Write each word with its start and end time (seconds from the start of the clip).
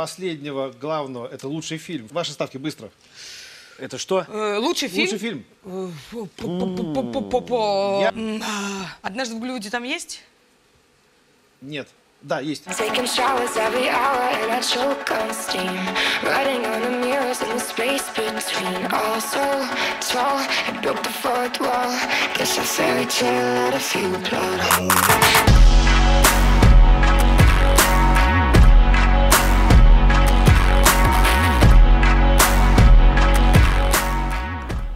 последнего 0.00 0.70
главного, 0.70 1.26
это 1.26 1.46
лучший 1.46 1.76
фильм. 1.76 2.06
Ваши 2.10 2.32
ставки 2.32 2.56
быстро. 2.56 2.88
Это 3.78 3.98
что? 3.98 4.24
Э, 4.28 4.56
лучший 4.56 4.88
фильм? 4.88 5.02
Лучший 5.02 5.18
фильм. 5.18 5.44
Э, 5.64 5.90
по-по-по-по-по-по. 6.38 7.98
Я- 8.00 8.08
М, 8.08 8.42
а, 8.42 8.86
Однажды 9.02 9.34
в 9.34 9.40
Голливуде 9.40 9.68
там 9.68 9.84
есть? 9.84 10.22
Нет. 11.60 11.86
Да, 12.22 12.40
есть. 12.40 12.66
Taking 12.66 13.04
showers 13.06 13.54
every 13.56 13.88
hour 13.88 14.24
and 14.40 14.50
I 14.50 14.60
choke 14.60 15.06
on 15.10 15.30
steam. 15.34 15.76
Writing 16.22 16.64
on 16.64 16.80
the 16.82 16.90
mirrors 17.04 17.42
in 17.42 17.50
the 17.50 17.60
space 17.60 18.04
between. 18.14 18.90
All 18.92 19.20
so 19.20 19.44
tall, 20.00 20.38
I 20.68 20.80
broke 20.82 21.02
the 21.02 21.10
fourth 21.22 21.60
wall. 21.60 21.92
Guess 22.38 22.56
a 22.58 22.62
fairy 22.62 23.04
tale 23.06 23.66
had 23.66 23.74
a 23.74 23.78
few 23.78 24.10
plot 24.28 24.60
holes. 24.60 25.59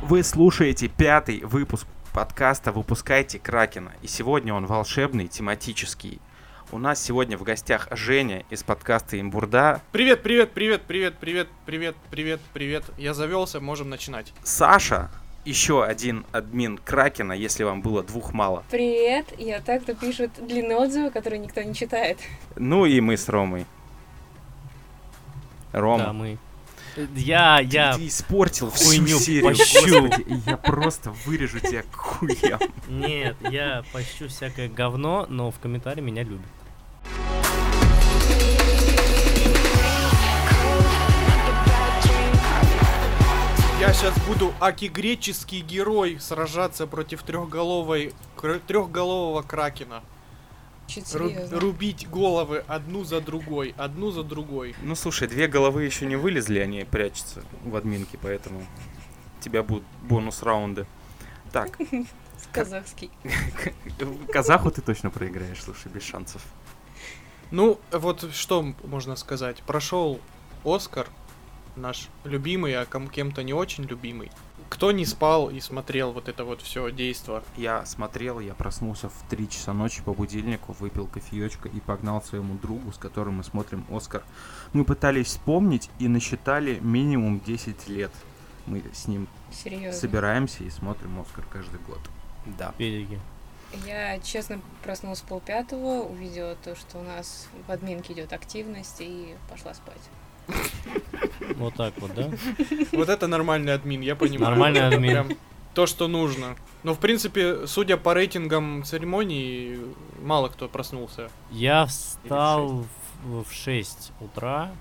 Вы 0.06 0.22
слушаете 0.22 0.88
пятый 0.88 1.40
выпуск 1.40 1.86
подкаста 2.12 2.72
«Выпускайте 2.72 3.38
Кракена». 3.38 3.92
И 4.02 4.06
сегодня 4.06 4.52
он 4.52 4.66
волшебный, 4.66 5.28
тематический. 5.28 6.20
У 6.72 6.76
нас 6.76 7.02
сегодня 7.02 7.38
в 7.38 7.42
гостях 7.42 7.88
Женя 7.90 8.44
из 8.50 8.62
подкаста 8.62 9.18
«Имбурда», 9.18 9.80
Привет, 9.92 10.22
привет, 10.22 10.50
привет, 10.52 10.82
привет, 10.82 11.14
привет, 11.18 11.48
привет, 11.64 11.96
привет, 12.10 12.40
привет. 12.52 12.84
Я 12.98 13.14
завелся, 13.14 13.60
можем 13.60 13.88
начинать. 13.88 14.34
Саша, 14.42 15.10
еще 15.46 15.82
один 15.82 16.26
админ 16.32 16.76
Кракена, 16.76 17.32
если 17.32 17.64
вам 17.64 17.80
было 17.80 18.02
двух 18.02 18.34
мало. 18.34 18.62
Привет, 18.70 19.32
я 19.38 19.62
так, 19.62 19.84
кто 19.84 19.94
пишет 19.94 20.32
длинные 20.38 20.76
отзывы, 20.76 21.12
которые 21.12 21.38
никто 21.38 21.62
не 21.62 21.74
читает. 21.74 22.18
Ну 22.56 22.84
и 22.84 23.00
мы 23.00 23.16
с 23.16 23.26
Ромой. 23.30 23.64
Рома, 25.72 26.04
Да, 26.04 26.12
мы. 26.12 26.38
Я, 27.16 27.60
я... 27.60 27.94
ты 27.94 28.06
испортил 28.06 28.70
всю 28.70 28.86
хуйню 28.86 29.18
серию, 29.18 29.44
пощу. 29.44 30.02
господи, 30.02 30.42
я 30.46 30.56
просто 30.56 31.10
вырежу 31.24 31.58
тебя 31.58 31.82
к 31.82 31.94
хуям. 31.94 32.60
Нет, 32.88 33.36
я 33.40 33.84
пощу 33.92 34.28
всякое 34.28 34.68
говно, 34.68 35.26
но 35.28 35.50
в 35.50 35.58
комментарии 35.58 36.00
меня 36.00 36.22
любят. 36.22 36.46
Я 43.80 43.92
сейчас 43.92 44.14
буду 44.26 44.54
аки-греческий 44.60 45.60
герой 45.60 46.18
сражаться 46.18 46.86
против 46.86 47.22
трехголовой 47.22 48.14
трехголового 48.66 49.42
кракена. 49.42 50.02
Чуть 50.86 51.04
Ру- 51.14 51.28
серьезно. 51.30 51.60
рубить 51.60 52.08
головы 52.10 52.62
одну 52.66 53.04
за 53.04 53.20
другой, 53.20 53.74
одну 53.78 54.10
за 54.10 54.22
другой. 54.22 54.74
Ну 54.82 54.94
слушай, 54.94 55.26
две 55.28 55.46
головы 55.48 55.84
еще 55.84 56.06
не 56.06 56.16
вылезли, 56.16 56.58
они 56.58 56.84
прячутся 56.84 57.42
в 57.64 57.74
админке, 57.76 58.18
поэтому 58.20 58.60
у 58.60 59.42
тебя 59.42 59.62
будут 59.62 59.84
бонус 60.02 60.42
раунды. 60.42 60.86
Так, 61.52 61.78
Казахский. 62.52 63.10
казаху 64.32 64.70
ты 64.70 64.82
точно 64.82 65.10
проиграешь, 65.10 65.62
слушай, 65.62 65.90
без 65.90 66.02
шансов. 66.02 66.42
Ну, 67.50 67.78
вот 67.90 68.32
что 68.34 68.74
можно 68.84 69.16
сказать. 69.16 69.62
Прошел 69.62 70.20
Оскар, 70.64 71.08
наш 71.76 72.08
любимый, 72.24 72.74
а 72.74 72.84
ком- 72.86 73.08
кем-то 73.08 73.42
не 73.42 73.52
очень 73.52 73.84
любимый. 73.84 74.30
Кто 74.74 74.90
не 74.90 75.06
спал 75.06 75.50
и 75.50 75.60
смотрел 75.60 76.10
вот 76.10 76.28
это 76.28 76.44
вот 76.44 76.60
все 76.60 76.90
действо? 76.90 77.44
Я 77.56 77.86
смотрел, 77.86 78.40
я 78.40 78.54
проснулся 78.54 79.08
в 79.08 79.14
3 79.30 79.48
часа 79.48 79.72
ночи 79.72 80.02
по 80.02 80.12
будильнику, 80.12 80.72
выпил 80.80 81.06
кофеечка 81.06 81.68
и 81.68 81.78
погнал 81.78 82.20
своему 82.20 82.54
другу, 82.56 82.90
с 82.90 82.98
которым 82.98 83.34
мы 83.34 83.44
смотрим 83.44 83.86
Оскар. 83.88 84.24
Мы 84.72 84.84
пытались 84.84 85.28
вспомнить 85.28 85.90
и 86.00 86.08
насчитали 86.08 86.80
минимум 86.80 87.38
10 87.38 87.88
лет. 87.88 88.10
Мы 88.66 88.82
с 88.92 89.06
ним 89.06 89.28
Серьезно. 89.52 89.92
собираемся 89.92 90.64
и 90.64 90.70
смотрим 90.70 91.20
Оскар 91.20 91.44
каждый 91.48 91.78
год. 91.78 92.00
Да. 92.58 92.74
Педики. 92.76 93.20
Я, 93.86 94.18
честно, 94.18 94.60
проснулась 94.82 95.20
в 95.20 95.24
полпятого, 95.24 96.02
увидела 96.02 96.56
то, 96.56 96.74
что 96.74 96.98
у 96.98 97.02
нас 97.04 97.46
в 97.68 97.70
админке 97.70 98.12
идет 98.12 98.32
активность, 98.32 98.96
и 99.00 99.36
пошла 99.48 99.72
спать. 99.72 100.02
Вот 101.56 101.74
так 101.74 101.94
вот, 101.98 102.14
да? 102.14 102.30
Вот 102.92 103.08
это 103.08 103.26
нормальный 103.26 103.74
админ, 103.74 104.00
я 104.00 104.16
понимаю. 104.16 104.50
Нормальный 104.52 104.80
Это 104.80 104.96
админ. 104.96 105.10
прям 105.10 105.28
то, 105.74 105.86
что 105.86 106.08
нужно. 106.08 106.56
Но, 106.82 106.94
в 106.94 106.98
принципе, 106.98 107.66
судя 107.66 107.96
по 107.96 108.14
рейтингам 108.14 108.82
церемонии, 108.84 109.78
мало 110.22 110.48
кто 110.48 110.68
проснулся. 110.68 111.30
Я 111.50 111.86
встал 111.86 112.84
в, 113.24 113.42
в 113.44 113.52
6 113.52 114.12
утра 114.20 114.72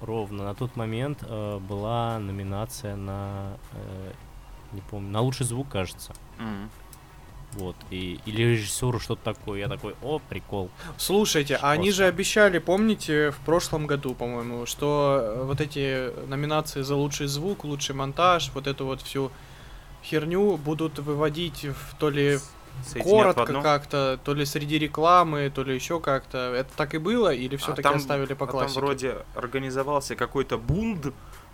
ровно. 0.00 0.44
На 0.44 0.54
тот 0.54 0.76
момент 0.76 1.18
э, 1.22 1.58
была 1.58 2.18
номинация 2.18 2.96
на... 2.96 3.56
э, 3.72 4.12
не 4.72 4.80
помню, 4.82 5.10
на 5.10 5.20
лучший 5.20 5.46
звук, 5.46 5.68
кажется. 5.68 6.12
М. 6.38 6.70
Вот. 7.54 7.76
И, 7.90 8.20
или 8.26 8.42
режиссеру 8.42 9.00
что-то 9.00 9.34
такое. 9.34 9.60
Я 9.60 9.68
такой, 9.68 9.94
о, 10.02 10.20
прикол. 10.20 10.70
Слушайте, 10.96 11.58
а 11.60 11.72
они 11.72 11.90
же 11.90 12.04
обещали, 12.04 12.58
помните, 12.58 13.30
в 13.30 13.38
прошлом 13.44 13.86
году, 13.86 14.14
по-моему, 14.14 14.66
что 14.66 15.18
э, 15.20 15.42
вот 15.44 15.60
эти 15.60 16.10
номинации 16.28 16.82
за 16.82 16.94
лучший 16.94 17.26
звук, 17.26 17.64
лучший 17.64 17.94
монтаж, 17.94 18.52
вот 18.54 18.66
эту 18.66 18.86
вот 18.86 19.02
всю 19.02 19.32
херню 20.04 20.56
будут 20.56 20.98
выводить 20.98 21.64
в 21.64 21.96
то 21.98 22.08
ли 22.08 22.38
Соединят 22.86 23.34
коротко 23.34 23.62
как-то, 23.62 24.20
то 24.24 24.32
ли 24.32 24.44
среди 24.46 24.78
рекламы, 24.78 25.50
то 25.54 25.62
ли 25.62 25.74
еще 25.74 26.00
как-то. 26.00 26.54
Это 26.54 26.70
так 26.76 26.94
и 26.94 26.98
было, 26.98 27.32
или 27.32 27.56
А 27.56 27.58
все-таки 27.58 27.82
там- 27.82 27.96
оставили 27.96 28.34
по 28.34 28.46
а 28.46 28.48
классике? 28.48 28.74
Там 28.74 28.84
вроде 28.84 29.16
организовался 29.34 30.14
какой-то 30.16 30.56
бунт, 30.56 31.12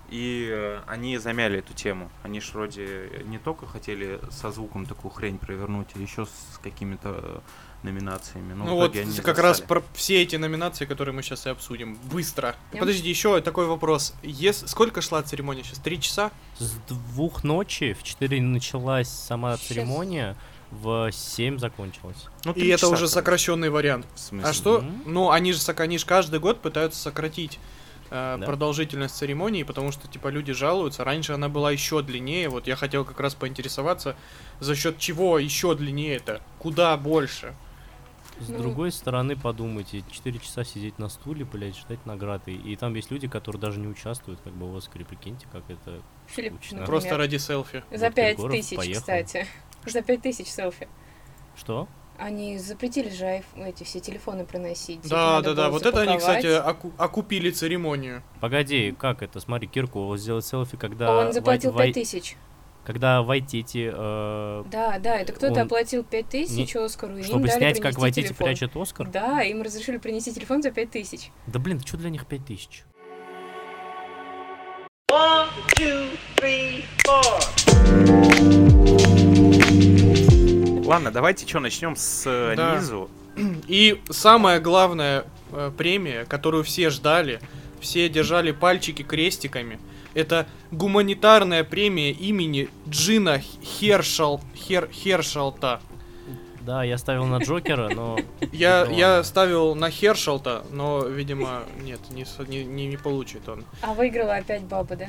и 0.09 0.49
э, 0.51 0.81
они 0.87 1.19
замяли 1.19 1.59
эту 1.59 1.75
тему. 1.75 2.11
Они 2.23 2.41
ж 2.41 2.51
вроде 2.53 3.23
не 3.27 3.39
только 3.39 3.67
хотели 3.67 4.21
со 4.31 4.51
звуком 4.53 4.87
такую 4.87 5.11
хрень 5.13 5.39
провернуть, 5.39 5.89
а 5.95 5.99
еще 5.99 6.27
с 6.27 6.59
какими-то 6.63 7.43
номинациями. 7.83 8.53
Но 8.55 8.65
Ну 8.65 8.73
в 8.73 8.77
вот 8.77 8.97
как 9.23 9.39
раз 9.39 9.59
застали. 9.59 9.69
про 9.69 9.83
все 9.95 10.23
эти 10.23 10.37
номинации, 10.37 10.87
которые 10.87 11.15
мы 11.15 11.23
сейчас 11.23 11.47
и 11.47 11.51
обсудим. 11.51 11.97
Быстро. 12.11 12.57
Я- 12.73 12.81
Подожди, 12.81 13.09
еще 13.09 13.41
такой 13.41 13.67
вопрос. 13.67 14.15
Ес... 14.23 14.65
Сколько 14.67 15.01
шла 15.03 15.23
церемония 15.23 15.63
сейчас? 15.63 15.79
Три 15.79 16.01
часа? 16.01 16.31
С 16.59 16.73
двух 16.89 17.45
ночи 17.45 17.93
в 17.99 18.03
4 18.03 18.41
началась 18.43 19.09
сама 19.09 19.57
Щас. 19.57 19.67
церемония, 19.67 20.37
в 20.71 21.11
7 21.13 21.59
закончилась. 21.59 22.27
Ну, 22.45 22.53
И 22.53 22.67
это 22.69 22.87
уже 22.89 22.97
короче. 22.97 23.13
сокращенный 23.13 23.71
вариант. 23.71 24.07
В 24.15 24.19
смысле? 24.19 24.51
А 24.51 24.53
что? 24.53 24.81
Мгм. 24.81 25.03
Ну, 25.07 25.31
они 25.31 25.53
же, 25.53 25.61
они 25.77 25.99
же 25.99 26.07
каждый 26.07 26.41
год 26.41 26.61
пытаются 26.61 27.01
сократить 27.01 27.61
Да. 28.11 28.39
продолжительность 28.47 29.17
церемонии, 29.17 29.63
потому 29.63 29.93
что, 29.93 30.09
типа, 30.09 30.29
люди 30.29 30.53
жалуются. 30.53 31.05
Раньше 31.05 31.33
она 31.33 31.49
была 31.49 31.71
еще 31.73 32.03
длиннее. 32.03 32.49
Вот 32.49 32.67
я 32.67 32.77
хотел 32.77 33.05
как 33.05 33.19
раз 33.21 33.35
поинтересоваться, 33.35 34.17
за 34.61 34.75
счет 34.77 34.99
чего 34.99 35.39
еще 35.39 35.75
длиннее 35.75 36.17
это? 36.17 36.41
Куда 36.59 36.97
больше? 36.97 37.55
С 38.39 38.49
Ну- 38.51 38.59
другой 38.59 38.93
стороны, 38.93 39.35
подумайте, 39.35 40.05
4 40.11 40.39
часа 40.39 40.63
сидеть 40.63 40.99
на 40.99 41.09
стуле, 41.09 41.47
блядь, 41.47 41.75
ждать 41.77 42.05
награды. 42.05 42.53
И 42.53 42.77
там 42.77 42.95
есть 42.95 43.11
люди, 43.11 43.27
которые 43.29 43.61
даже 43.61 43.81
не 43.81 43.87
участвуют, 43.89 44.41
как 44.45 44.53
бы 44.53 44.71
в 44.71 44.77
Оскаре, 44.77 45.07
прикиньте, 45.07 45.47
как 45.51 45.63
это 45.71 46.03
Филипп, 46.27 46.53
скучно. 46.57 46.81
например. 46.81 46.87
Просто 46.87 47.17
ради 47.17 47.37
селфи. 47.39 47.83
За 47.91 48.07
Вот 48.07 48.15
пять 48.15 48.37
Егоров 48.37 48.55
тысяч, 48.57 48.77
поехал. 48.77 49.01
кстати. 49.01 49.47
За 49.87 50.03
пять 50.03 50.21
тысяч 50.21 50.49
селфи. 50.49 50.87
Что? 51.57 51.89
Они 52.19 52.59
запретили 52.59 53.11
же 53.11 53.25
айф- 53.25 53.45
эти 53.69 53.85
все 53.85 54.01
телефоны 54.01 54.45
проносить. 54.45 55.05
Их 55.05 55.11
Да, 55.11 55.41
да, 55.43 55.55
да. 55.55 55.71
Вот 55.71 55.85
это 55.85 56.01
они, 56.01 56.17
кстати, 56.19 56.47
оку- 56.47 56.93
окупили 56.97 57.51
церемонию. 57.51 58.23
Погоди, 58.41 58.95
как 58.99 59.23
это? 59.23 59.41
Смотри, 59.41 59.69
Киркова 59.69 60.17
сделать 60.17 60.45
селфи, 60.47 60.77
когда... 60.77 61.15
Он 61.17 61.33
заплатил 61.33 61.73
Вай- 61.73 61.87
пять 61.87 61.95
тысяч. 61.95 62.37
Когда 62.85 63.23
Вайтити... 63.23 63.91
э, 63.93 64.65
Да, 64.71 64.99
да, 65.01 65.17
это 65.19 65.33
кто-то 65.33 65.53
Он 65.55 65.59
оплатил 65.67 66.05
пять 66.05 66.29
тысяч 66.29 66.77
Оскару, 66.77 67.17
и 67.17 67.19
им 67.19 67.25
чтобы 67.25 67.49
дали 67.49 67.59
снять, 67.59 67.81
как 67.81 67.99
Вайтити 67.99 68.29
телефон. 68.29 68.47
прячет 68.47 68.77
Оскар? 68.77 69.09
Да, 69.09 69.43
им 69.43 69.63
разрешили 69.63 69.97
принести 69.99 70.33
телефон 70.33 70.63
за 70.63 70.71
пять 70.71 70.93
тысяч. 70.93 71.33
Да 71.49 71.59
блин, 71.59 71.81
что 71.81 71.97
для 71.97 72.11
них 72.11 72.27
5000? 72.27 72.85
Ладно, 80.87 81.11
давайте 81.11 81.47
что, 81.49 81.59
начнем 81.59 81.97
с 81.97 82.23
э, 82.27 82.55
Да. 82.57 82.77
низу. 82.77 83.11
И 83.67 84.01
самая 84.09 84.61
главная 84.61 85.25
э, 85.51 85.73
премия, 85.77 86.25
которую 86.25 86.63
все 86.63 86.91
ждали, 86.91 87.41
все 87.81 88.09
держали 88.09 88.53
пальчики 88.53 89.03
крестиками, 89.03 89.81
это 90.15 90.47
гуманитарная 90.71 91.65
премия 91.65 92.13
имени 92.13 92.69
Джина 92.89 93.41
Хершал, 93.63 94.41
Хер, 94.55 94.89
Хершалта. 94.93 95.81
Да, 96.61 96.85
я 96.85 96.99
ставил 96.99 97.27
на 97.27 97.39
Джокера, 97.39 97.89
но... 97.89 98.19
Я, 98.53 98.87
я 98.87 99.23
ставил 99.25 99.75
на 99.75 99.91
Хершалта, 99.91 100.65
но, 100.71 101.05
видимо, 101.05 101.63
нет, 101.83 102.01
не, 102.11 102.25
не, 102.65 102.87
не 102.87 102.97
получит 102.97 103.49
он. 103.49 103.65
А 103.83 103.93
выиграла 103.93 104.37
опять 104.37 104.63
баба, 104.63 104.97
да? 104.97 105.09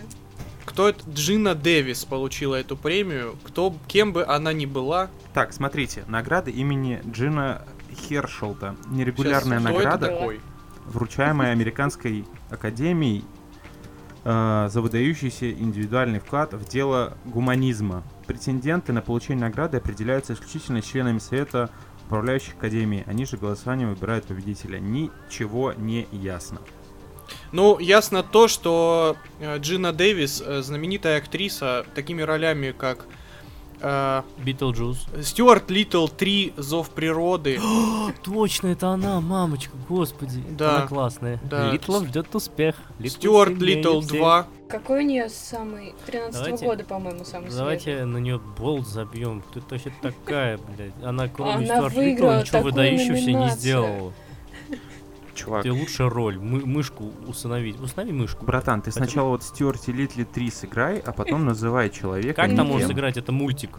Кто 0.67 0.89
это? 0.89 1.09
Джина 1.09 1.55
Дэвис 1.55 2.03
получила 2.03 2.55
эту 2.55 2.75
премию. 2.75 3.37
Кто, 3.43 3.73
кем 3.87 4.11
бы 4.11 4.25
она 4.25 4.51
ни 4.51 4.65
была. 4.65 5.09
Так, 5.33 5.53
смотрите, 5.53 6.03
награда 6.07 6.51
имени 6.51 7.01
Джина 7.09 7.63
Хершелта. 7.95 8.75
Нерегулярная 8.87 9.59
кто 9.59 9.69
награда. 9.69 10.19
вручаемая 10.85 11.53
Американской 11.53 12.25
Академией 12.49 13.23
э, 14.25 14.67
за 14.69 14.81
выдающийся 14.81 15.49
индивидуальный 15.51 16.19
вклад 16.19 16.53
в 16.53 16.67
дело 16.67 17.17
гуманизма. 17.23 18.03
Претенденты 18.27 18.91
на 18.91 19.01
получение 19.01 19.45
награды 19.45 19.77
определяются 19.77 20.33
исключительно 20.33 20.81
членами 20.81 21.19
Совета 21.19 21.69
управляющих 22.07 22.55
Академии. 22.55 23.05
Они 23.07 23.25
же 23.25 23.37
голосованием 23.37 23.93
выбирают 23.93 24.25
победителя. 24.25 24.79
Ничего 24.79 25.71
не 25.71 26.07
ясно. 26.11 26.59
Ну, 27.51 27.79
ясно 27.79 28.23
то, 28.23 28.47
что 28.47 29.15
э, 29.39 29.57
Джина 29.59 29.93
Дэвис, 29.93 30.41
э, 30.45 30.61
знаменитая 30.61 31.17
актриса, 31.17 31.85
такими 31.95 32.21
ролями, 32.21 32.71
как 32.71 33.05
Битлджус. 34.39 35.05
Стюарт 35.21 35.69
Литтл 35.69 36.07
3, 36.07 36.53
Зов 36.57 36.89
природы. 36.89 37.59
Точно, 38.23 38.69
это 38.69 38.87
она, 38.89 39.21
мамочка, 39.21 39.71
господи. 39.87 40.43
Да. 40.49 40.77
Она 40.77 40.87
классная. 40.87 41.39
Да. 41.43 41.71
Литлов 41.71 42.07
ждет 42.07 42.33
успех. 42.33 42.75
Литл 42.97 43.15
Стюарт 43.15 43.53
всех. 43.59 44.07
2. 44.07 44.47
Какой 44.69 45.03
у 45.03 45.07
нее 45.07 45.29
самый... 45.29 45.93
13 46.07 46.33
Давайте- 46.33 46.65
года, 46.65 46.83
по-моему, 46.85 47.23
самый 47.23 47.51
Давайте 47.51 47.83
свежий. 47.83 48.05
на 48.05 48.17
нее 48.17 48.39
болт 48.57 48.87
забьем. 48.87 49.43
Ты 49.53 49.61
вообще 49.69 49.93
такая, 50.01 50.57
блядь. 50.57 50.93
Она 51.03 51.27
кроме 51.27 51.51
Она 51.53 51.65
Стюарт 51.65 51.93
выиграла 51.93 52.39
ничего 52.41 52.51
такую 52.57 52.63
выдающегося 52.73 53.25
не 53.27 53.33
номинацию. 53.33 53.59
сделала. 53.59 54.13
Чувак, 55.37 55.63
Тебе 55.63 55.73
лучшая 55.73 56.09
роль. 56.09 56.37
Мы- 56.37 56.65
мышку 56.65 57.11
усыновить. 57.27 57.79
Установи 57.79 58.11
мышку. 58.11 58.43
братан, 58.45 58.81
ты 58.81 58.91
сначала 58.91 59.29
вот 59.29 59.43
Стюарти 59.43 59.91
Литли 59.91 60.23
3 60.23 60.49
сыграй, 60.51 60.97
а 60.99 61.11
потом 61.11 61.45
называй 61.45 61.89
человека. 61.89 62.41
Как 62.41 62.55
там 62.55 62.67
можно 62.67 62.87
сыграть? 62.87 63.17
Это 63.17 63.31
мультик. 63.31 63.71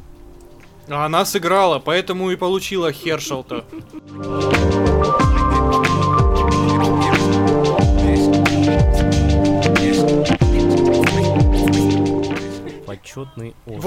А 0.88 1.04
она 1.04 1.24
сыграла, 1.24 1.80
поэтому 1.80 2.30
и 2.30 2.36
получила 2.36 2.92
Хершел-то. 2.92 3.64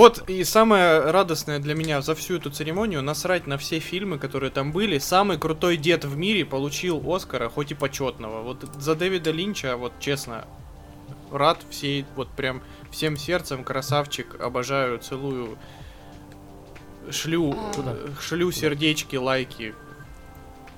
Вот 0.01 0.27
и 0.27 0.43
самое 0.43 1.11
радостное 1.11 1.59
для 1.59 1.75
меня 1.75 2.01
за 2.01 2.15
всю 2.15 2.37
эту 2.37 2.49
церемонию, 2.49 3.03
насрать 3.03 3.45
на 3.45 3.59
все 3.59 3.77
фильмы, 3.77 4.17
которые 4.17 4.49
там 4.49 4.71
были. 4.71 4.97
Самый 4.97 5.37
крутой 5.37 5.77
дед 5.77 6.05
в 6.05 6.17
мире 6.17 6.43
получил 6.43 6.99
Оскара, 7.13 7.49
хоть 7.49 7.69
и 7.69 7.75
почетного. 7.75 8.41
Вот 8.41 8.65
за 8.79 8.95
Дэвида 8.95 9.29
Линча, 9.29 9.77
вот 9.77 9.93
честно, 9.99 10.45
рад 11.31 11.59
всей, 11.69 12.07
вот 12.15 12.29
прям 12.29 12.63
всем 12.89 13.15
сердцем, 13.15 13.63
красавчик, 13.63 14.41
обожаю, 14.41 14.97
целую, 14.97 15.59
шлю. 17.11 17.55
Куда? 17.75 17.95
шлю 18.19 18.51
сердечки, 18.51 19.17
лайки 19.17 19.75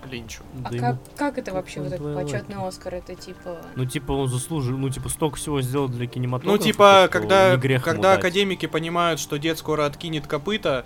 Линчу. 0.10 0.44
А 0.66 0.70
Да 0.70 0.78
как, 0.78 0.90
ему- 0.90 1.00
как 1.18 1.38
это 1.38 1.54
вообще, 1.54 1.82
вот 1.82 1.92
этот 1.94 2.16
почетный 2.16 2.56
Оскар? 2.58 2.96
Это 2.96 3.16
типа... 3.16 3.58
Ну, 3.76 3.86
типа, 3.86 4.12
он 4.12 4.28
заслужил, 4.28 4.78
ну, 4.78 4.90
типа, 4.90 5.10
столько 5.10 5.38
всего 5.38 5.62
сделал 5.62 5.88
для 5.88 6.06
Ну, 6.06 6.12
кинематографа. 6.12 6.64
типа, 6.64 7.02
что 7.04 7.10
когда, 7.12 7.56
не 7.56 7.80
когда 7.80 8.14
академики 8.14 8.66
понимают, 8.66 9.20
что 9.20 9.38
дед 9.38 9.58
скоро 9.58 9.86
откинет 9.86 10.28
копыта, 10.28 10.86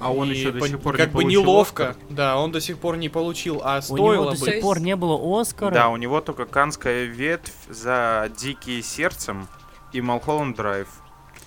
А 0.00 0.12
он 0.12 0.30
еще 0.30 0.50
до 0.50 0.66
сих 0.66 0.80
пор 0.80 0.94
не 0.94 0.98
как 0.98 1.08
бы 1.12 1.20
получил 1.22 1.42
неловко. 1.42 1.90
Оскар? 1.90 2.04
Да, 2.10 2.36
он 2.38 2.50
до 2.50 2.60
сих 2.60 2.78
пор 2.78 2.96
не 2.96 3.08
получил, 3.08 3.60
а 3.64 3.80
У 3.88 3.96
него 3.96 4.06
стоило 4.08 4.24
до 4.34 4.40
бы. 4.40 4.46
сих 4.46 4.60
пор 4.60 4.80
не 4.80 4.96
было 4.96 5.40
Оскара. 5.40 5.72
Да, 5.72 5.88
у 5.90 5.96
него 5.96 6.20
только 6.20 6.44
канская 6.44 7.04
ветвь 7.04 7.52
за 7.68 8.28
дикие 8.36 8.82
сердцем 8.82 9.46
и 9.92 10.00
Малхолланд 10.00 10.56
Драйв. 10.56 10.88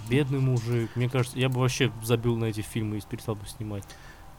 Бедный 0.09 0.39
мужик. 0.39 0.91
Мне 0.95 1.09
кажется, 1.09 1.37
я 1.37 1.49
бы 1.49 1.59
вообще 1.59 1.91
забил 2.03 2.37
на 2.37 2.45
эти 2.45 2.61
фильмы 2.61 2.97
и 2.97 3.01
перестал 3.01 3.35
бы 3.35 3.45
снимать. 3.47 3.83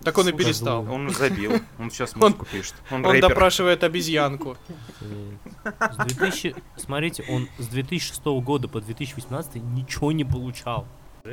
Так 0.03 0.19
он 0.19 0.29
и 0.29 0.33
перестал. 0.33 0.91
Он 0.91 1.11
забил. 1.11 1.53
Он 1.79 1.91
сейчас 1.91 2.15
музыку 2.17 2.47
пишет. 2.47 2.75
Он, 2.91 3.05
Он 3.05 3.21
допрашивает 3.21 3.83
обезьянку. 3.85 4.57
С 5.01 5.97
2000... 5.97 6.55
Смотрите, 6.77 7.25
он 7.29 7.49
с 7.59 7.67
2006 7.67 8.25
года 8.25 8.69
по 8.69 8.81
2018 8.81 9.57
ничего 9.57 10.13
не 10.13 10.25
получал. 10.25 10.87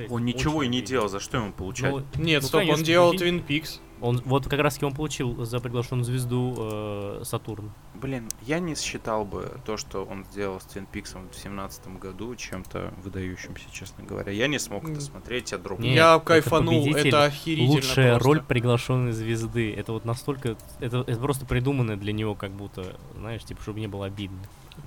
Он 0.09 0.25
ничего 0.25 0.63
и 0.63 0.67
не 0.67 0.81
делал. 0.81 1.07
За 1.07 1.19
что 1.19 1.37
ему 1.37 1.51
получать? 1.51 1.91
Ну, 1.91 2.03
Нет, 2.15 2.41
Ну, 2.41 2.47
стоп, 2.47 2.63
он 2.67 2.83
делал. 2.83 3.13
Twin 3.13 3.45
Peaks. 3.45 3.79
Он, 4.03 4.21
вот 4.25 4.47
как 4.47 4.59
раз 4.59 4.81
он 4.83 4.93
получил 4.93 5.45
за 5.45 5.59
приглашенную 5.59 6.03
звезду 6.03 6.55
э, 6.57 7.21
Сатурн. 7.23 7.71
Блин, 7.95 8.27
я 8.41 8.59
не 8.59 8.75
считал 8.75 9.23
бы 9.23 9.57
то, 9.65 9.77
что 9.77 10.03
он 10.03 10.25
сделал 10.25 10.59
с 10.59 10.65
Твин 10.65 10.85
Пиксом 10.85 11.29
в 11.29 11.35
семнадцатом 11.35 11.97
году 11.97 12.35
чем-то 12.35 12.93
выдающимся, 13.01 13.65
честно 13.71 14.03
говоря. 14.03 14.31
Я 14.31 14.47
не 14.47 14.59
смог 14.59 14.89
это 14.89 14.99
смотреть, 14.99 15.53
я 15.53 15.57
дропнул. 15.57 15.87
Нет, 15.87 15.95
Я 15.95 16.15
это 16.15 16.25
кайфанул, 16.25 16.83
победитель, 16.83 17.07
это 17.07 17.23
охерительно 17.23 17.75
Лучшая 17.75 18.09
просто. 18.11 18.27
роль 18.27 18.41
приглашенной 18.41 19.13
звезды. 19.13 19.73
Это 19.73 19.93
вот 19.93 20.03
настолько... 20.03 20.57
Это, 20.79 20.99
это 21.07 21.19
просто 21.19 21.45
придуманное 21.45 21.95
для 21.95 22.11
него 22.11 22.35
как 22.35 22.51
будто, 22.51 22.97
знаешь, 23.17 23.43
типа, 23.45 23.61
чтобы 23.61 23.79
не 23.79 23.87
было 23.87 24.07
обидно. 24.07 24.39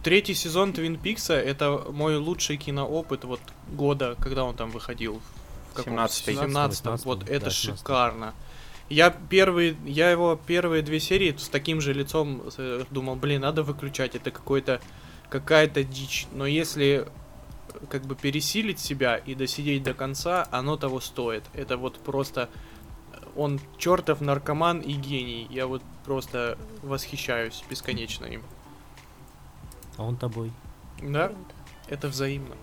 Третий 0.02 0.34
сезон 0.34 0.72
Твин 0.72 0.98
Пикса 0.98 1.34
это 1.34 1.84
мой 1.90 2.16
лучший 2.16 2.58
киноопыт 2.58 3.24
вот 3.24 3.40
года, 3.68 4.16
когда 4.20 4.44
он 4.44 4.54
там 4.54 4.70
выходил. 4.70 5.22
В 5.72 5.76
каком? 5.76 5.94
17-й. 5.94 6.34
17-м. 6.34 6.96
Вот 7.04 7.22
18-м, 7.22 7.34
это 7.34 7.44
да, 7.46 7.50
17-м. 7.50 7.76
шикарно. 7.76 8.34
Я 8.88 9.10
первый, 9.10 9.76
я 9.84 10.10
его 10.10 10.36
первые 10.36 10.82
две 10.82 11.00
серии 11.00 11.34
с 11.36 11.48
таким 11.48 11.80
же 11.80 11.92
лицом 11.92 12.42
э, 12.56 12.84
думал, 12.90 13.16
блин, 13.16 13.40
надо 13.40 13.62
выключать, 13.62 14.14
это 14.14 14.30
какой-то 14.30 14.80
какая-то 15.28 15.82
дичь. 15.82 16.28
Но 16.32 16.46
если 16.46 17.08
как 17.88 18.02
бы 18.02 18.14
пересилить 18.14 18.78
себя 18.78 19.16
и 19.16 19.34
досидеть 19.34 19.82
до 19.82 19.92
конца, 19.92 20.46
оно 20.50 20.76
того 20.76 21.00
стоит. 21.00 21.42
Это 21.52 21.76
вот 21.76 21.98
просто 21.98 22.48
э, 23.12 23.16
он 23.34 23.60
чертов 23.76 24.20
наркоман 24.20 24.80
и 24.80 24.92
гений. 24.92 25.46
Я 25.50 25.66
вот 25.66 25.82
просто 26.04 26.56
восхищаюсь 26.82 27.64
бесконечно 27.68 28.24
им. 28.26 28.42
А 29.96 30.04
он 30.04 30.16
тобой. 30.16 30.52
Да? 31.02 31.28
Круто. 31.28 31.40
Это 31.88 32.08
взаимно. 32.08 32.54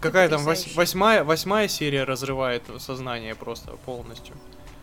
Какая 0.00 0.28
там 0.28 0.42
вось- 0.42 0.74
восьмая, 0.74 1.22
восьмая 1.22 1.68
серия 1.68 2.04
разрывает 2.04 2.64
сознание 2.78 3.34
просто 3.34 3.72
полностью. 3.84 4.34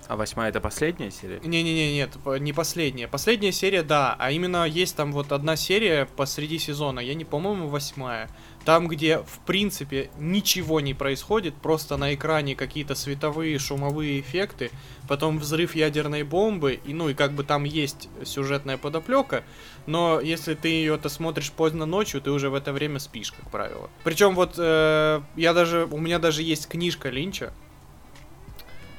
А 0.10 0.16
восьмая 0.16 0.50
это 0.50 0.60
последняя 0.60 1.12
серия? 1.12 1.40
Не-не-не, 1.44 1.94
нет, 1.94 2.18
не 2.40 2.52
последняя. 2.52 3.08
Последняя 3.08 3.52
серия, 3.52 3.84
да, 3.84 4.16
а 4.18 4.32
именно 4.32 4.66
есть 4.66 4.96
там 4.96 5.12
вот 5.12 5.32
одна 5.32 5.56
серия 5.56 6.08
посреди 6.08 6.58
сезона, 6.58 7.00
я 7.00 7.14
не, 7.14 7.26
по-моему, 7.26 7.68
восьмая. 7.68 8.28
Там, 8.66 8.88
где, 8.88 9.20
в 9.20 9.38
принципе, 9.46 10.10
ничего 10.18 10.80
не 10.80 10.96
происходит, 10.96 11.54
просто 11.54 11.96
на 11.98 12.16
экране 12.16 12.56
какие-то 12.56 12.96
световые, 12.96 13.60
шумовые 13.60 14.20
эффекты, 14.20 14.72
потом 15.08 15.38
взрыв 15.38 15.76
ядерной 15.76 16.24
бомбы, 16.24 16.80
и 16.84 16.92
ну 16.92 17.10
и 17.10 17.14
как 17.14 17.34
бы 17.34 17.44
там 17.44 17.64
есть 17.64 18.10
сюжетная 18.26 18.80
подоплека, 18.80 19.44
но 19.86 20.20
если 20.20 20.56
ты 20.56 20.70
ее-то 20.70 21.10
смотришь 21.10 21.52
поздно 21.52 21.86
ночью, 21.86 22.20
ты 22.20 22.32
уже 22.32 22.50
в 22.50 22.56
это 22.56 22.74
время 22.74 22.98
спишь, 22.98 23.32
как 23.32 23.52
правило. 23.52 23.92
Причем 24.04 24.34
вот 24.34 24.56
э, 24.58 25.22
я 25.36 25.54
даже, 25.54 25.86
у 25.86 26.00
меня 26.00 26.18
даже 26.18 26.42
есть 26.42 26.68
книжка 26.68 27.12
Линча, 27.12 27.54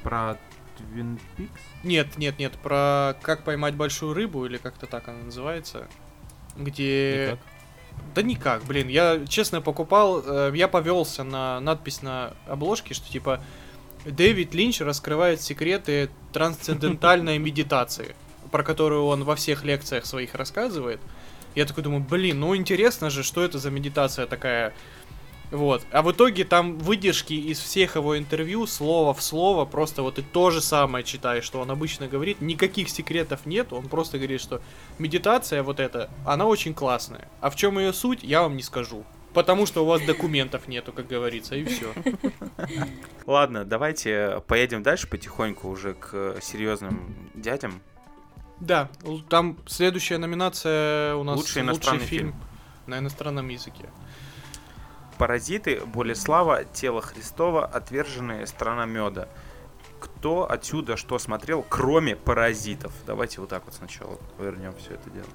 Про 0.05 0.39
Твин 0.89 1.19
Пикс? 1.37 1.61
Нет, 1.83 2.19
нет, 2.19 2.39
нет, 2.39 2.53
про 2.63 3.17
как 3.23 3.45
поймать 3.45 3.75
большую 3.75 4.15
рыбу, 4.15 4.47
или 4.47 4.57
как-то 4.57 4.87
так 4.87 5.09
она 5.09 5.25
называется. 5.25 5.89
Где... 6.57 7.29
Никак. 7.33 7.39
Да 8.15 8.23
никак, 8.23 8.65
блин, 8.65 8.89
я 8.89 9.25
честно 9.27 9.61
покупал, 9.61 10.23
э, 10.25 10.53
я 10.55 10.69
повелся 10.69 11.23
на 11.23 11.61
надпись 11.61 12.03
на 12.03 12.35
обложке, 12.47 12.95
что 12.95 13.11
типа 13.11 13.43
Дэвид 14.05 14.55
Линч 14.55 14.81
раскрывает 14.81 15.41
секреты 15.41 16.11
трансцендентальной 16.33 17.39
медитации, 17.39 18.17
про 18.51 18.63
которую 18.63 19.05
он 19.05 19.25
во 19.25 19.37
всех 19.37 19.65
лекциях 19.65 20.07
своих 20.07 20.35
рассказывает. 20.35 21.01
Я 21.55 21.67
такой 21.67 21.83
думаю, 21.83 22.03
блин, 22.03 22.41
ну 22.41 22.57
интересно 22.57 23.11
же, 23.11 23.23
что 23.23 23.43
это 23.43 23.59
за 23.59 23.71
медитация 23.71 24.27
такая. 24.27 24.73
Вот. 25.51 25.85
А 25.91 26.03
в 26.03 26.13
итоге 26.13 26.45
там 26.45 26.79
выдержки 26.79 27.33
из 27.33 27.59
всех 27.59 27.97
его 27.97 28.17
интервью, 28.17 28.67
слово 28.67 29.13
в 29.15 29.23
слово, 29.23 29.65
просто 29.65 30.03
вот 30.03 30.15
ты 30.17 30.23
то 30.23 30.51
же 30.51 30.61
самое 30.61 31.05
читаешь, 31.05 31.45
что 31.45 31.61
он 31.61 31.71
обычно 31.71 32.07
говорит. 32.07 32.41
Никаких 32.41 32.89
секретов 32.89 33.47
нет, 33.47 33.73
он 33.73 33.89
просто 33.89 34.19
говорит, 34.19 34.41
что 34.41 34.61
медитация 34.99 35.63
вот 35.63 35.81
эта, 35.81 36.09
она 36.25 36.47
очень 36.47 36.73
классная. 36.73 37.29
А 37.41 37.51
в 37.51 37.57
чем 37.57 37.79
ее 37.79 37.93
суть, 37.93 38.23
я 38.23 38.43
вам 38.43 38.57
не 38.57 38.63
скажу. 38.63 39.05
Потому 39.33 39.65
что 39.67 39.85
у 39.85 39.87
вас 39.87 40.03
документов 40.03 40.67
нету, 40.67 40.93
как 40.93 41.07
говорится, 41.07 41.55
и 41.55 41.65
все. 41.65 41.93
Ладно, 43.27 43.65
давайте 43.65 44.43
поедем 44.49 44.83
дальше 44.83 45.07
потихоньку 45.07 45.69
уже 45.69 45.95
к 45.95 46.37
серьезным 46.43 47.31
дядям. 47.35 47.81
Да, 48.59 48.91
там 49.29 49.57
следующая 49.67 50.19
номинация 50.19 51.15
у 51.15 51.23
нас 51.23 51.39
Лучший 51.39 51.63
иностранный 51.63 52.05
фильм. 52.05 52.35
на 52.87 52.99
иностранном 52.99 53.49
языке. 53.49 53.89
Паразиты, 55.21 55.83
Болеслава, 55.85 56.65
Тело 56.65 57.03
Христова, 57.03 57.67
Отверженные, 57.67 58.47
Страна 58.47 58.87
меда. 58.87 59.29
Кто 60.01 60.51
отсюда 60.51 60.97
что 60.97 61.19
смотрел, 61.19 61.63
кроме 61.69 62.17
паразитов? 62.17 62.91
Давайте 63.07 63.43
вот 63.43 63.51
так 63.51 63.63
вот 63.67 63.75
сначала 63.75 64.17
повернем 64.39 64.75
все 64.79 64.95
это 64.95 65.11
дело. 65.11 65.27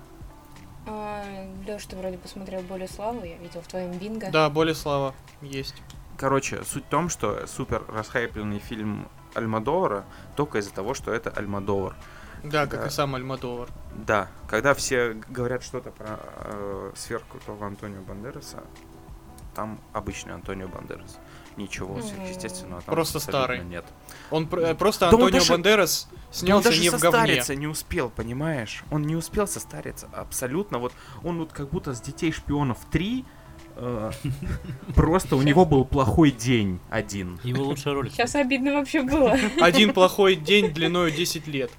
А, 0.88 1.24
Лёш, 1.68 1.86
ты 1.86 1.96
вроде 1.98 2.18
посмотрел 2.18 2.62
«Более 2.64 2.88
славу», 2.88 3.24
я 3.24 3.38
видел 3.38 3.62
в 3.62 3.68
твоем 3.68 3.92
бинго. 4.00 4.32
Да, 4.32 4.50
более 4.50 4.74
слава 4.74 5.14
есть. 5.44 5.76
Короче, 6.18 6.64
суть 6.64 6.86
в 6.86 6.90
том, 6.90 7.08
что 7.10 7.46
супер 7.46 7.84
расхайпленный 7.88 8.58
фильм 8.58 9.08
Альмадовара 9.36 10.04
только 10.36 10.58
из-за 10.58 10.74
того, 10.74 10.96
что 10.96 11.14
это 11.14 11.30
Альмадовар. 11.30 11.96
Да, 12.44 12.66
как 12.66 12.82
Да. 12.82 12.88
и 12.88 12.90
сам 12.90 13.14
Альмадовар. 13.14 13.70
Да, 13.94 14.30
когда 14.50 14.74
все 14.74 15.14
говорят 15.14 15.62
что-то 15.62 15.92
про 15.92 16.20
э, 16.38 16.92
сверхкрутого 16.96 17.68
Антонио 17.68 18.02
Бандераса, 18.02 18.64
там 19.56 19.80
обычный 19.94 20.34
Антонио 20.34 20.68
Бандерас. 20.68 21.18
Ничего 21.58 22.02
сверхъестественного 22.02 22.82
там 22.82 22.94
Просто 22.94 23.20
старый. 23.20 23.64
нет. 23.64 23.86
Он 24.30 24.46
пр- 24.46 24.60
э, 24.60 24.76
просто 24.76 25.10
Да 25.10 25.16
он 25.16 25.24
Антонио 25.24 25.40
даже- 25.40 25.52
Бандерас 25.54 26.08
Да 26.12 26.18
он 26.18 26.34
снялся 26.34 26.70
даже 26.70 26.82
не 26.82 26.90
в 26.90 26.92
говне. 27.00 27.12
состариться 27.12 27.56
не 27.56 27.68
успел, 27.68 28.10
понимаешь? 28.10 28.84
Он 28.92 29.04
не 29.04 29.16
успел 29.16 29.48
состариться 29.48 30.10
абсолютно. 30.14 30.80
Вот 30.80 30.92
он 31.24 31.40
вот 31.40 31.54
как 31.54 31.70
будто 31.70 31.94
с 31.94 32.02
детей 32.02 32.34
шпионов 32.34 32.80
3 32.92 33.24
э, 33.78 34.12
просто 34.96 35.38
у 35.38 35.42
него 35.42 35.66
был 35.66 35.86
плохой 35.86 36.32
день 36.32 36.82
один. 36.90 37.40
Его 37.44 37.64
лучший 37.64 37.94
ролик. 37.94 38.12
Сейчас 38.12 38.36
обидно 38.36 38.74
вообще 38.74 39.02
было. 39.02 39.38
Один 39.62 39.94
плохой 39.94 40.36
день 40.36 40.74
длиной 40.74 41.12
10 41.14 41.48
лет. 41.48 41.72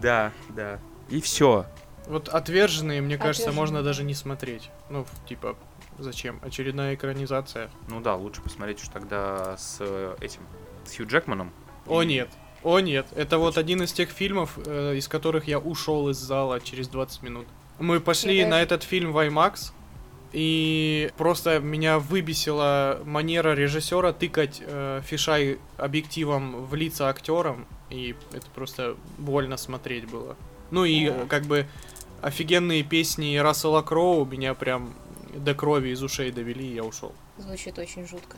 Да, 0.00 0.32
да. 0.50 0.78
И 1.08 1.20
все. 1.20 1.66
Вот 2.06 2.28
отверженные, 2.28 3.00
мне 3.00 3.16
кажется, 3.16 3.50
можно 3.50 3.78
да. 3.78 3.86
даже 3.86 4.04
не 4.04 4.14
смотреть. 4.14 4.70
Ну, 4.90 5.06
типа, 5.28 5.56
зачем? 5.98 6.40
Очередная 6.42 6.94
экранизация. 6.94 7.70
Ну 7.88 8.00
да, 8.00 8.14
лучше 8.16 8.42
посмотреть 8.42 8.82
уж 8.82 8.88
тогда 8.88 9.56
с 9.56 9.78
э, 9.80 10.16
этим, 10.20 10.40
с 10.84 10.96
Хью 10.96 11.06
Джекманом. 11.06 11.52
О 11.86 12.02
И- 12.02 12.06
нет. 12.06 12.28
О 12.62 12.80
нет, 12.80 13.06
это 13.14 13.36
вот 13.38 13.58
один 13.58 13.82
из 13.82 13.92
тех 13.92 14.08
фильмов, 14.08 14.58
э, 14.64 14.94
из 14.96 15.06
которых 15.06 15.46
я 15.46 15.58
ушел 15.58 16.08
из 16.08 16.16
зала 16.16 16.60
через 16.60 16.88
20 16.88 17.22
минут. 17.22 17.46
Мы 17.78 18.00
пошли 18.00 18.38
Я 18.38 18.44
на 18.46 18.50
даже- 18.52 18.62
этот 18.64 18.82
фильм 18.84 19.12
в 19.12 19.18
IMAX, 19.18 19.72
и 20.32 21.10
просто 21.16 21.60
меня 21.60 21.98
выбесила 21.98 23.00
манера 23.04 23.54
режиссера 23.54 24.12
тыкать 24.12 24.62
э, 24.64 25.00
фишай 25.04 25.58
объективом 25.76 26.64
в 26.64 26.74
лица 26.74 27.08
актерам, 27.08 27.66
и 27.90 28.16
это 28.32 28.46
просто 28.54 28.96
больно 29.18 29.56
смотреть 29.56 30.08
было. 30.10 30.36
Ну 30.70 30.84
и 30.84 31.06
э, 31.08 31.26
как 31.28 31.44
бы 31.44 31.66
офигенные 32.22 32.82
песни 32.82 33.36
Рассела 33.36 33.82
Кроу 33.82 34.24
меня 34.24 34.54
прям 34.54 34.94
до 35.38 35.54
крови 35.54 35.90
из 35.90 36.02
ушей 36.02 36.30
довели, 36.30 36.66
и 36.66 36.74
я 36.74 36.84
ушел. 36.84 37.12
Звучит 37.38 37.78
очень 37.78 38.06
жутко. 38.06 38.36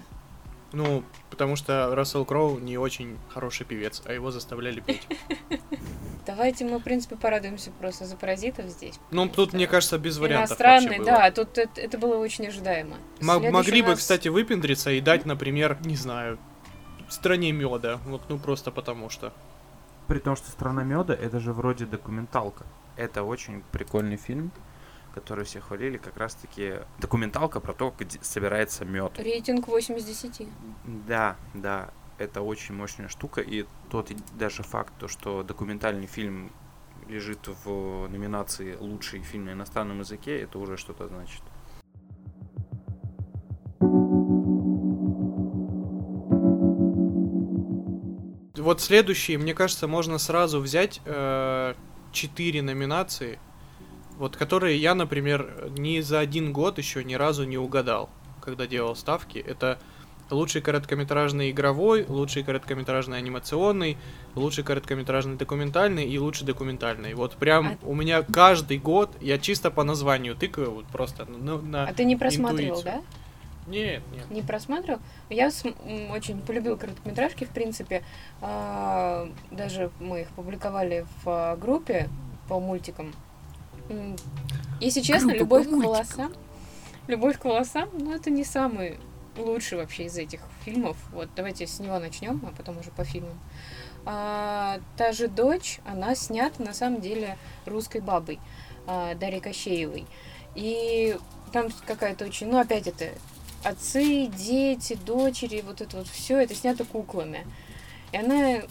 Ну, 0.72 1.04
потому 1.30 1.56
что 1.56 1.94
Рассел 1.94 2.24
Кроу 2.24 2.58
не 2.58 2.76
очень 2.76 3.16
хороший 3.28 3.64
певец, 3.64 4.02
а 4.04 4.12
его 4.12 4.30
заставляли 4.30 4.80
петь. 4.80 5.06
Давайте 6.26 6.64
мы, 6.64 6.78
в 6.78 6.82
принципе, 6.82 7.14
порадуемся 7.14 7.70
просто 7.80 8.04
за 8.04 8.16
паразитов 8.16 8.66
здесь. 8.66 8.98
Ну, 9.12 9.28
тут, 9.28 9.52
мне 9.52 9.68
кажется, 9.68 9.96
без 9.96 10.18
вариантов 10.18 10.60
Иностранный, 10.60 11.04
да, 11.04 11.30
тут 11.30 11.56
это, 11.56 11.80
это 11.80 11.98
было 11.98 12.16
очень 12.16 12.48
ожидаемо. 12.48 12.96
М- 13.20 13.52
могли 13.52 13.80
бы, 13.82 13.94
кстати, 13.94 14.26
выпендриться 14.28 14.90
и 14.90 15.00
дать, 15.00 15.24
например, 15.24 15.78
не 15.84 15.94
знаю, 15.94 16.38
стране 17.08 17.52
меда. 17.52 18.00
Вот, 18.04 18.22
ну 18.28 18.38
просто 18.38 18.70
потому 18.70 19.08
что. 19.08 19.32
При 20.08 20.18
том, 20.20 20.36
что 20.36 20.50
«Страна 20.50 20.84
меда» 20.84 21.14
это 21.14 21.40
же 21.40 21.52
вроде 21.52 21.84
документалка. 21.84 22.64
Это 22.96 23.24
очень 23.24 23.62
прикольный 23.72 24.16
фильм, 24.16 24.52
который 25.16 25.46
все 25.46 25.60
хвалили, 25.60 25.96
как 25.96 26.18
раз-таки 26.18 26.74
документалка 26.98 27.58
про 27.58 27.72
то, 27.72 27.92
где 27.98 28.18
собирается 28.20 28.84
мед. 28.84 29.18
Рейтинг 29.18 29.66
8 29.66 29.96
из 29.96 30.04
10. 30.04 30.46
Да, 31.08 31.38
да, 31.54 31.90
это 32.18 32.42
очень 32.42 32.74
мощная 32.74 33.08
штука, 33.08 33.40
и 33.40 33.64
тот 33.90 34.12
даже 34.38 34.62
факт, 34.62 34.92
то, 34.98 35.08
что 35.08 35.42
документальный 35.42 36.06
фильм 36.06 36.52
лежит 37.08 37.48
в 37.64 38.08
номинации 38.08 38.76
«Лучший 38.76 39.22
фильм 39.22 39.46
на 39.46 39.52
иностранном 39.52 40.00
языке», 40.00 40.38
это 40.38 40.58
уже 40.58 40.76
что-то 40.76 41.08
значит. 41.08 41.42
Вот 48.58 48.82
следующие, 48.82 49.38
мне 49.38 49.54
кажется, 49.54 49.88
можно 49.88 50.18
сразу 50.18 50.60
взять 50.60 51.00
э, 51.06 51.74
четыре 52.12 52.60
номинации, 52.60 53.38
вот 54.16 54.36
которые 54.36 54.78
я, 54.78 54.94
например, 54.94 55.70
ни 55.78 56.00
за 56.00 56.20
один 56.20 56.52
год 56.52 56.78
еще 56.78 57.04
ни 57.04 57.14
разу 57.14 57.44
не 57.44 57.58
угадал, 57.58 58.08
когда 58.40 58.66
делал 58.66 58.96
ставки. 58.96 59.38
Это 59.38 59.78
лучший 60.30 60.60
короткометражный 60.60 61.50
игровой, 61.50 62.04
лучший 62.08 62.42
короткометражный 62.42 63.18
анимационный, 63.18 63.96
лучший 64.34 64.64
короткометражный 64.64 65.36
документальный 65.36 66.04
и 66.06 66.18
лучший 66.18 66.46
документальный. 66.46 67.14
Вот 67.14 67.36
прям 67.36 67.78
А- 67.82 67.86
у 67.86 67.94
меня 67.94 68.22
каждый 68.22 68.78
год 68.78 69.10
я 69.20 69.38
чисто 69.38 69.70
по 69.70 69.84
названию 69.84 70.34
тыкаю, 70.34 70.72
вот 70.72 70.86
просто 70.86 71.26
ну, 71.26 71.60
на... 71.60 71.84
А 71.84 71.92
ты 71.94 72.04
не 72.04 72.16
просматривал, 72.16 72.80
интуицию. 72.80 73.02
да? 73.02 73.70
Нет, 73.70 74.02
нет. 74.14 74.30
Не 74.30 74.42
просматривал? 74.42 75.00
Я 75.28 75.50
см- 75.50 75.76
очень 76.12 76.40
полюбил 76.40 76.76
короткометражки, 76.76 77.44
в 77.44 77.50
принципе. 77.50 78.04
А, 78.40 79.28
даже 79.50 79.90
мы 79.98 80.22
их 80.22 80.28
публиковали 80.28 81.04
в 81.24 81.28
а, 81.28 81.56
группе 81.56 82.08
по 82.48 82.60
мультикам. 82.60 83.12
Если 84.80 85.00
честно, 85.00 85.28
Группа 85.28 85.40
любовь 85.40 85.68
по 85.68 85.80
к 85.80 85.84
волосам. 85.84 86.32
Любовь 87.06 87.38
к 87.38 87.44
волосам, 87.44 87.88
ну 87.92 88.14
это 88.14 88.30
не 88.30 88.44
самый 88.44 88.98
лучший 89.36 89.78
вообще 89.78 90.04
из 90.04 90.16
этих 90.16 90.40
фильмов. 90.64 90.96
Вот 91.12 91.28
давайте 91.36 91.66
с 91.66 91.78
него 91.78 91.98
начнем, 91.98 92.40
а 92.46 92.54
потом 92.56 92.78
уже 92.78 92.90
по 92.90 93.04
фильмам. 93.04 93.38
А, 94.04 94.80
та 94.96 95.12
же 95.12 95.28
дочь, 95.28 95.80
она 95.84 96.14
снята 96.14 96.62
на 96.62 96.72
самом 96.72 97.00
деле 97.00 97.36
русской 97.64 98.00
бабой 98.00 98.38
а, 98.86 99.14
Дарьей 99.14 99.40
Кощеевой. 99.40 100.06
И 100.54 101.16
там 101.52 101.68
какая-то 101.86 102.24
очень, 102.24 102.48
ну 102.48 102.58
опять 102.58 102.86
это 102.86 103.10
отцы, 103.64 104.26
дети, 104.26 104.94
дочери, 104.94 105.62
вот 105.66 105.80
это 105.80 105.96
вот 105.96 106.06
все, 106.06 106.38
это 106.38 106.54
снято 106.54 106.84
куклами. 106.84 107.46
И 108.12 108.16
она 108.16 108.62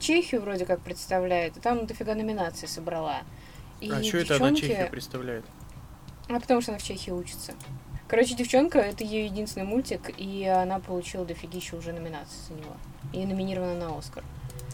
Чехию 0.00 0.40
вроде 0.42 0.66
как 0.66 0.80
представляет, 0.80 1.56
и 1.56 1.60
там 1.60 1.86
дофига 1.86 2.14
номинаций 2.14 2.68
собрала. 2.68 3.22
И 3.80 3.90
а 3.90 4.02
что 4.02 4.18
это 4.18 4.36
она 4.36 4.54
Чехию 4.54 4.90
представляет? 4.90 5.44
а 6.28 6.40
потому 6.40 6.60
что 6.60 6.72
она 6.72 6.78
в 6.78 6.82
Чехии 6.82 7.10
учится. 7.10 7.54
Короче, 8.08 8.34
девчонка, 8.34 8.78
это 8.78 9.04
ее 9.04 9.26
единственный 9.26 9.66
мультик, 9.66 10.10
и 10.16 10.44
она 10.44 10.80
получила 10.80 11.24
дофигища 11.24 11.76
уже 11.76 11.92
номинаций 11.92 12.38
за 12.48 12.54
него. 12.54 12.76
И 13.12 13.24
номинирована 13.24 13.74
на 13.74 13.98
Оскар. 13.98 14.24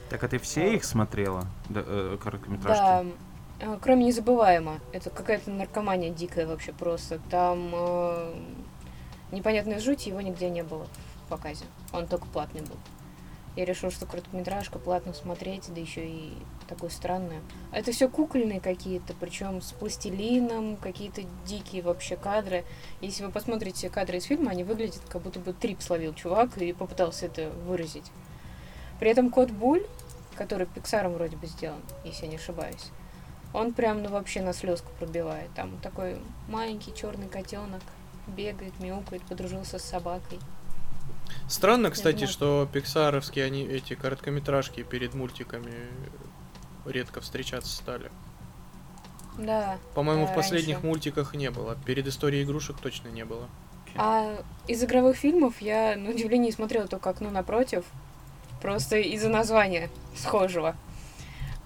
Так 0.08 0.22
а 0.22 0.28
ты 0.28 0.38
все 0.38 0.74
их 0.74 0.84
смотрела, 0.84 1.46
да, 1.68 1.82
э, 1.84 2.18
короткометражки? 2.22 2.82
Да, 2.82 3.04
а, 3.60 3.78
кроме 3.80 4.06
незабываемо. 4.06 4.80
Это 4.92 5.10
какая-то 5.10 5.50
наркомания 5.50 6.10
дикая 6.10 6.46
вообще 6.46 6.72
просто. 6.72 7.20
Там 7.30 7.70
э, 7.74 8.34
непонятная 9.32 9.80
жуть, 9.80 10.06
его 10.06 10.20
нигде 10.20 10.48
не 10.48 10.62
было 10.62 10.86
в 11.26 11.28
показе. 11.28 11.64
Он 11.92 12.06
только 12.06 12.26
платный 12.26 12.62
был. 12.62 12.76
Я 13.56 13.64
решила, 13.64 13.90
что 13.90 14.04
короткометражка 14.04 14.78
платно 14.78 15.14
смотреть, 15.14 15.72
да 15.74 15.80
еще 15.80 16.06
и 16.06 16.34
такое 16.68 16.90
странное. 16.90 17.40
А 17.72 17.78
Это 17.78 17.90
все 17.90 18.08
кукольные 18.08 18.60
какие-то, 18.60 19.14
причем 19.18 19.62
с 19.62 19.72
пластилином, 19.72 20.76
какие-то 20.76 21.22
дикие 21.46 21.82
вообще 21.82 22.16
кадры. 22.16 22.64
Если 23.00 23.24
вы 23.24 23.32
посмотрите 23.32 23.88
кадры 23.88 24.18
из 24.18 24.24
фильма, 24.24 24.50
они 24.50 24.62
выглядят, 24.62 25.00
как 25.08 25.22
будто 25.22 25.40
бы 25.40 25.54
трип 25.54 25.80
словил 25.80 26.12
чувак 26.12 26.58
и 26.58 26.74
попытался 26.74 27.26
это 27.26 27.48
выразить. 27.66 28.12
При 29.00 29.10
этом 29.10 29.30
Кот 29.30 29.50
Буль, 29.50 29.86
который 30.34 30.66
Пиксаром 30.66 31.14
вроде 31.14 31.36
бы 31.36 31.46
сделан, 31.46 31.80
если 32.04 32.26
я 32.26 32.30
не 32.30 32.36
ошибаюсь, 32.36 32.90
он 33.54 33.72
прям, 33.72 34.02
ну, 34.02 34.10
вообще 34.10 34.42
на 34.42 34.52
слезку 34.52 34.90
пробивает. 34.98 35.50
Там 35.54 35.78
такой 35.78 36.18
маленький 36.48 36.94
черный 36.94 37.28
котенок 37.28 37.82
бегает, 38.26 38.78
мяукает, 38.80 39.22
подружился 39.22 39.78
с 39.78 39.84
собакой. 39.84 40.38
Странно, 41.48 41.90
кстати, 41.90 42.16
думаю- 42.16 42.32
что 42.32 42.68
пиксаровские 42.72 43.44
они 43.44 43.64
эти 43.64 43.94
короткометражки 43.94 44.82
перед 44.82 45.14
мультиками 45.14 45.72
редко 46.84 47.20
встречаться 47.20 47.74
стали. 47.74 48.10
Да. 49.38 49.78
По-моему, 49.94 50.26
Да, 50.26 50.32
в 50.32 50.34
последних 50.34 50.76
раньше. 50.76 50.86
мультиках 50.86 51.34
не 51.34 51.50
было. 51.50 51.76
Перед 51.84 52.06
историей 52.06 52.42
игрушек 52.44 52.76
точно 52.80 53.08
не 53.08 53.24
было. 53.24 53.48
А 53.94 54.42
из 54.66 54.82
игровых 54.82 55.16
фильмов 55.16 55.60
я, 55.60 55.96
на 55.96 56.10
удивление, 56.10 56.52
смотрела 56.52 56.86
только 56.86 57.10
«Окно 57.10 57.30
напротив». 57.30 57.84
Просто 58.62 58.96
из-за 58.98 59.28
названия 59.28 59.90
схожего 60.16 60.76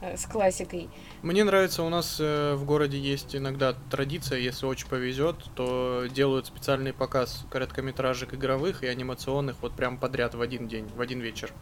с 0.01 0.27
классикой. 0.27 0.89
Мне 1.23 1.45
нравится, 1.45 1.83
у 1.83 1.89
нас 1.89 2.17
э, 2.19 2.55
в 2.55 2.65
городе 2.65 2.99
есть 2.99 3.37
иногда 3.37 3.75
традиция, 3.91 4.39
если 4.39 4.67
очень 4.67 4.89
повезет, 4.89 5.37
то 5.55 6.07
делают 6.11 6.47
специальный 6.47 6.93
показ 6.93 7.45
короткометражек 7.51 8.35
игровых 8.35 8.83
и 8.83 8.87
анимационных 8.87 9.57
вот 9.61 9.73
прям 9.73 9.99
подряд 9.99 10.35
в 10.35 10.41
один 10.41 10.69
день, 10.69 10.89
в 10.97 11.01
один 11.01 11.21
вечер. 11.21 11.53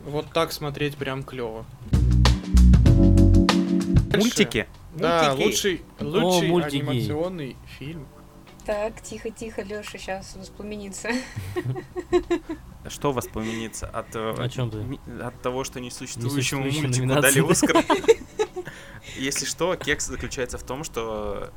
Вот 0.00 0.26
так 0.32 0.52
смотреть 0.52 0.96
прям 0.96 1.22
клево. 1.22 1.64
Мультики? 4.14 4.66
Да, 4.94 5.34
Мультики. 5.34 5.46
лучший, 5.46 5.82
лучший 6.00 6.48
мультики. 6.48 6.82
анимационный 6.82 7.56
фильм. 7.78 8.06
Так, 8.64 9.02
тихо-тихо, 9.02 9.62
Лёша 9.62 9.98
сейчас 9.98 10.36
воспламенится. 10.36 11.10
Что 12.88 13.12
воспламенится 13.12 13.86
от, 13.88 14.14
э, 14.14 14.34
О 14.38 14.48
чём 14.48 14.70
ты? 14.70 14.98
от 15.22 15.40
того, 15.40 15.64
что 15.64 15.80
несуществующему 15.80 16.64
мультику 16.64 17.06
дали. 17.06 17.50
Оскар? 17.50 17.84
Если 19.16 19.46
что, 19.46 19.76
кекс 19.76 20.06
заключается 20.06 20.58
в 20.58 20.62
том, 20.62 20.84
что 20.84 21.52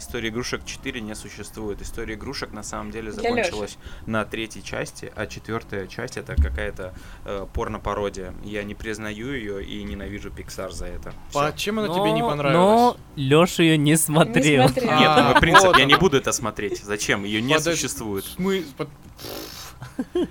История 0.00 0.30
игрушек 0.30 0.62
4 0.64 1.00
не 1.02 1.14
существует. 1.14 1.82
История 1.82 2.14
игрушек 2.14 2.52
на 2.52 2.62
самом 2.62 2.90
деле 2.90 3.12
закончилась 3.12 3.76
на 4.06 4.24
третьей 4.24 4.64
части, 4.64 5.12
а 5.14 5.26
четвертая 5.26 5.86
часть 5.86 6.16
это 6.16 6.34
какая-то 6.36 6.94
э, 7.26 7.46
порно-пародия. 7.52 8.32
Я 8.42 8.62
не 8.64 8.74
признаю 8.74 9.32
ее 9.34 9.62
и 9.62 9.82
ненавижу 9.84 10.30
Pixar 10.30 10.70
за 10.70 10.86
это. 10.86 11.12
Всё. 11.28 11.52
Чем 11.54 11.78
она 11.80 11.88
тебе 11.88 12.12
не 12.12 12.22
Но- 12.22 12.28
понравилась? 12.30 12.56
Но 12.56 12.96
Леша 13.16 13.62
ее 13.62 13.76
не 13.76 13.96
смотрел. 13.96 14.68
смотрел. 14.68 14.90
Нет, 14.98 15.08
А, 15.08 15.32
ну, 15.34 15.40
принцип, 15.40 15.66
вот 15.66 15.78
я 15.78 15.84
не 15.92 15.96
буду 15.96 16.16
это 16.16 16.32
смотреть. 16.32 16.82
Зачем? 16.82 17.24
Ее 17.24 17.42
не 17.42 17.60
существует. 17.60 18.24
Мы... 18.38 18.64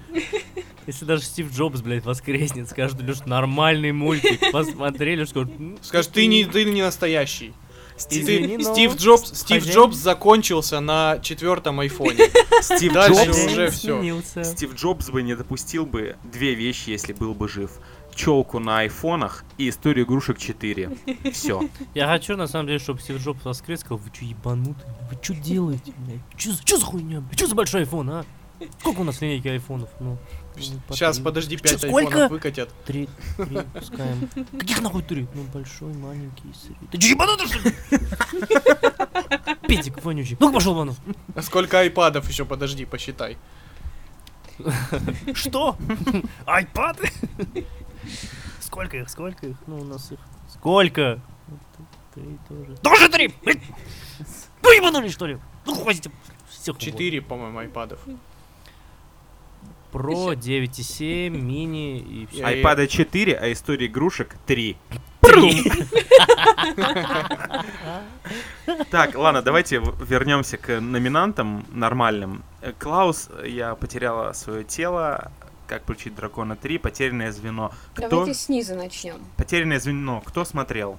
Если 0.87 1.05
даже 1.05 1.21
Стив 1.23 1.51
Джобс, 1.53 1.81
блядь, 1.81 2.05
воскреснет, 2.05 2.67
скажет, 2.69 2.99
Леш, 3.01 3.19
нормальный 3.25 3.91
мультик, 3.91 4.51
посмотрели, 4.51 5.23
скажут, 5.25 5.51
«М, 5.59 5.77
Скажешь, 5.83 6.09
ты 6.11 6.25
не, 6.25 6.45
ты 6.45 6.65
не 6.65 6.81
настоящий. 6.81 7.53
Извини, 8.09 8.57
но 8.57 8.73
Стив 8.73 8.95
Джобс, 8.95 9.33
Стив 9.33 9.63
хозяин- 9.63 9.75
Джобс 9.75 9.97
закончился 9.97 10.79
на 10.79 11.19
четвертом 11.19 11.79
айфоне. 11.79 12.29
Стив 12.61 12.93
Дальше 12.93 13.25
Джобс, 13.25 13.45
уже 13.45 13.71
сменился. 13.71 14.43
Стив 14.43 14.73
Джобс 14.75 15.09
бы 15.09 15.21
не 15.21 15.35
допустил 15.35 15.85
бы 15.85 16.15
две 16.23 16.53
вещи, 16.55 16.89
если 16.91 17.13
был 17.13 17.33
бы 17.33 17.47
жив. 17.47 17.71
Челку 18.15 18.59
на 18.59 18.79
айфонах 18.79 19.45
и 19.57 19.69
историю 19.69 20.05
игрушек 20.05 20.37
4. 20.39 20.97
Все. 21.31 21.69
Я 21.93 22.07
хочу, 22.07 22.35
на 22.35 22.47
самом 22.47 22.67
деле, 22.67 22.79
чтобы 22.79 22.99
Стив 22.99 23.17
Джобс 23.23 23.45
воскрес, 23.45 23.79
сказал, 23.81 23.97
вы 23.99 24.09
что, 24.13 24.25
ебанутые? 24.25 24.93
Вы 25.09 25.17
что 25.21 25.33
делаете, 25.35 25.93
блядь? 25.99 26.19
Чё, 26.35 26.77
за- 26.77 26.85
хуйня? 26.85 27.23
Чё 27.35 27.47
за 27.47 27.55
большой 27.55 27.81
айфон, 27.81 28.09
а? 28.09 28.25
Сколько 28.81 29.01
у 29.01 29.03
нас 29.05 29.21
линейки 29.21 29.47
айфонов? 29.47 29.89
Ну, 30.01 30.17
ну, 30.59 30.95
Сейчас, 30.95 31.17
по- 31.19 31.25
подожди, 31.25 31.57
Чё, 31.57 31.63
5 31.63 31.77
сколько? 31.79 31.97
айфонов 32.07 32.31
выкатят. 32.31 32.69
Три, 32.85 33.07
три 33.37 33.57
пускаем. 33.73 34.29
Каких 34.57 34.81
нахуй 34.81 35.03
три? 35.03 35.27
Ну, 35.33 35.43
большой, 35.53 35.93
маленький, 35.93 36.53
средний. 36.53 36.87
Ты 36.91 36.97
чё, 36.97 37.09
ебанутый, 37.09 37.47
что 37.47 37.59
ли? 37.59 37.75
Петик 39.67 40.03
вонючий. 40.03 40.37
Ну-ка 40.39 40.53
пошел 40.53 40.73
вон. 40.73 40.95
А 41.35 41.41
сколько 41.41 41.79
айпадов 41.79 42.27
еще, 42.29 42.45
подожди, 42.45 42.85
посчитай. 42.85 43.37
Что? 45.33 45.77
Айпады? 46.45 47.09
Сколько 48.59 48.97
их, 48.97 49.09
сколько 49.09 49.47
их? 49.47 49.57
Ну, 49.67 49.79
у 49.79 49.83
нас 49.83 50.11
их... 50.11 50.19
Сколько? 50.53 51.21
Три 52.13 52.37
тоже. 52.47 52.75
Тоже 52.77 53.09
три! 53.09 53.33
Блядь! 53.43 53.61
Ну, 54.63 54.71
ебанули, 54.71 55.09
что 55.09 55.27
ли? 55.27 55.37
Ну, 55.65 55.75
хватит 55.75 56.11
всех. 56.49 56.77
Четыре, 56.77 57.21
по-моему, 57.21 57.59
айпадов. 57.59 57.99
Про 59.91 60.33
9,7, 60.33 61.29
мини 61.29 61.99
и 61.99 62.27
все. 62.31 62.43
Айпада 62.43 62.87
4, 62.87 63.35
а 63.35 63.51
история 63.51 63.87
игрушек 63.87 64.35
3. 64.45 64.77
Так, 68.91 69.15
ладно, 69.15 69.41
давайте 69.41 69.77
вернемся 69.77 70.57
к 70.57 70.79
номинантам 70.79 71.65
нормальным. 71.71 72.43
Э, 72.61 72.71
Клаус, 72.77 73.29
э, 73.31 73.47
я 73.49 73.75
потеряла 73.75 74.33
свое 74.33 74.63
тело. 74.63 75.31
Как 75.67 75.83
получить 75.83 76.15
дракона 76.15 76.55
3, 76.55 76.77
потерянное 76.77 77.31
звено. 77.31 77.71
Кто? 77.93 78.09
Давайте 78.09 78.33
снизу 78.33 78.75
начнем. 78.75 79.17
Потерянное 79.37 79.79
звено. 79.79 80.21
Кто 80.25 80.45
смотрел? 80.45 80.97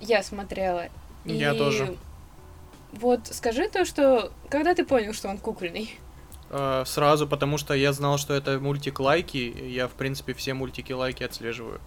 Я 0.00 0.22
смотрела. 0.22 0.88
Я 1.24 1.54
и 1.54 1.58
тоже. 1.58 1.96
Вот 2.92 3.26
скажи 3.30 3.68
то, 3.68 3.84
что... 3.84 4.32
Когда 4.48 4.74
ты 4.74 4.84
понял, 4.84 5.12
что 5.14 5.28
он 5.28 5.38
кукольный? 5.38 5.98
Э, 6.52 6.84
Сразу, 6.86 7.26
потому 7.26 7.58
что 7.58 7.74
я 7.74 7.92
знал, 7.92 8.18
что 8.18 8.34
это 8.34 8.60
мультик 8.60 9.00
лайки. 9.00 9.54
Я, 9.68 9.88
в 9.88 9.92
принципе, 9.92 10.34
все 10.34 10.54
мультики 10.54 10.92
лайки 10.92 11.24
отслеживаю. 11.24 11.80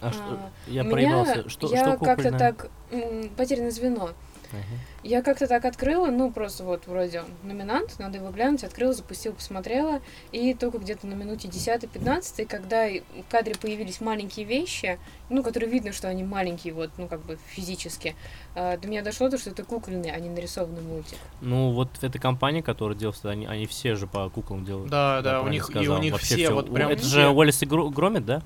А 0.00 0.12
что? 0.12 0.22
А, 0.22 0.50
Я 0.66 0.84
У 0.84 0.90
проебался. 0.90 1.48
Что, 1.48 1.68
я 1.68 1.82
что 1.96 2.04
как-то 2.04 2.30
так... 2.32 2.68
м, 2.90 3.28
Потерянное 3.30 3.70
звено. 3.70 4.10
Ага. 4.52 4.62
Я 5.02 5.22
как-то 5.22 5.46
так 5.46 5.64
открыла, 5.64 6.06
ну, 6.10 6.30
просто 6.32 6.64
вот 6.64 6.86
вроде 6.86 7.22
номинант, 7.42 7.98
надо 7.98 8.18
его 8.18 8.30
глянуть, 8.30 8.64
открыла, 8.64 8.92
запустила, 8.92 9.34
посмотрела, 9.34 10.00
и 10.32 10.54
только 10.54 10.78
где-то 10.78 11.06
на 11.06 11.14
минуте 11.14 11.48
10-15, 11.48 12.46
когда 12.46 12.86
и 12.86 13.00
в 13.00 13.30
кадре 13.30 13.54
появились 13.54 14.00
маленькие 14.00 14.46
вещи, 14.46 14.98
ну, 15.28 15.42
которые 15.42 15.70
видно, 15.70 15.92
что 15.92 16.08
они 16.08 16.24
маленькие, 16.24 16.74
вот, 16.74 16.90
ну, 16.98 17.06
как 17.08 17.20
бы 17.24 17.38
физически, 17.46 18.16
а, 18.54 18.76
до 18.76 18.88
меня 18.88 19.02
дошло 19.02 19.28
то, 19.28 19.38
что 19.38 19.50
это 19.50 19.62
кукольный, 19.64 20.10
а 20.10 20.18
не 20.18 20.28
нарисованный 20.28 20.82
мультик. 20.82 21.18
Ну, 21.40 21.70
вот 21.72 21.88
эта 22.02 22.18
компания, 22.18 22.62
которая 22.62 22.96
делает, 22.96 23.24
они, 23.24 23.46
они 23.46 23.66
все 23.66 23.94
же 23.94 24.06
по 24.06 24.28
куклам 24.30 24.64
делают. 24.64 24.90
Да, 24.90 25.20
да, 25.22 25.42
у 25.42 25.48
них, 25.48 25.68
и 25.68 25.72
сказал. 25.72 25.98
у 25.98 26.02
них 26.02 26.16
все 26.18 26.36
всё. 26.36 26.54
вот 26.54 26.72
прям 26.72 26.90
Это 26.90 27.02
все. 27.02 27.08
же 27.10 27.28
Уоллес 27.28 27.62
и 27.62 27.66
Гро- 27.66 27.90
Громит, 27.90 28.24
да? 28.26 28.42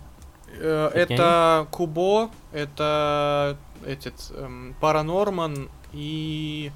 Э, 0.59 0.91
Это 0.95 1.67
Кубо, 1.71 2.31
это 2.53 3.57
этот 3.87 4.15
эм, 4.35 4.75
Паранорман 4.81 5.71
и 5.93 6.71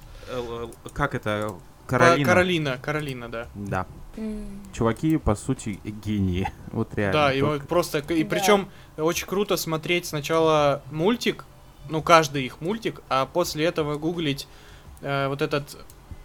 Как 0.93 1.15
это? 1.15 1.55
Каролина. 1.87 2.27
Каролина, 2.27 2.79
Каролина, 2.79 3.29
да. 3.29 3.49
Да. 3.55 3.87
Чуваки, 4.73 5.17
по 5.19 5.35
сути, 5.35 5.81
гении. 5.85 6.49
Вот 6.73 6.95
реально. 6.95 7.13
Да, 7.13 7.33
и 7.33 7.41
Только- 7.41 7.53
вот 7.61 7.69
просто, 7.69 7.99
и 7.99 8.25
Да. 8.25 8.31
причем 8.31 8.69
очень 8.97 9.27
круто 9.27 9.57
смотреть 9.57 10.07
сначала 10.07 10.83
мультик, 10.91 11.45
ну 11.91 12.01
каждый 12.03 12.45
их 12.45 12.61
мультик, 12.61 13.03
а 13.09 13.27
после 13.27 13.65
этого 13.67 13.97
гуглить 13.99 14.49
э, 15.03 15.29
вот 15.29 15.43
этот 15.43 15.77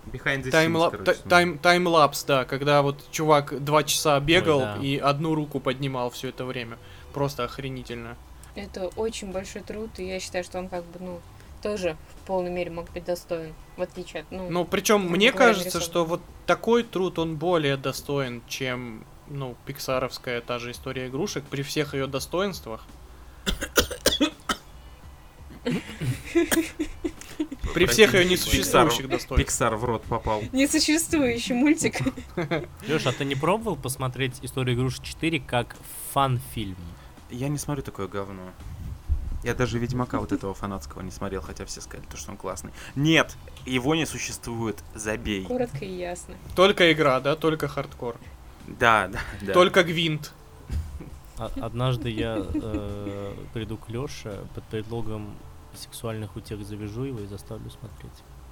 Behind 0.06 0.44
the 0.44 0.52
таймла- 0.52 0.88
scenes, 0.88 0.92
короче, 0.92 1.04
та- 1.04 1.14
смотрю. 1.14 1.30
тайм 1.30 1.58
таймлапс, 1.58 2.24
да, 2.24 2.46
когда 2.46 2.82
вот 2.82 3.04
чувак 3.12 3.64
два 3.64 3.84
часа 3.84 4.20
бегал 4.20 4.60
да. 4.62 4.78
и 4.82 4.98
одну 4.98 5.36
руку 5.36 5.60
поднимал 5.60 6.10
все 6.10 6.30
это 6.30 6.46
время, 6.46 6.78
просто 7.14 7.44
охренительно. 7.44 8.16
Это 8.56 8.88
очень 8.96 9.32
большой 9.32 9.62
труд, 9.62 9.90
и 10.00 10.08
я 10.08 10.20
считаю, 10.20 10.44
что 10.44 10.58
он 10.60 10.70
как 10.70 10.84
бы, 10.86 11.00
ну, 11.00 11.22
тоже 11.62 11.98
в 12.16 12.28
полной 12.28 12.52
мере 12.52 12.72
мог 12.72 12.92
быть 12.92 13.06
достоин, 13.06 13.54
в 13.78 13.82
отличие 13.82 14.22
от, 14.22 14.32
ну, 14.32 14.50
Ну 14.50 14.66
причем 14.66 15.02
мне 15.02 15.32
кажется, 15.32 15.80
что 15.80 16.06
вот 16.06 16.22
такой 16.46 16.84
труд 16.84 17.20
он 17.20 17.36
более 17.38 17.78
достоин, 17.78 18.42
чем 18.48 19.06
ну 19.28 19.56
пиксаровская 19.66 20.42
та 20.42 20.60
же 20.60 20.72
история 20.72 21.08
игрушек 21.08 21.44
при 21.44 21.62
всех 21.62 21.94
ее 21.94 22.08
достоинствах. 22.08 22.86
При 27.74 27.86
всех 27.86 28.14
ее 28.16 28.26
несуществующих 28.26 29.08
достоинствах. 29.08 29.40
Пиксар 29.40 29.76
в 29.76 29.86
рот 29.86 30.04
попал. 30.04 30.42
несуществующий 30.52 31.54
мультик. 31.54 32.00
Леш, 32.88 33.06
а 33.06 33.12
ты 33.12 33.26
не 33.26 33.36
пробовал 33.36 33.76
посмотреть 33.76 34.40
историю 34.42 34.76
игрушек 34.76 35.04
4 35.04 35.40
как 35.42 35.76
фан-фильм? 36.12 36.78
Я 37.30 37.48
не 37.48 37.58
смотрю 37.60 37.84
такое 37.84 38.08
говно. 38.08 38.42
Я 39.44 39.54
даже 39.56 39.80
Ведьмака 39.80 40.20
вот 40.20 40.32
этого 40.32 40.54
фанатского 40.54 41.02
не 41.02 41.12
смотрел, 41.12 41.42
хотя 41.42 41.66
все 41.66 41.80
сказали, 41.82 42.06
то, 42.10 42.18
что 42.18 42.32
он 42.32 42.38
классный. 42.38 42.72
Нет, 42.96 43.38
его 43.66 43.96
не 43.96 44.06
существует, 44.06 44.84
забей. 44.94 45.46
Коротко 45.46 45.86
и 45.86 45.94
ясно. 45.98 46.36
Только 46.56 46.92
игра, 46.92 47.20
да, 47.22 47.36
только 47.36 47.68
хардкор. 47.68 48.18
Да, 48.68 49.08
да, 49.08 49.20
да. 49.42 49.54
Только 49.54 49.84
гвинт. 49.84 50.34
А- 51.38 51.52
Однажды 51.62 52.10
я 52.10 52.36
э, 52.54 53.34
приду 53.54 53.78
к 53.78 53.88
Леше 53.90 54.46
под 54.54 54.64
предлогом 54.66 55.34
сексуальных 55.74 56.36
утех 56.36 56.66
завяжу 56.66 57.04
его 57.04 57.20
и 57.22 57.26
заставлю 57.28 57.70
смотреть. 57.70 58.12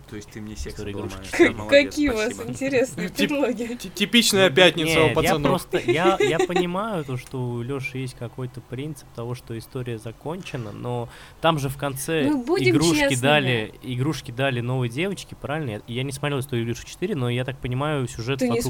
То 0.09 0.15
есть 0.15 0.29
ты 0.29 0.39
мне 0.39 0.55
секс 0.55 0.79
обломаешь. 0.79 1.69
Какие 1.69 2.09
у 2.09 2.15
вас 2.15 2.33
интересные 2.45 3.09
Тип- 3.09 3.29
предлоги. 3.29 3.77
Типичная 3.93 4.49
пятница 4.49 5.03
у 5.03 5.13
пацанов. 5.13 5.67
Я 5.85 6.39
понимаю 6.47 7.03
то, 7.03 7.17
что 7.17 7.41
у 7.41 7.61
Леши 7.61 7.97
есть 7.97 8.15
какой-то 8.15 8.61
принцип 8.61 9.07
того, 9.15 9.35
что 9.35 9.57
история 9.57 9.97
закончена, 9.97 10.71
но 10.71 11.09
там 11.41 11.59
же 11.59 11.69
в 11.69 11.77
конце 11.77 12.23
Ну, 12.29 12.43
игрушки 12.57 13.19
дали, 13.19 13.73
игрушки 13.83 14.31
дали 14.31 14.61
новой 14.61 14.89
девочке, 14.89 15.35
правильно? 15.35 15.81
Я, 15.87 16.03
не 16.03 16.11
смотрел 16.11 16.39
историю 16.39 16.65
игрушек 16.65 16.85
4, 16.85 17.15
но 17.15 17.29
я 17.29 17.43
так 17.43 17.57
понимаю, 17.59 18.07
сюжет 18.07 18.39
Ты 18.39 18.49
не 18.49 18.61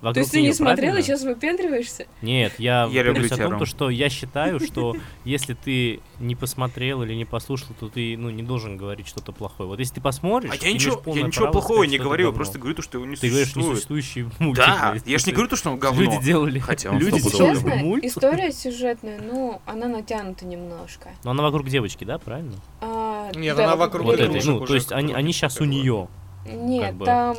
вокруг. 0.00 0.14
То 0.14 0.20
есть 0.20 0.32
ты 0.32 0.42
не 0.42 0.52
смотрел 0.52 0.76
и 0.76 0.80
правильно? 0.80 1.02
сейчас 1.02 1.22
выпендриваешься? 1.22 2.06
Нет, 2.22 2.54
я, 2.58 2.88
Я 2.90 3.02
люблю 3.02 3.24
говорю 3.28 3.34
о 3.46 3.48
том, 3.50 3.58
то, 3.58 3.66
что 3.66 3.90
я 3.90 4.08
считаю, 4.08 4.60
что 4.60 4.94
если 5.24 5.54
ты 5.54 6.00
не 6.20 6.34
посмотрел 6.34 7.02
или 7.02 7.14
не 7.14 7.24
послушал, 7.24 7.68
то 7.78 7.88
ты 7.88 8.16
ну, 8.16 8.30
не 8.30 8.42
должен 8.42 8.76
говорить 8.76 9.08
что-то 9.08 9.32
плохое. 9.32 9.68
Вот 9.68 9.78
если 9.78 9.94
ты 9.96 10.00
посмотришь, 10.00 10.52
А 10.52 10.56
ты 10.56 10.66
я 10.68 10.72
ничего, 10.72 11.02
я 11.14 11.22
ничего 11.22 11.50
плохого 11.50 11.84
не 11.84 11.98
говорю, 11.98 12.26
я 12.28 12.32
просто 12.32 12.58
говорю, 12.58 12.76
то, 12.76 12.82
что 12.82 12.98
его 12.98 13.06
не 13.06 13.16
Ты 13.16 13.28
говоришь 13.28 13.48
существует. 13.48 13.70
несуществующий 13.70 14.28
мультик. 14.38 14.64
Да, 14.64 14.96
я 15.04 15.18
ж 15.18 15.26
не 15.26 15.32
говорю 15.32 15.48
то, 15.48 15.56
что 15.56 15.70
он 15.70 15.78
говно. 15.78 16.02
Люди 16.02 16.22
делали, 16.22 16.58
Хотя 16.58 16.90
он 16.90 16.98
люди 16.98 17.20
делали 17.20 17.82
мульт. 17.82 18.04
история 18.04 18.52
сюжетная, 18.52 19.20
ну, 19.20 19.60
она 19.66 19.88
натянута 19.88 20.44
немножко. 20.46 21.10
Но 21.24 21.30
она 21.32 21.42
вокруг 21.42 21.68
девочки, 21.68 22.04
да, 22.04 22.18
правильно? 22.18 22.54
А, 22.80 23.30
Нет, 23.34 23.56
да, 23.56 23.64
она 23.64 23.76
вокруг 23.76 24.06
Вот 24.06 24.20
этой, 24.20 24.42
ну, 24.44 24.64
то 24.64 24.74
есть 24.74 24.92
они, 24.92 25.12
они 25.12 25.32
сейчас 25.32 25.60
у 25.60 25.64
нее. 25.64 26.08
Нет, 26.46 26.86
как 26.86 26.94
бы. 26.94 27.04
там... 27.04 27.36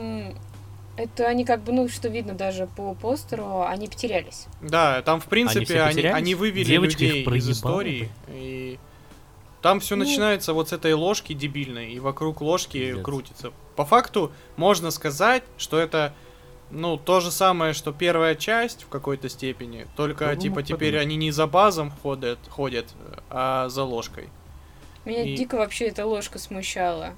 Это 0.97 1.27
они 1.27 1.45
как 1.45 1.61
бы, 1.63 1.71
ну, 1.71 1.87
что 1.87 2.07
видно 2.09 2.33
даже 2.33 2.67
по 2.75 2.95
постеру, 2.95 3.61
они 3.61 3.87
потерялись. 3.87 4.47
Да, 4.61 5.01
там 5.03 5.21
в 5.21 5.25
принципе 5.25 5.79
они, 5.81 5.93
потерялись? 5.93 6.15
они 6.17 6.35
вывели 6.35 6.63
Девочка 6.65 7.03
их 7.03 7.13
людей 7.27 7.37
из 7.37 7.49
истории. 7.51 8.09
И 8.29 8.79
там 9.61 9.79
все 9.79 9.95
Ну. 9.95 10.03
начинается 10.05 10.53
вот 10.53 10.69
с 10.69 10.73
этой 10.73 10.93
ложки 10.93 11.33
дебильной, 11.33 11.93
и 11.93 11.99
вокруг 11.99 12.41
ложки 12.41 12.79
Пиздец. 12.79 13.03
крутится. 13.05 13.51
По 13.75 13.85
факту 13.85 14.31
можно 14.55 14.89
сказать, 14.91 15.43
что 15.57 15.79
это 15.79 16.13
ну, 16.69 16.97
то 16.97 17.21
же 17.21 17.31
самое, 17.31 17.71
что 17.73 17.93
первая 17.93 18.35
часть 18.35 18.83
в 18.83 18.89
какой-то 18.89 19.29
степени, 19.29 19.87
только 19.95 20.25
бы 20.27 20.35
типа 20.35 20.63
теперь 20.63 20.93
подумать. 20.93 21.01
они 21.05 21.15
не 21.15 21.31
за 21.31 21.47
базом 21.47 21.91
ходят, 22.03 22.39
ходят, 22.49 22.87
а 23.29 23.69
за 23.69 23.83
ложкой. 23.83 24.27
Меня 25.05 25.23
И- 25.23 25.37
дико 25.37 25.55
вообще 25.55 25.85
эта 25.85 26.05
ложка 26.05 26.39
смущала. 26.39 27.13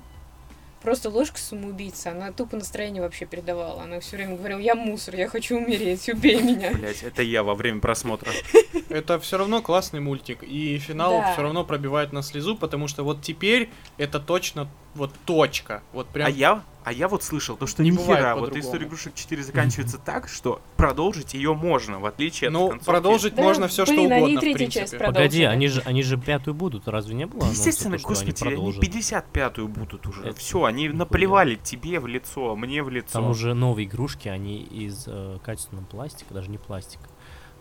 Просто 0.81 1.09
ложка 1.09 1.37
самоубийца, 1.37 2.11
она 2.11 2.31
тупо 2.31 2.55
настроение 2.55 3.01
вообще 3.01 3.25
передавала. 3.25 3.83
Она 3.83 3.99
все 3.99 4.15
время 4.17 4.37
говорила, 4.37 4.59
я 4.59 4.75
мусор, 4.75 5.15
я 5.15 5.27
хочу 5.27 5.57
умереть, 5.57 6.07
убей 6.09 6.41
меня. 6.41 6.71
Блять, 6.71 7.03
это 7.03 7.21
я 7.21 7.43
во 7.43 7.53
время 7.55 7.81
просмотра. 7.81 8.31
Это 8.89 9.19
все 9.19 9.37
равно 9.37 9.61
классный 9.61 9.99
мультик, 9.99 10.41
и 10.41 10.79
финал 10.79 11.21
все 11.33 11.43
равно 11.43 11.63
пробивает 11.63 12.11
на 12.11 12.23
слезу, 12.23 12.55
потому 12.55 12.87
что 12.87 13.03
вот 13.03 13.21
теперь 13.21 13.69
это 13.97 14.19
точно 14.19 14.67
вот 14.95 15.11
точка. 15.25 15.83
Вот 15.93 16.07
прям 16.07 16.27
А 16.27 16.29
я, 16.31 16.63
а 16.89 16.91
я 16.91 17.07
вот 17.07 17.21
слышал, 17.21 17.55
то, 17.55 17.67
что 17.67 17.83
Не 17.83 17.91
ни 17.91 17.95
бывает 17.97 18.19
хера, 18.21 18.35
вот 18.35 18.55
история 18.57 18.87
игрушек 18.87 19.13
4 19.13 19.43
заканчивается 19.43 19.99
так, 19.99 20.27
что 20.27 20.59
продолжить 20.75 21.35
ее 21.35 21.53
можно, 21.53 21.99
в 21.99 22.05
отличие 22.07 22.47
от 22.47 22.53
Ну, 22.53 22.69
концовки. 22.69 22.85
продолжить 22.85 23.35
Да, 23.35 23.43
можно 23.43 23.67
все 23.67 23.85
что 23.85 23.93
блин, 23.93 24.11
они 24.11 24.33
угодно, 24.37 24.39
в 24.39 24.43
часть 24.43 24.71
принципе. 24.73 24.97
про- 24.97 25.05
Погоди, 25.13 25.43
они 25.43 25.67
же, 25.67 25.81
они 25.85 26.01
же 26.01 26.17
пятую 26.17 26.55
будут, 26.55 26.87
разве 26.87 27.13
не 27.13 27.27
было? 27.27 27.43
анонса, 27.43 27.59
Естественно, 27.59 27.97
то, 27.97 27.99
что 27.99 28.07
они 28.09 28.15
господи, 28.31 28.43
они, 28.43 28.55
продолжат? 28.55 28.83
55-ю 28.83 29.67
будут 29.67 30.07
уже. 30.07 30.23
Это 30.23 30.39
Все, 30.39 30.63
они 30.63 30.83
нихуя. 30.85 30.97
наплевали 30.97 31.55
тебе 31.55 31.99
в 31.99 32.07
лицо, 32.07 32.55
мне 32.55 32.81
в 32.81 32.89
лицо. 32.89 33.13
Там 33.13 33.29
уже 33.29 33.53
новые 33.53 33.85
игрушки, 33.87 34.27
они 34.27 34.57
из 34.63 35.03
э, 35.05 35.37
качественного 35.43 35.85
пластика, 35.85 36.33
даже 36.33 36.49
не 36.49 36.57
пластика. 36.57 37.03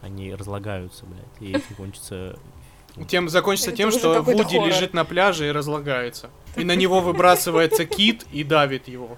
Они 0.01 0.35
разлагаются, 0.35 1.05
блядь, 1.05 1.25
и 1.41 1.53
этим 1.55 1.75
кончится... 1.77 2.39
Тем 3.07 3.29
закончится 3.29 3.71
Это 3.71 3.77
тем, 3.77 3.91
что 3.93 4.23
Вуди 4.23 4.43
хоррор. 4.57 4.69
лежит 4.69 4.95
на 4.95 5.05
пляже 5.05 5.47
и 5.49 5.53
разлагается. 5.53 6.31
И 6.59 6.65
на 6.65 6.77
него 6.77 7.01
выбрасывается 7.01 7.85
кит 7.85 8.27
и 8.33 8.45
давит 8.45 8.89
его. 8.89 9.17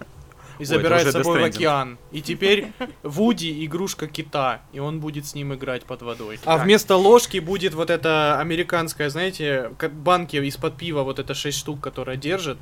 И 0.59 0.65
это 0.65 0.75
забирает 0.75 1.09
с 1.09 1.13
собой 1.13 1.41
в 1.41 1.45
океан. 1.45 1.99
И 2.13 2.21
теперь 2.21 2.73
Вуди 3.03 3.65
игрушка 3.65 4.07
кита, 4.07 4.61
и 4.73 4.79
он 4.79 5.01
будет 5.01 5.27
с 5.27 5.35
ним 5.35 5.55
играть 5.55 5.85
под 5.85 6.03
водой. 6.03 6.39
А 6.45 6.57
Так. 6.57 6.65
вместо 6.65 6.97
ложки 6.97 7.39
будет 7.39 7.73
вот 7.73 7.89
эта 7.89 8.39
американская, 8.39 9.09
знаете, 9.09 9.73
банки 9.91 10.37
из-под 10.37 10.77
пива, 10.77 11.03
вот 11.03 11.19
это 11.19 11.33
6 11.33 11.57
штук, 11.57 11.81
которая 11.81 12.17
держит. 12.17 12.59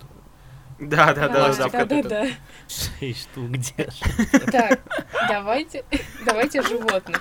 Да, 0.78 1.12
да, 1.12 1.28
да, 1.28 1.52
да, 1.52 1.68
да, 1.68 1.84
да. 1.84 2.02
да. 2.02 2.28
Шесть 2.68 3.22
штук 3.22 3.50
держит. 3.50 4.52
Так, 4.52 4.80
давайте, 5.28 5.84
давайте 6.24 6.62
животных. 6.62 7.20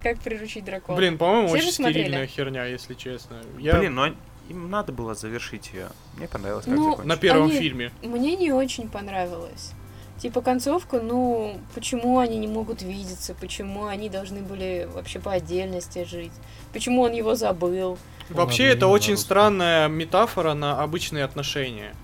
Как 0.00 0.18
приручить 0.18 0.64
дракона? 0.64 0.96
Блин, 0.96 1.18
по-моему, 1.18 1.50
очень 1.50 1.70
стерильная 1.70 2.26
херня, 2.26 2.64
если 2.64 2.94
честно. 2.94 3.36
Я 3.58 3.78
Блин, 3.78 3.94
ну 3.94 4.14
им 4.52 4.70
надо 4.70 4.92
было 4.92 5.14
завершить 5.14 5.72
ее. 5.72 5.88
Мне 6.16 6.28
понравилось, 6.28 6.64
как 6.64 6.74
Ну, 6.74 6.98
на 7.04 7.16
первом 7.16 7.48
они- 7.50 7.58
фильме. 7.58 7.90
Мне 8.02 8.36
не 8.36 8.52
очень 8.52 8.88
понравилось. 8.88 9.72
Типа 10.18 10.40
концовка, 10.40 11.00
ну, 11.00 11.58
почему 11.74 12.18
они 12.20 12.38
не 12.38 12.46
могут 12.46 12.82
видеться, 12.82 13.34
почему 13.34 13.86
они 13.86 14.08
должны 14.08 14.40
были 14.40 14.88
вообще 14.94 15.18
по 15.18 15.32
отдельности 15.32 16.04
жить, 16.04 16.32
почему 16.72 17.02
он 17.02 17.12
его 17.12 17.34
забыл. 17.34 17.98
Вообще, 18.30 18.64
Ладно, 18.68 18.76
это 18.76 18.86
очень 18.86 19.16
странная 19.16 19.88
метафора 19.88 20.54
на 20.54 20.80
обычные 20.80 21.24
отношения. 21.24 21.94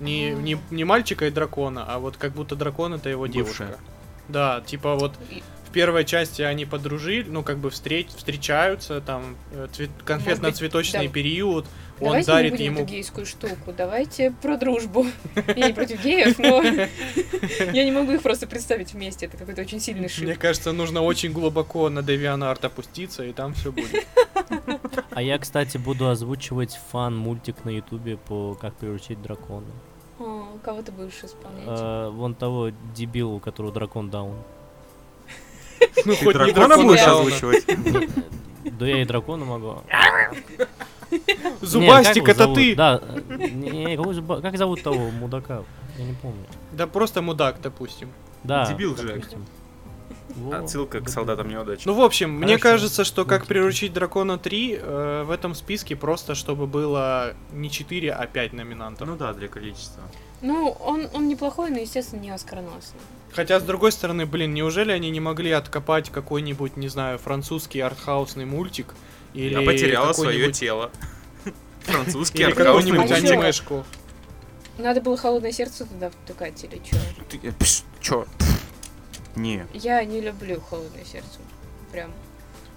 Не, 0.00 0.30
А. 0.30 0.34
не, 0.34 0.58
не 0.70 0.84
мальчика 0.84 1.26
и 1.26 1.30
дракона, 1.30 1.84
а 1.86 1.98
вот 2.00 2.16
как 2.16 2.32
будто 2.32 2.56
дракон 2.56 2.94
это 2.94 3.08
его 3.08 3.22
Бывшая. 3.26 3.36
девушка. 3.44 3.78
Да, 4.28 4.60
типа 4.66 4.96
вот 4.96 5.12
первой 5.72 6.04
части 6.04 6.42
они 6.42 6.64
подружили, 6.64 7.28
ну 7.28 7.42
как 7.42 7.58
бы 7.58 7.70
встреч, 7.70 8.08
встречаются, 8.14 9.00
там 9.00 9.36
э, 9.52 9.66
цвет- 9.72 9.90
конфетно-цветочный 10.04 11.06
да. 11.06 11.12
период, 11.12 11.66
он 12.00 12.08
Давайте 12.08 12.30
не 12.30 12.36
дарит 12.36 12.52
будем 12.52 12.64
ему... 12.64 12.80
эту 12.80 12.90
гейскую 12.90 13.26
штуку, 13.26 13.72
давайте 13.76 14.32
про 14.42 14.56
дружбу. 14.56 15.06
Я 15.56 15.68
не 15.68 15.72
против 15.72 16.02
геев, 16.02 16.38
но 16.38 16.62
я 17.72 17.84
не 17.84 17.92
могу 17.92 18.12
их 18.12 18.22
просто 18.22 18.46
представить 18.46 18.92
вместе, 18.92 19.26
это 19.26 19.36
какой-то 19.36 19.62
очень 19.62 19.78
сильный 19.80 20.02
Мне 20.02 20.08
шип. 20.08 20.38
кажется, 20.38 20.72
нужно 20.72 21.02
очень 21.02 21.32
глубоко 21.32 21.88
на 21.90 22.00
DeviantArt 22.00 22.66
опуститься, 22.66 23.24
и 23.24 23.32
там 23.32 23.54
все 23.54 23.72
будет. 23.72 24.06
А 25.10 25.22
я, 25.22 25.38
кстати, 25.38 25.78
буду 25.78 26.08
озвучивать 26.08 26.78
фан-мультик 26.90 27.64
на 27.64 27.70
ютубе 27.70 28.16
по 28.16 28.54
«Как 28.54 28.74
приручить 28.74 29.20
дракона». 29.22 29.66
О, 30.18 30.46
кого 30.62 30.82
ты 30.82 30.92
будешь 30.92 31.22
исполнять? 31.22 31.64
Э, 31.66 32.08
вон 32.10 32.34
того 32.34 32.70
дебила, 32.94 33.30
у 33.30 33.40
которого 33.40 33.72
дракон 33.72 34.10
даун. 34.10 34.36
Ну, 36.04 36.16
хоть 36.16 36.34
не 36.34 36.52
дракона 36.52 36.68
дракон 36.68 36.86
будешь 36.86 37.06
озвучивать? 37.06 37.66
Да 38.78 38.86
я 38.86 39.02
и 39.02 39.04
дракона 39.04 39.44
могу. 39.44 39.82
Зубастик, 41.60 42.28
это 42.28 42.52
ты! 42.54 42.74
Да, 42.74 43.00
э, 43.28 43.96
как 44.40 44.56
зовут 44.56 44.82
того 44.82 45.10
мудака? 45.10 45.62
Я 45.98 46.04
не 46.04 46.14
помню. 46.14 46.46
Да 46.72 46.86
просто 46.86 47.22
мудак, 47.22 47.60
допустим. 47.60 48.08
Да. 48.44 48.66
Дебил 48.66 48.96
же. 48.96 49.08
допустим. 49.08 49.44
Во, 50.36 50.58
Отсылка 50.58 51.00
к 51.00 51.08
солдатам 51.08 51.48
неудачи. 51.48 51.82
Ну, 51.86 51.94
в 51.94 52.00
общем, 52.00 52.30
мне 52.30 52.58
кажется, 52.58 53.04
что 53.04 53.24
как 53.24 53.46
приручить 53.46 53.92
дракона 53.92 54.38
3 54.38 54.78
э, 54.80 55.22
в 55.26 55.30
этом 55.30 55.54
списке 55.54 55.96
просто, 55.96 56.34
чтобы 56.34 56.66
было 56.66 57.34
не 57.52 57.70
4, 57.70 58.12
а 58.12 58.26
5 58.26 58.52
номинантов. 58.52 59.08
Ну 59.08 59.16
да, 59.16 59.32
для 59.34 59.48
количества. 59.48 60.02
Ну, 60.40 60.76
он, 60.80 61.08
он 61.12 61.28
неплохой, 61.28 61.70
но, 61.70 61.78
естественно, 61.78 62.20
не 62.20 62.30
оскароносный. 62.30 63.00
Хотя, 63.34 63.60
с 63.60 63.62
другой 63.62 63.92
стороны, 63.92 64.26
блин, 64.26 64.52
неужели 64.54 64.92
они 64.92 65.10
не 65.10 65.20
могли 65.20 65.50
откопать 65.52 66.10
какой-нибудь, 66.10 66.76
не 66.76 66.88
знаю, 66.88 67.18
французский 67.18 67.80
артхаусный 67.80 68.44
мультик? 68.44 68.94
Или 69.34 69.54
Я 69.60 69.62
потеряла 69.62 70.12
свое 70.12 70.32
какой-нибудь- 70.32 70.58
тело. 70.58 70.90
Французский 71.80 72.42
артхаусный 72.44 72.92
мультик. 72.98 73.16
анимешку. 73.16 73.84
Надо 74.78 75.00
было 75.00 75.16
холодное 75.16 75.52
сердце 75.52 75.86
туда 75.86 76.10
втыкать 76.10 76.62
или 76.64 76.80
что? 76.84 76.96
Ты, 77.30 77.40
э, 77.48 77.52
пш, 77.52 77.82
Чё? 78.00 78.26
Не. 79.36 79.66
Я 79.72 80.04
не 80.04 80.20
люблю 80.20 80.60
холодное 80.60 81.04
сердце. 81.04 81.40
Прям. 81.90 82.10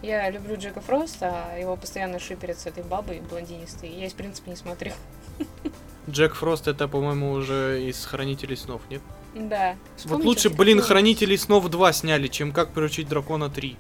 Я 0.02 0.30
люблю 0.30 0.56
Джека 0.58 0.82
Фроста, 0.82 1.48
а 1.52 1.58
его 1.58 1.76
постоянно 1.76 2.20
шиперят 2.20 2.60
с 2.60 2.65
этой 2.65 2.84
бабой 2.84 3.22
блондинистой. 3.22 3.89
Я 3.89 4.06
из 4.08 4.13
принципа 4.13 4.50
не 4.50 4.56
смотрю. 4.56 4.94
Джек 6.10 6.36
Фрост 6.36 6.68
это, 6.68 6.88
по-моему, 6.88 7.32
уже 7.32 7.84
из 7.84 8.06
Хранителей 8.06 8.58
снов, 8.58 8.82
нет? 8.89 9.02
Да. 9.36 9.76
Вот 10.06 10.24
лучше, 10.24 10.50
блин, 10.50 10.78
такое 10.78 10.88
Хранителей 10.88 11.38
снов 11.38 11.68
2 11.68 11.94
сняли, 11.94 12.28
чем 12.28 12.52
как 12.52 12.70
приручить 12.72 13.08
дракона 13.08 13.50
3. 13.50 13.76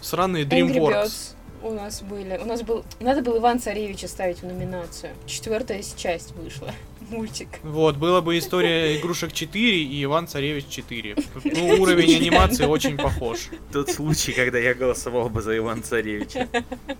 Сраные 0.00 0.44
DreamWorks. 0.44 1.34
У 1.62 1.72
нас 1.72 2.02
были. 2.02 2.36
У 2.36 2.44
нас 2.44 2.62
был... 2.62 2.84
Надо 3.00 3.22
было 3.22 3.38
Иван 3.38 3.58
Царевича 3.58 4.06
ставить 4.06 4.42
в 4.42 4.46
номинацию. 4.46 5.12
Четвертая 5.26 5.82
часть 5.96 6.32
вышла. 6.36 6.72
Мультик. 7.10 7.48
Вот, 7.62 7.96
была 7.96 8.20
бы 8.20 8.36
история 8.38 8.98
игрушек 8.98 9.32
4 9.32 9.82
и 9.84 10.04
Иван 10.04 10.26
Царевич 10.26 10.66
4. 10.68 11.16
Ну, 11.44 11.80
уровень 11.80 12.16
анимации 12.16 12.64
очень 12.64 12.96
похож. 12.96 13.48
Тот 13.72 13.90
случай, 13.90 14.32
когда 14.32 14.58
я 14.58 14.74
голосовал 14.74 15.28
бы 15.28 15.40
за 15.42 15.56
Иван 15.56 15.82
Царевича. 15.82 16.48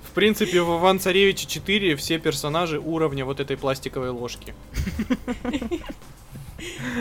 В 0.09 0.11
принципе, 0.15 0.63
в 0.63 0.79
Иван 0.81 1.01
Царевиче 1.01 1.47
4 1.47 1.97
все 1.97 2.19
персонажи 2.19 2.79
уровня 2.79 3.25
вот 3.25 3.41
этой 3.41 3.57
пластиковой 3.57 4.11
ложки. 4.11 4.55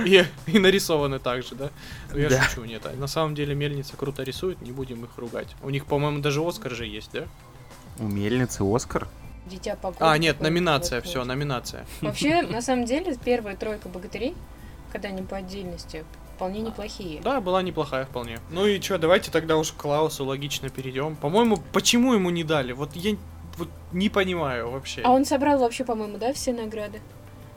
И, 0.05 0.25
и 0.47 0.59
нарисованы 0.59 1.19
также, 1.19 1.55
да? 1.55 1.71
Ну, 2.11 2.19
я 2.19 2.29
Да. 2.29 2.43
шучу, 2.43 2.65
нет. 2.65 2.81
а 2.85 2.93
На 2.95 3.07
самом 3.07 3.35
деле 3.35 3.55
мельница 3.55 3.95
круто 3.95 4.23
рисует, 4.23 4.61
не 4.61 4.71
будем 4.71 5.05
их 5.05 5.11
ругать. 5.17 5.47
У 5.63 5.69
них, 5.69 5.85
по-моему, 5.85 6.19
даже 6.19 6.41
Оскар 6.45 6.73
же 6.75 6.85
есть, 6.85 7.11
да? 7.13 7.25
У 7.99 8.03
мельницы 8.07 8.63
Оскар? 8.63 9.07
Дитя 9.45 9.75
погоды. 9.75 10.03
А, 10.05 10.17
нет, 10.17 10.41
номинация, 10.41 11.01
вот 11.01 11.07
все, 11.09 11.19
вот. 11.19 11.27
номинация. 11.27 11.85
Вообще, 12.01 12.41
на 12.49 12.61
самом 12.61 12.85
деле, 12.85 13.15
первая 13.23 13.55
тройка 13.55 13.89
богатырей, 13.89 14.35
когда 14.91 15.09
они 15.09 15.21
по 15.21 15.37
отдельности, 15.37 16.03
вполне 16.35 16.61
неплохие. 16.61 17.21
Да, 17.21 17.41
была 17.41 17.61
неплохая 17.61 18.05
вполне. 18.05 18.39
Ну 18.49 18.65
и 18.65 18.79
чё, 18.79 18.97
давайте 18.97 19.31
тогда 19.31 19.57
уж 19.57 19.71
к 19.71 19.77
Клаусу 19.77 20.25
логично 20.25 20.69
перейдем. 20.69 21.15
По-моему, 21.15 21.57
почему 21.73 22.13
ему 22.13 22.29
не 22.29 22.43
дали? 22.43 22.73
Вот 22.73 22.95
я 22.95 23.15
вот 23.57 23.69
не 23.91 24.09
понимаю 24.09 24.71
вообще. 24.71 25.01
А 25.03 25.11
он 25.11 25.25
собрал 25.25 25.59
вообще, 25.59 25.85
по-моему, 25.85 26.17
да, 26.17 26.33
все 26.33 26.51
награды? 26.51 27.01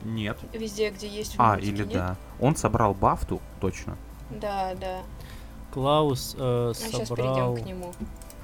Нет. 0.03 0.39
Везде, 0.53 0.91
где 0.91 1.09
есть 1.09 1.35
А, 1.39 1.55
мультике, 1.55 1.73
или 1.73 1.83
нет? 1.85 1.93
да. 1.93 2.17
Он 2.39 2.55
собрал 2.55 2.95
бафту, 2.95 3.41
точно. 3.61 3.97
Да, 4.31 4.75
да. 4.81 5.01
Клаус 5.73 6.37
э, 6.39 6.71
А 6.71 6.73
сейчас 6.75 7.09
собрал... 7.09 7.55
перейдем 7.57 7.65
к 7.65 7.67
нему. 7.67 7.93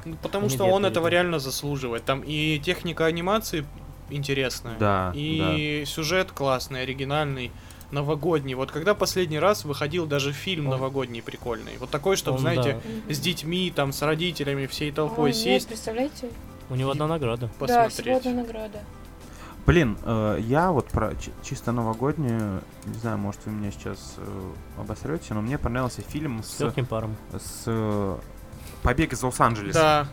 Ну, 0.04 0.16
потому 0.22 0.44
Нет, 0.46 0.54
что 0.54 0.64
он 0.64 0.84
этого 0.84 1.08
реально 1.08 1.38
заслуживает. 1.38 2.04
Там 2.04 2.22
и 2.26 2.58
техника 2.58 3.06
анимации 3.06 3.64
интересная. 4.10 4.76
Да, 4.78 5.12
И 5.14 5.84
сюжет 5.86 6.30
классный, 6.30 6.82
оригинальный, 6.82 7.50
новогодний. 7.90 8.54
Вот 8.54 8.70
когда 8.70 8.94
последний 8.94 9.38
раз 9.38 9.64
выходил 9.64 10.06
даже 10.06 10.32
фильм 10.32 10.66
Он- 10.66 10.72
новогодний 10.72 11.22
прикольный. 11.22 11.76
Вот 11.78 11.90
такой, 11.90 12.16
чтобы, 12.16 12.36
Он, 12.36 12.40
знаете, 12.42 12.80
да, 13.08 13.14
с 13.14 13.18
детьми, 13.18 13.72
там, 13.74 13.92
с 13.92 14.02
родителями, 14.02 14.66
всей 14.66 14.90
толпой 14.92 15.30
нет, 15.30 15.36
сесть, 15.36 15.68
представляете? 15.68 16.28
У 16.70 16.74
него 16.74 16.90
одна 16.90 17.06
награда. 17.06 17.48
Да, 17.60 17.66
всего 17.66 17.84
посмотреть. 17.84 18.26
одна 18.26 18.42
награда. 18.42 18.80
Блин, 19.66 19.96
э, 20.04 20.38
я 20.42 20.70
вот 20.72 20.88
про 20.88 21.14
чи- 21.14 21.30
чисто 21.42 21.72
новогоднюю, 21.72 22.60
не 22.84 22.94
знаю, 22.98 23.16
может 23.16 23.40
вы 23.46 23.52
меня 23.52 23.70
сейчас 23.70 24.16
э, 24.18 24.50
обосрете, 24.78 25.32
но 25.32 25.40
мне 25.40 25.56
понравился 25.56 26.02
фильм 26.02 26.42
С 26.42 26.56
с, 26.56 26.60
легким 26.60 26.84
паром. 26.84 27.16
с 27.32 27.62
э, 27.66 28.16
«Побег 28.84 29.12
из 29.12 29.22
Лос-Анджелеса». 29.22 29.78
Да. 29.80 30.08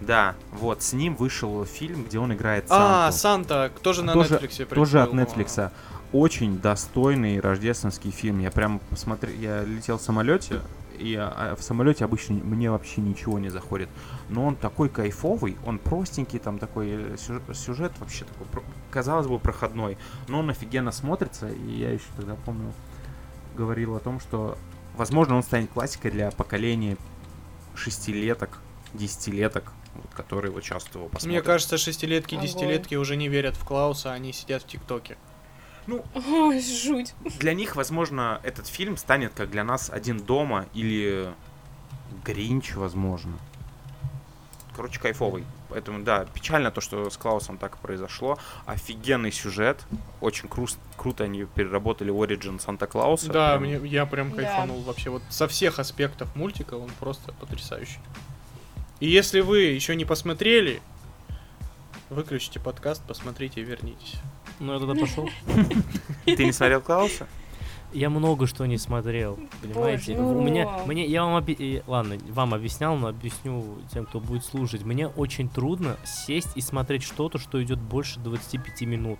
Да, 0.00 0.34
вот, 0.52 0.82
с 0.84 0.92
ним 0.92 1.16
вышел 1.16 1.64
фильм, 1.64 2.04
где 2.04 2.20
он 2.20 2.32
играет 2.32 2.66
А, 2.70 3.10
Санту. 3.10 3.48
Санта, 3.48 3.72
тоже 3.82 4.04
на 4.04 4.12
Тоже- 4.12 4.36
Netflix 4.36 4.64
Тоже 4.66 5.02
от. 5.02 5.12
Netflix. 5.12 5.72
Очень 6.12 6.60
достойный 6.60 7.40
рождественский 7.40 8.12
фильм. 8.12 8.38
Я 8.38 8.52
прям 8.52 8.78
посмотрел, 8.90 9.34
я 9.34 9.64
летел 9.64 9.98
в 9.98 10.00
самолете, 10.02 10.60
и 10.98 11.16
а, 11.16 11.56
в 11.56 11.62
самолете 11.62 12.04
обычно 12.04 12.36
мне 12.36 12.70
вообще 12.70 13.00
ничего 13.00 13.40
не 13.40 13.48
заходит. 13.48 13.88
Но 14.28 14.46
он 14.46 14.54
такой 14.54 14.88
кайфовый, 14.88 15.56
он 15.66 15.78
простенький, 15.80 16.38
там 16.38 16.58
такой 16.60 16.90
э, 16.90 17.16
сюжет, 17.18 17.42
сюжет 17.54 17.92
вообще 17.98 18.24
такой, 18.24 18.62
казалось 18.92 19.26
бы, 19.26 19.38
проходной, 19.40 19.98
но 20.28 20.38
он 20.38 20.48
офигенно 20.50 20.92
смотрится, 20.92 21.48
и 21.48 21.70
я 21.72 21.90
еще 21.92 22.06
тогда 22.16 22.36
помню, 22.46 22.72
говорил 23.56 23.96
о 23.96 24.00
том, 24.00 24.20
что, 24.20 24.56
возможно, 24.96 25.34
он 25.34 25.42
станет 25.42 25.70
классикой 25.70 26.12
для 26.12 26.30
поколения 26.30 26.96
шестилеток, 27.78 28.60
десятилеток, 28.92 29.72
вот, 29.94 30.12
которые 30.14 30.52
вот 30.52 30.62
часто 30.62 30.98
его 30.98 31.08
посмотрят. 31.08 31.26
Мне 31.26 31.42
кажется, 31.42 31.78
шестилетки, 31.78 32.34
Ого. 32.34 32.44
десятилетки 32.44 32.94
уже 32.96 33.16
не 33.16 33.28
верят 33.28 33.56
в 33.56 33.64
Клауса, 33.64 34.12
они 34.12 34.32
сидят 34.32 34.62
в 34.62 34.66
ТикТоке. 34.66 35.16
Ой, 36.14 36.60
жуть. 36.60 37.14
Для 37.38 37.54
них, 37.54 37.74
возможно, 37.76 38.40
этот 38.42 38.66
фильм 38.66 38.96
станет, 38.98 39.32
как 39.34 39.50
для 39.50 39.64
нас, 39.64 39.88
«Один 39.88 40.18
дома» 40.18 40.66
или 40.74 41.32
«Гринч», 42.24 42.74
возможно. 42.74 43.38
Короче, 44.76 45.00
кайфовый. 45.00 45.44
Поэтому, 45.70 46.02
да, 46.02 46.24
печально 46.32 46.70
то, 46.70 46.80
что 46.80 47.10
с 47.10 47.16
Клаусом 47.16 47.58
так 47.58 47.74
и 47.76 47.78
произошло. 47.78 48.38
Офигенный 48.64 49.30
сюжет. 49.30 49.84
Очень 50.20 50.48
кру- 50.48 50.76
круто 50.96 51.24
они 51.24 51.44
переработали 51.44 52.12
Origin 52.12 52.58
Санта-Клауса. 52.60 53.30
Да, 53.30 53.58
Прям 53.58 53.62
мне, 53.80 53.88
я 53.88 54.06
прям 54.06 54.30
Да. 54.30 54.36
кайфанул 54.42 54.80
вообще. 54.82 55.10
Вот 55.10 55.22
со 55.28 55.46
всех 55.46 55.78
аспектов 55.78 56.34
мультика 56.34 56.74
он 56.74 56.88
просто 56.98 57.32
потрясающий. 57.32 57.98
И 59.00 59.08
если 59.08 59.40
вы 59.40 59.60
еще 59.60 59.94
не 59.94 60.04
посмотрели, 60.06 60.80
выключите 62.10 62.58
подкаст, 62.60 63.02
посмотрите 63.06 63.60
и 63.60 63.64
вернитесь. 63.64 64.14
Ну, 64.60 64.72
я 64.72 64.78
тогда 64.80 64.94
пошел. 64.94 65.28
Ты 66.24 66.44
не 66.44 66.52
смотрел 66.52 66.80
Клауса? 66.80 67.26
Я 67.92 68.10
много 68.10 68.46
что 68.46 68.66
не 68.66 68.76
смотрел, 68.76 69.38
понимаете? 69.62 70.12
Боже, 70.12 70.22
ну, 70.22 70.38
У 70.38 70.42
меня, 70.42 70.68
мне, 70.86 71.06
я 71.06 71.24
вам, 71.24 71.42
э, 71.46 71.82
ладно, 71.86 72.16
вам 72.28 72.52
объяснял, 72.52 72.96
но 72.96 73.08
объясню 73.08 73.78
тем, 73.92 74.04
кто 74.04 74.20
будет 74.20 74.44
слушать. 74.44 74.82
Мне 74.84 75.08
очень 75.08 75.48
трудно 75.48 75.96
сесть 76.04 76.50
и 76.54 76.60
смотреть 76.60 77.02
что-то, 77.02 77.38
что 77.38 77.62
идет 77.62 77.78
больше 77.78 78.20
25 78.20 78.82
минут. 78.82 79.18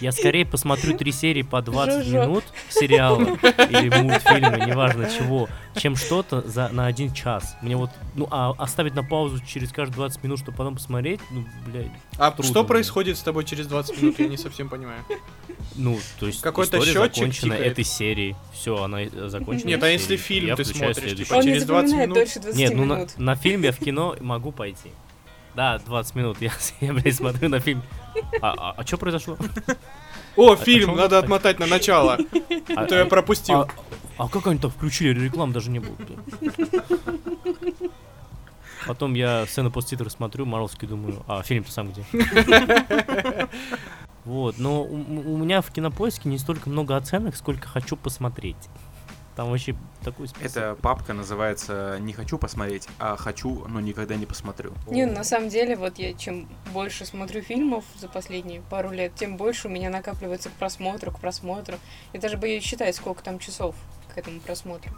Я 0.00 0.12
скорее 0.12 0.46
посмотрю 0.46 0.96
три 0.96 1.12
серии 1.12 1.42
по 1.42 1.60
20 1.60 2.06
Жо-жо. 2.06 2.22
минут 2.24 2.44
сериала 2.70 3.20
или 3.20 4.02
мультфильма, 4.02 4.64
неважно 4.64 5.08
чего, 5.10 5.48
чем 5.76 5.94
что-то 5.94 6.40
за, 6.48 6.68
на 6.70 6.86
один 6.86 7.12
час. 7.12 7.56
Мне 7.60 7.76
вот, 7.76 7.90
ну, 8.14 8.26
а 8.30 8.54
оставить 8.56 8.94
на 8.94 9.04
паузу 9.04 9.38
через 9.44 9.70
каждые 9.70 9.96
20 9.96 10.24
минут, 10.24 10.38
чтобы 10.38 10.56
потом 10.56 10.74
посмотреть, 10.76 11.20
ну, 11.30 11.44
блядь, 11.66 11.90
А 12.18 12.30
Трудно 12.32 12.50
что 12.50 12.64
происходит 12.64 13.16
с 13.16 13.20
тобой 13.22 13.44
через 13.44 13.66
20 13.68 14.02
минут, 14.02 14.18
я 14.18 14.26
не 14.28 14.36
совсем 14.36 14.68
понимаю. 14.68 15.04
ну, 15.76 15.98
то 16.18 16.26
есть 16.26 16.40
Какой-то 16.42 16.78
история 16.78 16.92
счетчик 16.92 17.14
закончена 17.16 17.54
тикает. 17.54 17.72
этой 17.72 17.84
серии. 17.84 18.36
Все, 18.52 18.82
она 18.82 19.02
э, 19.02 19.28
закончена. 19.28 19.68
Нет, 19.68 19.82
а 19.82 19.88
если 19.88 20.16
фильм 20.16 20.48
Я 20.48 20.56
ты 20.56 20.64
включаю 20.64 20.94
смотришь, 20.94 21.10
следующий. 21.10 21.24
типа, 21.28 21.34
Он 21.38 21.44
не 21.44 21.52
через 21.52 21.64
20 21.64 21.88
запоминает 21.90 22.08
минут? 22.08 22.18
дольше 22.18 22.40
20 22.40 22.58
Нет, 22.58 22.74
ну 22.74 22.84
на, 22.84 22.94
минут. 22.96 23.18
на 23.18 23.36
фильм 23.36 23.62
я 23.62 23.72
в 23.72 23.78
кино 23.78 24.16
могу 24.20 24.50
пойти. 24.52 24.90
Да, 25.54 25.78
20 25.78 26.14
минут. 26.16 26.36
Я, 26.40 26.52
я 26.80 26.92
блядь, 26.92 27.14
смотрю 27.14 27.48
на 27.48 27.60
фильм. 27.60 27.82
А, 28.42 28.74
а, 28.76 28.86
что 28.86 28.96
произошло? 28.98 29.36
О, 30.36 30.52
а 30.52 30.56
фильм, 30.56 30.90
чё 30.90 30.96
надо 30.96 31.18
он- 31.18 31.24
отмотать 31.24 31.58
на 31.60 31.66
начало. 31.66 32.18
А, 32.76 32.82
А 32.82 32.86
то 32.86 32.94
я 32.96 33.06
пропустил. 33.06 33.60
а- 33.62 33.68
а 34.18 34.28
как 34.28 34.46
они 34.48 34.58
так 34.58 34.72
включили? 34.72 35.18
Реклам 35.18 35.52
даже 35.52 35.70
не 35.70 35.78
было. 35.80 35.94
Потом 38.86 39.14
я 39.14 39.46
сцену 39.46 39.70
посттитры 39.70 40.10
смотрю, 40.10 40.46
Марвелский 40.46 40.88
думаю, 40.88 41.24
а 41.26 41.42
фильм-то 41.42 41.70
сам 41.70 41.92
где? 41.92 42.04
Вот, 44.24 44.58
но 44.58 44.82
у, 44.82 44.94
у 44.94 45.36
меня 45.38 45.62
в 45.62 45.70
кинопоиске 45.70 46.28
не 46.28 46.36
столько 46.36 46.68
много 46.68 46.96
оценок, 46.96 47.34
сколько 47.34 47.66
хочу 47.66 47.96
посмотреть. 47.96 48.58
Там 49.38 49.50
вообще 49.50 49.76
такой 50.02 50.26
список. 50.26 50.44
Эта 50.44 50.74
папка 50.74 51.14
называется 51.14 51.96
«Не 52.00 52.12
хочу 52.12 52.38
посмотреть», 52.38 52.88
а 52.98 53.16
«Хочу, 53.16 53.64
но 53.68 53.80
никогда 53.80 54.16
не 54.16 54.26
посмотрю». 54.26 54.72
Не, 54.88 55.06
ну, 55.06 55.14
на 55.14 55.22
самом 55.22 55.48
деле, 55.48 55.76
вот 55.76 55.98
я 55.98 56.12
чем 56.12 56.48
больше 56.72 57.06
смотрю 57.06 57.40
фильмов 57.40 57.84
за 57.96 58.08
последние 58.08 58.62
пару 58.62 58.90
лет, 58.90 59.14
тем 59.14 59.36
больше 59.36 59.68
у 59.68 59.70
меня 59.70 59.90
накапливается 59.90 60.48
к 60.48 60.52
просмотру, 60.54 61.12
к 61.12 61.20
просмотру. 61.20 61.76
Я 62.12 62.20
даже 62.20 62.36
боюсь 62.36 62.64
считать, 62.64 62.96
сколько 62.96 63.22
там 63.22 63.38
часов 63.38 63.76
к 64.12 64.18
этому 64.18 64.40
просмотру. 64.40 64.92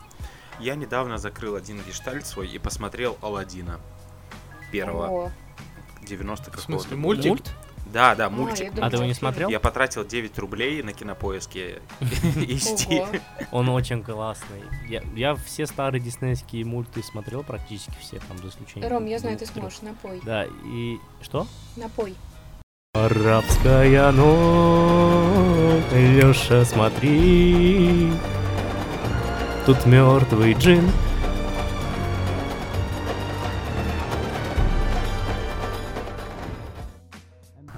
Я 0.61 0.75
недавно 0.75 1.17
закрыл 1.19 1.57
один 1.57 1.81
гештальт 1.83 2.27
свой 2.27 2.49
и 2.49 2.59
посмотрел 2.59 3.17
«Аладдина». 3.23 3.81
Первого, 4.71 5.27
О, 5.27 5.33
90 6.03 6.51
В 6.53 6.61
смысле, 6.61 6.91
какого-то. 6.91 6.97
мультик? 6.97 7.31
Мульт? 7.31 7.53
Да, 7.87 8.15
да, 8.15 8.27
а, 8.27 8.31
мультик. 8.31 8.67
я 8.67 8.71
думала, 8.71 8.87
А 8.87 8.91
ты 8.91 8.97
его 8.99 9.07
не 9.07 9.15
смотрел? 9.15 9.49
Я 9.49 9.59
потратил 9.59 10.05
9 10.05 10.39
рублей 10.39 10.83
на 10.83 10.93
кинопоиске 10.93 11.81
и 12.01 12.57
Steam. 12.57 13.01
Ого. 13.01 13.19
Он 13.51 13.69
очень 13.71 14.05
классный. 14.05 14.63
Я, 14.87 15.03
я 15.17 15.35
все 15.35 15.67
старые 15.67 16.01
диснейские 16.01 16.65
мульты 16.65 17.03
смотрел, 17.03 17.43
практически 17.43 17.97
все, 17.99 18.21
там, 18.29 18.39
за 18.39 18.49
исключением. 18.49 18.93
Ром, 18.93 19.07
я 19.07 19.19
знаю, 19.19 19.39
ты 19.39 19.47
сможешь, 19.47 19.81
напой. 19.81 20.21
Да, 20.25 20.45
и... 20.45 20.99
Что? 21.21 21.49
Напой. 21.77 22.15
Арабская 22.93 24.13
ночь, 24.13 25.85
Леша, 25.93 26.65
смотри, 26.65 28.13
тут 29.75 29.87
мертвый 29.87 30.55
джин. 30.55 30.91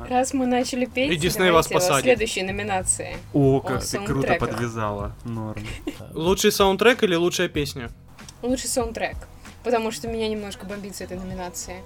Раз 0.09 0.33
мы 0.33 0.47
начали 0.47 0.87
петь, 0.87 1.13
И 1.13 1.17
Дисней 1.17 1.51
вас 1.51 1.69
посадит. 1.69 2.05
следующей 2.05 2.45
номинации. 2.45 3.19
О, 3.35 3.57
О, 3.57 3.61
как 3.61 3.85
ты 3.85 3.99
круто 3.99 4.35
подвязала. 4.37 5.15
Норм. 5.25 5.67
Лучший 6.15 6.51
саундтрек 6.51 7.03
или 7.03 7.15
лучшая 7.15 7.49
песня? 7.49 7.91
Лучший 8.41 8.71
саундтрек. 8.71 9.17
Потому 9.63 9.91
что 9.91 10.09
меня 10.09 10.29
немножко 10.29 10.65
бомбит 10.65 10.97
с 10.97 11.03
этой 11.03 11.19
номинации. 11.19 11.83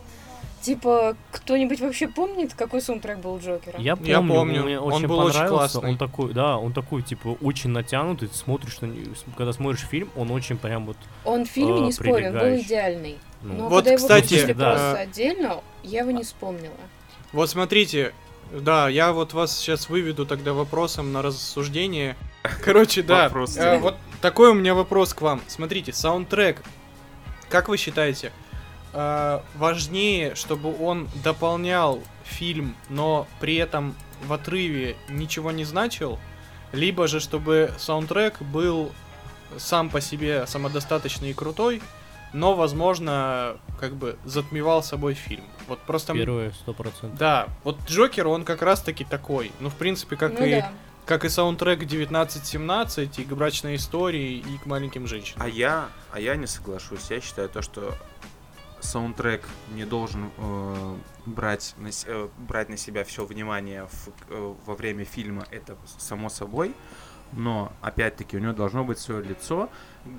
Типа, 0.66 1.16
кто-нибудь 1.31 1.81
вообще 1.81 2.09
помнит, 2.09 2.52
какой 2.55 2.81
саундтрек 2.81 3.18
был 3.18 3.35
у 3.35 3.38
Джокера? 3.38 3.79
Я 3.79 3.94
помню, 3.94 4.11
Я 4.11 4.18
помню, 4.20 4.64
мне 4.64 4.81
он 4.81 4.94
очень 4.94 5.07
был 5.07 5.18
очень 5.20 5.35
понравился. 5.35 5.48
классный. 5.74 5.90
Он 5.90 5.96
такой, 5.96 6.33
да, 6.35 6.59
он 6.59 6.72
такой, 6.72 7.02
типа, 7.02 7.37
очень 7.40 7.70
натянутый. 7.70 8.26
Ты 8.26 8.35
смотришь 8.35 8.81
на 8.81 8.87
него, 8.87 9.14
когда 9.37 9.52
смотришь 9.52 9.87
фильм, 9.87 10.11
он 10.16 10.33
очень 10.33 10.57
прям 10.57 10.87
вот... 10.87 10.96
Он 11.24 11.44
в 11.44 11.48
фильме, 11.48 11.76
А, 11.76 11.81
не 11.83 11.92
спорю, 11.92 12.31
он 12.31 12.33
был 12.33 12.57
идеальный. 12.57 13.16
ну, 13.42 13.55
Но 13.55 13.68
Вот, 13.68 13.85
когда 13.85 13.90
его 13.90 13.98
кстати, 13.98 14.24
выпустили 14.35 14.52
да. 14.55 14.70
просто 14.70 14.98
отдельно, 14.98 15.61
я 15.85 16.00
его 16.00 16.11
не 16.11 16.24
вспомнила. 16.24 16.74
Вот 17.33 17.48
смотрите, 17.48 18.12
да, 18.50 18.88
я 18.88 19.12
вот 19.12 19.35
вас 19.35 19.57
сейчас 19.57 19.88
выведу 19.88 20.26
тогда 20.26 20.52
вопросом 20.52 21.12
на 21.12 21.22
рассуждение. 21.22 22.16
Короче, 22.64 23.05
да, 23.05 23.31
э, 23.57 23.79
вот 23.79 23.94
такой 24.20 24.50
у 24.50 24.55
меня 24.55 24.74
вопрос 24.74 25.14
к 25.14 25.22
вам. 25.22 25.42
Смотрите, 25.46 25.92
саундтрек, 25.92 26.61
как 27.48 27.68
вы 27.68 27.76
считаете, 27.76 28.33
э, 28.92 29.40
важнее, 29.55 30.35
чтобы 30.35 30.77
он 30.83 31.09
дополнял 31.22 32.01
фильм, 32.25 32.77
но 32.88 33.27
при 33.40 33.57
этом 33.57 33.94
в 34.27 34.33
отрыве 34.33 34.96
ничего 35.09 35.51
не 35.51 35.64
значил, 35.64 36.18
либо 36.72 37.07
же 37.07 37.20
чтобы 37.20 37.72
саундтрек 37.79 38.40
был 38.42 38.92
сам 39.59 39.90
по 39.90 40.01
себе 40.01 40.46
самодостаточный 40.46 41.31
и 41.31 41.35
крутой, 41.35 41.81
но, 42.33 42.55
возможно, 42.55 43.57
как 43.81 43.94
бы 43.94 44.18
затмевал 44.25 44.83
собой 44.83 45.14
фильм. 45.14 45.44
Вот 45.68 45.79
просто... 45.81 46.12
Первое, 46.12 46.53
сто 46.53 46.72
процентов. 46.72 47.18
да, 47.18 47.49
вот 47.64 47.79
Джокер, 47.88 48.29
он 48.29 48.44
как 48.44 48.62
раз 48.62 48.81
таки 48.81 49.05
такой. 49.05 49.53
Ну, 49.61 49.70
в 49.70 49.75
принципе, 49.75 50.16
как 50.16 50.38
ну 50.38 50.44
и 50.44 50.61
да. 50.61 50.72
как 51.07 51.25
и 51.25 51.29
саундтрек 51.29 51.83
1917, 51.85 53.18
и 53.18 53.25
к 53.25 53.29
брачной 53.29 53.77
истории, 53.77 54.38
и 54.38 54.59
к 54.59 54.66
маленьким 54.66 55.07
женщинам. 55.07 55.42
А 55.44 55.49
я, 55.49 55.88
а 56.12 56.20
я 56.20 56.37
не 56.37 56.46
соглашусь. 56.46 57.11
Я 57.11 57.20
считаю 57.20 57.49
то, 57.49 57.62
что 57.62 57.94
саундтрек 58.81 59.43
не 59.75 59.85
должен 59.85 60.31
э, 60.39 60.97
брать, 61.27 61.75
на, 61.79 61.89
э, 62.07 62.29
брать 62.39 62.69
на 62.69 62.77
себя 62.77 63.05
все 63.05 63.25
внимание 63.25 63.87
в- 63.87 64.09
э, 64.31 64.55
во 64.67 64.75
время 64.75 65.05
фильма, 65.05 65.45
это 65.51 65.77
само 65.99 66.29
собой. 66.29 66.75
Но, 67.33 67.73
опять-таки, 67.81 68.37
у 68.37 68.41
него 68.41 68.53
должно 68.53 68.85
быть 68.85 68.99
свое 69.01 69.23
лицо. 69.23 69.69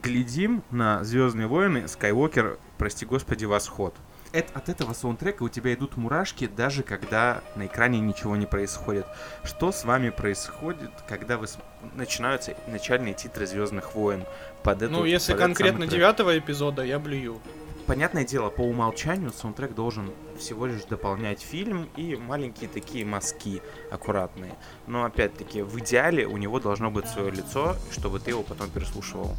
Глядим 0.03 0.61
на 0.71 1.03
Звездные 1.05 1.47
войны, 1.47 1.87
Скайуокер, 1.87 2.59
прости 2.77 3.05
господи, 3.05 3.45
восход. 3.45 3.95
Эт- 4.33 4.51
от 4.53 4.67
этого 4.67 4.91
саундтрека 4.91 5.43
у 5.43 5.47
тебя 5.49 5.73
идут 5.73 5.95
мурашки, 5.95 6.47
даже 6.47 6.83
когда 6.83 7.41
на 7.55 7.65
экране 7.67 8.01
ничего 8.01 8.35
не 8.35 8.45
происходит. 8.45 9.05
Что 9.45 9.71
с 9.71 9.85
вами 9.85 10.09
происходит, 10.09 10.91
когда 11.07 11.37
вы 11.37 11.47
с- 11.47 11.57
начинаются 11.95 12.53
начальные 12.67 13.13
титры 13.13 13.47
Звездных 13.47 13.95
войн? 13.95 14.25
Под 14.63 14.81
эту- 14.81 14.91
ну, 14.91 15.05
если 15.05 15.31
под 15.31 15.39
конкретно 15.41 15.87
девятого 15.87 16.37
эпизода, 16.37 16.83
я 16.83 16.99
блюю. 16.99 17.39
Понятное 17.87 18.25
дело, 18.25 18.49
по 18.49 18.61
умолчанию 18.61 19.31
саундтрек 19.31 19.73
должен 19.73 20.11
всего 20.37 20.65
лишь 20.65 20.83
дополнять 20.83 21.41
фильм 21.41 21.87
и 21.95 22.17
маленькие 22.17 22.69
такие 22.69 23.05
мазки 23.05 23.61
аккуратные. 23.89 24.55
Но 24.87 25.05
опять-таки, 25.05 25.61
в 25.61 25.79
идеале 25.79 26.27
у 26.27 26.35
него 26.35 26.59
должно 26.59 26.91
быть 26.91 27.07
свое 27.07 27.31
лицо, 27.31 27.77
чтобы 27.91 28.19
ты 28.19 28.31
его 28.31 28.43
потом 28.43 28.69
переслушивал, 28.69 29.37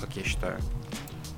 как 0.00 0.16
я 0.16 0.22
считаю. 0.22 0.58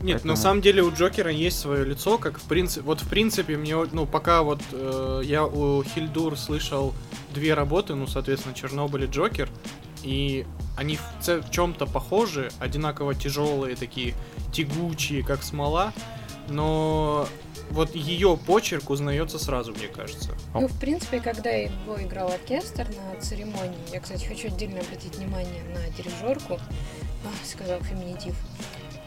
Нет, 0.03 0.16
Поэтому- 0.16 0.35
на 0.35 0.37
самом 0.37 0.61
деле 0.61 0.83
у 0.83 0.92
Джокера 0.92 1.31
есть 1.31 1.59
свое 1.59 1.83
лицо, 1.85 2.18
как 2.18 2.38
в 2.38 2.44
принципе, 2.44 2.83
вот 2.83 3.01
в 3.01 3.09
принципе 3.09 3.57
мне, 3.57 3.77
ну 3.92 4.05
пока 4.07 4.42
вот 4.42 4.61
э, 4.73 5.23
я 5.25 5.44
у 5.46 5.83
Хильдур 5.83 6.37
слышал 6.37 6.94
две 7.33 7.55
работы, 7.55 7.94
ну 7.94 8.07
соответственно 8.07 8.55
Чернобыль 8.55 9.05
и 9.05 9.07
Джокер, 9.07 9.49
И 10.03 10.46
они 10.79 10.96
в, 10.96 11.29
в 11.29 11.51
чем-то 11.51 11.85
похожи, 11.87 12.51
одинаково 12.59 13.14
тяжелые, 13.14 13.77
такие 13.77 14.14
тягучие, 14.53 15.23
как 15.23 15.42
смола, 15.42 15.92
но 16.50 17.26
вот 17.70 17.94
ее 17.94 18.36
почерк 18.36 18.90
узнается 18.90 19.38
сразу, 19.38 19.72
мне 19.72 19.86
кажется. 19.86 20.34
Ну, 20.54 20.66
в 20.66 20.78
принципе, 20.78 21.20
когда 21.20 21.50
его 21.50 22.00
играл 22.00 22.30
оркестр 22.30 22.86
на 22.88 23.20
церемонии, 23.20 23.78
я, 23.92 24.00
кстати, 24.00 24.24
хочу 24.24 24.48
отдельно 24.48 24.80
обратить 24.80 25.16
внимание 25.16 25.62
на 25.72 25.88
дирижерку, 25.96 26.54
а, 26.54 27.46
сказал 27.46 27.80
феминитив. 27.80 28.34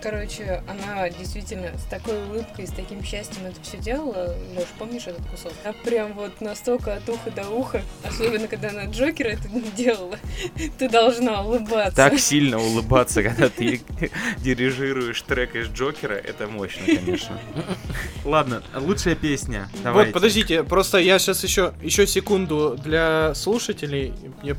Короче, 0.04 0.62
она 0.68 1.10
действительно 1.10 1.72
с 1.78 1.86
такой 1.86 2.22
улыбкой, 2.26 2.68
с 2.68 2.72
таким 2.72 3.02
счастьем 3.06 3.46
это 3.46 3.56
все 3.62 3.78
делала. 3.78 4.36
Леш, 4.54 4.68
помнишь 4.78 5.08
этот 5.08 5.26
кусок? 5.28 5.54
А 5.64 5.72
прям 5.72 6.12
вот 6.12 6.42
настолько 6.42 6.96
от 6.96 7.08
уха 7.08 7.32
до 7.32 7.50
уха, 7.50 7.82
особенно 8.04 8.50
когда 8.50 8.72
она 8.72 8.84
Джокера 8.84 9.30
это 9.30 9.48
делала, 9.78 10.20
ты 10.78 10.90
должна 10.90 11.42
улыбаться. 11.42 11.96
Так 11.96 12.20
сильно 12.20 12.60
улыбаться, 12.60 13.24
когда 13.24 13.48
ты 13.48 13.82
дирижируешь 14.40 15.22
трек 15.22 15.56
из 15.56 15.70
Джокера, 15.70 16.16
это 16.16 16.48
мощно, 16.48 16.86
конечно. 16.86 17.40
Ладно, 18.26 18.62
лучшая 18.76 19.16
песня. 19.16 19.70
Давайте. 19.84 20.08
Вот, 20.08 20.14
подождите, 20.14 20.64
просто 20.64 20.98
я 20.98 21.18
сейчас 21.18 21.46
еще, 21.46 21.74
еще 21.82 22.06
секунду 22.08 22.78
для 22.84 23.34
слушателей. 23.36 24.14
Я- 24.44 24.58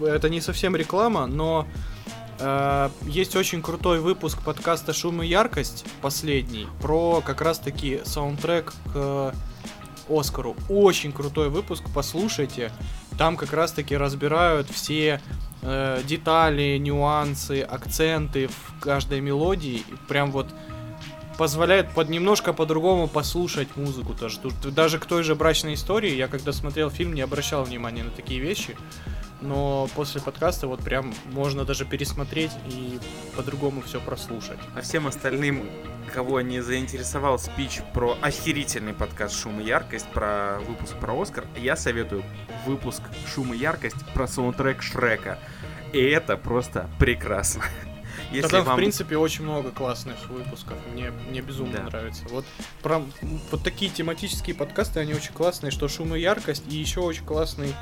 это 0.00 0.28
не 0.28 0.40
совсем 0.40 0.76
реклама, 0.76 1.26
но 1.26 1.66
есть 3.02 3.36
очень 3.36 3.62
крутой 3.62 4.00
выпуск 4.00 4.42
подкаста 4.42 4.92
«Шум 4.92 5.22
и 5.22 5.26
яркость», 5.26 5.84
последний, 6.00 6.66
про 6.80 7.20
как 7.20 7.40
раз-таки 7.40 8.00
саундтрек 8.04 8.72
к 8.92 9.34
Оскару. 10.08 10.56
Очень 10.68 11.12
крутой 11.12 11.48
выпуск, 11.48 11.84
послушайте. 11.94 12.72
Там 13.18 13.36
как 13.36 13.52
раз-таки 13.52 13.96
разбирают 13.96 14.70
все 14.70 15.20
э, 15.62 16.00
детали, 16.04 16.78
нюансы, 16.78 17.62
акценты 17.62 18.48
в 18.48 18.80
каждой 18.80 19.20
мелодии. 19.20 19.82
И 19.88 19.94
Прям 20.06 20.30
вот 20.30 20.48
позволяет 21.36 21.92
под 21.92 22.08
немножко 22.08 22.52
по-другому 22.52 23.08
послушать 23.08 23.76
музыку. 23.76 24.14
Тут 24.14 24.74
даже 24.74 24.98
к 24.98 25.06
той 25.06 25.22
же 25.22 25.34
брачной 25.34 25.74
истории, 25.74 26.14
я 26.14 26.28
когда 26.28 26.52
смотрел 26.52 26.90
фильм, 26.90 27.14
не 27.14 27.20
обращал 27.20 27.64
внимания 27.64 28.04
на 28.04 28.10
такие 28.10 28.40
вещи. 28.40 28.76
Но 29.40 29.88
после 29.94 30.20
подкаста 30.20 30.66
вот 30.66 30.80
прям 30.80 31.14
можно 31.26 31.64
даже 31.64 31.84
пересмотреть 31.84 32.52
и 32.66 32.98
по-другому 33.36 33.82
все 33.82 34.00
прослушать. 34.00 34.58
А 34.74 34.80
всем 34.80 35.06
остальным, 35.06 35.68
кого 36.12 36.40
не 36.40 36.60
заинтересовал 36.60 37.38
спич 37.38 37.80
про 37.94 38.16
охерительный 38.20 38.94
подкаст 38.94 39.36
«Шум 39.36 39.60
и 39.60 39.64
яркость», 39.64 40.08
про 40.08 40.58
выпуск 40.66 40.96
про 40.98 41.20
Оскар, 41.20 41.44
я 41.56 41.76
советую 41.76 42.24
выпуск 42.66 43.02
«Шум 43.32 43.54
и 43.54 43.56
яркость» 43.56 44.04
про 44.12 44.26
саундтрек 44.26 44.82
Шрека. 44.82 45.38
И 45.92 46.00
это 46.00 46.36
просто 46.36 46.90
прекрасно. 46.98 47.62
Если 48.32 48.48
там, 48.48 48.64
в 48.64 48.66
вам... 48.66 48.76
принципе, 48.76 49.16
очень 49.16 49.44
много 49.44 49.70
классных 49.70 50.28
выпусков. 50.28 50.76
Мне, 50.92 51.10
мне 51.10 51.40
безумно 51.40 51.78
Да. 51.78 51.84
нравится. 51.84 52.24
Вот, 52.28 52.44
про, 52.82 53.02
вот 53.50 53.62
такие 53.62 53.90
тематические 53.90 54.54
подкасты, 54.54 55.00
они 55.00 55.14
очень 55.14 55.32
классные, 55.32 55.70
что 55.70 55.88
шум 55.88 56.14
и 56.14 56.20
яркость, 56.20 56.64
и 56.68 56.76
еще 56.76 57.00
очень 57.00 57.24
классный 57.24 57.74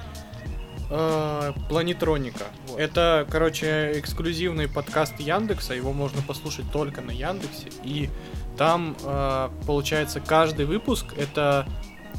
э, 0.90 1.52
Планетроника. 1.68 2.44
Это, 2.76 3.26
короче, 3.30 3.92
эксклюзивный 3.96 4.68
подкаст 4.68 5.18
Яндекса, 5.20 5.74
его 5.74 5.92
можно 5.92 6.22
послушать 6.22 6.70
только 6.72 7.00
на 7.00 7.10
Яндексе. 7.10 7.70
И 7.82 8.10
там, 8.56 8.96
э, 9.02 9.48
получается, 9.66 10.20
каждый 10.20 10.66
выпуск 10.66 11.14
это 11.16 11.66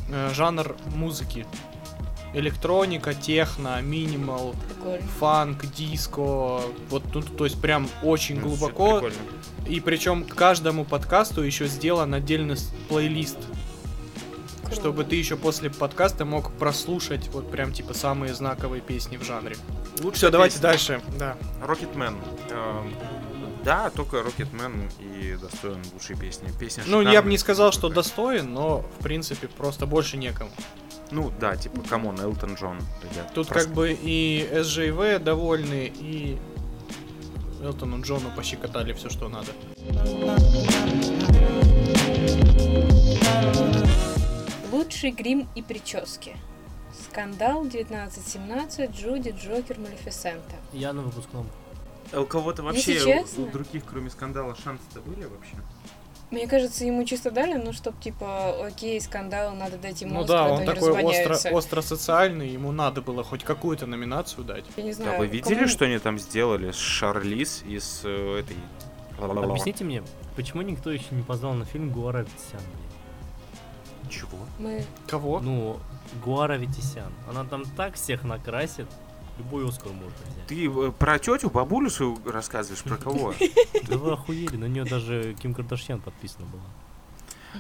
э, 0.10 0.32
жанр 0.34 0.76
музыки. 0.96 1.46
Электроника, 2.34 3.14
техно, 3.14 3.82
минимал, 3.82 4.54
Прикольно. 4.68 5.08
фанк, 5.20 5.66
диско, 5.74 6.62
вот 6.90 7.04
тут, 7.12 7.36
то 7.38 7.46
есть 7.46 7.60
прям 7.60 7.88
очень 8.04 8.40
Ну, 8.40 8.50
глубоко. 8.50 9.10
И 9.66 9.80
причем 9.80 10.24
к 10.24 10.36
каждому 10.36 10.86
подкасту 10.86 11.42
еще 11.42 11.68
сделан 11.68 12.14
отдельный 12.14 12.58
плейлист, 12.90 13.38
Круто. 14.68 14.82
чтобы 14.82 15.04
ты 15.04 15.16
еще 15.16 15.36
после 15.38 15.70
подкаста 15.70 16.26
мог 16.26 16.52
прослушать 16.54 17.28
вот 17.30 17.50
прям 17.52 17.74
типа 17.74 17.94
самые 17.94 18.34
знаковые 18.34 18.82
песни 18.82 19.18
в 19.18 19.24
жанре. 19.24 19.56
Лучшая 20.00 20.14
Все, 20.14 20.30
давайте 20.30 20.56
песня. 20.56 20.70
дальше. 20.70 21.02
Да. 21.18 21.38
Рокетмен. 21.62 22.16
Эм, 22.52 22.94
Да, 23.64 23.90
только 23.90 24.24
Рокетмен 24.24 24.90
и 25.00 25.36
достоин 25.42 25.82
лучшей 25.94 26.16
песни. 26.16 26.48
Песня 26.58 26.84
Ну, 26.88 27.02
я 27.02 27.22
бы 27.22 27.30
не 27.30 27.38
сказал, 27.38 27.72
что 27.74 27.90
достоин, 27.90 28.54
но 28.54 28.86
в 29.00 29.04
принципе 29.04 29.48
просто 29.50 29.86
больше 29.86 30.16
некому. 30.18 30.50
Ну, 31.12 31.32
да, 31.40 31.56
типа, 31.58 31.82
come 31.90 32.07
on, 32.07 32.20
Элтон 32.20 32.56
Джон, 32.56 32.78
ребят. 33.02 33.34
Тут 33.34 33.48
Просто- 33.48 33.54
как 33.68 33.74
бы 33.76 33.98
и 34.00 34.48
СЖВ 34.64 35.22
довольны, 35.24 35.92
и 35.96 36.38
Элтону 37.62 38.02
Джону 38.02 38.30
пощекотали 38.36 38.94
все, 38.94 39.10
что 39.10 39.28
надо. 39.28 39.52
Лучший 44.78 45.12
грим 45.12 45.48
и 45.56 45.62
прически. 45.64 46.36
Скандал 47.10 47.62
1917, 47.62 48.92
Джуди, 48.92 49.30
Джокер, 49.42 49.80
Малефисента. 49.80 50.56
Я 50.72 50.94
на 50.94 51.02
выпускном. 51.02 51.48
А 52.14 52.22
у 52.22 52.26
кого-то 52.26 52.64
вообще, 52.64 53.26
у- 53.38 53.42
у 53.42 53.46
других, 53.48 53.84
кроме 53.86 54.10
скандала, 54.10 54.56
шансы-то 54.56 55.02
были 55.02 55.26
вообще? 55.26 55.56
Мне 56.30 56.46
кажется, 56.48 56.86
ему 56.86 57.04
чисто 57.06 57.32
дали, 57.32 57.54
ну, 57.56 57.72
чтоб, 57.74 57.98
типа, 58.00 58.68
окей, 58.68 59.00
скандал, 59.02 59.56
надо 59.56 59.78
дать 59.78 60.02
ему 60.02 60.14
Ну 60.16 60.20
Оскар, 60.22 60.38
да, 60.38 60.46
а 60.46 60.50
он 60.60 60.66
такой 60.66 60.90
остро, 60.92 61.04
разгоняются. 61.04 61.50
остро 61.52 61.82
социальный, 61.82 62.50
ему 62.50 62.72
надо 62.72 63.02
было 63.02 63.24
хоть 63.24 63.44
какую-то 63.44 63.86
номинацию 63.88 64.44
дать. 64.44 64.66
Я 64.76 64.84
не 64.84 64.92
знаю, 64.94 65.12
Да, 65.14 65.18
вы 65.20 65.28
видели, 65.28 65.56
кому- 65.56 65.68
что 65.68 65.86
они 65.86 65.98
там 66.00 66.20
сделали 66.20 66.72
с 66.72 66.76
Шарлиз 66.78 67.64
и 67.66 67.80
с 67.80 68.02
э, 68.04 68.40
этой... 68.42 68.58
Объясните 69.20 69.84
мне, 69.86 70.04
почему 70.36 70.62
никто 70.62 70.92
еще 70.92 71.08
не 71.12 71.24
позвал 71.24 71.54
на 71.54 71.66
фильм 71.66 71.92
Гуара 71.92 72.20
Ветисян? 72.20 72.62
Чего? 74.10 74.38
Мы... 74.60 74.84
Кого? 75.08 75.40
Ну, 75.40 75.80
Гуара 76.24 76.58
Ветисян. 76.58 77.12
Она 77.30 77.44
там 77.44 77.64
так 77.76 77.96
всех 77.96 78.24
накрасит, 78.24 78.88
любой 79.38 79.68
Оскар 79.68 79.92
можно 79.92 80.10
взять. 80.30 80.48
Ты 80.48 80.68
э, 80.68 80.92
про 80.92 81.20
тетю, 81.20 81.50
бабулю 81.50 81.90
свою 81.90 82.18
рассказываешь? 82.26 82.84
Про 82.84 82.98
кого? 82.98 83.34
Да 83.90 83.98
вы 83.98 84.12
охуели, 84.12 84.58
на 84.58 84.66
нее 84.66 84.84
даже 84.84 85.34
Ким 85.42 85.54
Кардашьян 85.54 86.02
подписана 86.02 86.46
была. 86.48 86.64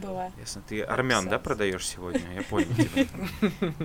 Была. 0.01 0.31
Ясно, 0.39 0.61
ты 0.67 0.81
армян, 0.81 1.27
да, 1.27 1.39
продаешь 1.39 1.85
сегодня? 1.85 2.21
Я 2.35 2.41
понял 2.43 2.67
тебя. 2.75 3.05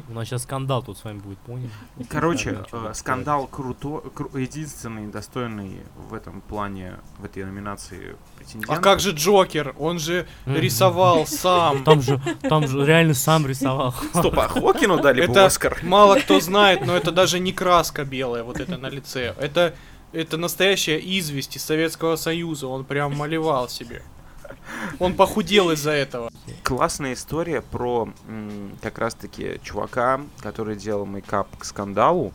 У 0.09 0.13
нас 0.13 0.29
сейчас 0.29 0.43
скандал 0.43 0.83
тут 0.83 0.99
с 0.99 1.05
вами 1.05 1.19
будет, 1.19 1.39
понял? 1.39 1.69
Короче, 2.09 2.51
э, 2.51 2.65
да. 2.73 2.95
скандал 2.95 3.47
крутой, 3.47 4.03
единственный 4.35 5.07
достойный 5.07 5.81
в 5.97 6.15
этом 6.15 6.41
плане, 6.41 6.97
в 7.19 7.25
этой 7.25 7.45
номинации 7.45 8.17
претендент. 8.37 8.71
А 8.71 8.79
как 8.79 9.01
же 9.01 9.13
Джокер? 9.13 9.75
Он 9.79 9.99
же 9.99 10.27
рисовал 10.47 11.27
сам. 11.27 11.85
Там 11.85 12.03
же, 12.03 12.21
там 12.43 12.67
же 12.67 12.85
реально 12.85 13.15
сам 13.15 13.47
рисовал. 13.47 13.95
Стоп, 14.15 14.39
а 14.39 14.49
Хокину 14.49 15.01
дали 15.01 15.27
бы 15.27 15.33
Это 15.33 15.47
Оскар? 15.47 15.79
мало 15.83 16.19
кто 16.19 16.41
знает, 16.41 16.85
но 16.87 16.97
это 16.97 17.13
даже 17.13 17.39
не 17.39 17.53
краска 17.53 18.05
белая, 18.05 18.43
вот 18.43 18.61
это 18.61 18.77
на 18.77 18.89
лице. 18.89 19.35
Это, 19.39 19.75
это 20.13 20.37
настоящая 20.37 20.99
известь 20.99 21.57
из 21.57 21.65
Советского 21.65 22.17
Союза. 22.17 22.67
Он 22.67 22.85
прям 22.85 23.17
малевал 23.17 23.69
себе. 23.69 24.03
Он 24.99 25.15
похудел 25.15 25.71
из-за 25.71 25.91
этого. 25.91 26.31
Классная 26.63 27.15
история 27.15 27.63
про 27.63 28.09
как 28.81 28.99
раз-таки 28.99 29.61
чувака, 29.63 30.21
который 30.41 30.77
делал 30.77 31.07
мейкап 31.07 31.49
к 31.57 31.65
скандалу. 31.65 32.33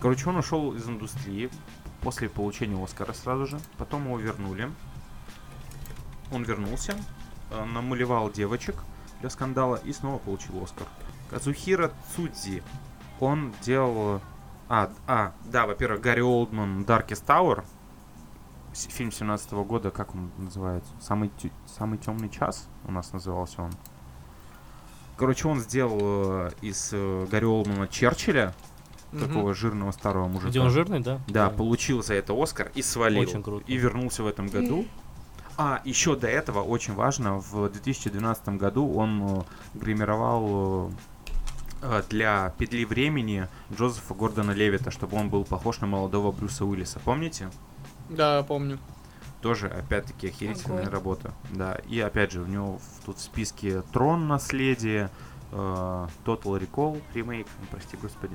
Короче, 0.00 0.28
он 0.28 0.36
ушел 0.36 0.74
из 0.74 0.88
индустрии 0.88 1.50
после 2.00 2.28
получения 2.28 2.82
Оскара 2.82 3.12
сразу 3.12 3.46
же. 3.46 3.60
Потом 3.76 4.06
его 4.06 4.18
вернули. 4.18 4.70
Он 6.32 6.42
вернулся, 6.44 6.94
э, 7.50 7.64
намалевал 7.64 8.30
девочек 8.30 8.76
для 9.20 9.30
скандала 9.30 9.76
и 9.76 9.92
снова 9.92 10.18
получил 10.18 10.62
Оскар. 10.62 10.86
Казухира 11.30 11.92
Цудзи. 12.14 12.62
Он 13.18 13.52
делал... 13.62 14.20
А, 14.68 14.90
а, 15.06 15.32
да, 15.44 15.66
во-первых, 15.66 16.00
Гарри 16.00 16.20
Олдман 16.20 16.82
Darkest 16.84 17.26
Tower. 17.26 17.64
Фильм 18.72 19.10
17 19.10 19.52
года, 19.52 19.90
как 19.90 20.14
он 20.14 20.30
называется? 20.38 20.90
Самый, 21.00 21.30
самый 21.66 21.98
темный 21.98 22.28
час 22.30 22.68
у 22.86 22.92
нас 22.92 23.12
назывался 23.12 23.62
он. 23.62 23.72
Короче, 25.16 25.48
он 25.48 25.60
сделал 25.60 25.98
э, 26.46 26.50
из 26.62 26.90
э, 26.92 27.26
Гарри 27.30 27.44
Олдмана 27.44 27.88
Черчилля, 27.88 28.54
Мгм. 29.12 29.26
такого 29.26 29.54
жирного 29.54 29.90
старого 29.90 30.28
мужика. 30.28 30.50
Где 30.50 30.60
он 30.60 30.70
жирный, 30.70 31.00
да? 31.00 31.20
Да, 31.26 31.50
получил 31.50 32.02
за 32.02 32.14
это 32.14 32.32
Оскар 32.40 32.70
и 32.74 32.82
свалил. 32.82 33.22
Очень 33.22 33.42
круто. 33.42 33.64
И 33.66 33.76
вернулся 33.76 34.22
в 34.22 34.26
этом 34.28 34.46
году. 34.46 34.86
А, 35.58 35.82
еще 35.84 36.16
до 36.16 36.28
этого, 36.28 36.62
очень 36.62 36.94
важно, 36.94 37.38
в 37.38 37.68
2012 37.68 38.50
году 38.50 38.90
он 38.94 39.22
э, 39.22 39.42
гримировал 39.74 40.92
э, 41.82 42.02
для 42.08 42.54
петли 42.56 42.84
времени 42.84 43.48
Джозефа 43.76 44.14
Гордона 44.14 44.52
Левита, 44.52 44.90
чтобы 44.90 45.18
он 45.18 45.28
был 45.28 45.44
похож 45.44 45.80
на 45.80 45.86
молодого 45.86 46.30
Брюса 46.32 46.64
Уиллиса. 46.64 47.00
Помните? 47.00 47.50
Да, 48.10 48.42
помню. 48.42 48.78
Тоже, 49.40 49.68
опять-таки, 49.68 50.28
охерительная 50.28 50.80
Огонь. 50.82 50.92
работа. 50.92 51.32
Да, 51.50 51.78
и 51.88 51.98
опять 52.00 52.30
же, 52.32 52.42
у 52.42 52.46
него 52.46 52.78
в- 52.78 53.06
тут 53.06 53.16
в 53.16 53.22
списке 53.22 53.82
Трон 53.92 54.28
наследие, 54.28 55.10
э, 55.52 55.56
Total 56.26 56.60
Recall 56.60 57.00
ремейк, 57.14 57.46
ну, 57.60 57.66
прости 57.70 57.96
господи. 57.96 58.34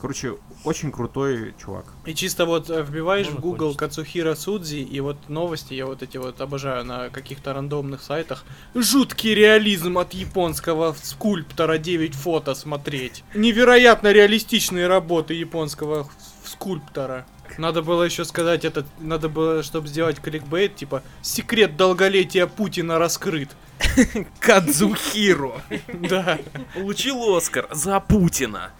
Короче, 0.00 0.36
очень 0.64 0.92
крутой 0.92 1.54
чувак. 1.58 1.86
И 2.04 2.14
чисто 2.14 2.44
вот 2.44 2.68
э, 2.68 2.82
вбиваешь 2.82 3.26
Можно 3.26 3.40
в 3.40 3.42
Google 3.42 3.58
кончить. 3.68 3.78
Кацухира 3.78 4.34
Судзи, 4.34 4.76
и 4.82 5.00
вот 5.00 5.16
новости 5.28 5.72
я 5.74 5.86
вот 5.86 6.02
эти 6.02 6.18
вот 6.18 6.40
обожаю 6.40 6.84
на 6.84 7.08
каких-то 7.08 7.54
рандомных 7.54 8.02
сайтах. 8.02 8.44
Жуткий 8.74 9.34
реализм 9.34 9.96
от 9.98 10.12
японского 10.12 10.94
скульптора 11.02 11.78
9 11.78 12.14
фото 12.14 12.54
смотреть. 12.54 13.24
Невероятно 13.34 14.12
реалистичные 14.12 14.88
работы 14.88 15.32
японского 15.34 16.06
скульптора. 16.44 17.24
Надо 17.58 17.82
было 17.82 18.02
еще 18.02 18.24
сказать 18.24 18.64
это, 18.64 18.84
надо 18.98 19.28
было, 19.28 19.62
чтобы 19.62 19.88
сделать 19.88 20.20
кликбейт, 20.20 20.76
типа 20.76 21.02
«Секрет 21.22 21.76
долголетия 21.76 22.46
Путина 22.46 22.98
раскрыт». 22.98 23.50
Кадзухиро 24.40 25.60
Да, 25.94 26.38
получил 26.74 27.36
Оскар 27.36 27.68
за 27.72 28.00
Путина. 28.00 28.70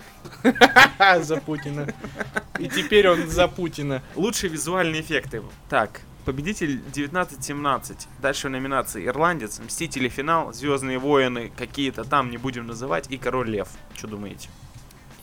за 1.20 1.36
Путина. 1.36 1.92
И 2.58 2.68
теперь 2.68 3.08
он 3.08 3.28
за 3.28 3.48
Путина. 3.48 4.02
Лучшие 4.14 4.50
визуальные 4.50 5.02
эффекты. 5.02 5.42
Так, 5.68 6.00
победитель 6.24 6.80
1917. 6.90 8.08
Дальше 8.20 8.48
в 8.48 8.50
номинации 8.50 9.06
Ирландец, 9.06 9.58
Мстители 9.58 10.08
финал, 10.08 10.52
Звездные 10.52 10.98
войны, 10.98 11.52
какие-то 11.56 12.04
там 12.04 12.30
не 12.30 12.38
будем 12.38 12.66
называть, 12.66 13.10
и 13.10 13.18
Король 13.18 13.50
Лев. 13.50 13.68
Что 13.94 14.08
думаете? 14.08 14.48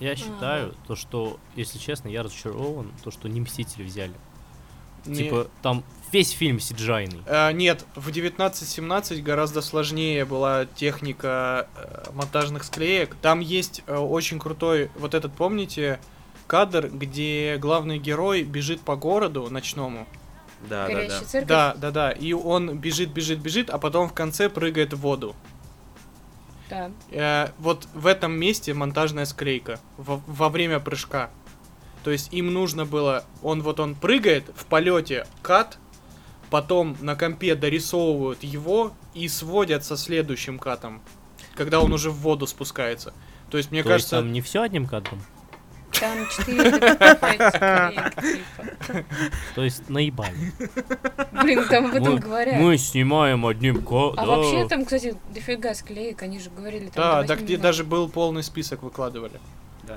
Я 0.02 0.16
считаю, 0.16 0.74
то, 0.88 0.96
что, 0.96 1.38
если 1.56 1.78
честно, 1.78 2.10
я 2.10 2.24
разочарован, 2.24 2.92
то, 3.04 3.12
что 3.12 3.30
не 3.30 3.40
Мстители 3.40 3.84
взяли. 3.84 4.14
Не- 5.06 5.16
Типа, 5.16 5.48
там 5.62 5.84
весь 6.12 6.32
фильм 6.32 6.60
сиджайный. 6.60 7.22
А, 7.28 7.52
нет, 7.52 7.86
в 7.96 8.10
1917 8.10 9.24
гораздо 9.24 9.62
сложнее 9.62 10.26
была 10.26 10.66
техника 10.66 11.68
э, 11.76 12.12
монтажных 12.14 12.64
склеек. 12.64 13.16
Там 13.22 13.40
есть 13.40 13.84
э, 13.88 13.96
очень 13.96 14.40
крутой, 14.40 14.90
вот 14.96 15.14
этот, 15.14 15.34
помните, 15.34 16.00
кадр, 16.48 16.90
где 16.90 17.58
главный 17.60 17.98
герой 18.00 18.44
бежит 18.44 18.82
по 18.82 18.96
городу 18.96 19.48
ночному. 19.50 20.08
Да, 20.70 20.88
Горящая 20.88 21.22
церковь. 21.26 21.48
Да, 21.48 21.76
да, 21.76 21.92
да. 21.92 22.12
И 22.12 22.34
он 22.34 22.78
бежит, 22.78 23.10
бежит, 23.12 23.40
бежит, 23.40 23.70
а 23.70 23.78
потом 23.78 24.10
в 24.10 24.14
конце 24.14 24.50
прыгает 24.50 24.94
в 24.94 25.00
воду. 25.00 25.36
Да. 26.72 26.92
Э, 27.12 27.50
вот 27.60 27.88
в 27.94 28.08
этом 28.08 28.32
месте 28.32 28.74
монтажная 28.74 29.26
склейка 29.26 29.80
во, 29.98 30.22
во 30.26 30.50
время 30.50 30.80
прыжка. 30.80 31.30
То 32.04 32.10
есть 32.12 32.34
им 32.34 32.52
нужно 32.52 32.86
было, 32.86 33.26
он 33.44 33.62
вот 33.62 33.80
он 33.80 33.94
прыгает 33.94 34.46
в 34.56 34.66
полете 34.66 35.28
кат, 35.44 35.78
потом 36.50 36.98
на 37.02 37.16
компе 37.16 37.56
дорисовывают 37.56 38.44
его 38.44 38.94
и 39.14 39.28
сводят 39.28 39.84
со 39.84 39.98
следующим 39.98 40.58
катом, 40.58 41.02
когда 41.56 41.80
он 41.82 41.94
уже 41.94 42.10
в 42.10 42.16
воду 42.16 42.48
спускается. 42.48 43.14
То 43.50 43.58
есть 43.58 43.70
мне 43.72 43.84
То 43.84 43.90
есть 43.90 44.06
кажется, 44.06 44.16
там 44.18 44.32
не 44.32 44.42
все 44.42 44.62
одним 44.62 44.88
кадром? 44.88 45.22
Там 46.02 46.28
4 46.28 46.72
типа. 46.72 48.12
То 49.54 49.64
есть 49.64 49.88
наебали. 49.88 50.52
Блин, 51.32 51.64
там 51.70 51.86
об 51.86 51.94
этом 51.96 52.16
Мы- 52.16 52.20
говорят. 52.20 52.60
Мы 52.60 52.78
снимаем 52.80 53.46
одним 53.46 53.84
кадром. 53.84 54.16
А 54.18 54.26
вообще 54.26 54.68
там, 54.68 54.84
кстати, 54.84 55.16
дофига 55.32 55.76
склеек, 55.76 56.24
они 56.24 56.40
же 56.40 56.50
говорили 56.50 56.90
там. 56.90 57.26
да, 57.28 57.36
так 57.36 57.46
даже 57.62 57.84
был 57.84 58.10
полный 58.10 58.42
список 58.44 58.82
выкладывали 58.82 59.40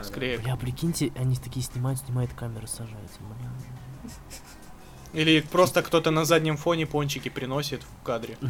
склеек. 0.03 0.43
Бля, 0.43 0.57
прикиньте, 0.57 1.11
они 1.17 1.37
такие 1.37 1.65
снимают, 1.65 2.01
снимают 2.01 2.33
камеры, 2.35 2.67
сажаются. 2.67 3.19
Бля. 3.21 4.11
Или 5.15 5.41
просто 5.41 5.83
кто-то 5.83 6.11
на 6.11 6.25
заднем 6.25 6.57
фоне 6.57 6.87
пончики 6.87 7.29
приносит 7.31 7.83
в 7.83 8.05
кадре. 8.05 8.37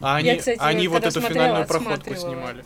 А 0.00 0.16
они, 0.16 0.28
Я, 0.28 0.36
кстати, 0.36 0.58
они 0.60 0.86
вот 0.86 1.04
эту 1.04 1.20
финальную 1.20 1.66
проходку 1.66 2.14
снимали. 2.14 2.64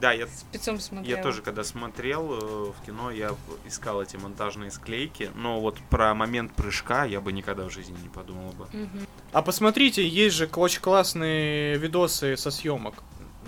Да, 0.00 0.12
я, 0.12 0.26
Спецом 0.26 0.78
смотрела. 0.78 1.16
я 1.16 1.22
тоже, 1.22 1.42
когда 1.42 1.64
смотрел 1.64 2.32
э, 2.32 2.72
в 2.72 2.84
кино, 2.84 3.10
я 3.10 3.34
искал 3.66 4.02
эти 4.02 4.16
монтажные 4.16 4.70
склейки, 4.70 5.30
но 5.34 5.60
вот 5.60 5.78
про 5.90 6.14
момент 6.14 6.52
прыжка 6.54 7.04
я 7.04 7.20
бы 7.20 7.32
никогда 7.32 7.64
в 7.64 7.70
жизни 7.70 7.96
не 8.02 8.08
подумал 8.08 8.52
бы. 8.52 8.66
Мгм. 8.72 9.06
А 9.32 9.42
посмотрите, 9.42 10.06
есть 10.06 10.36
же 10.36 10.48
очень 10.54 10.80
классные 10.80 11.76
видосы 11.78 12.36
со 12.36 12.50
съемок. 12.50 13.02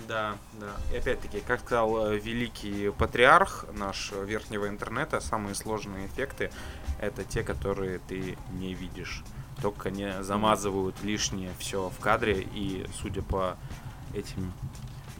Да, 0.07 0.35
да. 0.59 0.71
И 0.93 0.97
опять-таки, 0.97 1.41
как 1.41 1.61
сказал 1.61 2.11
э, 2.11 2.17
великий 2.17 2.91
патриарх 2.91 3.65
наш 3.73 4.11
верхнего 4.11 4.67
интернета, 4.67 5.21
самые 5.21 5.55
сложные 5.55 6.07
эффекты 6.07 6.51
это 6.99 7.23
те, 7.23 7.43
которые 7.43 7.99
ты 7.99 8.37
не 8.51 8.73
видишь. 8.73 9.23
Только 9.61 9.89
не 9.89 10.23
замазывают 10.23 10.95
лишнее 11.03 11.51
все 11.59 11.89
в 11.89 11.99
кадре, 11.99 12.47
и 12.53 12.85
судя 13.01 13.21
по 13.21 13.57
этим 14.13 14.51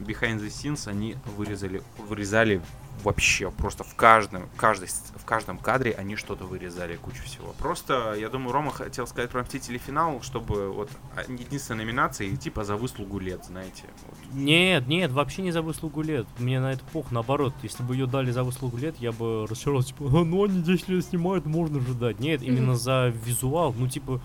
behind 0.04 0.40
the 0.40 0.48
scenes, 0.48 0.88
они 0.88 1.16
вырезали, 1.36 1.82
вырезали 1.98 2.60
вообще 3.02 3.50
просто 3.50 3.84
в 3.84 3.94
каждом, 3.94 4.48
каждой, 4.56 4.88
в 5.16 5.24
каждом 5.24 5.58
кадре 5.58 5.92
они 5.92 6.16
что-то 6.16 6.44
вырезали, 6.44 6.96
кучу 6.96 7.22
всего. 7.24 7.54
Просто, 7.58 8.14
я 8.14 8.28
думаю, 8.28 8.52
Рома 8.52 8.70
хотел 8.70 9.06
сказать 9.06 9.30
про 9.30 9.42
Мстители 9.42 9.78
финал, 9.78 10.22
чтобы 10.22 10.70
вот 10.70 10.90
а, 11.16 11.22
единственная 11.30 11.84
номинация 11.84 12.28
и 12.28 12.36
типа 12.36 12.64
за 12.64 12.76
выслугу 12.76 13.18
лет, 13.18 13.44
знаете. 13.44 13.84
Вот. 14.06 14.34
Нет, 14.34 14.86
нет, 14.86 15.10
вообще 15.10 15.42
не 15.42 15.50
за 15.50 15.62
выслугу 15.62 16.02
лет. 16.02 16.26
Мне 16.38 16.60
на 16.60 16.72
это 16.72 16.84
пох, 16.92 17.10
наоборот. 17.10 17.54
Если 17.62 17.82
бы 17.82 17.94
ее 17.94 18.06
дали 18.06 18.30
за 18.30 18.44
выслугу 18.44 18.76
лет, 18.76 18.96
я 18.98 19.12
бы 19.12 19.46
расчаровался, 19.50 19.88
типа, 19.88 20.04
а, 20.06 20.24
ну 20.24 20.44
они 20.44 20.62
10 20.62 20.88
лет 20.88 21.04
снимают, 21.04 21.46
можно 21.46 21.80
же 21.80 21.94
дать. 21.94 22.20
Нет, 22.20 22.42
именно 22.42 22.76
за 22.76 23.08
визуал, 23.08 23.74
ну 23.76 23.88
типа, 23.88 24.20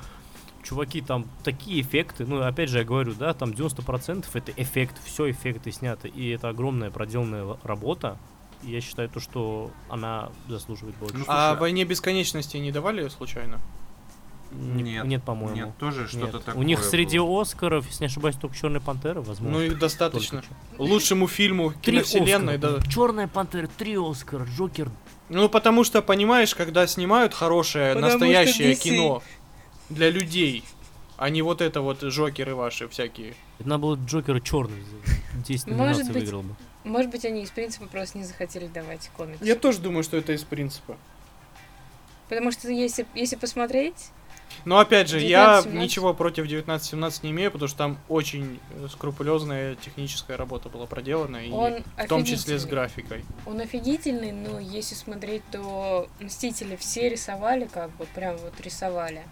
чуваки, 0.67 1.01
там 1.01 1.25
такие 1.43 1.81
эффекты, 1.81 2.25
ну 2.25 2.41
опять 2.41 2.69
же 2.69 2.79
я 2.79 2.83
говорю, 2.83 3.13
да, 3.13 3.33
там 3.33 3.51
90% 3.51 4.25
это 4.33 4.51
эффект, 4.55 4.95
все 5.03 5.29
эффекты 5.31 5.71
сняты, 5.71 6.07
и 6.09 6.29
это 6.29 6.49
огромная 6.49 6.91
проделанная 6.91 7.57
работа. 7.63 8.17
И 8.63 8.71
я 8.71 8.81
считаю 8.81 9.07
то, 9.07 9.19
что 9.19 9.71
она 9.87 10.29
заслуживает 10.47 10.95
больше. 10.97 11.17
Ну, 11.17 11.25
А 11.27 11.49
Слушай, 11.51 11.59
войне 11.59 11.85
бесконечности 11.85 12.57
не 12.57 12.71
давали 12.71 13.07
случайно? 13.07 13.59
Не- 14.51 14.81
нет, 14.81 15.05
нет, 15.05 15.23
по-моему. 15.23 15.55
Нет, 15.55 15.77
тоже 15.77 16.07
что-то 16.07 16.37
Нет. 16.37 16.45
такое. 16.45 16.61
У 16.61 16.63
них 16.63 16.83
среди 16.83 17.19
было. 17.19 17.41
Оскаров, 17.41 17.85
если 17.87 18.03
не 18.03 18.07
ошибаюсь, 18.07 18.35
только 18.37 18.55
Черная 18.55 18.79
пантера, 18.79 19.21
возможно. 19.21 19.59
Ну 19.59 19.61
их 19.61 19.77
достаточно. 19.77 20.41
Только 20.41 20.81
Лучшему 20.81 21.27
фильму 21.27 21.73
Три 21.81 21.93
киновселенной, 22.01 22.57
да. 22.57 22.79
Черная 22.89 23.27
пантера, 23.27 23.67
три 23.77 23.97
Оскара, 23.97 24.45
Джокер. 24.45 24.89
Ну 25.29 25.49
потому 25.49 25.83
что, 25.83 26.01
понимаешь, 26.01 26.55
когда 26.55 26.87
снимают 26.87 27.33
хорошее, 27.33 27.93
Потому 27.93 28.11
что 28.11 28.19
настоящее 28.19 28.71
DC. 28.71 28.75
кино 28.79 29.21
для 29.89 30.09
людей, 30.09 30.63
а 31.17 31.29
не 31.29 31.41
вот 31.41 31.61
это 31.61 31.81
вот 31.81 32.01
жокеры 32.01 32.55
ваши 32.55 32.87
всякие. 32.87 33.33
Это 33.59 33.69
надо 33.69 33.81
было 33.81 33.95
Джокера 33.95 34.39
черный 34.39 34.81
взять. 34.81 35.45
10 35.47 35.67
Может 35.67 35.77
номинаций 35.79 36.05
быть. 36.05 36.23
выиграл 36.23 36.41
бы. 36.43 36.55
Может 36.83 37.11
быть, 37.11 37.25
они 37.25 37.43
из 37.43 37.49
принципа 37.51 37.85
просто 37.87 38.17
не 38.17 38.23
захотели 38.23 38.67
давать 38.67 39.09
комикс. 39.17 39.41
Я 39.41 39.55
тоже 39.55 39.79
думаю, 39.79 40.03
что 40.03 40.17
это 40.17 40.33
из 40.33 40.43
принципа. 40.43 40.97
Потому 42.29 42.51
что 42.51 42.69
если, 42.69 43.05
если 43.15 43.35
посмотреть, 43.35 44.11
Но 44.65 44.79
опять 44.79 45.09
же, 45.09 45.19
я 45.19 45.61
19-17. 45.65 45.77
ничего 45.77 46.13
против 46.13 46.45
19-17 46.45 47.19
не 47.23 47.31
имею, 47.31 47.51
потому 47.51 47.67
что 47.67 47.77
там 47.77 47.97
очень 48.09 48.59
э, 48.71 48.87
скрупулезная 48.89 49.75
техническая 49.75 50.37
работа 50.37 50.69
была 50.69 50.85
проделана, 50.85 51.37
и 51.37 51.51
он 51.51 51.83
в 51.97 52.07
том 52.07 52.25
числе 52.25 52.59
с 52.59 52.65
графикой. 52.65 53.23
Он 53.45 53.59
офигительный, 53.59 54.31
но 54.31 54.59
если 54.59 54.95
смотреть, 54.95 55.43
то 55.51 56.07
Мстители 56.19 56.75
все 56.75 57.09
рисовали, 57.09 57.65
как 57.65 57.91
бы, 57.97 58.05
прям 58.13 58.37
вот 58.37 58.59
рисовали. 58.61 59.23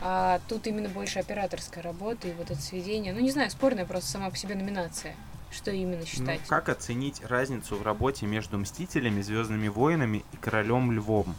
А 0.00 0.40
тут 0.48 0.66
именно 0.66 0.88
больше 0.88 1.18
операторская 1.18 1.82
работа 1.82 2.28
и 2.28 2.32
вот 2.32 2.50
это 2.50 2.60
сведение. 2.60 3.12
Ну, 3.12 3.20
не 3.20 3.30
знаю, 3.30 3.50
спорная 3.50 3.86
просто 3.86 4.10
сама 4.10 4.30
по 4.30 4.36
себе 4.36 4.54
номинация. 4.54 5.14
Что 5.50 5.70
именно 5.70 6.00
Ну, 6.00 6.06
считать. 6.06 6.40
как 6.48 6.68
оценить 6.68 7.22
разницу 7.24 7.76
в 7.76 7.82
работе 7.82 8.26
между 8.26 8.58
Мстителями, 8.58 9.22
Звездными 9.22 9.68
войнами 9.68 10.24
и 10.32 10.36
Королем 10.36 10.92
Львом? 10.92 11.34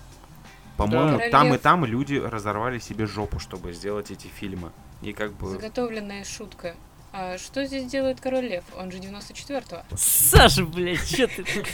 По-моему, 0.78 1.18
Король 1.18 1.32
там 1.32 1.54
и 1.54 1.58
там 1.58 1.86
люди 1.86 2.16
разорвали 2.16 2.80
себе 2.80 3.06
жопу, 3.06 3.40
чтобы 3.40 3.74
сделать 3.74 4.12
эти 4.12 4.28
фильмы. 4.28 4.72
И 5.02 5.14
как 5.14 5.34
бы... 5.34 5.50
Заготовленная 5.50 6.24
шутка. 6.24 6.76
А 7.20 7.36
что 7.40 7.66
здесь 7.66 7.88
делает 7.88 8.22
Король 8.22 8.46
Лев? 8.46 8.64
Он 8.78 8.92
же 8.92 9.00
94-го. 9.00 9.82
Саша, 9.96 10.64
блядь, 10.64 11.00
что 11.00 11.28
ты? 11.28 11.66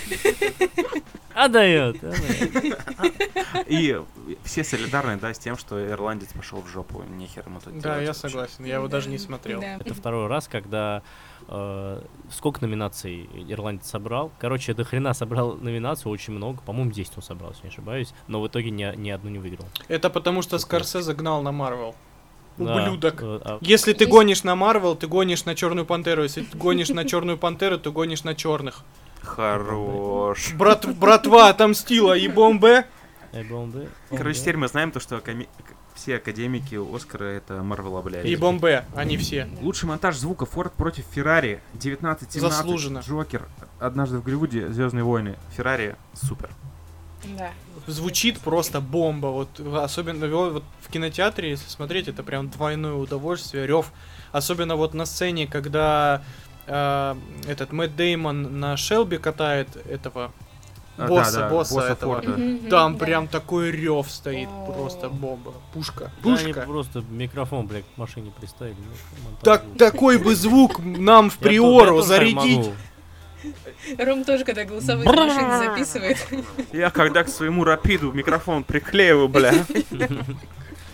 Отдает, 1.36 2.02
отдает. 2.02 3.28
И 3.68 4.00
все 4.46 4.64
солидарны, 4.64 5.18
да, 5.18 5.34
с 5.34 5.39
тем, 5.39 5.58
что 5.58 5.86
ирландец 5.86 6.30
пошел 6.32 6.62
в 6.62 6.68
жопу. 6.70 7.04
Нехер 7.04 7.46
ему 7.46 7.60
тут 7.60 7.78
Да, 7.80 8.00
я 8.00 8.14
согласен, 8.14 8.64
я 8.64 8.76
его 8.76 8.88
даже 8.88 9.10
не 9.10 9.18
смотрел. 9.18 9.62
Это 9.62 9.94
второй 9.94 10.28
раз, 10.28 10.48
когда 10.48 11.04
э, 11.50 12.02
сколько 12.32 12.62
номинаций 12.62 13.30
ирландец 13.50 13.88
собрал. 13.89 14.32
Короче, 14.39 14.74
до 14.74 14.86
хрена 14.86 15.14
собрал 15.14 15.56
номинацию, 15.56 16.10
очень 16.10 16.32
много. 16.32 16.62
По-моему, 16.62 16.91
10 16.91 17.18
он 17.18 17.22
собрал, 17.22 17.52
если 17.52 17.64
не 17.64 17.70
ошибаюсь. 17.70 18.14
Но 18.28 18.41
в 18.41 18.48
итоге 18.48 18.70
ни, 18.70 18.96
ни 18.96 19.10
одну 19.10 19.30
не 19.30 19.39
выиграл. 19.39 19.68
Это 19.89 20.10
потому 20.10 20.41
что 20.41 20.58
Скорсезе 20.58 21.14
гнал 21.14 21.41
на 21.41 21.52
Марвел. 21.52 21.96
Ублюдок. 22.58 23.22
э, 23.22 23.39
а- 23.43 23.58
Если 23.62 23.93
ты 23.93 24.06
гонишь 24.06 24.43
на 24.43 24.56
Марвел, 24.56 24.95
ты 24.95 25.08
гонишь 25.08 25.45
на 25.45 25.56
Черную 25.56 25.86
Пантеру. 25.86 26.24
Если 26.24 26.41
ты 26.43 26.58
гонишь 26.58 26.89
на 26.89 27.06
Черную 27.06 27.38
Пантеру, 27.38 27.78
ты 27.80 27.89
гонишь 27.91 28.24
на 28.24 28.36
черных. 28.36 28.84
Хорош. 29.22 30.54
Брат, 30.54 30.86
братва 30.97 31.49
отомстила 31.49 32.14
и 32.18 32.28
бомбе. 32.28 32.86
Короче, 34.10 34.39
теперь 34.39 34.58
мы 34.58 34.68
знаем 34.68 34.91
то, 34.91 34.99
что 34.99 35.18
коми- 35.18 35.47
все 35.95 36.18
академики 36.18 36.76
Оскара 36.95 37.26
это 37.26 37.64
Марвел 37.64 38.01
блядь. 38.01 38.26
И 38.26 38.36
бомбе, 38.36 38.86
они 38.95 39.18
все. 39.18 39.47
Лучший 39.62 39.88
монтаж 39.88 40.16
звука 40.18 40.45
Форд 40.45 40.74
против 40.74 41.06
Феррари 41.12 41.62
1917. 41.74 42.41
Заслуженно. 42.41 42.99
Джокер. 42.99 43.47
Однажды 43.80 44.18
в 44.18 44.24
Голливуде 44.24 44.70
Звездные 44.72 45.04
войны. 45.04 45.36
Феррари 45.56 45.95
супер. 46.14 46.49
Да. 47.38 47.51
звучит 47.88 48.39
просто 48.39 48.82
бомба. 48.82 49.28
Вот 49.28 49.59
особенно 49.78 50.28
вот 50.28 50.63
в 50.82 50.91
кинотеатре, 50.91 51.49
если 51.51 51.69
смотреть, 51.69 52.07
это 52.07 52.24
прям 52.24 52.49
двойное 52.49 52.93
удовольствие. 52.93 53.65
Рев. 53.67 53.91
Особенно 54.32 54.76
вот 54.76 54.93
на 54.93 55.05
сцене, 55.05 55.47
когда 55.47 56.24
э, 56.67 57.15
этот 57.47 57.71
Мэтт 57.71 57.95
Деймон 57.95 58.59
на 58.59 58.78
Шелби 58.78 59.17
катает 59.17 59.67
этого 59.88 60.32
А, 60.97 61.07
босса, 61.07 61.34
да, 61.34 61.39
да, 61.41 61.49
босса, 61.49 61.74
босса 61.76 61.91
этого. 61.93 62.21
Форда. 62.21 62.69
Там 62.69 62.93
да. 62.97 63.05
прям 63.05 63.28
такой 63.28 63.71
рев 63.71 64.09
стоит, 64.09 64.47
О. 64.49 64.71
просто 64.71 65.09
бомба. 65.09 65.53
Пушка. 65.74 66.11
Да, 66.24 66.36
они 66.36 66.53
Пушка. 66.53 66.61
просто 66.61 67.03
микрофон, 67.09 67.67
блядь, 67.67 67.86
к 67.95 67.97
машине 67.97 68.32
приставили. 68.39 68.76
ну, 68.76 69.38
Так, 69.41 69.63
такой 69.78 70.17
бы 70.17 70.36
звук 70.36 70.80
нам 70.80 71.30
в 71.30 71.38
Приору 71.38 72.01
зарядить. 72.01 72.69
Ром 73.98 74.24
тоже, 74.24 74.44
когда 74.46 74.64
голосовые 74.66 75.06
машины 75.10 75.58
записывает. 75.58 76.18
Я 76.72 76.89
когда 76.89 77.24
к 77.24 77.30
своему 77.30 77.64
рапиду 77.64 78.12
микрофон 78.12 78.64
приклеиваю, 78.64 79.28
бля. 79.28 79.54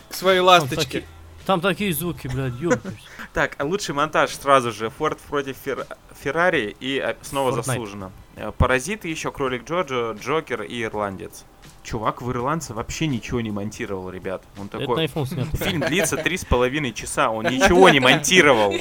К 0.09 0.13
своей 0.13 0.39
Там, 0.39 0.45
ласточке. 0.47 1.05
там 1.45 1.61
такие 1.61 1.93
звуки, 1.93 2.27
блядь, 2.27 2.53
ёпаюсь. 2.59 2.95
Так, 3.33 3.55
а 3.59 3.63
лучший 3.63 3.93
монтаж 3.93 4.31
сразу 4.33 4.71
же. 4.71 4.89
Форд 4.89 5.19
против 5.19 5.55
Фер- 5.63 5.85
Феррари 6.23 6.75
и 6.79 6.97
э, 6.97 7.15
снова 7.21 7.51
Fortnite. 7.51 7.63
заслуженно. 7.63 8.11
Э, 8.35 8.51
Паразиты 8.57 9.07
еще, 9.07 9.31
Кролик 9.31 9.65
Джоджо, 9.65 10.13
Джокер 10.19 10.63
и 10.63 10.81
Ирландец. 10.81 11.45
Чувак 11.83 12.21
в 12.21 12.29
Ирландце 12.31 12.73
вообще 12.73 13.07
ничего 13.07 13.41
не 13.41 13.51
монтировал, 13.51 14.09
ребят. 14.09 14.43
Он 14.57 14.67
Это 14.67 14.79
на 14.79 14.85
такой... 14.85 15.05
iPhone 15.05 15.25
снято. 15.25 15.57
Фильм 15.57 15.81
длится 15.81 16.17
три 16.17 16.37
с 16.37 16.45
половиной 16.45 16.93
часа, 16.93 17.29
он 17.29 17.45
ничего 17.45 17.89
не 17.89 17.99
монтировал. 17.99 18.73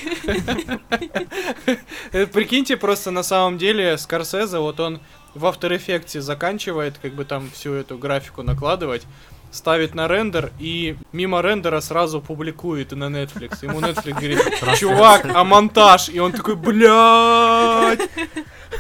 Э, 2.13 2.27
Прикиньте, 2.27 2.77
просто 2.77 3.11
на 3.11 3.23
самом 3.23 3.59
деле 3.59 3.97
Скорсезе, 3.99 4.59
вот 4.59 4.81
он 4.81 5.01
в 5.35 5.45
After 5.45 5.71
Effects 5.71 6.21
заканчивает, 6.21 6.99
как 7.01 7.15
бы 7.15 7.25
там 7.25 7.51
всю 7.51 7.73
эту 7.75 7.97
графику 7.99 8.43
накладывать, 8.43 9.07
ставит 9.51 9.95
на 9.95 10.09
рендер 10.09 10.53
и 10.59 10.97
мимо 11.13 11.41
рендера 11.41 11.81
сразу 11.81 12.21
публикует 12.21 12.93
на 12.93 13.05
Netflix. 13.05 13.59
Ему 13.63 13.81
Netflix 13.81 14.15
говорит, 14.15 14.79
чувак, 14.79 15.27
а 15.35 15.45
монтаж? 15.45 16.09
И 16.09 16.19
он 16.19 16.33
такой, 16.33 16.57
блядь. 16.57 18.11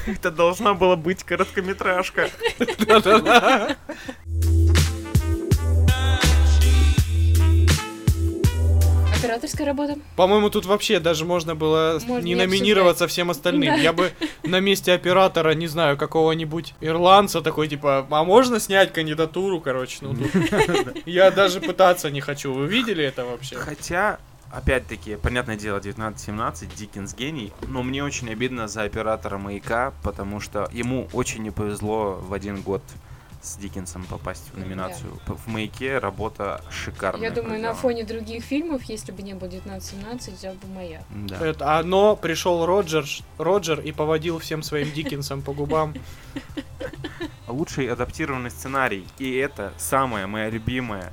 Это 0.06 0.30
должна 0.30 0.74
была 0.74 0.96
быть 0.96 1.24
короткометражка. 1.24 2.30
Операторская 9.18 9.66
работа. 9.66 9.96
По-моему, 10.14 10.48
тут 10.48 10.64
вообще 10.64 11.00
даже 11.00 11.24
можно 11.24 11.56
было 11.56 11.98
Можно 12.06 12.24
не 12.24 12.34
не 12.34 12.36
номинироваться 12.36 13.08
всем 13.08 13.30
остальным. 13.30 13.74
Да. 13.74 13.80
Я 13.80 13.92
бы 13.92 14.12
на 14.44 14.60
месте 14.60 14.92
оператора, 14.92 15.54
не 15.54 15.66
знаю, 15.66 15.96
какого-нибудь 15.96 16.74
ирландца 16.80 17.40
такой, 17.40 17.66
типа, 17.66 18.06
а 18.08 18.24
можно 18.24 18.60
снять 18.60 18.92
кандидатуру, 18.92 19.60
короче, 19.60 19.98
ну 20.02 20.14
тут. 20.14 20.30
Я 21.04 21.32
даже 21.32 21.60
пытаться 21.60 22.10
не 22.10 22.20
хочу. 22.20 22.52
Вы 22.52 22.68
видели 22.68 23.04
это 23.04 23.24
вообще? 23.24 23.56
Хотя, 23.56 24.20
опять-таки, 24.52 25.16
понятное 25.16 25.56
дело, 25.56 25.78
1917, 25.78 26.74
Диккенс 26.74 27.14
гений, 27.14 27.52
но 27.68 27.82
мне 27.82 28.02
очень 28.04 28.30
обидно 28.30 28.68
за 28.68 28.82
оператора 28.82 29.38
«Маяка», 29.38 29.92
потому 30.02 30.40
что 30.40 30.68
ему 30.72 31.08
очень 31.12 31.42
не 31.42 31.50
повезло 31.50 32.14
в 32.22 32.32
один 32.32 32.60
год 32.62 32.82
с 33.40 33.56
Диккенсом 33.56 34.04
попасть 34.04 34.50
в 34.52 34.58
номинацию. 34.58 35.12
П- 35.24 35.34
В 35.34 35.46
«Маяке» 35.46 35.98
работа 35.98 36.60
шикарная. 36.70 37.22
Я 37.28 37.30
думаю, 37.30 37.60
на 37.62 37.72
фоне 37.72 38.04
других 38.04 38.42
фильмов, 38.42 38.82
если 38.84 39.12
бы 39.12 39.22
не 39.22 39.34
был 39.34 39.46
1917, 39.46 40.34
взял 40.34 40.54
бы 40.54 40.66
моя. 40.74 41.02
Да. 41.10 41.46
Это, 41.46 41.78
а, 41.78 41.82
но 41.84 42.16
пришел 42.16 42.66
Роджер, 42.66 43.04
Роджер 43.38 43.78
и 43.80 43.92
поводил 43.92 44.40
всем 44.40 44.64
своим 44.64 44.90
Диккенсом 44.90 45.42
по 45.42 45.52
губам. 45.52 45.94
Лучший 47.46 47.86
адаптированный 47.86 48.50
сценарий. 48.50 49.06
И 49.18 49.34
это 49.36 49.72
самая 49.78 50.26
моя 50.26 50.50
любимая 50.50 51.12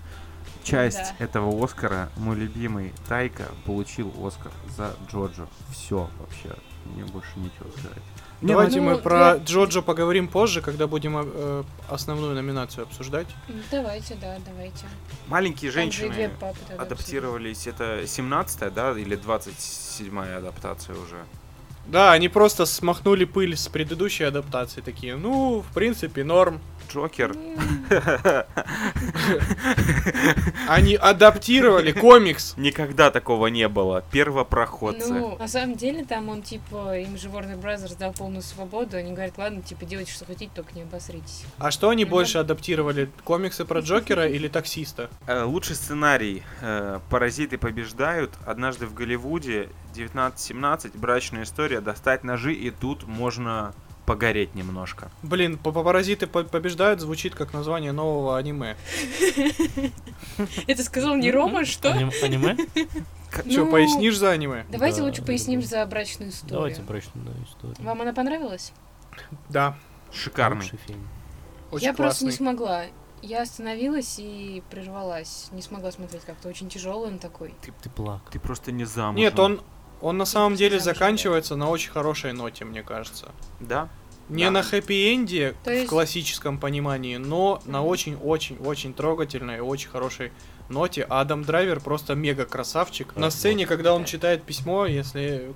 часть 0.65 0.97
Да. 1.19 1.25
этого 1.25 1.63
Оскара. 1.63 2.09
Мой 2.17 2.35
любимый 2.35 2.93
Тайка 3.07 3.45
получил 3.65 4.11
Оскар 4.25 4.51
за 4.75 4.93
Джорджо. 5.09 5.47
Все 5.71 6.09
вообще. 6.19 6.55
Мне 6.85 7.03
больше 7.05 7.29
нечего 7.37 7.67
сказать. 7.79 8.03
Не, 8.41 8.49
Давайте 8.49 8.81
ну, 8.81 8.91
мы 8.91 8.97
про 8.97 9.35
для- 9.35 9.45
Джоджо 9.45 9.81
поговорим 9.81 10.27
позже, 10.27 10.61
когда 10.61 10.87
будем 10.87 11.15
э, 11.17 11.63
основную 11.89 12.35
номинацию 12.35 12.83
обсуждать. 12.83 13.27
Давайте, 13.71 14.15
да, 14.15 14.37
давайте. 14.45 14.85
Маленькие 15.27 15.71
женщины 15.71 16.29
папы 16.39 16.57
адаптировались. 16.77 17.65
Это 17.65 18.01
17-я, 18.03 18.69
да, 18.69 18.91
или 18.91 19.17
27-я 19.17 20.37
адаптация 20.37 20.95
уже? 20.95 21.23
Да, 21.87 22.11
они 22.13 22.29
просто 22.29 22.65
смахнули 22.65 23.25
пыль 23.25 23.55
с 23.55 23.67
предыдущей 23.67 24.23
адаптации, 24.23 24.81
такие, 24.81 25.15
ну, 25.15 25.61
в 25.61 25.73
принципе, 25.73 26.23
норм. 26.23 26.59
Джокер. 26.93 27.35
Они 30.67 30.95
адаптировали 30.95 31.91
комикс. 31.91 32.53
Никогда 32.57 33.11
такого 33.11 33.47
не 33.47 33.67
было. 33.67 34.03
Первопроходцы. 34.11 35.13
Ну, 35.13 35.35
на 35.37 35.47
самом 35.47 35.75
деле, 35.75 36.05
там 36.05 36.29
он, 36.29 36.41
типа, 36.41 36.97
им 36.99 37.17
же 37.17 37.29
Warner 37.29 37.59
Brothers 37.59 37.97
дал 37.97 38.13
полную 38.13 38.41
свободу. 38.41 38.97
Они 38.97 39.13
говорят, 39.13 39.37
ладно, 39.37 39.61
типа, 39.61 39.85
делайте, 39.85 40.11
что 40.11 40.25
хотите, 40.25 40.51
только 40.53 40.73
не 40.75 40.83
обосритесь. 40.83 41.43
А 41.57 41.71
что 41.71 41.89
они 41.89 42.05
Ну, 42.05 42.11
больше 42.11 42.37
адаптировали? 42.37 43.09
Комиксы 43.23 43.65
про 43.65 43.79
Джокера 43.81 44.27
или 44.35 44.47
таксиста? 44.47 45.09
Э, 45.27 45.43
Лучший 45.43 45.75
сценарий. 45.75 46.43
э, 46.61 46.99
Паразиты 47.09 47.57
побеждают. 47.57 48.31
Однажды 48.45 48.85
в 48.85 48.93
Голливуде 48.93 49.69
1917. 50.03 50.95
Брачная 50.95 51.43
история. 51.43 51.81
Достать 51.81 52.23
ножи. 52.23 52.53
И 52.53 52.71
тут 52.71 53.07
можно 53.07 53.73
погореть 54.05 54.53
немножко. 54.53 55.09
Блин, 55.23 55.57
паразиты 55.57 56.27
по- 56.27 56.43
побеждают 56.43 56.99
звучит 57.01 57.33
как 57.33 57.53
название 57.53 57.91
нового 57.91 58.37
аниме. 58.37 58.77
Это 60.67 60.83
сказал 60.83 61.15
не 61.15 61.31
Рома, 61.31 61.65
что? 61.65 61.91
Аним- 61.91 62.11
Аниме? 62.23 62.55
Че, 63.49 63.65
Ну, 63.65 63.71
пояснишь 63.71 64.17
за 64.17 64.31
аниме? 64.31 64.65
Давайте 64.69 64.99
Да, 64.99 65.05
лучше 65.05 65.21
поясним 65.23 65.61
за 65.61 65.85
брачную 65.85 66.31
историю. 66.31 66.55
Давайте 66.55 66.81
брачную 66.83 67.27
историю. 67.45 67.75
Вам 67.79 68.01
она 68.01 68.13
понравилась? 68.13 68.71
Да, 69.49 69.75
Шикарный. 70.13 70.65
Фильм. 70.87 71.07
Я 71.73 71.93
просто 71.93 72.25
не 72.25 72.31
смогла. 72.31 72.85
Я 73.21 73.41
остановилась 73.41 74.15
и 74.19 74.61
прервалась. 74.69 75.47
Не 75.51 75.61
смогла 75.61 75.91
смотреть 75.91 76.23
как-то. 76.25 76.47
Очень 76.47 76.69
тяжелый 76.69 77.07
он 77.11 77.17
такой. 77.17 77.53
Ты, 77.61 77.73
ты 77.81 77.89
плакал. 77.89 78.27
Ты 78.31 78.39
просто 78.39 78.71
не 78.71 78.85
замужем. 78.85 79.19
Нет, 79.19 79.39
он, 79.39 79.61
он 80.01 80.17
на 80.17 80.25
самом 80.25 80.55
деле 80.55 80.79
заканчивается 80.79 81.55
на 81.55 81.69
очень 81.69 81.91
хорошей 81.91 82.33
ноте, 82.33 82.65
мне 82.65 82.83
кажется. 82.83 83.31
Да? 83.59 83.89
Не 84.27 84.45
Да. 84.45 84.51
на 84.51 84.59
хэппи-энде 84.63 85.55
То 85.63 85.69
в 85.69 85.73
есть- 85.73 85.87
классическом 85.87 86.59
понимании, 86.59 87.17
но 87.17 87.61
на 87.65 87.83
очень-очень-очень 87.83 88.93
трогательной 88.95 89.57
и 89.57 89.59
очень 89.59 89.89
хорошей 89.89 90.31
ноте. 90.67 91.03
Адам 91.07 91.43
Драйвер 91.43 91.79
просто 91.79 92.15
мега 92.15 92.45
красавчик. 92.45 93.13
Да, 93.13 93.21
на 93.21 93.29
сцене, 93.29 93.65
вот. 93.65 93.69
когда 93.75 93.93
он 93.93 94.03
читает 94.05 94.41
письмо, 94.41 94.87
если 94.87 95.53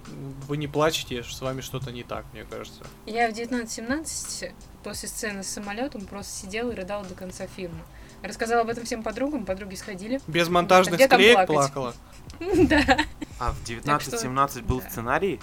вы 0.48 0.58
не 0.58 0.68
плачете, 0.68 1.24
с 1.24 1.42
вами 1.42 1.62
что-то 1.62 1.92
не 1.92 2.04
так, 2.04 2.26
мне 2.32 2.44
кажется. 2.48 2.82
Я 3.08 3.28
в 3.32 3.34
19-17 3.34 4.54
после 4.84 5.10
сцены 5.10 5.42
с 5.44 5.48
самолетом 5.48 6.02
просто 6.06 6.32
сидела 6.32 6.70
и 6.72 6.76
рыдала 6.76 7.04
до 7.06 7.16
конца 7.16 7.48
фильма. 7.48 7.80
Рассказала 8.22 8.62
об 8.62 8.70
этом 8.70 8.84
всем 8.86 9.02
подругам, 9.02 9.46
подруги 9.46 9.76
сходили. 9.76 10.20
Без 10.28 10.48
монтажных 10.50 10.96
где 10.96 11.08
там 11.08 11.18
склеек 11.20 11.36
плакать? 11.48 11.56
плакала. 11.56 11.94
Да. 12.70 12.98
А 13.40 13.52
в 13.52 13.62
1917 13.62 14.64
был 14.64 14.82
сценарий? 14.82 15.40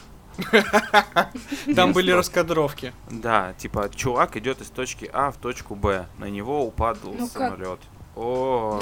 Там 1.74 1.92
были 1.92 2.10
раскадровки. 2.10 2.92
Да, 3.10 3.54
типа, 3.54 3.90
чувак 3.94 4.36
идет 4.36 4.60
из 4.60 4.68
точки 4.68 5.08
А 5.12 5.30
в 5.30 5.36
точку 5.36 5.74
Б. 5.74 6.06
На 6.18 6.28
него 6.28 6.66
упал 6.66 6.96
Ну 7.02 7.26
самолет. 7.26 7.80
О, 8.14 8.80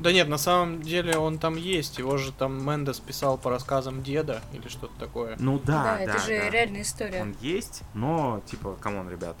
Да 0.00 0.12
нет, 0.12 0.28
на 0.28 0.36
самом 0.38 0.82
деле 0.82 1.16
он 1.16 1.38
там 1.38 1.56
есть. 1.56 1.98
Его 1.98 2.18
же 2.18 2.32
там 2.32 2.62
Мендес 2.66 3.00
писал 3.00 3.38
по 3.38 3.50
рассказам 3.50 4.02
деда 4.02 4.42
или 4.52 4.68
что-то 4.68 4.92
такое. 4.98 5.36
ну 5.38 5.58
да, 5.58 5.82
Да, 5.82 5.82
да, 5.84 6.00
это 6.00 6.18
же 6.20 6.38
да. 6.38 6.50
реальная 6.50 6.82
история. 6.82 7.22
Он 7.22 7.34
есть, 7.40 7.82
но, 7.94 8.42
типа, 8.46 8.76
come 8.80 8.96
on, 8.96 9.08
ребят. 9.08 9.36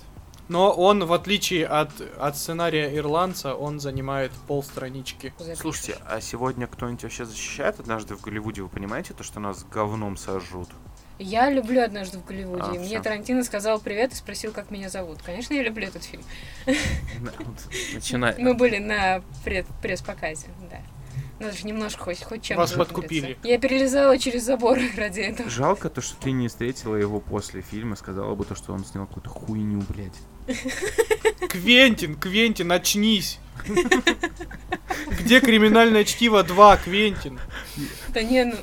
Но 0.48 0.72
он, 0.72 1.04
в 1.04 1.12
отличие 1.12 1.66
от, 1.66 1.90
от 2.18 2.36
сценария 2.36 2.96
ирландца, 2.96 3.54
он 3.54 3.80
занимает 3.80 4.30
полстранички. 4.46 5.34
Запишешь. 5.38 5.58
Слушайте, 5.58 5.98
а 6.06 6.20
сегодня 6.20 6.66
кто-нибудь 6.66 7.02
вообще 7.02 7.24
защищает 7.24 7.80
однажды 7.80 8.14
в 8.16 8.20
Голливуде? 8.20 8.62
Вы 8.62 8.68
понимаете 8.68 9.12
то, 9.12 9.24
что 9.24 9.40
нас 9.40 9.64
говном 9.64 10.16
сожрут? 10.16 10.68
Я 11.18 11.50
люблю 11.50 11.82
однажды 11.82 12.18
в 12.18 12.24
Голливуде. 12.26 12.62
А, 12.62 12.70
Мне 12.74 12.84
всё. 12.84 13.02
Тарантино 13.02 13.42
сказал 13.42 13.80
привет 13.80 14.12
и 14.12 14.16
спросил, 14.16 14.52
как 14.52 14.70
меня 14.70 14.90
зовут. 14.90 15.22
Конечно, 15.22 15.54
я 15.54 15.62
люблю 15.62 15.86
этот 15.86 16.04
фильм. 16.04 16.22
Начинай. 17.94 18.34
Мы 18.38 18.54
были 18.54 18.78
на 18.78 19.22
пресс-показе, 19.44 20.48
да. 20.70 20.78
Надо 21.38 21.56
же 21.56 21.66
немножко 21.66 22.04
хоть, 22.04 22.22
хоть 22.22 22.42
чем 22.42 22.56
Вас 22.56 22.72
подкупили. 22.72 23.38
Я 23.42 23.58
перелезала 23.58 24.16
через 24.18 24.44
забор 24.44 24.78
ради 24.96 25.20
этого. 25.20 25.50
Жалко 25.50 25.90
то, 25.90 26.00
что 26.00 26.16
ты 26.20 26.32
не 26.32 26.48
встретила 26.48 26.96
его 26.96 27.20
после 27.20 27.62
фильма, 27.62 27.96
сказала 27.96 28.34
бы 28.34 28.44
то, 28.44 28.54
что 28.54 28.72
он 28.72 28.84
снял 28.84 29.06
какую-то 29.06 29.30
хуйню, 29.30 29.82
блядь. 29.88 30.16
Квентин, 31.48 32.14
Квентин, 32.16 32.72
очнись! 32.72 33.38
Где 35.20 35.40
криминальное 35.40 36.04
чтиво 36.04 36.42
2, 36.42 36.76
Квентин? 36.78 37.40
Да 38.08 38.22
не, 38.22 38.44
ну... 38.44 38.56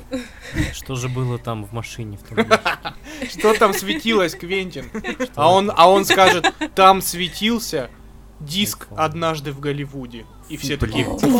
Что 0.72 0.96
же 0.96 1.08
было 1.08 1.38
там 1.38 1.64
в 1.64 1.72
машине 1.72 2.18
в 2.18 2.22
том? 2.22 2.46
Что 3.28 3.54
там 3.54 3.74
светилось, 3.74 4.34
Квентин? 4.34 4.90
А 5.34 5.52
он, 5.52 5.70
а 5.74 5.90
он 5.90 6.04
скажет, 6.04 6.52
там 6.74 7.02
светился 7.02 7.90
диск. 8.40 8.88
«Однажды 8.96 9.52
в 9.52 9.60
Голливуде». 9.60 10.26
И 10.48 10.56
все 10.56 10.76
Блин. 10.76 11.16
такие... 11.16 11.36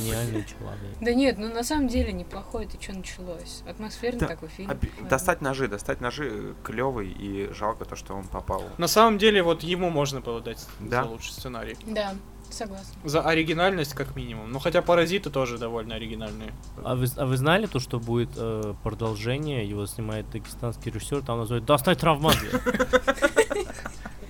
Гениальный 0.00 0.44
человек. 0.44 0.98
Да 1.00 1.14
нет, 1.14 1.38
ну 1.38 1.52
на 1.52 1.62
самом 1.64 1.88
деле 1.88 2.12
неплохой, 2.12 2.66
ты 2.66 2.80
что 2.82 2.92
началось? 2.94 3.62
Атмосферный 3.68 4.20
Да, 4.20 4.26
такой 4.28 4.48
фильм. 4.48 4.70
Оби- 4.70 4.90
Ладно. 4.96 5.08
Достать 5.08 5.40
ножи, 5.40 5.68
достать 5.68 6.00
ножи 6.00 6.54
клевый 6.62 7.08
и 7.10 7.52
жалко 7.52 7.84
то, 7.84 7.96
что 7.96 8.14
он 8.14 8.24
попал. 8.26 8.64
На 8.78 8.88
самом 8.88 9.18
деле, 9.18 9.42
вот 9.42 9.62
ему 9.62 9.90
можно 9.90 10.20
было 10.20 10.40
дать 10.40 10.64
Да. 10.80 11.02
за 11.04 11.08
лучший 11.08 11.32
сценарий. 11.32 11.76
Да, 11.86 12.14
согласна. 12.50 12.94
За 13.04 13.22
оригинальность, 13.22 13.94
как 13.94 14.14
минимум. 14.16 14.50
Ну, 14.52 14.58
хотя 14.58 14.82
«Паразиты» 14.82 15.30
тоже 15.30 15.58
довольно 15.58 15.94
оригинальные. 15.96 16.52
А 16.84 16.94
вы, 16.94 17.06
а 17.16 17.26
вы 17.26 17.36
знали 17.36 17.66
то, 17.66 17.78
что 17.80 17.98
будет 17.98 18.30
э, 18.36 18.74
продолжение? 18.82 19.68
Его 19.68 19.86
снимает 19.86 20.28
дагестанский 20.30 20.90
режиссер, 20.92 21.22
там 21.22 21.38
называют 21.38 21.64
«Достать 21.64 21.98
травматы». 21.98 22.46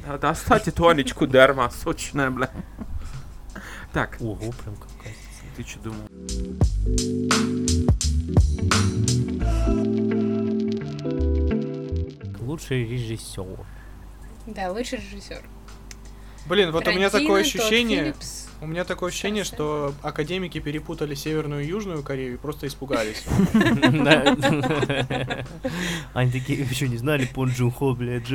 А, 0.07 0.19
Достать 0.21 0.73
тонечку 0.75 1.27
дерма, 1.27 1.71
сочная, 1.71 2.31
бля. 2.31 2.51
Так, 3.93 4.17
Ого, 4.21 4.37
прям 4.65 4.75
какая 4.77 5.15
ты 5.57 5.63
что 5.63 5.79
думал? 5.81 6.01
Лучший 12.41 12.89
режиссер. 12.89 13.59
Да, 14.47 14.73
лучший 14.73 14.99
режиссер. 14.99 15.43
Блин, 16.47 16.73
вот 16.73 16.87
у 16.87 16.93
меня 16.93 17.09
такое 17.09 17.43
Тарантино, 17.43 17.65
ощущение... 17.65 18.01
Филлипс. 18.01 18.49
У 18.61 18.67
меня 18.67 18.85
такое 18.85 19.11
ощущение, 19.11 19.45
что 19.45 19.95
академики 20.03 20.59
перепутали 20.59 21.15
Северную 21.15 21.65
и 21.65 21.67
Южную 21.67 22.03
Корею 22.03 22.35
и 22.35 22.37
просто 22.37 22.67
испугались. 22.67 23.25
Они 26.15 26.33
такие, 26.33 26.67
что, 26.73 26.89
не 26.89 26.97
знали 26.97 27.27
Пон 27.27 27.51
Джун 27.51 27.71
Хо, 27.71 27.95
блядь? 27.95 28.31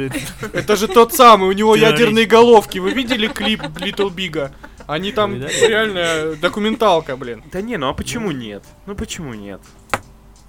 Это 0.54 0.76
же 0.76 0.88
тот 0.88 1.14
самый, 1.14 1.50
у 1.50 1.52
него 1.52 1.76
ядерные 1.76 2.26
головки. 2.26 2.78
Вы 2.78 2.92
видели 2.92 3.28
клип 3.28 3.62
Little 3.62 4.14
Бига? 4.14 4.54
Они 4.90 5.12
там 5.12 5.36
реально 5.36 6.36
документалка, 6.42 7.16
блин. 7.16 7.44
Да 7.52 7.62
не, 7.62 7.78
ну 7.78 7.90
а 7.90 7.94
почему 7.94 8.32
нет? 8.32 8.64
Ну 8.88 8.96
почему 8.96 9.36
нет? 9.36 9.62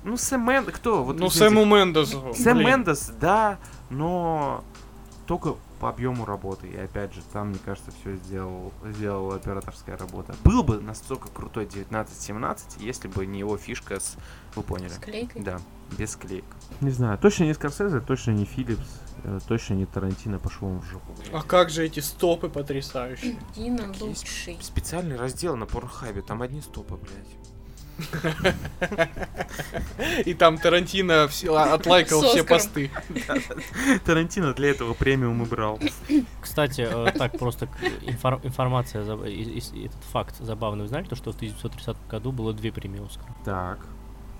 Ну 0.02 0.16
Сэм 0.16 0.48
Мендес, 0.48 0.74
кто? 0.74 1.04
Вот 1.04 1.18
Ну, 1.18 1.28
Сэму 1.28 1.66
Мендесу. 1.66 2.32
Сэм. 2.34 2.58
Мендес, 2.58 3.12
да, 3.20 3.58
но 3.90 4.64
только 5.26 5.56
по 5.78 5.90
объему 5.90 6.24
работы. 6.24 6.68
И 6.68 6.76
опять 6.76 7.14
же, 7.14 7.20
там, 7.32 7.48
мне 7.48 7.58
кажется, 7.64 7.90
все 8.00 8.16
сделал, 8.16 8.72
сделала 8.84 9.36
операторская 9.36 9.98
работа. 9.98 10.34
Был 10.42 10.62
бы 10.62 10.80
настолько 10.80 11.28
крутой 11.28 11.66
19-17, 11.66 12.58
если 12.78 13.08
бы 13.08 13.26
не 13.26 13.40
его 13.40 13.58
фишка 13.58 14.00
с... 14.00 14.16
Вы 14.54 14.62
поняли? 14.62 14.88
С 14.88 14.98
клейкой. 14.98 15.42
Да, 15.42 15.60
без 15.98 16.16
клеек. 16.16 16.44
Не 16.80 16.90
знаю, 16.90 17.18
точно 17.18 17.44
не 17.44 17.54
Скорсезе, 17.54 18.00
точно 18.00 18.30
не 18.32 18.44
Филлипс, 18.44 19.00
точно 19.48 19.74
не 19.74 19.86
Тарантино, 19.86 20.38
пошел 20.38 20.68
в 20.68 20.84
жопу. 20.84 21.12
А 21.32 21.42
как 21.42 21.70
же 21.70 21.84
эти 21.84 22.00
стопы 22.00 22.48
потрясающие. 22.48 23.36
Дино 23.54 23.82
Есть 23.88 24.00
лучший. 24.00 24.58
Специальный 24.60 25.16
раздел 25.16 25.56
на 25.56 25.66
Порнхабе, 25.66 26.22
там 26.22 26.42
одни 26.42 26.60
стопы, 26.60 26.96
блядь. 26.96 27.28
И 30.24 30.34
там 30.34 30.58
Тарантино 30.58 31.28
все- 31.28 31.54
а, 31.54 31.74
отлайкал 31.74 32.20
все 32.22 32.40
Оскаром. 32.40 32.46
посты. 32.46 32.90
Тарантино 34.04 34.54
для 34.54 34.70
этого 34.70 34.94
премиум 34.94 35.42
и 35.42 35.46
брал. 35.46 35.78
Кстати, 36.40 36.86
э, 36.90 37.12
так 37.12 37.38
просто 37.38 37.68
информация, 38.42 39.02
этот 39.02 40.04
факт 40.12 40.36
забавный. 40.38 40.82
Вы 40.82 40.88
знали, 40.88 41.04
то, 41.04 41.16
что 41.16 41.32
в 41.32 41.36
1930 41.36 41.96
году 42.08 42.32
было 42.32 42.52
две 42.54 42.72
премии 42.72 43.04
Оскара? 43.04 43.34
Так, 43.44 43.78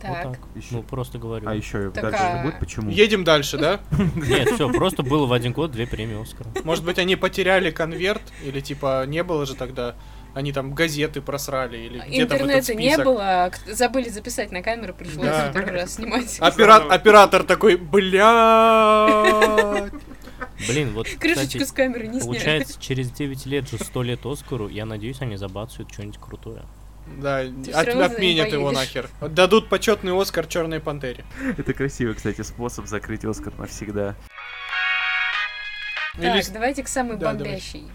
Так. 0.01 0.24
Вот 0.26 0.32
так. 0.34 0.40
Еще- 0.55 0.68
Ну, 0.74 0.82
просто 0.82 1.18
говорю. 1.18 1.48
а 1.48 1.55
еще 1.55 1.90
Так, 1.90 2.03
дальше 2.05 2.18
а- 2.22 2.42
будет 2.42 2.59
почему? 2.59 2.90
Едем 2.90 3.24
дальше, 3.24 3.59
да? 3.59 3.80
Нет, 4.16 4.51
все, 4.51 4.70
просто 4.72 5.03
было 5.03 5.26
в 5.26 5.32
один 5.32 5.53
год 5.53 5.70
две 5.72 5.86
премии 5.86 6.20
Оскара. 6.20 6.48
Может 6.64 6.84
быть, 6.84 6.98
они 6.98 7.16
потеряли 7.16 7.70
конверт? 7.70 8.22
Или 8.44 8.61
типа 8.61 9.05
не 9.07 9.22
было 9.22 9.44
же 9.46 9.55
тогда? 9.55 9.94
Они 10.32 10.53
там 10.53 10.74
газеты 10.74 11.20
просрали? 11.20 11.76
Или 11.76 11.98
где 12.07 12.22
Интернета 12.22 12.72
не 12.74 12.96
было, 12.98 13.22
а 13.46 13.51
забыли 13.66 14.09
записать 14.09 14.53
на 14.53 14.62
камеру, 14.62 14.94
пришлось 14.94 15.26
Да. 15.26 15.51
второй 15.51 15.70
раз 15.72 15.94
снимать. 15.96 16.38
Опера- 16.40 16.88
Оператор 16.88 17.42
такой, 17.42 17.74
бля. 18.80 19.88
Блин, 20.68 20.92
вот, 20.94 21.09
Крышечку 21.18 21.46
кстати, 21.46 21.64
с 21.64 21.72
камеры 21.72 22.07
не 22.07 22.20
сняли. 22.20 22.26
получается, 22.26 22.80
через 22.80 23.11
9 23.11 23.46
лет 23.46 23.68
же 23.68 23.78
100 23.78 24.03
лет 24.03 24.24
Оскару, 24.26 24.68
я 24.68 24.84
надеюсь, 24.86 25.20
они 25.20 25.36
забацают 25.36 25.90
что-нибудь 25.92 26.18
крутое. 26.18 26.62
Да, 27.18 27.40
от- 27.40 27.88
отменят 27.88 28.48
его 28.52 28.70
нахер. 28.72 29.08
Дадут 29.20 29.68
почетный 29.68 30.18
Оскар 30.20 30.46
Черной 30.46 30.80
Пантере. 30.80 31.24
Это 31.58 31.72
красивый, 31.74 32.14
кстати, 32.14 32.42
способ 32.42 32.86
закрыть 32.86 33.24
Оскар 33.24 33.52
навсегда. 33.58 34.14
Так, 36.14 36.22
Или 36.36 36.44
давайте 36.52 36.82
к 36.82 36.88
самой 36.88 37.16
Да, 37.16 37.32
давай. 37.32 37.52
бомбящей. 37.52 37.88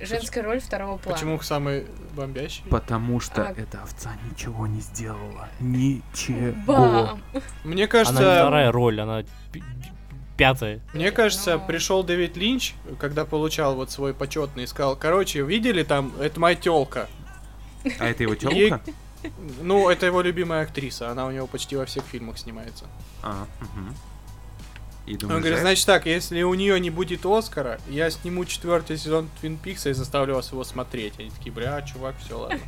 Женская 0.00 0.42
роль 0.42 0.60
второго 0.60 0.96
плана. 0.96 1.14
Почему 1.16 1.40
самый 1.40 1.86
бомбящий? 2.14 2.62
Потому 2.70 3.18
что 3.20 3.48
А. 3.48 3.52
эта 3.52 3.82
овца 3.82 4.12
ничего 4.30 4.66
не 4.66 4.80
сделала. 4.80 5.48
Ничего. 5.58 6.52
Бам! 6.66 7.22
Мне 7.32 7.42
Она 7.64 7.74
не 7.74 7.86
кажется, 7.88 8.22
вторая 8.22 8.70
роль, 8.70 9.00
она 9.00 9.24
пятая. 10.36 10.80
мне 10.94 11.10
кажется, 11.10 11.56
Ну. 11.58 11.66
пришел 11.66 12.04
Дэвид 12.04 12.36
Линч, 12.36 12.74
когда 13.00 13.24
получал 13.24 13.74
вот 13.74 13.90
свой 13.90 14.14
почетный, 14.14 14.64
и 14.64 14.66
сказал, 14.68 14.94
короче, 14.94 15.42
видели 15.42 15.82
там, 15.82 16.12
это 16.20 16.38
моя 16.38 16.54
телка. 16.54 17.08
А 17.98 18.06
это 18.06 18.22
его 18.22 18.34
телка? 18.34 18.80
Ну, 19.62 19.88
это 19.88 20.06
его 20.06 20.20
любимая 20.20 20.62
актриса, 20.62 21.10
она 21.10 21.26
у 21.26 21.30
него 21.30 21.46
почти 21.46 21.76
во 21.76 21.84
всех 21.86 22.04
фильмах 22.04 22.38
снимается. 22.38 22.86
А, 23.22 23.46
мгм. 23.60 23.94
И 25.06 25.14
Он 25.14 25.18
думаешь, 25.18 25.40
говорит, 25.40 25.58
да? 25.58 25.62
значит 25.62 25.86
так, 25.86 26.06
если 26.06 26.42
у 26.42 26.52
нее 26.52 26.78
не 26.78 26.90
будет 26.90 27.24
Оскара, 27.24 27.80
я 27.88 28.10
сниму 28.10 28.44
четвертый 28.44 28.98
сезон 28.98 29.30
Твин 29.40 29.56
Пикса 29.56 29.88
и 29.88 29.92
заставлю 29.94 30.34
вас 30.34 30.52
его 30.52 30.64
смотреть. 30.64 31.14
Они 31.18 31.30
такие, 31.30 31.50
бля, 31.50 31.80
чувак, 31.82 32.14
все 32.24 32.38
ладно. 32.38 32.60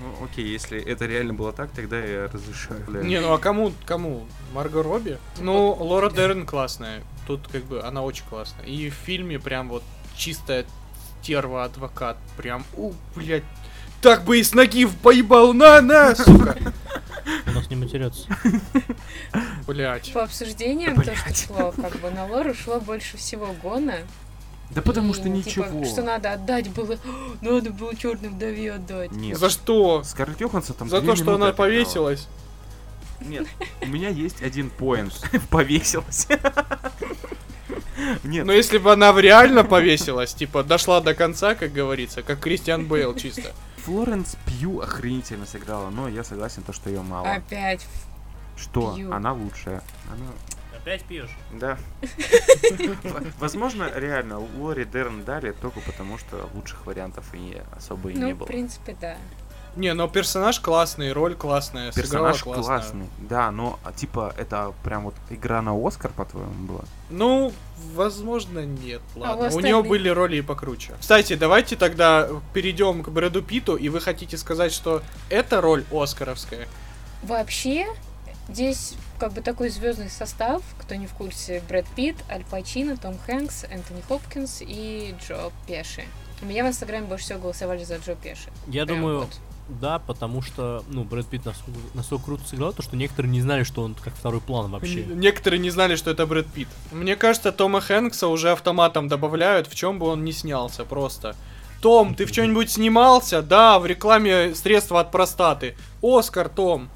Ну, 0.00 0.24
окей, 0.24 0.46
если 0.46 0.80
это 0.80 1.06
реально 1.06 1.34
было 1.34 1.52
так, 1.52 1.70
тогда 1.70 1.98
я 1.98 2.28
разрешаю. 2.28 2.84
Да. 2.88 3.02
Не, 3.02 3.20
ну 3.20 3.32
а 3.32 3.38
кому, 3.38 3.72
кому? 3.84 4.26
Марго 4.52 4.82
Робби? 4.82 5.18
Ну, 5.38 5.72
Лора 5.72 6.10
Дерн 6.10 6.46
классная. 6.46 7.02
Тут 7.26 7.48
как 7.48 7.64
бы 7.64 7.82
она 7.82 8.02
очень 8.02 8.24
классная. 8.28 8.64
И 8.64 8.90
в 8.90 8.94
фильме 8.94 9.38
прям 9.38 9.68
вот 9.68 9.82
чистая 10.16 10.66
стерва 11.20 11.64
адвокат. 11.64 12.16
Прям, 12.36 12.64
у, 12.76 12.92
блядь. 13.16 13.44
Так 14.00 14.24
бы 14.24 14.38
и 14.38 14.42
с 14.42 14.54
ноги 14.54 14.86
поебал, 14.86 15.52
на, 15.52 15.80
на, 15.80 16.14
сука. 16.14 16.56
У 17.46 17.50
нас 17.50 17.68
не 17.68 17.76
матерятся. 17.76 18.26
Блять. 19.66 20.12
По 20.12 20.22
обсуждениям, 20.22 20.94
то, 20.96 21.14
что 21.14 21.34
шло, 21.34 21.72
как 21.72 21.96
бы 22.00 22.10
на 22.10 22.26
Лору 22.26 22.54
шло 22.54 22.80
больше 22.80 23.16
всего 23.16 23.54
гона. 23.62 23.98
Да 24.70 24.82
потому 24.82 25.12
И, 25.12 25.14
что 25.14 25.24
типа, 25.24 25.34
ничего. 25.34 25.84
что 25.84 26.02
надо 26.02 26.32
отдать 26.32 26.68
было. 26.70 26.96
Надо 27.40 27.70
было 27.70 27.96
черной 27.96 28.28
вдове 28.28 28.74
отдать. 28.74 29.10
Нет. 29.12 29.38
За 29.38 29.48
что? 29.48 30.02
Скарлетт 30.04 30.40
Йоханссон 30.40 30.76
там 30.76 30.88
За 30.90 31.00
то, 31.00 31.16
что 31.16 31.34
она 31.34 31.52
повесилась. 31.52 32.28
Нет, 33.20 33.48
у 33.80 33.86
меня 33.86 34.10
есть 34.10 34.42
один 34.42 34.70
поинт. 34.70 35.12
Повесилась. 35.50 36.28
Нет, 38.22 38.46
Но 38.46 38.52
если 38.52 38.78
бы 38.78 38.92
она 38.92 39.12
реально 39.20 39.64
повесилась, 39.64 40.32
типа, 40.32 40.62
дошла 40.62 41.00
до 41.00 41.14
конца, 41.14 41.54
как 41.56 41.72
говорится, 41.72 42.22
как 42.22 42.38
Кристиан 42.38 42.86
Бейл 42.86 43.14
чисто. 43.16 43.52
Флоренс 43.88 44.36
Пью 44.44 44.80
охренительно 44.80 45.46
сыграла, 45.46 45.88
но 45.88 46.08
я 46.08 46.22
согласен, 46.22 46.62
то, 46.62 46.74
что 46.74 46.90
ее 46.90 47.00
мало. 47.00 47.32
Опять. 47.32 47.86
Что? 48.54 48.94
Пью. 48.94 49.10
Она 49.12 49.32
лучшая. 49.32 49.82
Она... 50.12 50.26
Опять 50.76 51.04
пьешь? 51.04 51.34
Да. 51.54 51.78
Возможно, 53.38 53.90
реально, 53.94 54.40
Лори 54.58 54.84
Дерн 54.84 55.24
дали 55.24 55.52
только 55.52 55.80
потому, 55.80 56.18
что 56.18 56.50
лучших 56.52 56.84
вариантов 56.84 57.24
и 57.32 57.62
особо 57.74 58.10
и 58.10 58.14
Ну, 58.14 58.26
не 58.26 58.32
в 58.34 58.38
было. 58.38 58.46
принципе, 58.46 58.94
да. 59.00 59.16
Не, 59.78 59.94
но 59.94 60.08
персонаж 60.08 60.58
классный, 60.58 61.12
роль 61.12 61.36
классная, 61.36 61.92
Персонаж 61.92 62.42
классно. 62.42 62.62
классный, 62.64 63.06
да, 63.18 63.52
но 63.52 63.78
а, 63.84 63.92
типа 63.92 64.34
это 64.36 64.74
прям 64.82 65.04
вот 65.04 65.14
игра 65.30 65.62
на 65.62 65.72
Оскар, 65.86 66.10
по-твоему, 66.10 66.52
была? 66.66 66.80
Ну, 67.10 67.52
возможно, 67.94 68.66
нет, 68.66 69.00
ладно. 69.14 69.36
у 69.36 69.38
у 69.38 69.46
остальных? 69.46 69.64
нее 69.64 69.82
были 69.84 70.08
роли 70.08 70.38
и 70.38 70.42
покруче. 70.42 70.94
Кстати, 70.98 71.36
давайте 71.36 71.76
тогда 71.76 72.28
перейдем 72.52 73.04
к 73.04 73.08
Брэду 73.10 73.40
Питу, 73.40 73.76
и 73.76 73.88
вы 73.88 74.00
хотите 74.00 74.36
сказать, 74.36 74.72
что 74.72 75.00
эта 75.30 75.60
роль 75.60 75.84
Оскаровская? 75.92 76.66
Вообще, 77.22 77.86
здесь 78.48 78.94
как 79.20 79.32
бы 79.32 79.42
такой 79.42 79.68
звездный 79.68 80.10
состав, 80.10 80.62
кто 80.80 80.96
не 80.96 81.06
в 81.06 81.12
курсе, 81.12 81.62
Брэд 81.68 81.86
Питт, 81.94 82.16
Аль 82.28 82.44
Пачино, 82.50 82.96
Том 82.96 83.16
Хэнкс, 83.26 83.62
Энтони 83.70 84.02
Хопкинс 84.08 84.58
и 84.60 85.14
Джо 85.22 85.52
Пеши. 85.68 86.02
У 86.42 86.46
меня 86.46 86.64
в 86.64 86.68
Инстаграме 86.68 87.06
больше 87.06 87.26
всего 87.26 87.38
голосовали 87.38 87.84
за 87.84 87.96
Джо 87.96 88.16
Пеши. 88.16 88.50
Я 88.66 88.86
Прям 88.86 88.98
думаю, 88.98 89.20
вот. 89.20 89.38
Да, 89.68 89.98
потому 89.98 90.42
что, 90.42 90.82
ну, 90.88 91.04
Брэд 91.04 91.26
Питт 91.26 91.44
настолько, 91.44 91.78
настолько 91.94 92.24
круто 92.24 92.44
сыграл, 92.48 92.72
то, 92.72 92.82
что 92.82 92.96
некоторые 92.96 93.30
не 93.30 93.40
знали, 93.40 93.62
что 93.64 93.82
он 93.82 93.94
как 93.94 94.14
второй 94.14 94.40
план 94.40 94.70
вообще. 94.70 95.02
Н- 95.04 95.20
Некоторые 95.20 95.60
не 95.60 95.70
знали, 95.70 95.96
что 95.96 96.10
это 96.10 96.26
Брэд 96.26 96.46
Питт. 96.46 96.68
Мне 96.92 97.16
кажется, 97.16 97.52
Тома 97.52 97.80
Хэнкса 97.80 98.28
уже 98.28 98.50
автоматом 98.52 99.08
добавляют, 99.08 99.66
в 99.66 99.74
чем 99.74 99.98
бы 99.98 100.06
он 100.06 100.24
ни 100.24 100.30
снялся, 100.30 100.84
просто. 100.84 101.36
Том, 101.80 102.14
ты 102.14 102.24
в 102.24 102.32
чем-нибудь 102.32 102.70
снимался? 102.70 103.40
Да, 103.42 103.78
в 103.78 103.86
рекламе 103.86 104.54
средства 104.54 105.00
от 105.00 105.12
простаты. 105.12 105.76
Оскар, 106.02 106.48
Том. 106.48 106.88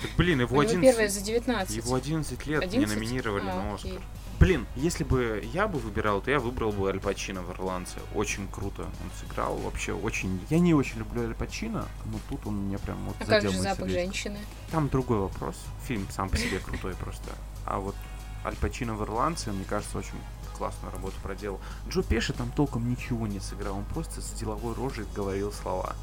Так, 0.00 0.10
блин, 0.16 0.40
его 0.40 0.56
У 0.56 0.62
него 0.62 0.70
11, 0.70 0.80
первое 0.90 1.08
за 1.08 1.20
19. 1.20 1.76
его 1.76 1.94
11 1.96 2.46
лет 2.46 2.62
11? 2.62 2.78
не 2.78 2.94
номинировали 2.94 3.42
А, 3.42 3.54
на 3.56 3.74
окей. 3.74 3.98
Блин, 4.38 4.66
если 4.76 5.02
бы 5.02 5.42
я 5.52 5.66
бы 5.66 5.80
выбирал, 5.80 6.20
то 6.20 6.30
я 6.30 6.38
выбрал 6.38 6.70
бы 6.70 6.88
Аль 6.88 7.00
Пачино 7.00 7.42
в 7.42 7.50
«Ирландце». 7.50 7.98
Очень 8.14 8.46
круто 8.48 8.82
он 8.82 9.10
сыграл, 9.20 9.56
вообще 9.56 9.92
очень... 9.92 10.40
Я 10.48 10.60
не 10.60 10.74
очень 10.74 10.98
люблю 10.98 11.22
Аль 11.22 11.34
Пачино, 11.34 11.88
но 12.04 12.20
тут 12.28 12.46
он 12.46 12.66
меня 12.66 12.78
прям 12.78 13.04
вот 13.04 13.16
А 13.16 13.24
как 13.24 13.28
задел 13.28 13.50
же 13.50 13.56
мой 13.56 13.64
запах 13.64 13.78
сердечко. 13.78 14.00
женщины? 14.00 14.38
Там 14.70 14.88
другой 14.88 15.18
вопрос. 15.18 15.56
Фильм 15.86 16.06
сам 16.10 16.30
по 16.30 16.36
себе 16.36 16.60
крутой 16.60 16.94
просто. 16.94 17.30
А 17.66 17.80
вот 17.80 17.96
Аль 18.44 18.54
Пачино 18.56 18.94
в 18.94 19.02
«Ирландце», 19.02 19.50
мне 19.50 19.64
кажется, 19.64 19.98
очень 19.98 20.18
классную 20.56 20.92
работу 20.92 21.14
проделал. 21.22 21.60
Джо 21.88 22.02
Пеши 22.02 22.32
там 22.32 22.52
толком 22.52 22.88
ничего 22.88 23.26
не 23.26 23.40
сыграл, 23.40 23.76
он 23.76 23.84
просто 23.86 24.20
с 24.20 24.30
деловой 24.32 24.74
рожей 24.74 25.06
говорил 25.14 25.52
слова. 25.52 25.96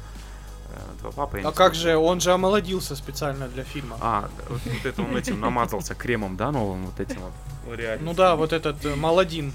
Э, 0.70 1.10
Два 1.10 1.28
не 1.34 1.40
А 1.40 1.52
как 1.52 1.74
же, 1.74 1.96
он 1.96 2.20
же 2.20 2.32
омолодился 2.32 2.96
специально 2.96 3.48
для 3.48 3.64
фильма. 3.64 3.96
А, 4.00 4.28
вот, 4.48 4.60
вот 4.64 4.86
это 4.86 5.02
он 5.02 5.16
этим 5.16 5.40
намазался 5.40 5.94
кремом, 5.94 6.36
да, 6.36 6.50
новым 6.50 6.86
вот 6.86 7.00
этим 7.00 7.20
вот? 7.20 7.76
Реально. 7.76 8.04
Ну 8.04 8.14
да, 8.14 8.36
вот 8.36 8.52
этот 8.52 8.84
э, 8.84 8.94
Маладин 8.94 9.52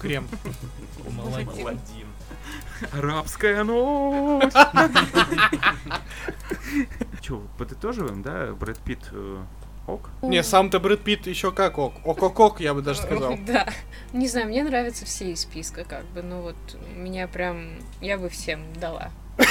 крем. 0.00 0.28
Молодец. 1.10 1.48
Арабская 2.92 3.64
ночь. 3.64 4.52
Че, 7.20 7.42
подытоживаем, 7.58 8.22
да? 8.22 8.52
Брэд 8.52 8.78
Питт 8.78 9.08
э, 9.12 9.42
ок? 9.86 10.10
Не, 10.22 10.42
сам-то 10.42 10.78
Брэд 10.78 11.02
Питт 11.02 11.26
еще 11.26 11.50
как 11.50 11.78
ок. 11.78 11.94
Ок-ок-ок, 12.04 12.60
я 12.60 12.74
бы 12.74 12.82
даже 12.82 13.00
сказал. 13.02 13.36
Да. 13.46 13.66
Не 14.12 14.28
знаю, 14.28 14.46
мне 14.46 14.62
нравятся 14.62 15.04
все 15.04 15.32
из 15.32 15.40
списка, 15.40 15.84
как 15.84 16.04
бы, 16.06 16.22
ну 16.22 16.42
вот, 16.42 16.56
меня 16.94 17.26
прям, 17.28 17.78
я 18.00 18.16
бы 18.16 18.28
всем 18.28 18.60
дала. 18.74 19.10
Ну, 19.38 19.44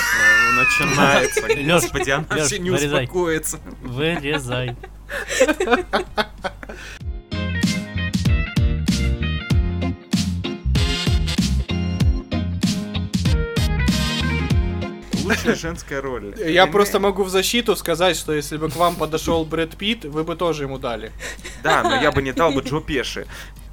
Начинается. 0.64 1.42
Господи, 1.42 2.10
она 2.10 2.44
все 2.46 2.60
не 2.60 2.70
вырезай. 2.70 3.04
успокоится. 3.06 3.60
Вырезай. 3.82 4.76
Лучшая 15.24 15.56
женская 15.56 16.02
роль. 16.02 16.34
Я 16.46 16.68
просто 16.68 17.00
могу 17.00 17.24
в 17.24 17.30
защиту 17.30 17.76
сказать, 17.76 18.16
что 18.16 18.34
если 18.34 18.58
бы 18.58 18.70
к 18.70 18.76
вам 18.76 18.96
подошел 18.96 19.44
Брэд 19.44 19.76
Питт, 19.76 20.06
вы 20.06 20.24
бы 20.24 20.36
тоже 20.36 20.64
ему 20.64 20.78
дали. 20.78 21.12
Да, 21.64 21.84
но 21.84 21.96
я 22.02 22.12
бы 22.12 22.22
не 22.22 22.32
дал 22.32 22.52
бы 22.52 22.62
Джо 22.62 22.80
Пеши. 22.80 23.28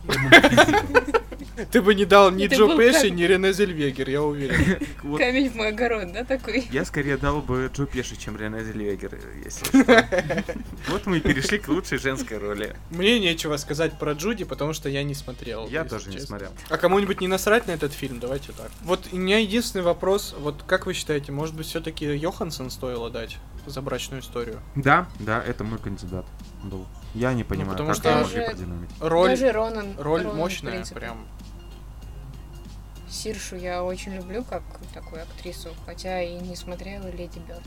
Ты 1.70 1.82
бы 1.82 1.94
не 1.94 2.04
дал 2.04 2.30
ни 2.30 2.46
Джо 2.46 2.76
Пеши, 2.76 3.10
ни 3.10 3.22
Рене 3.22 3.52
Зельвегер, 3.52 4.08
я 4.08 4.22
уверен. 4.22 4.78
Камень 5.18 5.50
в 5.50 5.54
мой 5.54 5.68
огород, 5.68 6.12
да, 6.12 6.24
такой? 6.24 6.66
Я 6.70 6.84
скорее 6.84 7.16
дал 7.16 7.40
бы 7.40 7.70
Джо 7.72 7.86
Пеши, 7.86 8.16
чем 8.16 8.36
Рене 8.36 8.64
Зельвегер, 8.64 9.18
если. 9.44 9.64
Вот 10.88 11.06
мы 11.06 11.18
и 11.18 11.20
перешли 11.20 11.58
к 11.58 11.68
лучшей 11.68 11.98
женской 11.98 12.38
роли. 12.38 12.76
Мне 12.90 13.18
нечего 13.18 13.56
сказать 13.56 13.98
про 13.98 14.12
Джуди, 14.12 14.44
потому 14.44 14.72
что 14.72 14.88
я 14.88 15.02
не 15.02 15.14
смотрел. 15.14 15.68
Я 15.68 15.84
тоже 15.84 16.10
не 16.10 16.18
смотрел. 16.18 16.50
А 16.68 16.76
кому-нибудь 16.76 17.20
не 17.20 17.28
насрать 17.28 17.66
на 17.66 17.72
этот 17.72 17.92
фильм? 17.92 18.20
Давайте 18.20 18.52
так. 18.52 18.70
Вот 18.82 19.08
у 19.12 19.16
меня 19.16 19.38
единственный 19.38 19.82
вопрос, 19.82 20.34
вот 20.38 20.62
как 20.66 20.86
вы 20.86 20.94
считаете, 20.94 21.32
может 21.32 21.54
быть 21.54 21.66
все-таки 21.66 22.04
Йоханссон 22.04 22.70
стоило 22.70 23.10
дать 23.10 23.38
за 23.66 23.80
брачную 23.80 24.22
историю? 24.22 24.60
Да, 24.74 25.06
да, 25.20 25.42
это 25.42 25.64
мой 25.64 25.78
кандидат 25.78 26.26
был. 26.62 26.86
Я 27.14 27.32
не 27.32 27.44
понимаю, 27.44 27.70
потому 27.72 27.88
как 27.90 27.96
что- 27.96 28.10
могли 28.12 28.34
Даже- 28.34 28.46
продинамить. 28.56 28.90
Роль, 29.00 29.28
Даже 29.30 29.52
Ронан. 29.52 29.94
роль 29.98 30.22
Ронан, 30.22 30.36
мощная, 30.36 30.84
прям. 30.86 31.26
Сиршу 33.08 33.56
я 33.56 33.84
очень 33.84 34.14
люблю 34.14 34.42
как 34.44 34.62
такую 34.92 35.22
актрису, 35.22 35.70
хотя 35.86 36.20
и 36.22 36.34
не 36.40 36.56
смотрела 36.56 37.06
Леди 37.10 37.38
Бёрд. 37.38 37.62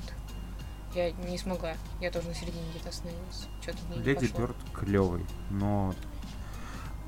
Я 0.93 1.11
не 1.11 1.37
смогла. 1.37 1.73
Я 2.01 2.11
тоже 2.11 2.27
на 2.27 2.33
середине 2.33 2.63
где-то 2.71 2.89
остановилась. 2.89 3.47
Что-то 3.61 3.77
мне 3.87 3.97
не 3.97 4.03
Леди 4.03 4.27
пошло. 4.27 4.39
Бёрд 4.47 4.57
клевый, 4.73 5.25
но 5.49 5.93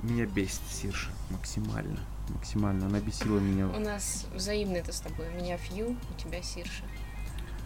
меня 0.03 0.25
бесит 0.25 0.61
Сирша 0.69 1.09
максимально. 1.29 1.99
Максимально. 2.29 2.85
Она 2.85 2.99
бесила 2.99 3.39
меня. 3.39 3.67
У 3.67 3.79
нас 3.79 4.25
взаимно 4.33 4.77
это 4.77 4.93
с 4.93 5.01
тобой. 5.01 5.27
У 5.33 5.37
меня 5.41 5.57
Фью, 5.57 5.97
у 6.15 6.19
тебя 6.21 6.41
Сирша. 6.41 6.83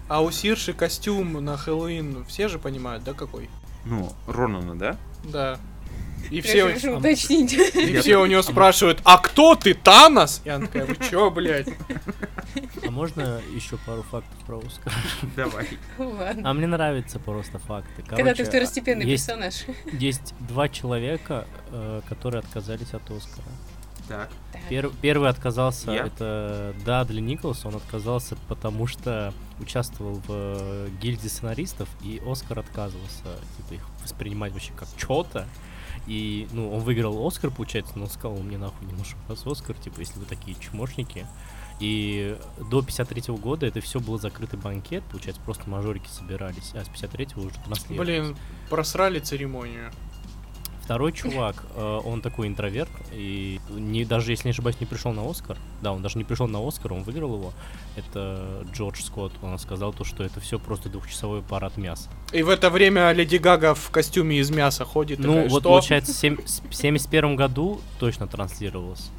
А 0.07 0.21
у 0.21 0.31
Сирши 0.31 0.73
костюм 0.73 1.33
на 1.43 1.57
Хэллоуин 1.57 2.25
все 2.25 2.47
же 2.47 2.57
понимают, 2.59 3.03
да, 3.03 3.13
какой? 3.13 3.49
Ну, 3.85 4.11
Ронана, 4.27 4.77
да? 4.77 4.97
Да. 5.23 5.59
И 6.29 6.41
все, 6.41 6.69
решила 6.69 6.97
уточнить. 6.97 7.53
и 7.53 7.97
все 7.97 8.17
у 8.17 8.25
него 8.25 8.41
спрашивают, 8.41 9.01
а 9.03 9.17
кто 9.17 9.55
ты, 9.55 9.73
Танос? 9.73 10.41
И 10.45 10.49
она 10.49 10.67
такая, 10.67 10.85
вы 10.85 10.95
чё, 11.09 11.29
блядь? 11.29 11.67
А 12.85 12.91
можно 12.91 13.41
еще 13.53 13.77
пару 13.77 14.03
фактов 14.03 14.37
про 14.45 14.59
Оскар? 14.59 14.93
Давай. 15.35 15.67
Ладно. 15.97 16.49
А 16.49 16.53
мне 16.53 16.67
нравятся 16.67 17.19
просто 17.19 17.59
факты. 17.59 18.01
Когда 18.03 18.15
ты 18.15 18.23
Короче, 18.23 18.43
второстепенный 18.45 19.05
есть, 19.05 19.25
персонаж. 19.25 19.65
есть 19.91 20.33
два 20.39 20.69
человека, 20.69 21.45
э, 21.71 22.01
которые 22.07 22.39
отказались 22.39 22.93
от 22.93 23.03
Оскара. 23.11 23.45
Так. 24.07 24.29
Пер- 24.69 24.91
первый 25.01 25.29
отказался, 25.29 25.91
Я? 25.91 26.05
это 26.05 26.75
Дадли 26.85 27.21
Николс, 27.21 27.65
он 27.65 27.75
отказался, 27.75 28.35
потому 28.47 28.87
что 28.87 29.33
участвовал 29.59 30.15
в 30.15 30.25
э, 30.29 30.89
гильдии 31.01 31.27
сценаристов, 31.27 31.87
и 32.01 32.21
Оскар 32.25 32.59
отказывался, 32.59 33.23
типа, 33.57 33.73
их 33.75 33.81
воспринимать 34.01 34.51
вообще 34.51 34.73
как 34.73 34.87
что-то. 34.97 35.47
И, 36.07 36.47
ну, 36.51 36.73
он 36.73 36.81
выиграл 36.81 37.25
Оскар, 37.25 37.49
получается, 37.49 37.93
но 37.95 38.05
он 38.05 38.09
сказал, 38.09 38.37
мне 38.37 38.57
нахуй 38.57 38.85
не 38.87 38.93
нужен 38.93 39.17
вас 39.27 39.45
Оскар, 39.45 39.75
типа, 39.75 39.99
если 39.99 40.19
вы 40.19 40.25
такие 40.25 40.57
чмошники. 40.59 41.25
И 41.79 42.37
до 42.69 42.81
53 42.81 43.35
года 43.35 43.65
это 43.65 43.81
все 43.81 43.99
был 43.99 44.19
закрытый 44.19 44.59
банкет, 44.59 45.03
получается, 45.05 45.41
просто 45.43 45.69
мажорики 45.69 46.07
собирались, 46.07 46.71
а 46.75 46.83
с 46.83 46.87
53-го 46.87 47.41
уже 47.41 47.55
транслировалось. 47.65 48.07
Блин, 48.07 48.37
просрали 48.69 49.19
церемонию. 49.19 49.91
Второй 50.83 51.13
чувак, 51.13 51.63
э, 51.75 52.01
он 52.03 52.21
такой 52.21 52.47
интроверт, 52.47 52.91
и 53.13 53.59
не, 53.69 54.03
даже 54.03 54.31
если 54.31 54.49
не 54.49 54.51
ошибаюсь, 54.51 54.79
не 54.79 54.85
пришел 54.85 55.13
на 55.13 55.29
Оскар. 55.29 55.57
Да, 55.81 55.93
он 55.93 56.01
даже 56.01 56.17
не 56.17 56.25
пришел 56.25 56.47
на 56.47 56.65
Оскар, 56.67 56.91
он 56.93 57.03
выиграл 57.03 57.35
его. 57.35 57.53
Это 57.95 58.65
Джордж 58.73 59.01
Скотт. 59.01 59.31
Он 59.41 59.57
сказал 59.59 59.93
то, 59.93 60.03
что 60.03 60.23
это 60.23 60.39
все 60.39 60.59
просто 60.59 60.89
двухчасовой 60.89 61.41
парад 61.41 61.77
мяса. 61.77 62.09
И 62.33 62.43
в 62.43 62.49
это 62.49 62.69
время 62.69 63.11
Леди 63.11 63.37
Гага 63.37 63.75
в 63.75 63.89
костюме 63.91 64.39
из 64.39 64.49
мяса 64.51 64.83
ходит. 64.83 65.19
Ну, 65.19 65.27
такая, 65.33 65.49
вот 65.49 65.61
что? 65.61 65.69
получается, 65.69 66.11
в 66.11 66.73
71 66.75 67.35
году 67.35 67.79
точно 67.99 68.27
транслировалось. 68.27 69.09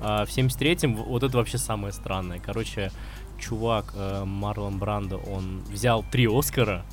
А 0.00 0.26
в 0.26 0.28
73-м 0.28 0.96
в- 0.96 1.02
вот 1.04 1.22
это 1.22 1.36
вообще 1.36 1.58
самое 1.58 1.92
странное. 1.92 2.38
Короче, 2.38 2.92
чувак 3.40 3.92
э, 3.96 4.24
Марлон 4.24 4.78
Брандо, 4.78 5.16
он 5.16 5.62
взял 5.70 6.04
три 6.10 6.26
Оскара. 6.26 6.84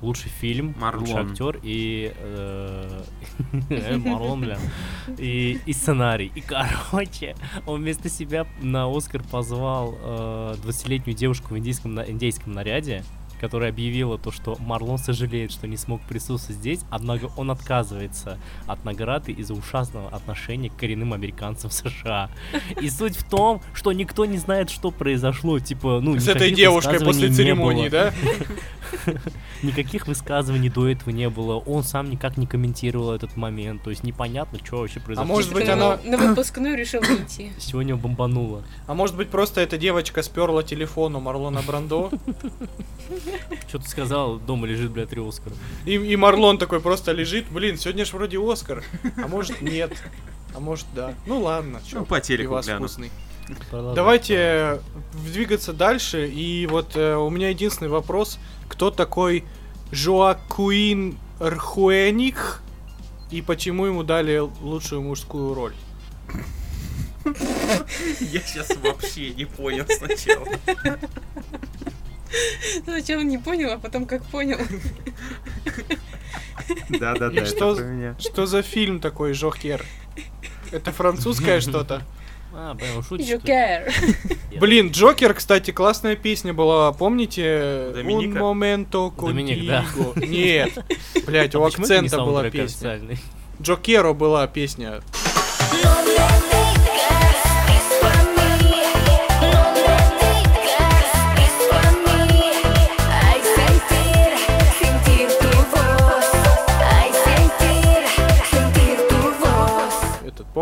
Лучший 0.00 0.30
фильм, 0.30 0.68
лучший 0.68 0.80
Марлон. 0.80 1.30
актер 1.32 1.60
и 1.62 2.12
э, 2.16 3.02
Марлон, 4.04 4.40
бля, 4.42 4.58
и, 5.18 5.58
и 5.66 5.72
сценарий. 5.72 6.30
И 6.34 6.40
короче, 6.40 7.34
он 7.66 7.80
вместо 7.82 8.08
себя 8.08 8.46
на 8.62 8.86
Оскар 8.94 9.22
позвал 9.22 9.96
э, 10.00 10.54
20-летнюю 10.64 11.16
девушку 11.16 11.54
в 11.54 11.58
индийском, 11.58 11.94
на- 11.94 12.02
индейском 12.08 12.52
наряде, 12.52 13.02
которая 13.40 13.70
объявила 13.70 14.18
то, 14.18 14.30
что 14.30 14.56
Марлон 14.60 14.98
сожалеет, 14.98 15.50
что 15.52 15.66
не 15.66 15.76
смог 15.76 16.00
присутствовать 16.02 16.58
здесь, 16.60 16.80
однако 16.90 17.30
он 17.36 17.50
отказывается 17.50 18.38
от 18.66 18.84
награды 18.84 19.32
из-за 19.32 19.54
ушастного 19.54 20.08
отношения 20.10 20.70
к 20.70 20.76
коренным 20.76 21.12
американцам 21.12 21.70
США. 21.70 22.30
И 22.80 22.90
суть 22.90 23.16
в 23.16 23.28
том, 23.28 23.60
что 23.74 23.92
никто 23.92 24.24
не 24.24 24.38
знает, 24.38 24.70
что 24.70 24.90
произошло, 24.90 25.58
типа, 25.58 26.00
ну, 26.02 26.18
С 26.18 26.28
этой 26.28 26.50
девушкой 26.50 27.00
после 27.00 27.30
церемонии, 27.30 27.88
было. 27.88 28.12
да? 28.12 28.14
Никаких 29.62 30.06
высказываний 30.06 30.68
до 30.70 30.88
этого 30.88 31.10
не 31.10 31.28
было. 31.28 31.56
Он 31.56 31.82
сам 31.82 32.10
никак 32.10 32.36
не 32.36 32.46
комментировал 32.46 33.12
этот 33.12 33.36
момент. 33.36 33.82
То 33.82 33.90
есть 33.90 34.02
непонятно, 34.04 34.58
что 34.64 34.78
вообще 34.78 35.00
произошло. 35.00 35.28
может 35.32 35.52
быть, 35.52 35.64
Типа 35.64 35.76
на- 35.76 35.92
она- 35.94 36.02
На 36.04 36.16
выпускную 36.16 36.76
решил 36.76 37.02
идти. 37.02 37.52
Сегодня 37.58 37.96
бомбануло. 37.96 38.62
А 38.86 38.94
может 38.94 39.16
быть, 39.16 39.28
просто 39.28 39.60
эта 39.60 39.76
девочка 39.76 40.22
сперла 40.22 40.62
телефон 40.62 41.16
у 41.16 41.20
Марлона 41.20 41.60
Брандо, 41.66 42.10
Что 43.68 43.78
ты 43.78 43.88
сказал? 43.88 44.38
Дома 44.38 44.66
лежит, 44.66 44.90
блядь, 44.90 45.10
три 45.10 45.26
Оскара. 45.26 45.54
и, 45.84 45.94
и 45.94 46.16
Марлон 46.16 46.58
такой 46.58 46.80
просто 46.80 47.12
лежит, 47.12 47.46
блин, 47.50 47.76
сегодня 47.76 48.04
ж 48.04 48.12
вроде 48.12 48.38
Оскар, 48.38 48.84
а 49.16 49.28
может 49.28 49.60
нет, 49.60 49.92
а 50.54 50.60
может 50.60 50.86
да. 50.94 51.14
Ну 51.26 51.40
ладно, 51.40 51.80
чё, 51.86 52.00
Ну, 52.00 52.06
по 52.06 52.20
телеку 52.20 52.60
вкусный. 52.60 53.10
Продолжай. 53.70 53.96
Давайте 53.96 54.34
э, 54.36 54.78
двигаться 55.24 55.72
дальше, 55.72 56.28
и 56.28 56.66
вот 56.66 56.96
э, 56.96 57.16
у 57.16 57.30
меня 57.30 57.48
единственный 57.48 57.88
вопрос, 57.88 58.38
кто 58.68 58.90
такой 58.90 59.44
Жоакуин 59.90 61.16
Рхуэник, 61.40 62.60
и 63.30 63.40
почему 63.40 63.86
ему 63.86 64.02
дали 64.02 64.38
лучшую 64.60 65.02
мужскую 65.02 65.54
роль? 65.54 65.74
Я 68.20 68.40
сейчас 68.40 68.76
вообще 68.76 69.30
не 69.30 69.44
понял 69.44 69.84
сначала. 69.88 70.46
Сначала 72.84 73.20
не 73.20 73.38
понял, 73.38 73.72
а 73.72 73.78
потом 73.78 74.06
как 74.06 74.24
понял. 74.24 74.58
Да-да-да, 76.88 77.46
Что- 77.46 77.72
это 77.72 77.82
про 77.82 77.84
меня. 77.90 78.16
Что 78.18 78.46
за 78.46 78.62
фильм 78.62 79.00
такой 79.00 79.32
Жохер? 79.32 79.84
Это 80.70 80.92
французское 80.92 81.60
что-то? 81.60 82.02
А, 82.52 82.74
блин, 82.74 83.02
шутишь, 83.06 83.26
что? 83.26 83.36
Джокер. 83.36 83.92
Блин, 84.58 84.90
Джокер, 84.90 85.34
кстати, 85.34 85.70
классная 85.70 86.16
песня 86.16 86.52
была, 86.52 86.92
помните? 86.92 87.92
Доминика? 87.94 88.38
Un 88.38 88.40
momento 88.40 89.12
Доминик, 89.16 89.66
да. 89.66 89.84
Нет, 90.16 90.78
блять, 91.26 91.54
у 91.54 91.62
А 91.62 91.68
акцента 91.68 92.18
была 92.18 92.50
песня. 92.50 93.00
Джокеро 93.60 94.12
была 94.12 94.46
песня. 94.46 95.02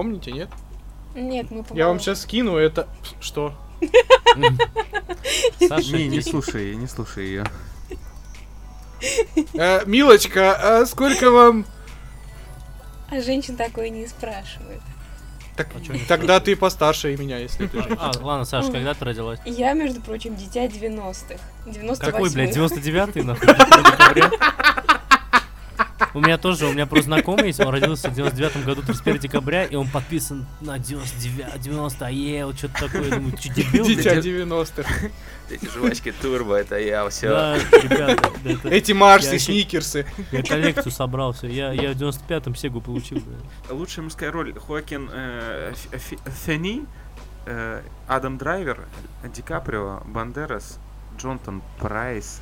Помните, 0.06 0.32
нет? 0.32 0.48
Нет, 1.14 1.50
мы 1.50 1.56
Я 1.56 1.62
вам 1.62 1.64
по-моему- 1.66 1.98
сейчас 1.98 2.22
скину 2.22 2.56
это... 2.56 2.88
Что? 3.20 3.54
Саша, 5.68 5.96
Не, 5.96 6.08
не 6.08 6.20
слушай, 6.20 6.76
не 6.76 6.86
слушай 6.86 7.26
ее. 7.26 7.44
Э, 9.54 9.84
Милочка, 9.86 10.80
а 10.80 10.86
сколько 10.86 11.30
вам... 11.30 11.66
А 13.10 13.20
женщин 13.20 13.56
такое 13.56 13.88
не 13.88 14.06
спрашивают. 14.06 14.82
Так, 15.56 15.68
А 15.74 15.92
не 15.92 16.00
тогда 16.00 16.38
ты 16.38 16.54
постарше 16.54 17.16
меня, 17.16 17.38
если 17.38 17.66
ты 17.66 17.78
женщина. 17.78 18.12
А, 18.14 18.18
ладно, 18.20 18.44
Саша, 18.44 18.70
когда 18.70 18.92
ты 18.94 19.04
родилась? 19.06 19.40
Я, 19.46 19.72
между 19.72 20.00
прочим, 20.02 20.36
дитя 20.36 20.66
90-х. 20.66 21.40
98 21.66 22.00
Какой, 22.12 22.30
блядь, 22.30 22.56
99-й, 22.56 23.22
нахуй? 23.24 23.48
У 26.14 26.20
меня 26.20 26.36
тоже, 26.38 26.66
у 26.66 26.72
меня 26.72 26.86
просто 26.86 27.06
знакомый 27.06 27.46
есть, 27.48 27.60
он 27.60 27.68
родился 27.68 28.10
в 28.10 28.14
99 28.14 28.64
году, 28.64 28.82
31 28.82 29.18
декабря, 29.20 29.64
и 29.64 29.74
он 29.76 29.88
подписан 29.88 30.46
на 30.60 30.78
99, 30.78 31.60
90 31.60 32.06
ае, 32.06 32.44
вот 32.46 32.58
что-то 32.58 32.80
такое, 32.86 33.04
я 33.04 33.16
думаю, 33.16 33.36
что 33.38 33.48
дебил? 33.48 33.86
Дитя 33.86 34.14
90-х. 34.16 35.08
Эти 35.50 35.66
жвачки 35.70 36.12
турбо, 36.12 36.54
это 36.56 36.78
я, 36.78 37.08
все. 37.08 37.28
Да, 37.30 37.56
ребята, 37.56 38.30
это- 38.44 38.68
Эти 38.68 38.92
Марсы, 38.92 39.38
Сникерсы. 39.38 40.06
я 40.32 40.42
коллекцию 40.42 40.92
собрал, 40.92 41.32
все, 41.32 41.46
я, 41.48 41.72
я 41.72 41.92
в 41.92 41.96
95-м 41.96 42.54
Сегу 42.56 42.80
получил. 42.80 43.22
Лучшая 43.70 44.04
мужская 44.04 44.30
роль 44.32 44.52
Хоакин 44.58 45.08
э, 45.12 45.72
Ф- 45.72 46.12
Ф- 46.12 46.34
Фенни, 46.44 46.84
э, 47.46 47.80
Адам 48.08 48.38
Драйвер, 48.38 48.86
Ди 49.34 49.40
Каприо, 49.42 50.02
Бандерас, 50.06 50.78
Джонтон 51.18 51.62
Прайс. 51.78 52.40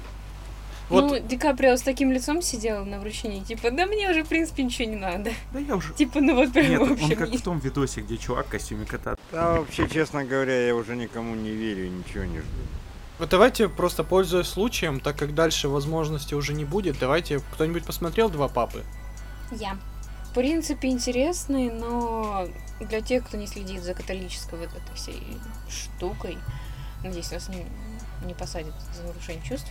Вот 0.90 1.10
Ну, 1.10 1.18
Ди 1.18 1.38
Каприо 1.38 1.76
с 1.76 1.82
таким 1.82 2.12
лицом 2.12 2.42
сидел 2.42 2.84
на 2.84 2.98
вручении, 2.98 3.40
типа, 3.40 3.70
да 3.70 3.86
мне 3.86 4.10
уже, 4.10 4.22
в 4.22 4.28
принципе, 4.28 4.64
ничего 4.64 4.88
не 4.88 4.96
надо. 4.96 5.30
Да 5.52 5.58
я 5.58 5.76
уже... 5.76 5.94
Типа, 5.94 6.20
ну 6.20 6.34
вот 6.34 6.52
прям 6.52 6.68
Нет, 6.68 6.80
он 6.80 6.88
вообще 6.90 7.16
как 7.16 7.30
в 7.30 7.42
том 7.42 7.58
видосе, 7.58 8.02
где 8.02 8.18
чувак 8.18 8.46
в 8.46 8.50
костюме 8.50 8.84
кота. 8.84 9.16
Да, 9.32 9.52
вообще, 9.52 9.88
честно 9.88 10.24
говоря, 10.24 10.66
я 10.66 10.74
уже 10.74 10.94
никому 10.94 11.34
не 11.34 11.50
верю, 11.50 11.88
ничего 11.88 12.24
не 12.24 12.40
жду. 12.40 12.48
Вот 13.18 13.28
давайте 13.28 13.68
просто 13.68 14.02
пользуясь 14.02 14.48
случаем, 14.48 15.00
так 15.00 15.16
как 15.16 15.34
дальше 15.34 15.68
возможности 15.68 16.34
уже 16.34 16.52
не 16.52 16.64
будет, 16.64 16.98
давайте 16.98 17.40
кто-нибудь 17.52 17.84
посмотрел 17.84 18.28
два 18.28 18.48
папы? 18.48 18.82
Я. 19.52 19.78
В 20.30 20.34
принципе, 20.34 20.88
интересный, 20.88 21.70
но 21.70 22.48
для 22.80 23.00
тех, 23.00 23.24
кто 23.24 23.36
не 23.36 23.46
следит 23.46 23.82
за 23.84 23.94
католической 23.94 24.58
вот 24.58 24.68
этой 24.68 24.94
всей 24.96 25.22
штукой, 25.70 26.36
надеюсь, 27.04 27.30
нас 27.30 27.48
не, 27.48 27.64
не 28.26 28.34
посадят 28.34 28.74
за 28.96 29.04
нарушение 29.04 29.44
чувств. 29.44 29.70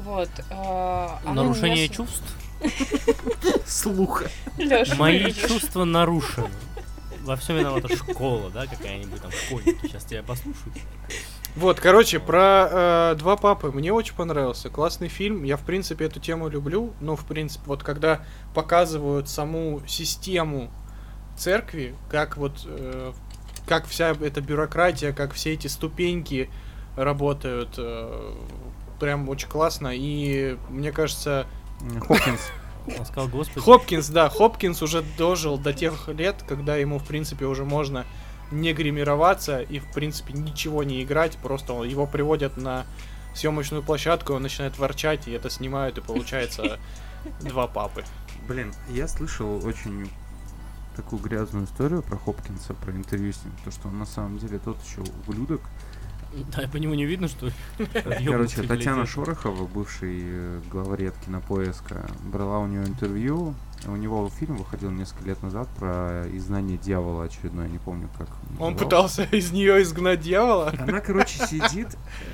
Вот. 0.00 0.28
э, 0.50 1.08
оно 1.24 1.42
Нарушение 1.44 1.88
чувств? 1.88 2.36
Слуха. 3.66 4.30
Мои 4.96 5.32
чувства 5.32 5.84
нарушены. 5.84 6.50
Во 7.22 7.36
всем 7.36 7.56
виновата 7.56 7.94
школа, 7.94 8.50
да, 8.50 8.66
какая-нибудь 8.66 9.22
там 9.22 9.30
школьники. 9.30 9.86
Сейчас 9.86 10.04
тебя 10.04 10.22
послушают. 10.22 10.76
Вот, 11.54 11.78
короче, 11.80 12.18
про 12.18 13.12
э, 13.12 13.14
два 13.18 13.36
папы. 13.36 13.70
Мне 13.70 13.92
очень 13.92 14.14
понравился. 14.14 14.70
Классный 14.70 15.08
фильм. 15.08 15.44
Я, 15.44 15.56
в 15.56 15.62
принципе, 15.62 16.06
эту 16.06 16.18
тему 16.18 16.48
люблю. 16.48 16.92
Но, 17.00 17.14
в 17.14 17.24
принципе, 17.24 17.64
вот 17.66 17.82
когда 17.82 18.24
показывают 18.54 19.28
саму 19.28 19.82
систему 19.86 20.70
церкви, 21.36 21.94
как 22.10 22.36
вот 22.36 22.62
э, 22.64 23.12
как 23.66 23.86
вся 23.86 24.10
эта 24.10 24.40
бюрократия, 24.40 25.12
как 25.12 25.32
все 25.32 25.52
эти 25.52 25.66
ступеньки 25.66 26.50
работают, 26.96 27.74
э, 27.76 28.34
прям 29.02 29.28
очень 29.28 29.48
классно. 29.48 29.88
И 29.92 30.56
мне 30.70 30.92
кажется, 30.92 31.48
Хопкинс. 32.06 32.40
Он 32.86 33.04
сказал, 33.04 33.28
господи, 33.28 33.60
Хопкинс, 33.60 34.08
да, 34.10 34.28
Хопкинс 34.28 34.80
уже 34.80 35.02
дожил 35.18 35.58
до 35.58 35.72
тех 35.72 36.06
лет, 36.06 36.44
когда 36.46 36.76
ему, 36.76 37.00
в 37.00 37.04
принципе, 37.04 37.46
уже 37.46 37.64
можно 37.64 38.06
не 38.52 38.72
гримироваться 38.72 39.60
и, 39.60 39.80
в 39.80 39.92
принципе, 39.92 40.34
ничего 40.34 40.84
не 40.84 41.02
играть, 41.02 41.36
просто 41.38 41.82
его 41.82 42.06
приводят 42.06 42.56
на 42.56 42.86
съемочную 43.34 43.82
площадку, 43.82 44.34
он 44.34 44.42
начинает 44.42 44.78
ворчать, 44.78 45.26
и 45.26 45.32
это 45.32 45.50
снимают, 45.50 45.98
и 45.98 46.00
получается 46.00 46.78
два 47.40 47.66
папы. 47.66 48.04
Блин, 48.46 48.72
я 48.88 49.08
слышал 49.08 49.66
очень 49.66 50.08
такую 50.94 51.20
грязную 51.22 51.64
историю 51.64 52.02
про 52.02 52.16
Хопкинса, 52.16 52.74
про 52.74 52.92
интервью 52.92 53.32
с 53.32 53.42
ним, 53.44 53.54
то 53.64 53.72
что 53.72 53.88
он 53.88 53.98
на 53.98 54.06
самом 54.06 54.38
деле 54.38 54.60
тот 54.60 54.76
еще 54.84 55.00
ублюдок. 55.26 55.62
Да, 56.56 56.68
по 56.68 56.76
нему 56.76 56.94
не 56.94 57.04
видно, 57.04 57.28
что 57.28 57.46
ли? 57.46 57.52
Короче, 58.26 58.62
Татьяна. 58.62 59.06
Шорохова, 59.06 59.66
бывший 59.66 60.20
э, 60.22 60.60
главред 60.70 61.14
кинопоиска, 61.24 62.06
брала 62.24 62.60
у 62.60 62.66
нее 62.66 62.84
интервью. 62.84 63.54
У 63.86 63.96
него 63.96 64.30
фильм 64.38 64.56
выходил 64.56 64.90
несколько 64.90 65.24
лет 65.24 65.42
назад 65.42 65.68
про 65.78 66.24
изгнание 66.32 66.78
дьявола 66.78 67.24
очередной, 67.24 67.66
я 67.66 67.72
не 67.72 67.78
помню 67.78 68.08
как. 68.16 68.28
Он 68.60 68.72
назывался. 68.72 68.84
пытался 68.84 69.22
из 69.24 69.50
нее 69.50 69.82
изгнать 69.82 70.20
дьявола. 70.20 70.72
Она, 70.78 71.00
короче, 71.00 71.46
сидит. 71.46 71.88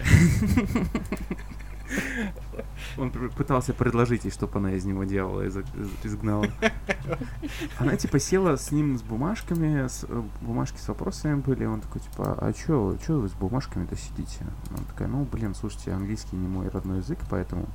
Он 2.99 3.11
пытался 3.11 3.73
предложить 3.73 4.25
ей, 4.25 4.31
чтобы 4.31 4.59
она 4.59 4.73
из 4.73 4.85
него 4.85 5.05
дьявола 5.05 5.43
из- 5.47 5.57
из- 5.57 5.65
изгнала. 6.05 6.47
Она 7.79 7.97
типа 7.97 8.19
села 8.19 8.57
с 8.57 8.71
ним 8.73 8.99
с 8.99 9.03
бумажками, 9.03 9.87
с, 9.87 10.05
э, 10.09 10.23
бумажки 10.41 10.79
с 10.79 10.89
вопросами 10.89 11.41
были. 11.41 11.65
Он 11.65 11.81
такой 11.81 12.01
типа, 12.01 12.37
а 12.41 12.53
чё, 12.53 12.97
чё 13.07 13.21
вы 13.21 13.29
с 13.29 13.33
бумажками-то 13.33 13.97
сидите? 13.97 14.41
Она 14.71 14.85
такая, 14.89 15.09
ну 15.09 15.25
блин, 15.25 15.55
слушайте, 15.55 15.93
английский 15.93 16.37
не 16.37 16.49
мой 16.49 16.69
родной 16.69 16.99
язык, 16.99 17.19
поэтому, 17.31 17.67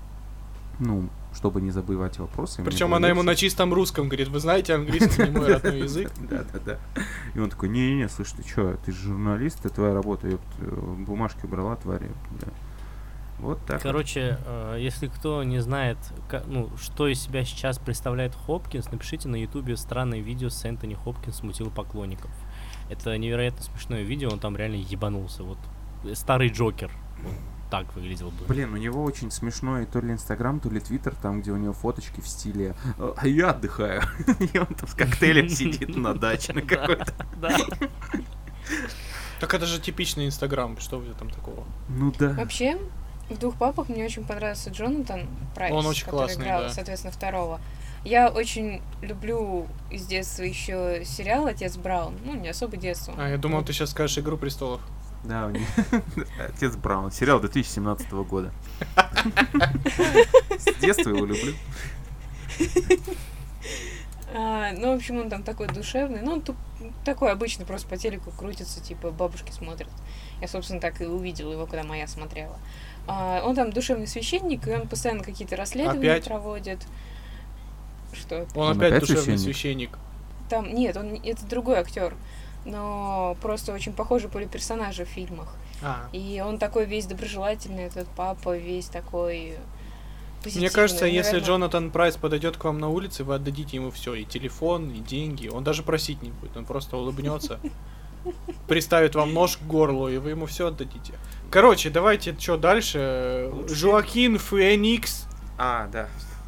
ну, 0.79 1.07
чтобы 1.33 1.61
не 1.61 1.71
забывать 1.71 2.19
вопросы. 2.19 2.63
Причем 2.63 2.93
она 2.93 3.07
ему 3.07 3.21
легче». 3.21 3.31
на 3.31 3.35
чистом 3.35 3.73
русском 3.73 4.07
говорит, 4.07 4.27
вы 4.27 4.39
знаете, 4.39 4.75
английский 4.75 5.23
не 5.23 5.31
мой 5.31 5.53
родной 5.53 5.79
язык. 5.81 6.11
Да, 6.29 6.43
да, 6.53 6.59
да. 6.65 6.79
И 7.33 7.39
он 7.39 7.49
такой, 7.49 7.69
не-не-не, 7.69 8.09
слышь, 8.09 8.31
ты 8.33 8.43
чё, 8.43 8.77
ты 8.85 8.91
же 8.91 9.07
журналист, 9.09 9.65
это 9.65 9.73
твоя 9.75 9.93
работа, 9.93 10.27
э, 10.27 10.37
бумажки 10.99 11.45
убрала, 11.45 11.75
тварь, 11.75 12.03
ёпт, 12.03 12.31
бля». 12.43 12.53
Вот 13.43 13.59
так. 13.65 13.75
вот. 13.75 13.83
Короче, 13.83 14.37
э, 14.45 14.77
если 14.79 15.07
кто 15.07 15.43
не 15.43 15.59
знает, 15.59 15.97
ну, 16.47 16.69
что 16.77 17.07
из 17.07 17.21
себя 17.21 17.43
сейчас 17.43 17.77
представляет 17.77 18.33
Хопкинс, 18.33 18.91
напишите 18.91 19.27
на 19.27 19.35
ютубе 19.35 19.75
странное 19.75 20.19
видео 20.19 20.49
с 20.49 20.63
Энтони 20.63 20.93
Хопкинс 20.95 21.37
смутил 21.37 21.69
поклонников. 21.69 22.31
Это 22.89 23.17
невероятно 23.17 23.61
смешное 23.61 24.03
видео, 24.03 24.29
он 24.31 24.39
там 24.39 24.55
реально 24.55 24.75
ебанулся. 24.75 25.43
Вот 25.43 25.57
э, 26.05 26.15
старый 26.15 26.49
Джокер. 26.49 26.91
Вот 27.21 27.33
так 27.69 27.95
выглядел 27.95 28.29
бы. 28.29 28.45
Блин, 28.47 28.71
у 28.71 28.77
него 28.77 29.03
очень 29.03 29.31
смешной 29.31 29.87
то 29.87 29.99
ли 29.99 30.11
Инстаграм, 30.11 30.59
то 30.59 30.69
ли 30.69 30.79
Твиттер, 30.79 31.15
там, 31.15 31.41
где 31.41 31.51
у 31.51 31.57
него 31.57 31.73
фоточки 31.73 32.21
в 32.21 32.27
стиле 32.27 32.75
«А 32.99 33.15
а 33.17 33.27
я 33.27 33.49
отдыхаю». 33.49 34.03
И 34.53 34.57
он 34.59 34.67
там 34.67 34.87
с 34.87 34.93
коктейлем 34.93 35.49
сидит 35.49 35.95
на 35.95 36.13
даче 36.13 36.53
на 36.53 36.61
какой-то. 36.61 37.13
Так 39.39 39.55
это 39.55 39.65
же 39.65 39.81
типичный 39.81 40.27
Инстаграм, 40.27 40.79
что 40.79 40.99
в 40.99 41.09
этом 41.09 41.29
такого? 41.29 41.65
Ну 41.89 42.13
да. 42.17 42.29
Вообще, 42.29 42.77
в 43.29 43.37
двух 43.37 43.55
папах 43.55 43.89
мне 43.89 44.03
очень 44.05 44.23
понравился 44.25 44.69
Джонатан 44.69 45.27
Прайс, 45.55 45.73
Он 45.73 45.85
очень 45.85 46.05
который 46.05 46.27
классный, 46.27 46.45
играл, 46.45 46.61
да. 46.63 46.69
соответственно, 46.69 47.11
второго. 47.13 47.59
Я 48.03 48.29
очень 48.29 48.81
люблю 49.01 49.67
из 49.89 50.05
детства 50.05 50.43
еще 50.43 51.03
сериал 51.05 51.45
Отец 51.45 51.77
Браун. 51.77 52.15
Ну, 52.25 52.35
не 52.35 52.49
особо 52.49 52.75
детство. 52.75 53.13
А, 53.17 53.29
я 53.29 53.37
думал, 53.37 53.63
ты 53.63 53.71
сейчас 53.71 53.91
скажешь 53.91 54.17
Игру 54.17 54.37
престолов. 54.37 54.81
Да, 55.23 55.45
у 55.45 55.51
него- 55.51 55.65
Отец 56.53 56.75
Браун. 56.75 57.11
Сериал 57.11 57.39
2017 57.39 58.11
года. 58.11 58.51
С 60.59 60.65
детства 60.81 61.09
его 61.11 61.25
люблю. 61.25 61.53
А, 64.35 64.71
ну, 64.73 64.93
в 64.93 64.95
общем, 64.95 65.19
он 65.21 65.29
там 65.29 65.43
такой 65.43 65.67
душевный. 65.67 66.21
Ну, 66.21 66.33
он 66.33 66.41
туп- 66.41 66.57
такой 67.05 67.31
обычный, 67.31 67.65
просто 67.65 67.87
по 67.87 67.97
телеку 67.97 68.31
крутится, 68.31 68.81
типа, 68.81 69.11
бабушки 69.11 69.51
смотрят. 69.51 69.89
Я, 70.41 70.47
собственно, 70.47 70.81
так 70.81 70.99
и 71.01 71.05
увидела 71.05 71.51
его, 71.53 71.65
когда 71.67 71.83
моя 71.87 72.07
смотрела. 72.07 72.55
А, 72.55 72.92
он 73.07 73.55
там 73.55 73.71
душевный 73.71 74.07
священник, 74.07 74.67
и 74.67 74.71
он 74.71 74.87
постоянно 74.87 75.23
какие-то 75.23 75.55
расследования 75.55 76.11
Опять? 76.11 76.25
проводит. 76.25 76.79
Что? 78.13 78.45
Он, 78.55 78.61
Он 78.67 78.77
опять, 78.77 78.93
опять 78.93 79.01
душевный 79.09 79.37
священник? 79.37 79.89
священник. 79.91 79.97
Там, 80.49 80.73
нет, 80.73 80.95
он 80.97 81.19
это 81.23 81.45
другой 81.45 81.77
актер. 81.77 82.13
Но 82.65 83.35
просто 83.41 83.73
очень 83.73 83.91
похожи 83.91 84.27
были 84.29 84.45
персонажи 84.45 85.03
в 85.05 85.09
фильмах. 85.09 85.53
А, 85.81 86.07
И 86.13 86.41
он 86.45 86.59
такой 86.59 86.85
весь 86.85 87.05
доброжелательный, 87.05 87.83
этот 87.83 88.07
папа 88.09 88.55
весь 88.57 88.85
такой 88.85 89.55
позитивный. 90.41 90.67
Мне 90.67 90.73
кажется, 90.73 91.05
если 91.05 91.31
Наверное, 91.31 91.47
Джонатан 91.47 91.91
Прайс 91.91 92.15
подойдет 92.15 92.55
к 92.55 92.63
вам 92.63 92.79
на 92.79 92.87
улице, 92.87 93.25
вы 93.25 93.35
отдадите 93.35 93.75
ему 93.77 93.91
все, 93.91 94.13
и 94.13 94.23
телефон, 94.23 94.91
и 94.91 94.99
деньги. 94.99 95.49
Он 95.49 95.63
даже 95.65 95.83
просить 95.83 96.21
не 96.21 96.29
будет, 96.31 96.55
он 96.55 96.63
просто 96.63 96.95
улыбнется, 96.95 97.59
приставит 98.67 99.15
вам 99.15 99.33
нож 99.33 99.57
к 99.57 99.61
горлу, 99.61 100.07
и 100.07 100.17
вы 100.17 100.31
ему 100.31 100.45
все 100.45 100.67
отдадите. 100.67 101.13
Короче, 101.51 101.89
давайте 101.89 102.35
что 102.37 102.57
дальше. 102.57 103.51
Жуакин 103.67 104.39
Феникс 104.39 105.27
А, 105.57 105.87
да, 105.87 106.07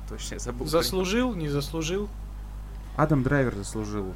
точно, 0.09 0.35
я 0.35 0.39
забыл. 0.39 0.65
заслужил, 0.65 1.33
не 1.33 1.47
заслужил? 1.47 2.09
Адам 2.95 3.23
Драйвер 3.23 3.53
заслужил. 3.55 4.13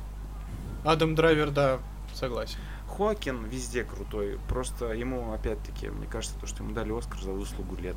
Адам 0.84 1.16
Драйвер, 1.16 1.52
да, 1.52 1.80
согласен. 2.14 2.58
Хоакин 2.88 3.46
везде 3.46 3.84
крутой. 3.84 4.40
Просто 4.48 4.94
ему, 4.94 5.34
опять-таки, 5.34 5.90
мне 5.90 6.08
кажется, 6.08 6.36
то, 6.40 6.48
что 6.48 6.64
ему 6.64 6.74
дали 6.74 6.98
Оскар 6.98 7.22
за 7.22 7.32
выслугу 7.32 7.76
лет. 7.76 7.96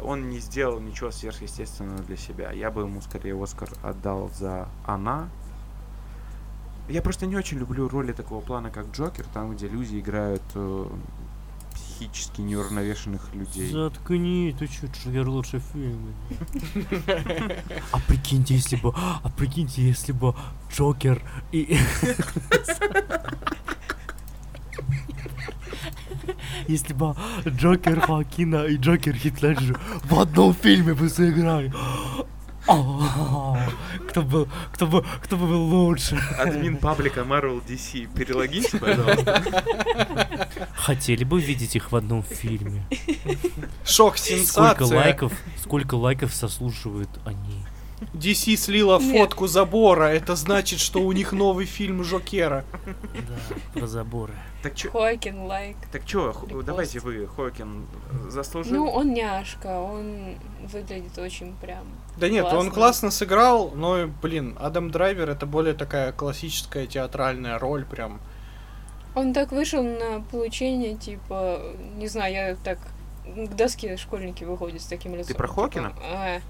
Он 0.00 0.30
не 0.30 0.38
сделал 0.38 0.80
ничего 0.80 1.10
сверхъестественного 1.10 1.98
для 2.04 2.16
себя. 2.16 2.52
Я 2.52 2.70
бы 2.70 2.82
ему 2.82 3.00
скорее 3.02 3.40
Оскар 3.42 3.68
отдал 3.82 4.30
за 4.38 4.68
Она. 4.86 5.28
Я 6.88 7.02
просто 7.02 7.26
не 7.26 7.36
очень 7.36 7.58
люблю 7.58 7.88
роли 7.88 8.12
такого 8.12 8.40
плана, 8.40 8.70
как 8.70 8.86
Джокер, 8.92 9.26
там, 9.34 9.54
где 9.54 9.68
люди 9.68 9.98
играют 9.98 10.42
э, 10.54 10.86
психически 11.74 12.40
неуравновешенных 12.40 13.34
людей. 13.34 13.70
Заткни, 13.70 14.54
ты 14.58 14.66
чё, 14.68 14.86
Джокер 14.86 15.28
лучший 15.28 15.60
фильм. 15.60 16.14
А 17.92 17.98
прикиньте, 18.06 18.54
если 18.54 18.76
бы, 18.76 18.94
а 18.96 19.28
прикиньте, 19.36 19.82
если 19.82 20.12
бы 20.12 20.34
Джокер 20.72 21.22
и... 21.52 21.78
Если 26.66 26.92
бы 26.92 27.14
Джокер 27.46 28.00
Хоакина 28.00 28.64
и 28.66 28.76
Джокер 28.76 29.14
Хитледжер 29.14 29.80
в 30.04 30.18
одном 30.18 30.52
фильме 30.52 30.92
бы 30.92 31.08
сыграли. 31.08 31.72
Кто 34.08 34.22
был, 34.22 34.48
кто 34.72 34.86
бы, 34.86 35.04
кто 35.22 35.36
бы 35.36 35.46
был 35.46 35.62
лучше? 35.86 36.18
Админ 36.38 36.76
паблика 36.76 37.20
Marvel 37.20 37.62
DC, 37.66 38.08
перелогите, 38.14 38.78
пожалуйста. 38.78 40.48
Хотели 40.74 41.24
бы 41.24 41.40
видеть 41.40 41.76
их 41.76 41.92
в 41.92 41.96
одном 41.96 42.22
фильме. 42.22 42.82
Шок, 43.84 44.18
Сколько 44.18 44.18
сенсация. 44.18 44.96
лайков, 44.96 45.32
сколько 45.62 45.94
лайков 45.94 46.34
заслуживают 46.34 47.10
они? 47.24 47.64
DC 48.14 48.56
слила 48.56 48.98
Нет. 49.00 49.12
фотку 49.12 49.46
забора. 49.48 50.04
Это 50.04 50.36
значит, 50.36 50.78
что 50.78 51.00
у 51.00 51.10
них 51.12 51.32
новый 51.32 51.66
фильм 51.66 52.04
Жокера. 52.04 52.64
Да, 52.84 53.80
про 53.80 53.86
заборы. 53.88 54.34
Так 54.62 54.74
чё, 54.76 54.90
Хоакин 54.90 55.42
лайк. 55.42 55.76
так 55.90 56.04
чё, 56.04 56.32
Репост. 56.48 56.66
давайте 56.66 57.00
вы, 57.00 57.26
Хоакин, 57.26 57.86
э, 58.26 58.30
заслужил? 58.30 58.74
Ну, 58.84 58.90
он 58.90 59.12
няшка, 59.14 59.80
он 59.80 60.36
выглядит 60.72 61.16
очень 61.18 61.54
прям... 61.56 61.86
Да 62.18 62.28
нет, 62.28 62.44
он 62.46 62.50
Классно. 62.50 62.70
классно 62.70 63.10
сыграл, 63.10 63.70
но, 63.74 64.08
блин, 64.20 64.56
Адам 64.60 64.90
Драйвер 64.90 65.30
это 65.30 65.46
более 65.46 65.74
такая 65.74 66.12
классическая 66.12 66.86
театральная 66.86 67.58
роль, 67.58 67.84
прям. 67.84 68.20
Он 69.14 69.32
так 69.32 69.52
вышел 69.52 69.82
на 69.82 70.20
получение, 70.30 70.96
типа, 70.96 71.60
не 71.96 72.08
знаю, 72.08 72.34
я 72.34 72.56
так 72.56 72.78
к 73.24 73.54
доске 73.54 73.96
школьники 73.96 74.44
выходят 74.44 74.80
с 74.80 74.86
таким 74.86 75.14
лицом. 75.14 75.36
про 75.36 75.48
типа, 75.48 75.62
Хоакина? 75.62 75.92
а, 76.02 76.40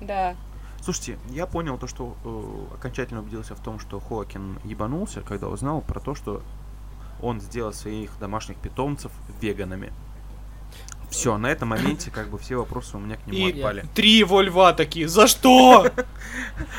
да. 0.00 0.36
Слушайте, 0.82 1.18
я 1.28 1.46
понял 1.46 1.76
то, 1.76 1.86
что 1.86 2.16
э, 2.24 2.74
окончательно 2.74 3.20
убедился 3.20 3.54
в 3.54 3.60
том, 3.60 3.78
что 3.78 4.00
Хоакин 4.00 4.58
ебанулся, 4.64 5.20
когда 5.20 5.48
узнал 5.48 5.82
про 5.82 6.00
то, 6.00 6.14
что 6.14 6.42
он 7.20 7.40
сделал 7.40 7.72
своих 7.74 8.18
домашних 8.18 8.56
питомцев 8.56 9.12
веганами. 9.40 9.92
Все, 11.10 11.36
на 11.38 11.48
этом 11.48 11.68
моменте 11.70 12.10
как 12.10 12.28
бы 12.30 12.38
все 12.38 12.56
вопросы 12.56 12.96
у 12.96 13.00
меня 13.00 13.16
к 13.16 13.26
нему 13.26 13.48
И 13.48 13.52
отпали. 13.52 13.84
три 13.94 14.10
его 14.12 14.40
льва 14.40 14.72
такие. 14.72 15.08
За 15.08 15.26
что? 15.26 15.88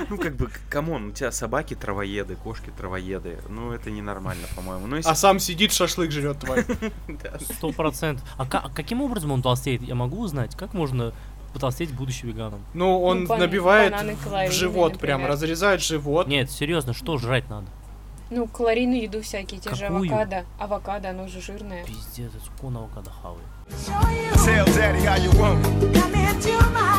Ну 0.10 0.18
как 0.18 0.36
бы, 0.36 0.50
come 0.70 0.92
on, 0.92 1.08
у 1.08 1.12
тебя 1.12 1.32
собаки 1.32 1.74
травоеды, 1.76 2.36
кошки 2.36 2.72
травоеды. 2.78 3.40
Ну 3.50 3.72
это 3.72 3.90
ненормально, 3.92 4.48
по-моему. 4.56 4.88
Ну 4.88 4.96
если... 4.98 5.10
А 5.10 5.16
сам 5.16 5.40
сидит, 5.40 5.74
шашлык 5.74 6.12
жрет 6.12 6.40
тварь. 6.40 6.66
Сто 7.56 7.72
процентов. 7.72 8.24
А 8.38 8.46
ка- 8.46 8.70
каким 8.76 9.02
образом 9.02 9.32
он 9.32 9.42
толстеет? 9.42 9.82
Я 9.82 9.96
могу 9.96 10.20
узнать? 10.20 10.56
Как 10.56 10.74
можно 10.74 11.14
потолстеть, 11.54 11.92
будучи 11.94 12.26
веганом? 12.26 12.62
Ну, 12.74 13.02
он 13.02 13.22
Ну, 13.24 13.28
бан- 13.28 13.40
набивает 13.40 13.92
бананы 13.92 14.16
в 14.16 14.52
живот, 14.52 15.00
прям 15.00 15.22
например. 15.22 15.32
разрезает 15.32 15.82
живот. 15.82 16.28
Нет, 16.28 16.50
серьезно, 16.52 16.94
что 16.94 17.18
жрать 17.18 17.50
надо? 17.50 17.68
Ну, 18.30 18.48
калорийную 18.48 19.02
еду 19.04 19.22
всякие, 19.22 19.60
те 19.60 19.74
же 19.76 19.88
Какую? 19.88 20.10
авокадо. 20.10 20.46
Авокадо, 20.60 21.10
оно 21.10 21.28
же 21.28 21.42
жирное. 21.42 21.84
Пиздец, 21.86 22.32
это 22.34 22.46
сколько 22.46 22.66
он 22.66 22.78
авокадо 22.78 23.10
хавает. 23.10 23.44
Tell 24.46 24.66
daddy 24.76 25.02
how 25.06 25.16
you 25.16 25.32
want 25.40 25.66
it. 25.66 26.92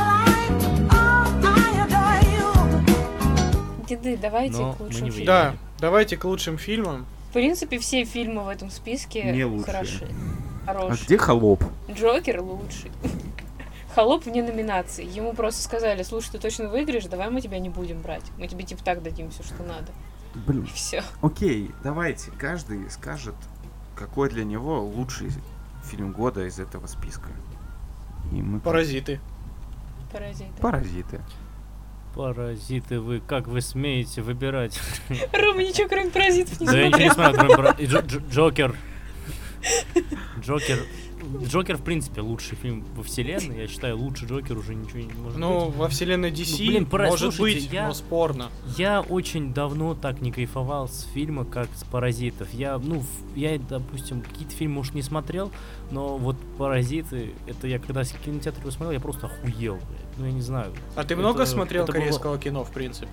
Деды, 3.89 4.17
давайте 4.17 4.59
Но 4.59 4.73
к 4.75 4.81
лучшим 4.81 5.11
фильмам. 5.11 5.27
Да, 5.27 5.55
давайте 5.79 6.17
к 6.17 6.25
лучшим 6.25 6.57
фильмам. 6.59 7.07
В 7.31 7.33
принципе, 7.35 7.79
все 7.79 8.05
фильмы 8.05 8.45
в 8.45 8.49
этом 8.49 8.71
списке 8.71 9.33
Не 9.33 9.45
лучшие. 9.45 9.65
хороши. 9.75 10.09
А 10.67 10.75
Хорошие. 10.75 11.05
где 11.07 11.19
холоп? 11.19 11.65
Джокер 11.91 12.41
лучший. 12.43 12.91
Холоп 13.95 14.25
вне 14.25 14.43
номинации. 14.43 15.05
Ему 15.05 15.35
просто 15.35 15.63
сказали, 15.63 16.03
слушай, 16.03 16.31
ты 16.33 16.39
точно 16.39 16.69
выиграешь, 16.69 17.05
давай 17.07 17.29
мы 17.31 17.41
тебя 17.41 17.59
не 17.59 17.69
будем 17.69 18.01
брать. 18.01 18.23
Мы 18.39 18.47
тебе 18.49 18.65
типа 18.65 18.83
так 18.83 19.03
дадим 19.03 19.31
все, 19.31 19.43
что 19.43 19.63
надо. 19.63 19.93
Блин, 20.35 20.63
И 20.65 20.69
все. 20.75 21.03
окей, 21.21 21.71
давайте, 21.85 22.31
каждый 22.39 22.89
скажет, 22.91 23.35
какой 23.95 24.31
для 24.31 24.45
него 24.45 24.81
лучший 24.83 25.31
фильм 25.93 26.13
года 26.13 26.47
из 26.47 26.59
этого 26.59 26.87
списка. 26.87 27.29
И 28.33 28.41
мы... 28.41 28.61
Паразиты. 28.61 29.21
Паразиты. 30.11 30.61
Паразиты. 30.61 31.21
Паразиты 32.15 33.01
вы, 33.01 33.21
как 33.21 33.47
вы 33.47 33.61
смеете 33.61 34.23
выбирать? 34.23 34.81
Рома 35.33 35.63
ничего 35.63 35.89
кроме 35.89 36.11
паразитов 36.11 36.61
не 36.61 36.67
Да 36.67 36.79
я 36.79 36.89
ничего 36.89 37.03
не 37.03 37.11
смотрел. 37.11 37.55
смотрю, 37.55 37.55
кроме 37.55 38.29
Джокер. 38.31 38.77
Джокер. 40.41 40.79
Джокер, 41.45 41.77
в 41.77 41.83
принципе, 41.83 42.21
лучший 42.21 42.57
фильм 42.57 42.85
во 42.97 43.03
вселенной. 43.03 43.59
Я 43.63 43.69
считаю, 43.69 43.97
лучше 43.99 44.27
Джокер 44.27 44.57
уже 44.59 44.75
ничего 44.75 44.99
не 45.01 45.13
может 45.13 45.39
Ну, 45.39 45.67
быть. 45.67 45.77
во 45.77 45.89
вселенной 45.89 46.31
DC 46.31 46.57
Ну, 46.61 46.67
блин, 46.69 46.87
пора- 46.87 47.07
может 47.09 47.35
слушайте, 47.35 47.61
быть, 47.63 47.73
я- 47.73 47.89
но 47.89 47.95
спорно. 47.95 48.51
Я 48.77 49.01
очень 49.01 49.53
давно 49.55 49.95
так 49.95 50.21
не 50.21 50.33
кайфовал 50.33 50.89
с 50.89 51.05
фильма, 51.15 51.45
как 51.45 51.69
с 51.77 51.85
«Паразитов». 51.85 52.53
Я, 52.53 52.79
ну, 52.79 53.03
я, 53.35 53.59
допустим, 53.59 54.21
какие-то 54.23 54.55
фильмы, 54.55 54.77
может, 54.77 54.95
не 54.95 55.03
смотрел, 55.03 55.51
но 55.91 56.17
вот 56.19 56.37
«Паразиты», 56.59 57.33
это 57.47 57.67
я 57.67 57.79
когда 57.79 58.03
в 58.05 58.13
кинотеатре 58.25 58.61
его 58.63 58.71
смотрел, 58.71 58.93
я 58.93 59.01
просто 59.01 59.27
охуел, 59.27 59.75
блядь. 59.75 60.19
Ну, 60.19 60.27
я 60.27 60.33
не 60.33 60.43
знаю. 60.43 60.73
А 60.95 61.05
ты 61.05 61.17
много 61.17 61.43
Это- 61.43 61.51
смотрел 61.51 61.85
это 61.85 61.93
было- 61.93 62.01
корейского 62.01 62.39
кино, 62.39 62.65
в 62.65 62.71
принципе? 62.71 63.09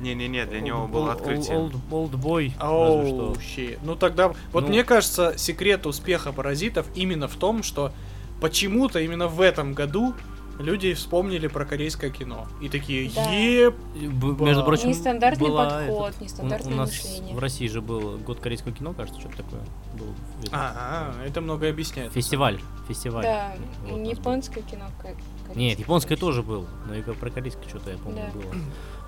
Не-не-не, 0.00 0.46
для 0.46 0.60
него 0.60 0.86
было 0.86 1.12
открытие. 1.12 1.56
Олд, 1.58 1.74
олдбой, 1.90 2.54
разве 2.58 2.68
Оу, 2.68 3.34
что. 3.34 3.34
Ну 3.82 3.96
тогда, 3.96 4.32
вот 4.52 4.62
Ну. 4.64 4.68
мне 4.68 4.82
кажется, 4.84 5.34
секрет 5.36 5.86
успеха 5.86 6.32
паразитов 6.32 6.86
именно 6.94 7.28
в 7.28 7.34
том, 7.36 7.62
что 7.62 7.92
почему-то 8.40 8.98
именно 9.00 9.28
в 9.28 9.40
этом 9.40 9.74
году 9.74 10.14
люди 10.58 10.92
вспомнили 10.94 11.46
про 11.46 11.64
корейское 11.64 12.10
кино. 12.10 12.46
И 12.60 12.68
такие, 12.68 13.10
Да. 13.14 13.70
Ба. 14.10 14.44
Между 14.44 14.62
прочим, 14.64 14.88
Нестандартный 14.90 15.48
была 15.48 15.70
подход, 15.70 16.08
этот- 16.10 16.20
нестандартное 16.22 16.72
у, 16.72 16.74
у 16.74 16.78
нас 16.78 16.90
мышление. 16.90 17.34
в 17.34 17.38
России 17.38 17.66
же 17.68 17.80
был 17.80 18.18
год 18.18 18.40
корейского 18.40 18.72
кино, 18.74 18.92
кажется, 18.92 19.20
что-то 19.20 19.38
такое. 19.38 19.60
Был 19.98 20.08
этот 20.40 20.50
а, 20.52 21.14
это 21.26 21.40
многое 21.40 21.70
объясняет. 21.70 22.12
фестиваль, 22.12 22.58
фестиваль. 22.88 23.22
Да, 23.24 23.52
Вот 23.88 24.06
японское 24.06 24.62
кино. 24.62 24.84
ко- 25.00 25.14
Нет, 25.54 25.78
японское 25.78 26.16
тоже 26.16 26.42
было, 26.42 26.66
но 26.86 26.94
и 26.94 27.00
про 27.02 27.30
корейское 27.30 27.66
что-то 27.68 27.90
я 27.90 27.96
помню 27.98 28.22
Да. 28.32 28.38
было. 28.38 28.54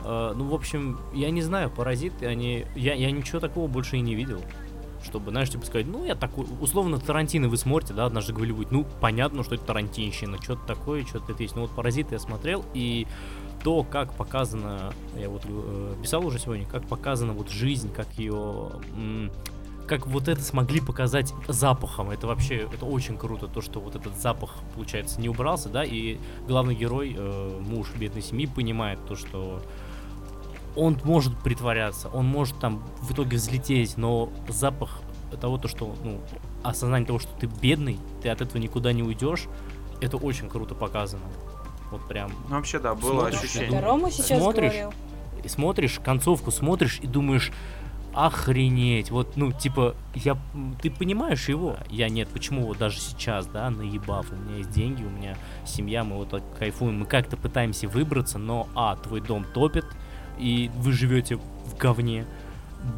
А, 0.05 0.35
ну, 0.35 0.47
в 0.49 0.55
общем, 0.55 0.99
я 1.13 1.31
не 1.31 1.43
знаю, 1.43 1.71
паразиты, 1.71 2.27
они. 2.27 2.67
Я, 2.75 2.95
я 2.95 3.11
ничего 3.11 3.41
такого 3.41 3.69
больше 3.69 3.97
и 3.97 4.01
не 4.01 4.15
видел. 4.15 4.41
Чтобы, 5.05 5.33
знаешь, 5.33 5.51
типа 5.51 5.67
сказать, 5.67 5.87
ну, 5.89 6.05
я 6.05 6.15
такой, 6.15 6.47
условно, 6.61 7.01
Тарантино 7.01 7.49
вы 7.49 7.57
смотрите, 7.57 7.93
да, 7.93 8.07
однажды 8.07 8.33
Голливуд, 8.33 8.71
ну, 8.71 8.87
понятно, 9.01 9.43
что 9.43 9.57
это 9.57 9.65
Тарантинщина, 9.65 10.41
что-то 10.41 10.65
такое, 10.65 11.05
что-то 11.05 11.33
это 11.33 11.43
есть. 11.43 11.57
Ну, 11.57 11.63
вот 11.63 11.73
Паразиты 11.73 12.15
я 12.15 12.21
смотрел, 12.21 12.65
и 12.73 13.09
то, 13.65 13.83
как 13.83 14.15
показано, 14.15 14.93
я 15.17 15.29
вот 15.29 15.43
э, 15.45 15.95
писал 16.03 16.25
уже 16.25 16.39
сегодня, 16.39 16.67
как 16.67 16.87
показана 16.87 17.33
вот 17.33 17.51
жизнь, 17.51 17.93
как 17.93 18.13
ее, 18.17 18.71
как 19.87 20.07
вот 20.07 20.29
это 20.29 20.43
смогли 20.43 20.81
показать 20.81 21.33
запахом, 21.49 22.11
это 22.11 22.27
вообще, 22.27 22.69
это 22.73 22.87
очень 22.87 23.17
круто, 23.17 23.49
то, 23.49 23.61
что 23.61 23.81
вот 23.81 23.97
этот 23.97 24.17
запах, 24.17 24.55
получается, 24.75 25.21
не 25.21 25.29
убрался, 25.29 25.69
да, 25.69 25.85
и 25.85 26.19
главный 26.47 26.75
герой, 26.75 27.15
э, 27.17 27.61
муж 27.61 27.89
бедной 27.97 28.23
семьи, 28.23 28.47
понимает 28.47 28.99
то, 29.07 29.17
что 29.17 29.61
он 30.77 30.99
может 31.05 31.37
притворяться, 31.39 32.09
он 32.09 32.27
может 32.27 32.59
там 32.59 32.83
в 33.01 33.13
итоге 33.13 33.37
взлететь, 33.37 33.97
но 33.97 34.31
запах 34.49 35.01
того, 35.41 35.59
то, 35.59 35.69
что, 35.69 35.95
ну, 36.05 36.21
осознание 36.63 37.07
того, 37.07 37.19
что 37.19 37.31
ты 37.39 37.47
бедный, 37.47 37.99
ты 38.23 38.29
от 38.29 38.41
этого 38.41 38.59
никуда 38.59 38.93
не 38.93 39.03
уйдешь, 39.03 39.47
это 40.01 40.17
очень 40.17 40.49
круто 40.49 40.75
показано. 40.75 41.25
Вот 41.91 42.07
прям. 42.09 42.33
Ну 42.49 42.57
вообще 42.57 42.79
да, 42.79 42.95
было 42.95 43.21
Смотришь, 43.21 43.39
ощущение. 43.39 43.81
Рома 43.81 44.11
сейчас 44.11 44.39
Смотришь? 44.39 44.73
говорил. 44.73 44.95
И 45.45 45.49
смотришь 45.49 46.01
концовку, 46.03 46.51
смотришь 46.51 47.01
и 47.03 47.07
думаешь, 47.07 47.53
охренеть, 48.15 49.11
вот, 49.11 49.37
ну, 49.37 49.53
типа, 49.53 49.95
я, 50.15 50.37
ты 50.83 50.91
понимаешь 50.91 51.49
его, 51.49 51.77
я 51.89 52.09
нет, 52.09 52.29
почему 52.29 52.67
вот 52.67 52.79
даже 52.79 53.01
сейчас, 53.01 53.47
да, 53.47 53.71
наебав, 53.71 54.31
у 54.31 54.35
меня 54.37 54.59
есть 54.59 54.71
деньги, 54.71 55.03
у 55.03 55.09
меня 55.09 55.37
семья, 55.65 56.05
мы 56.05 56.17
вот 56.17 56.29
так 56.29 56.43
кайфуем, 56.59 57.01
мы 57.01 57.07
как-то 57.07 57.37
пытаемся 57.37 57.89
выбраться, 57.89 58.39
но, 58.39 58.69
а, 58.75 58.97
твой 58.97 59.23
дом 59.23 59.47
топит, 59.55 59.87
и 60.43 60.71
вы 60.77 60.93
живете 60.93 61.37
в 61.37 61.77
говне, 61.79 62.27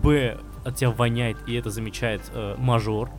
б, 0.03 0.39
от 0.65 0.77
тебя 0.77 0.91
воняет, 0.91 1.37
и 1.47 1.55
это 1.55 1.71
замечает 1.71 2.23
э, 2.33 2.57
мажор, 2.59 3.11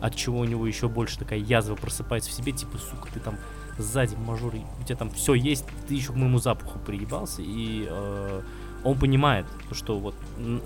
от 0.00 0.14
чего 0.14 0.40
у 0.40 0.44
него 0.44 0.66
еще 0.66 0.88
больше 0.88 1.18
такая 1.18 1.38
язва 1.38 1.74
просыпается 1.74 2.30
в 2.30 2.34
себе, 2.34 2.52
типа, 2.52 2.78
сука, 2.78 3.08
ты 3.12 3.20
там 3.20 3.36
сзади 3.78 4.14
мажор, 4.16 4.54
у 4.54 4.84
тебя 4.84 4.96
там 4.96 5.10
все 5.10 5.34
есть, 5.34 5.64
ты 5.88 5.94
еще 5.94 6.12
к 6.12 6.16
моему 6.16 6.38
запаху 6.38 6.78
приебался, 6.78 7.42
и 7.42 7.86
э, 7.88 8.42
Он 8.84 8.98
понимает, 8.98 9.46
то, 9.68 9.74
что 9.74 9.98
вот 9.98 10.14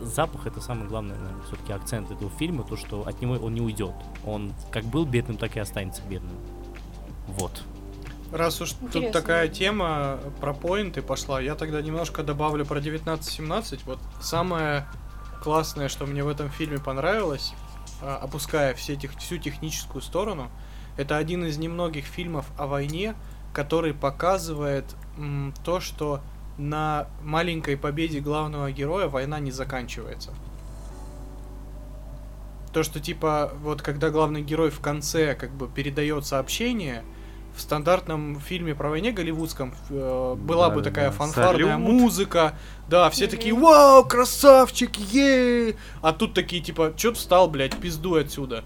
запах 0.00 0.46
это 0.46 0.60
самый 0.60 0.88
главный, 0.88 1.16
наверное, 1.16 1.42
все-таки 1.46 1.72
акцент 1.72 2.10
этого 2.10 2.30
фильма, 2.38 2.64
то, 2.64 2.76
что 2.76 3.06
от 3.06 3.20
него 3.20 3.34
он 3.34 3.54
не 3.54 3.60
уйдет. 3.60 3.94
Он 4.24 4.52
как 4.70 4.84
был 4.84 5.04
бедным, 5.04 5.36
так 5.36 5.56
и 5.56 5.60
останется 5.60 6.02
бедным. 6.08 6.36
Вот. 7.26 7.62
Раз 8.34 8.60
уж 8.60 8.72
тут 8.72 8.96
Интересно. 8.96 9.12
такая 9.12 9.46
тема 9.46 10.18
про 10.40 10.52
поинты 10.52 11.02
пошла, 11.02 11.40
я 11.40 11.54
тогда 11.54 11.80
немножко 11.80 12.24
добавлю 12.24 12.66
про 12.66 12.78
1917. 12.78 13.84
Вот 13.84 14.00
самое 14.20 14.86
классное, 15.40 15.88
что 15.88 16.04
мне 16.04 16.24
в 16.24 16.28
этом 16.28 16.50
фильме 16.50 16.80
понравилось, 16.80 17.54
а, 18.02 18.16
опуская 18.16 18.74
все 18.74 18.96
тех, 18.96 19.12
всю 19.18 19.38
техническую 19.38 20.02
сторону, 20.02 20.50
это 20.96 21.16
один 21.16 21.44
из 21.44 21.58
немногих 21.58 22.06
фильмов 22.06 22.46
о 22.58 22.66
войне, 22.66 23.14
который 23.52 23.94
показывает 23.94 24.84
м, 25.16 25.54
то, 25.64 25.78
что 25.78 26.20
на 26.58 27.06
маленькой 27.22 27.76
победе 27.76 28.18
главного 28.18 28.72
героя 28.72 29.06
война 29.06 29.38
не 29.38 29.52
заканчивается. 29.52 30.34
То, 32.72 32.82
что 32.82 32.98
типа, 32.98 33.52
вот 33.60 33.80
когда 33.80 34.10
главный 34.10 34.42
герой 34.42 34.70
в 34.70 34.80
конце 34.80 35.36
как 35.36 35.52
бы 35.52 35.68
передает 35.68 36.26
сообщение, 36.26 37.04
в 37.56 37.60
стандартном 37.60 38.40
фильме 38.40 38.74
про 38.74 38.90
войне 38.90 39.12
голливудском 39.12 39.74
э, 39.90 40.34
была 40.38 40.68
бы 40.70 40.76
Да-да-да. 40.76 40.90
такая 40.90 41.10
фанфарная 41.12 41.74
Салют. 41.76 41.78
музыка, 41.78 42.58
да, 42.88 43.08
все 43.10 43.26
такие, 43.28 43.54
вау, 43.54 44.04
красавчик, 44.04 44.96
ей! 44.96 45.76
А 46.02 46.12
тут 46.12 46.34
такие 46.34 46.62
типа, 46.62 46.92
чё 46.96 47.10
ты 47.12 47.16
встал, 47.18 47.48
блядь, 47.48 47.76
пиздуй 47.76 48.22
отсюда. 48.22 48.64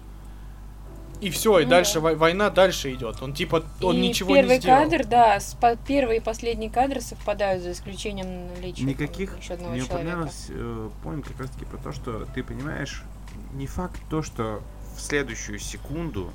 И 1.21 1.29
все, 1.31 1.59
и 1.59 1.65
Ну 1.65 1.69
дальше 1.69 1.95
да. 1.95 1.99
вой- 1.99 2.15
война 2.15 2.49
дальше 2.49 2.93
идет. 2.93 3.21
Он 3.21 3.33
типа, 3.33 3.63
он 3.81 3.97
и 3.97 3.99
ничего 4.07 4.33
первый 4.33 4.55
не 4.55 4.61
сделал. 4.61 4.83
кадр, 4.89 5.05
да, 5.05 5.39
с 5.39 5.53
по- 5.53 5.75
первый 5.75 6.17
и 6.17 6.19
последний 6.21 6.69
кадр 6.69 7.01
совпадают, 7.01 7.61
за 7.61 7.73
исключением 7.73 8.47
наличия 8.55 8.85
Никаких 8.85 9.37
еще 9.37 9.53
одного 9.55 9.73
мне 9.73 9.81
человека. 9.81 9.97
понравилось 10.09 10.45
э, 10.49 10.89
поинт 11.03 11.27
как 11.27 11.39
раз 11.41 11.49
таки 11.49 11.65
про 11.65 11.77
то, 11.77 11.91
что 11.91 12.25
ты 12.33 12.41
понимаешь, 12.41 13.03
не 13.53 13.67
факт 13.67 13.99
то, 14.09 14.23
что 14.23 14.61
в 14.95 15.01
следующую 15.01 15.59
секунду 15.59 16.31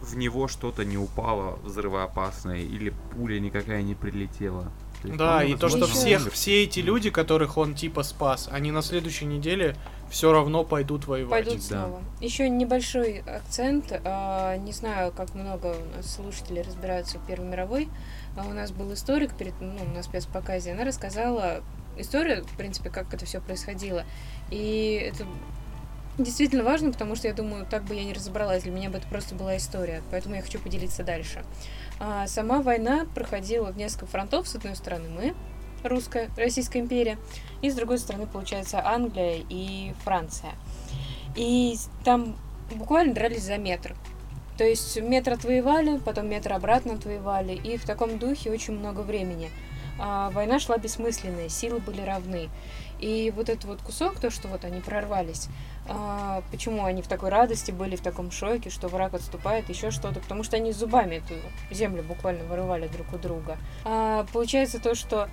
в 0.00 0.16
него 0.16 0.48
что-то 0.48 0.84
не 0.84 0.96
упало 0.96 1.58
взрывоопасное 1.62 2.60
или 2.60 2.92
пуля 3.12 3.38
никакая 3.38 3.82
не 3.82 3.94
прилетела. 3.94 4.70
То 5.02 5.08
есть, 5.08 5.18
Да, 5.18 5.32
по-моему, 5.38 5.56
и 5.56 5.58
то, 5.58 5.68
что 5.68 5.86
всех, 5.86 6.30
все 6.32 6.62
эти 6.64 6.80
люди, 6.80 7.10
которых 7.10 7.56
он 7.56 7.74
типа 7.74 8.02
спас, 8.02 8.48
они 8.50 8.70
на 8.70 8.82
следующей 8.82 9.24
неделе 9.24 9.76
все 10.10 10.32
равно 10.32 10.64
пойдут 10.64 11.06
воевать. 11.06 11.44
Пойдут 11.44 11.68
Да. 11.68 11.84
снова. 11.84 12.02
Еще 12.20 12.48
небольшой 12.48 13.20
акцент. 13.20 13.92
а, 14.04 14.56
не 14.58 14.72
знаю, 14.72 15.12
как 15.12 15.34
много 15.34 15.68
у 15.68 15.96
нас 15.96 16.14
слушателей 16.14 16.62
разбираются 16.62 17.18
в 17.18 17.26
Первой 17.26 17.46
мировой. 17.48 17.88
А 18.36 18.46
у 18.46 18.52
нас 18.52 18.72
был 18.72 18.92
историк 18.92 19.34
перед, 19.34 19.54
ну, 19.60 19.78
на 19.94 20.02
спецпоказе. 20.02 20.72
Она 20.72 20.84
рассказала 20.84 21.62
историю, 21.96 22.44
в 22.44 22.56
принципе, 22.56 22.90
как 22.90 23.12
это 23.14 23.24
все 23.24 23.40
происходило. 23.40 24.04
И 24.50 25.10
это 25.12 25.24
действительно 26.22 26.64
важно, 26.64 26.92
потому 26.92 27.16
что 27.16 27.28
я 27.28 27.34
думаю, 27.34 27.66
так 27.66 27.84
бы 27.84 27.94
я 27.94 28.04
не 28.04 28.12
разобралась. 28.12 28.62
Для 28.62 28.72
меня 28.72 28.90
бы 28.90 28.98
это 28.98 29.06
просто 29.08 29.34
была 29.34 29.56
история. 29.56 30.02
Поэтому 30.10 30.36
я 30.36 30.42
хочу 30.42 30.58
поделиться 30.58 31.02
дальше. 31.02 31.44
А, 31.98 32.26
сама 32.26 32.62
война 32.62 33.06
проходила 33.14 33.70
в 33.72 33.76
несколько 33.76 34.06
фронтов. 34.06 34.48
С 34.48 34.54
одной 34.54 34.76
стороны 34.76 35.08
мы, 35.08 35.34
русская, 35.82 36.30
Российская 36.36 36.80
империя, 36.80 37.18
и 37.62 37.70
с 37.70 37.74
другой 37.74 37.98
стороны, 37.98 38.26
получается, 38.26 38.86
Англия 38.86 39.42
и 39.48 39.92
Франция. 40.04 40.52
И 41.36 41.76
там 42.04 42.36
буквально 42.74 43.14
дрались 43.14 43.44
за 43.44 43.58
метр. 43.58 43.94
То 44.56 44.64
есть 44.64 45.00
метр 45.00 45.32
отвоевали, 45.32 45.98
потом 45.98 46.28
метр 46.28 46.52
обратно 46.52 46.94
отвоевали, 46.94 47.54
и 47.54 47.76
в 47.76 47.84
таком 47.84 48.18
духе 48.18 48.50
очень 48.50 48.74
много 48.74 49.00
времени. 49.00 49.50
А, 49.98 50.30
война 50.30 50.58
шла 50.58 50.78
бессмысленная, 50.78 51.48
силы 51.48 51.78
были 51.78 52.00
равны. 52.00 52.48
И 53.00 53.32
вот 53.34 53.48
этот 53.48 53.64
вот 53.64 53.80
кусок, 53.80 54.20
то, 54.20 54.30
что 54.30 54.48
вот 54.48 54.64
они 54.64 54.80
прорвались, 54.80 55.48
а, 55.88 56.42
почему 56.50 56.84
они 56.84 57.00
в 57.00 57.08
такой 57.08 57.30
радости 57.30 57.70
были, 57.70 57.96
в 57.96 58.02
таком 58.02 58.30
шоке, 58.30 58.68
что 58.68 58.88
враг 58.88 59.14
отступает, 59.14 59.68
еще 59.68 59.90
что-то, 59.90 60.20
потому 60.20 60.42
что 60.44 60.56
они 60.56 60.72
зубами 60.72 61.16
эту 61.16 61.34
землю 61.70 62.02
буквально 62.02 62.44
вырывали 62.44 62.88
друг 62.88 63.12
у 63.14 63.18
друга. 63.18 63.56
А, 63.84 64.26
получается 64.32 64.80
то, 64.80 64.94
что 64.94 65.28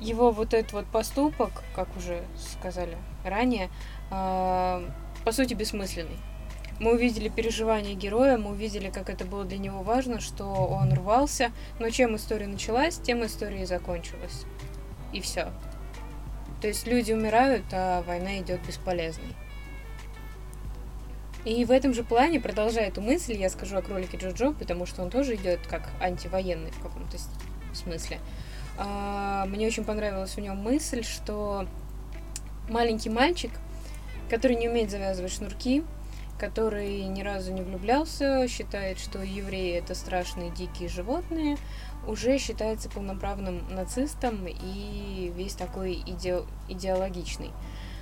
его 0.00 0.32
вот 0.32 0.54
этот 0.54 0.72
вот 0.72 0.86
поступок, 0.86 1.62
как 1.74 1.96
уже 1.96 2.24
сказали 2.36 2.96
ранее, 3.24 3.70
а, 4.10 4.82
по 5.24 5.32
сути 5.32 5.54
бессмысленный. 5.54 6.18
Мы 6.80 6.94
увидели 6.94 7.28
переживания 7.28 7.94
героя, 7.94 8.36
мы 8.36 8.50
увидели, 8.50 8.90
как 8.90 9.08
это 9.08 9.24
было 9.24 9.44
для 9.44 9.58
него 9.58 9.82
важно, 9.82 10.20
что 10.20 10.44
он 10.46 10.92
рвался, 10.92 11.52
но 11.78 11.88
чем 11.90 12.16
история 12.16 12.48
началась, 12.48 12.98
тем 12.98 13.24
история 13.24 13.62
и 13.62 13.66
закончилась. 13.66 14.44
И 15.12 15.20
все. 15.20 15.52
То 16.64 16.68
есть 16.68 16.86
люди 16.86 17.12
умирают, 17.12 17.66
а 17.72 18.00
война 18.04 18.38
идет 18.38 18.66
бесполезной. 18.66 19.36
И 21.44 21.62
в 21.66 21.70
этом 21.70 21.92
же 21.92 22.02
плане, 22.02 22.40
продолжая 22.40 22.88
эту 22.88 23.02
мысль, 23.02 23.34
я 23.34 23.50
скажу 23.50 23.76
о 23.76 23.82
кролике 23.82 24.16
Джоджо, 24.16 24.52
потому 24.52 24.86
что 24.86 25.02
он 25.02 25.10
тоже 25.10 25.34
идет 25.34 25.60
как 25.66 25.90
антивоенный 26.00 26.70
в 26.70 26.80
каком-то 26.80 27.18
смысле. 27.74 28.18
А, 28.78 29.44
Мне 29.44 29.66
очень 29.66 29.84
понравилась 29.84 30.36
в 30.36 30.40
нем 30.40 30.56
мысль, 30.56 31.04
что 31.04 31.66
маленький 32.70 33.10
мальчик, 33.10 33.50
который 34.30 34.56
не 34.56 34.66
умеет 34.66 34.90
завязывать 34.90 35.32
шнурки, 35.32 35.84
который 36.38 37.02
ни 37.02 37.20
разу 37.20 37.52
не 37.52 37.60
влюблялся, 37.60 38.48
считает, 38.48 38.98
что 38.98 39.22
евреи 39.22 39.76
это 39.76 39.94
страшные 39.94 40.50
дикие 40.50 40.88
животные, 40.88 41.58
уже 42.06 42.38
считается 42.38 42.88
полноправным 42.88 43.62
нацистом 43.70 44.46
и 44.46 45.32
весь 45.34 45.54
такой 45.54 46.02
иде- 46.06 46.46
идеологичный. 46.68 47.50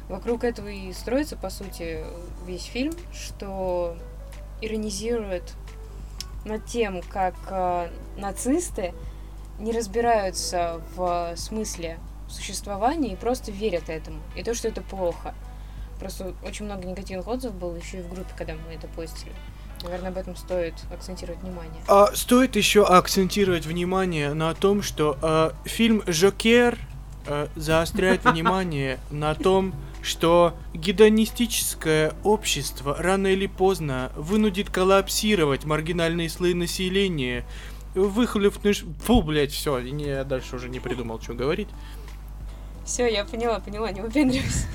Вокруг 0.08 0.44
этого 0.44 0.68
и 0.68 0.92
строится, 0.92 1.36
по 1.36 1.50
сути, 1.50 2.04
весь 2.46 2.64
фильм, 2.64 2.92
что 3.12 3.96
иронизирует 4.60 5.54
над 6.44 6.66
тем, 6.66 7.02
как 7.02 7.34
э, 7.48 7.88
нацисты 8.16 8.94
не 9.58 9.72
разбираются 9.72 10.80
в 10.96 11.34
смысле 11.36 11.98
существования 12.28 13.12
и 13.12 13.16
просто 13.16 13.52
верят 13.52 13.88
этому. 13.88 14.20
И 14.36 14.42
то, 14.42 14.54
что 14.54 14.68
это 14.68 14.82
плохо. 14.82 15.34
Просто 15.98 16.34
очень 16.44 16.64
много 16.64 16.86
негативных 16.86 17.28
отзывов 17.28 17.56
было 17.56 17.76
еще 17.76 17.98
и 17.98 18.02
в 18.02 18.08
группе, 18.08 18.32
когда 18.36 18.54
мы 18.54 18.74
это 18.74 18.88
постили. 18.88 19.32
Наверное, 19.82 20.10
об 20.10 20.16
этом 20.16 20.36
стоит 20.36 20.74
акцентировать 20.92 21.40
внимание. 21.40 21.82
А, 21.88 22.14
стоит 22.14 22.56
еще 22.56 22.84
акцентировать 22.84 23.66
внимание 23.66 24.32
на 24.32 24.54
том, 24.54 24.82
что 24.82 25.18
а, 25.22 25.54
фильм 25.64 26.02
Жокер 26.06 26.78
а, 27.26 27.48
заостряет 27.56 28.24
внимание 28.24 29.00
на 29.10 29.34
том, 29.34 29.74
что 30.02 30.54
гедонистическое 30.74 32.12
общество 32.24 32.96
рано 32.98 33.28
или 33.28 33.46
поздно 33.46 34.12
вынудит 34.16 34.70
коллапсировать 34.70 35.64
маргинальные 35.64 36.28
слои 36.28 36.54
населения, 36.54 37.44
выхлюпнешь... 37.94 38.84
Фу, 39.04 39.22
блять, 39.22 39.52
все, 39.52 39.78
я 39.78 40.24
дальше 40.24 40.56
уже 40.56 40.68
не 40.68 40.80
придумал, 40.80 41.20
что 41.20 41.34
говорить. 41.34 41.68
Все, 42.84 43.06
я 43.06 43.24
поняла, 43.24 43.60
поняла, 43.60 43.90
не 43.92 44.00
выпендривайся. 44.00 44.66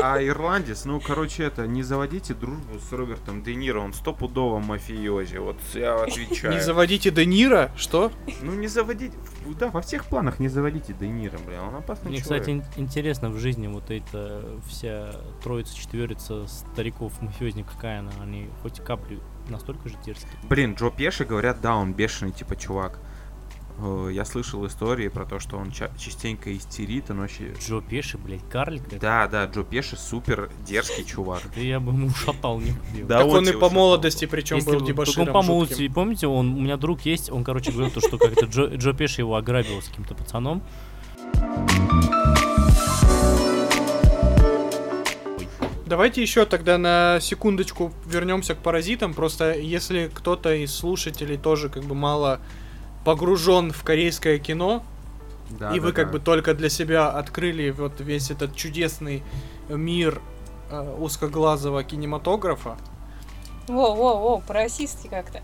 А 0.00 0.22
ирландец, 0.22 0.84
ну, 0.84 1.00
короче, 1.00 1.42
это, 1.44 1.66
не 1.66 1.82
заводите 1.82 2.32
дружбу 2.34 2.78
с 2.78 2.92
Робертом 2.92 3.42
Де 3.42 3.54
Ниро, 3.56 3.80
он 3.80 3.92
стопудово 3.92 4.60
мафиози, 4.60 5.38
вот 5.38 5.56
я 5.74 5.96
отвечаю. 5.96 6.54
Не 6.54 6.60
заводите 6.60 7.10
Де 7.10 7.26
Ниро, 7.26 7.72
что? 7.76 8.12
Ну, 8.42 8.54
не 8.54 8.68
заводите, 8.68 9.16
да, 9.58 9.68
во 9.68 9.80
всех 9.82 10.04
планах 10.04 10.38
не 10.38 10.48
заводите 10.48 10.92
Де 10.92 11.08
Ниро, 11.08 11.38
блин, 11.38 11.60
он 11.60 11.74
опасный 11.74 12.10
Мне, 12.10 12.20
человек. 12.20 12.42
кстати, 12.44 12.56
ин- 12.56 12.64
интересно 12.76 13.30
в 13.30 13.38
жизни 13.38 13.66
вот 13.66 13.90
эта 13.90 14.44
вся 14.68 15.12
троица, 15.42 15.76
четверица 15.76 16.46
стариков, 16.46 17.20
мафиозник, 17.20 17.66
какая 17.66 17.98
она, 18.00 18.12
они 18.22 18.48
хоть 18.62 18.80
капли 18.80 19.18
настолько 19.48 19.88
же 19.88 19.96
дерзкие. 20.04 20.30
Блин, 20.48 20.74
Джо 20.78 20.90
Пеши, 20.90 21.24
говорят, 21.24 21.60
да, 21.60 21.74
он 21.74 21.92
бешеный, 21.94 22.32
типа, 22.32 22.54
чувак. 22.54 23.00
Э, 23.80 24.10
Я 24.12 24.24
слышал 24.24 24.66
истории 24.66 25.08
про 25.08 25.24
то, 25.24 25.38
что 25.38 25.56
он 25.56 25.70
ча- 25.70 25.90
частенько 25.98 26.54
истерит, 26.56 27.10
он 27.10 27.20
вообще... 27.20 27.54
Джо 27.60 27.80
Пеши, 27.80 28.18
блядь, 28.18 28.46
карлик. 28.50 28.82
Да, 28.98 29.28
да, 29.28 29.44
Джо 29.46 29.62
Пеши 29.62 29.96
супер 29.96 30.50
дерзкий 30.66 31.04
чувак. 31.04 31.42
Да 31.54 31.60
я 31.60 31.78
бы 31.78 31.92
ему 31.92 32.06
ушатал 32.08 32.60
не. 32.60 32.72
Да 33.04 33.24
он, 33.24 33.44
и 33.44 33.46
тебе 33.50 33.58
по 33.58 33.70
молодости, 33.70 34.24
причем 34.26 34.58
был 34.64 34.80
бы- 34.80 34.86
дебоширом 34.86 35.32
по 35.32 35.42
молодости, 35.42 35.88
помните, 35.88 36.26
он, 36.26 36.54
у 36.54 36.60
меня 36.60 36.76
друг 36.76 37.02
есть, 37.02 37.30
он, 37.30 37.44
короче, 37.44 37.70
говорил 37.70 37.92
то, 37.92 38.00
что 38.00 38.18
как-то 38.18 38.46
Джо, 38.46 38.66
Джо 38.76 38.92
Пеши 38.92 39.20
его 39.20 39.36
ограбил 39.36 39.80
с 39.80 39.88
каким-то 39.88 40.14
пацаном. 40.14 40.62
Давайте 45.86 46.20
еще 46.20 46.44
тогда 46.44 46.76
на 46.76 47.18
секундочку 47.20 47.94
вернемся 48.04 48.54
к 48.54 48.58
паразитам. 48.58 49.14
Просто 49.14 49.52
если 49.54 50.10
кто-то 50.12 50.54
из 50.54 50.74
слушателей 50.74 51.38
тоже 51.38 51.70
как 51.70 51.84
бы 51.84 51.94
мало 51.94 52.40
погружен 53.08 53.72
в 53.72 53.84
корейское 53.84 54.38
кино, 54.38 54.82
Да, 55.48 55.74
и 55.74 55.80
да, 55.80 55.86
вы 55.86 55.92
как 55.92 56.08
да. 56.08 56.12
бы 56.12 56.20
только 56.20 56.52
для 56.52 56.68
себя 56.68 57.08
открыли 57.08 57.70
вот 57.70 58.00
весь 58.00 58.30
этот 58.30 58.54
чудесный 58.54 59.22
мир 59.70 60.20
э, 60.70 60.94
узкоглазого 60.98 61.84
кинематографа. 61.84 62.76
Во-во-во, 63.66 64.40
по-российски 64.40 65.08
как-то. 65.08 65.40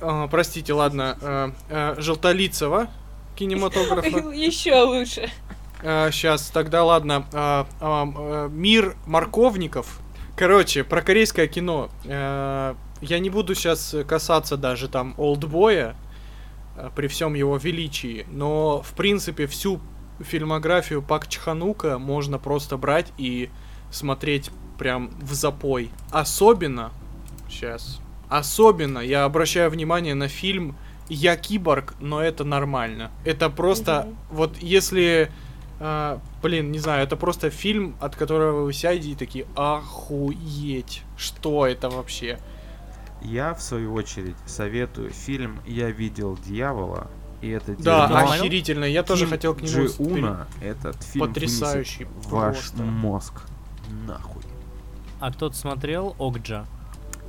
А, 0.00 0.26
простите, 0.26 0.72
ладно, 0.72 1.16
э, 1.20 1.50
э, 1.68 1.94
желтолицего 1.98 2.88
кинематографа. 3.36 4.08
Еще 4.34 4.74
лучше. 4.82 5.30
сейчас, 6.10 6.50
тогда 6.50 6.82
ладно. 6.82 7.26
А, 7.32 7.68
а, 7.80 8.48
Мир 8.48 8.96
морковников. 9.06 10.00
Короче, 10.36 10.82
про 10.82 11.00
корейское 11.00 11.46
кино. 11.46 11.90
Э, 12.06 12.74
Я 13.00 13.20
не 13.20 13.30
буду 13.30 13.54
сейчас 13.54 13.94
касаться 14.08 14.56
даже 14.56 14.88
там 14.88 15.14
Олдбоя 15.16 15.90
э, 15.90 16.03
при 16.96 17.06
всем 17.06 17.34
его 17.34 17.56
величии, 17.56 18.26
но 18.30 18.82
в 18.82 18.92
принципе 18.94 19.46
всю 19.46 19.80
фильмографию 20.20 21.02
Пак 21.02 21.28
Чханука 21.28 21.98
можно 21.98 22.38
просто 22.38 22.76
брать 22.76 23.12
и 23.18 23.50
смотреть 23.90 24.50
прям 24.78 25.10
в 25.20 25.32
запой. 25.34 25.90
Особенно, 26.10 26.92
сейчас, 27.48 28.00
особенно 28.28 28.98
я 28.98 29.24
обращаю 29.24 29.70
внимание 29.70 30.14
на 30.14 30.28
фильм 30.28 30.76
«Я 31.08 31.36
киборг, 31.36 31.94
но 32.00 32.20
это 32.20 32.44
нормально». 32.44 33.10
Это 33.24 33.50
просто, 33.50 34.06
Мгм. 34.06 34.16
вот 34.30 34.56
если, 34.58 35.30
а, 35.80 36.20
блин, 36.42 36.72
не 36.72 36.78
знаю, 36.78 37.04
это 37.04 37.16
просто 37.16 37.50
фильм, 37.50 37.94
от 38.00 38.16
которого 38.16 38.64
вы 38.64 38.72
сядете 38.72 39.10
и 39.10 39.14
такие 39.14 39.46
«Охуеть, 39.54 41.02
что 41.16 41.66
это 41.66 41.90
вообще?» 41.90 42.38
Я, 43.24 43.54
в 43.54 43.62
свою 43.62 43.94
очередь, 43.94 44.36
советую 44.46 45.10
фильм 45.10 45.60
«Я 45.66 45.90
видел 45.90 46.36
дьявола», 46.36 47.08
и 47.40 47.48
это 47.48 47.74
Да, 47.76 48.06
дерьмо. 48.06 48.30
охерительно, 48.32 48.84
я 48.84 49.02
тоже 49.02 49.24
Ким 49.24 49.30
хотел 49.30 49.54
к 49.54 49.60
нему... 49.62 49.86
Джи 49.86 49.90
Уна 49.98 50.46
этот 50.62 51.02
фильм 51.02 51.26
Потрясающий 51.26 52.06
ваш 52.24 52.56
просто. 52.56 52.82
мозг 52.82 53.42
нахуй. 54.06 54.42
А 55.20 55.32
кто-то 55.32 55.56
смотрел 55.56 56.14
Окджа? 56.18 56.66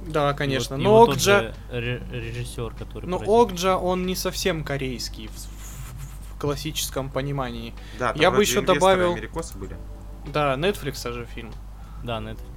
Да, 0.08 0.34
конечно, 0.34 0.76
И 0.76 0.78
вот- 0.78 0.84
но 0.84 1.02
Окджа... 1.04 1.54
режиссер, 1.72 2.74
который... 2.78 3.08
Но 3.08 3.18
произвел. 3.18 3.40
Окджа, 3.42 3.78
он 3.78 4.06
не 4.06 4.16
совсем 4.16 4.64
корейский 4.64 5.28
в, 5.28 5.32
в- 5.32 6.36
в 6.36 6.40
классическом 6.40 7.10
понимании. 7.10 7.74
Да, 8.00 8.12
там 8.14 8.22
Я 8.22 8.32
бы 8.32 8.42
еще 8.42 8.62
добавил- 8.62 9.16
были. 9.16 9.76
Да, 10.32 10.56
Netflix 10.56 11.12
же 11.12 11.26
фильм. 11.26 11.52
Да, 12.04 12.20
Netflix. 12.20 12.55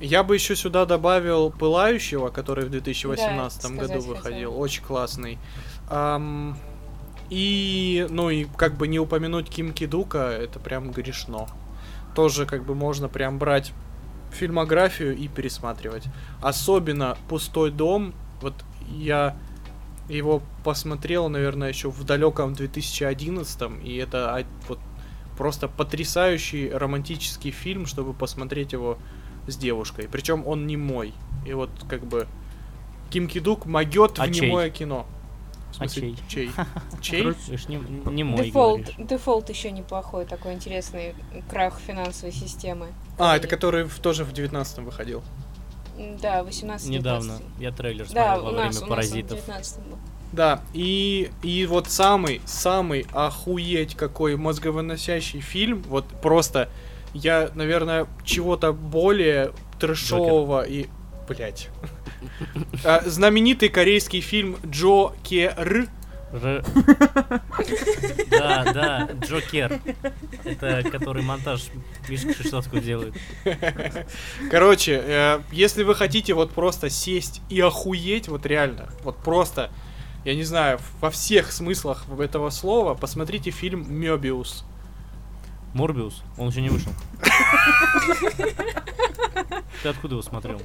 Я 0.00 0.22
бы 0.22 0.34
еще 0.34 0.54
сюда 0.54 0.86
добавил 0.86 1.50
Пылающего, 1.50 2.28
который 2.28 2.64
в 2.66 2.70
2018 2.70 3.62
Да, 3.62 3.68
году 3.68 4.00
выходил. 4.00 4.22
хотела. 4.22 4.54
Очень 4.54 4.82
классный. 4.84 5.38
Ам, 5.88 6.56
и, 7.30 8.06
ну 8.10 8.30
и 8.30 8.44
как 8.44 8.76
бы 8.76 8.88
не 8.88 8.98
упомянуть 8.98 9.48
Ким 9.48 9.72
Кидука, 9.72 10.30
это 10.30 10.60
прям 10.60 10.92
грешно. 10.92 11.46
Тоже 12.14 12.46
как 12.46 12.64
бы 12.64 12.74
можно 12.74 13.08
прям 13.08 13.38
брать 13.38 13.72
фильмографию 14.30 15.16
и 15.16 15.28
пересматривать. 15.28 16.04
Особенно 16.40 17.16
Пустой 17.28 17.70
дом. 17.70 18.14
Вот 18.40 18.54
я 18.88 19.36
его 20.08 20.42
посмотрел, 20.64 21.28
наверное, 21.28 21.68
еще 21.68 21.90
в 21.90 22.04
далеком 22.04 22.54
2011 22.54 23.84
и 23.84 23.96
это 23.96 24.34
а, 24.36 24.44
вот 24.68 24.78
просто 25.36 25.68
потрясающий 25.68 26.70
романтический 26.70 27.50
фильм, 27.50 27.86
чтобы 27.86 28.14
посмотреть 28.14 28.72
его 28.72 28.98
с 29.48 29.56
девушкой. 29.56 30.08
Причем 30.10 30.46
он 30.46 30.66
не 30.66 30.76
мой. 30.76 31.12
И 31.46 31.52
вот 31.52 31.70
как 31.88 32.04
бы 32.06 32.26
Ким 33.10 33.26
Кидук 33.28 33.66
могет 33.66 34.18
А 34.18 34.26
в 34.26 34.30
чей? 34.32 34.46
немое 34.48 34.70
кино. 34.70 35.06
В 35.72 35.82
А 35.82 35.88
смысле, 35.88 36.14
чей? 36.28 36.48
чей? 36.48 36.50
Чей? 37.02 37.56
Ж 37.56 37.68
не, 37.68 37.76
не 38.10 38.24
мой, 38.24 38.46
Дефолт, 38.46 38.80
говоришь. 38.80 38.94
дефолт 39.08 39.48
еще 39.50 39.70
неплохой, 39.70 40.24
такой 40.24 40.54
интересный 40.54 41.14
крах 41.50 41.78
финансовой 41.78 42.32
системы. 42.32 42.88
А, 43.18 43.36
это 43.36 43.48
который 43.48 43.84
в- 43.84 43.98
тоже 43.98 44.24
в 44.24 44.32
19 44.32 44.78
выходил. 44.78 45.22
Да, 46.22 46.42
18 46.44 46.88
Недавно. 46.88 47.38
Я 47.58 47.70
трейлер 47.72 48.06
Да, 48.12 48.36
смотрел 48.36 48.42
у 48.42 48.44
во 48.44 48.52
нас, 48.52 48.52
время 48.52 48.62
у 48.62 48.66
нас 48.66 48.76
он 48.78 48.86
в 48.86 48.88
«Паразитов». 48.88 49.38
19 49.40 49.76
был. 49.84 49.98
Да, 50.32 50.62
и, 50.74 51.30
и 51.42 51.66
вот 51.66 51.88
самый, 51.90 52.40
самый 52.46 53.06
охуеть 53.12 53.94
какой 53.94 54.36
мозговыносящий 54.36 55.40
фильм, 55.40 55.82
вот 55.88 56.06
просто, 56.22 56.68
я, 57.14 57.50
наверное, 57.54 58.06
чего-то 58.24 58.72
более 58.72 59.52
трэшового 59.78 60.62
и... 60.62 60.86
Блять. 61.28 61.68
Знаменитый 63.04 63.68
корейский 63.68 64.20
фильм 64.20 64.56
Джо 64.66 65.12
Кер. 65.22 65.54
Р- 65.58 65.88
Да, 68.30 68.64
да, 68.72 69.08
Джокер. 69.24 69.80
Это 70.44 70.82
который 70.90 71.22
монтаж 71.22 71.66
Мишка 72.08 72.34
Шишовского 72.34 72.80
делает. 72.80 73.14
Короче, 74.50 75.00
э, 75.04 75.40
если 75.52 75.82
вы 75.84 75.94
хотите 75.94 76.34
вот 76.34 76.52
просто 76.52 76.90
сесть 76.90 77.40
и 77.48 77.60
охуеть, 77.60 78.28
вот 78.28 78.44
реально, 78.46 78.90
вот 79.04 79.16
просто, 79.18 79.70
я 80.24 80.34
не 80.34 80.44
знаю, 80.44 80.80
во 81.00 81.10
всех 81.10 81.50
смыслах 81.50 82.04
этого 82.20 82.50
слова, 82.50 82.94
посмотрите 82.94 83.50
фильм 83.50 83.86
Мёбиус. 83.90 84.64
Морбиус, 85.78 86.22
он 86.36 86.48
еще 86.48 86.60
не 86.60 86.68
вышел. 86.70 86.92
Ты 89.82 89.88
откуда 89.88 90.14
его 90.16 90.22
смотрел? 90.22 90.60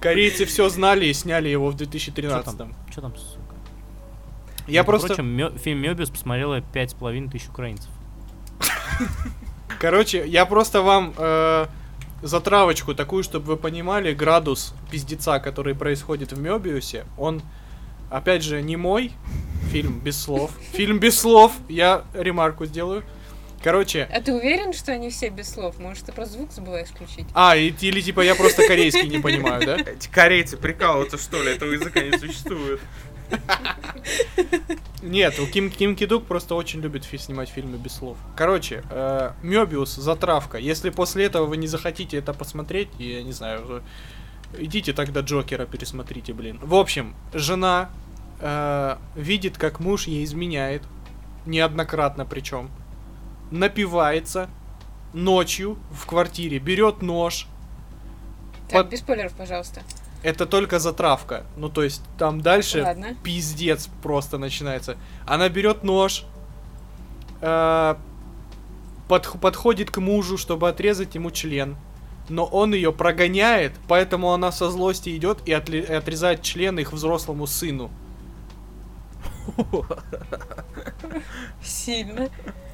Корейцы 0.00 0.44
все 0.44 0.68
знали 0.68 1.06
и 1.06 1.12
сняли 1.14 1.48
его 1.48 1.68
в 1.68 1.74
Что 1.74 1.78
2013 1.86 2.56
там? 2.58 2.74
Что 2.90 3.00
там, 3.00 3.16
сука? 3.16 3.40
Я 4.66 4.80
Между 4.80 4.84
просто, 4.86 5.06
Прочим, 5.08 5.26
мё- 5.26 5.58
фильм 5.58 5.78
Мёбиус 5.80 6.10
посмотрело 6.10 6.60
пять 6.60 6.90
с 6.90 6.94
половиной 6.94 7.30
тысяч 7.30 7.48
украинцев. 7.48 7.90
короче, 9.80 10.26
я 10.26 10.46
просто 10.46 10.80
вам 10.82 11.12
э, 11.16 11.66
затравочку 12.22 12.94
такую, 12.94 13.22
чтобы 13.24 13.46
вы 13.46 13.56
понимали 13.56 14.14
градус 14.14 14.74
пиздеца, 14.90 15.38
который 15.40 15.74
происходит 15.74 16.32
в 16.32 16.40
Мёбиусе. 16.40 17.04
Он, 17.18 17.42
опять 18.10 18.42
же, 18.42 18.62
не 18.62 18.76
мой 18.76 19.12
фильм 19.70 19.98
без 20.00 20.20
слов. 20.20 20.50
Фильм 20.72 20.98
без 20.98 21.18
слов, 21.18 21.52
я 21.68 22.04
ремарку 22.14 22.64
сделаю. 22.66 23.02
Короче, 23.62 24.06
А 24.12 24.20
ты 24.20 24.32
уверен, 24.34 24.74
что 24.74 24.92
они 24.92 25.08
все 25.08 25.30
без 25.30 25.50
слов? 25.50 25.78
Может, 25.78 26.04
ты 26.04 26.12
просто 26.12 26.34
звук 26.34 26.52
забываешь 26.52 26.88
включить? 26.88 27.24
а, 27.34 27.56
и- 27.56 27.72
или 27.80 28.00
типа 28.02 28.20
я 28.20 28.34
просто 28.34 28.66
корейский 28.66 29.08
не 29.08 29.20
понимаю, 29.20 29.64
да? 29.64 29.76
Эти 29.78 30.08
корейцы 30.08 30.56
прикалываются, 30.58 31.16
что 31.16 31.42
ли? 31.42 31.52
Этого 31.52 31.72
языка 31.72 32.00
не 32.02 32.16
существует. 32.18 32.80
Нет, 35.02 35.38
у 35.38 35.46
Ким, 35.46 35.70
Ким 35.70 35.96
Кидук 35.96 36.24
просто 36.26 36.54
очень 36.54 36.80
любит 36.80 37.04
фи- 37.04 37.18
снимать 37.18 37.48
фильмы 37.48 37.76
без 37.78 37.92
слов. 37.92 38.16
Короче, 38.36 38.82
э, 38.90 39.32
Мёбиус, 39.42 39.94
затравка. 39.94 40.58
Если 40.58 40.90
после 40.90 41.24
этого 41.26 41.46
вы 41.46 41.56
не 41.56 41.66
захотите 41.66 42.16
это 42.18 42.32
посмотреть, 42.32 42.88
я 42.98 43.22
не 43.22 43.32
знаю, 43.32 43.64
уже 43.64 43.82
идите 44.58 44.92
тогда 44.92 45.20
Джокера 45.20 45.66
пересмотрите, 45.66 46.32
блин. 46.32 46.58
В 46.62 46.74
общем, 46.74 47.14
жена 47.32 47.90
э, 48.40 48.96
видит, 49.16 49.58
как 49.58 49.80
муж 49.80 50.06
ей 50.06 50.24
изменяет, 50.24 50.82
неоднократно 51.46 52.24
причем, 52.24 52.70
напивается 53.50 54.48
ночью 55.12 55.78
в 55.92 56.06
квартире, 56.06 56.58
берет 56.58 57.02
нож, 57.02 57.46
Так, 58.68 58.82
Под- 58.84 58.88
без 58.92 58.98
спойлеров, 59.00 59.32
пожалуйста. 59.34 59.82
это 60.22 60.46
только 60.46 60.78
затравка. 60.78 61.44
Ну, 61.56 61.68
то 61.68 61.82
есть, 61.82 62.02
там 62.18 62.40
дальше 62.40 62.82
Ладно. 62.82 63.14
пиздец 63.22 63.88
просто 64.02 64.38
начинается. 64.38 64.96
Она 65.26 65.48
берет 65.50 65.84
нож, 65.84 66.24
э, 67.42 67.94
подх- 69.08 69.38
подходит 69.38 69.90
к 69.90 69.98
мужу, 70.00 70.38
чтобы 70.38 70.68
отрезать 70.68 71.14
ему 71.14 71.30
член. 71.30 71.76
Но 72.28 72.44
он 72.44 72.72
ее 72.74 72.92
прогоняет, 72.92 73.72
поэтому 73.86 74.32
она 74.32 74.50
со 74.50 74.70
злости 74.70 75.14
идет 75.16 75.38
и 75.46 75.52
отле- 75.52 75.86
и 75.88 75.92
отрезает 75.92 76.42
член 76.42 76.78
их 76.78 76.92
взрослому 76.92 77.46
сыну. 77.46 77.90
Сильно. 81.62 82.28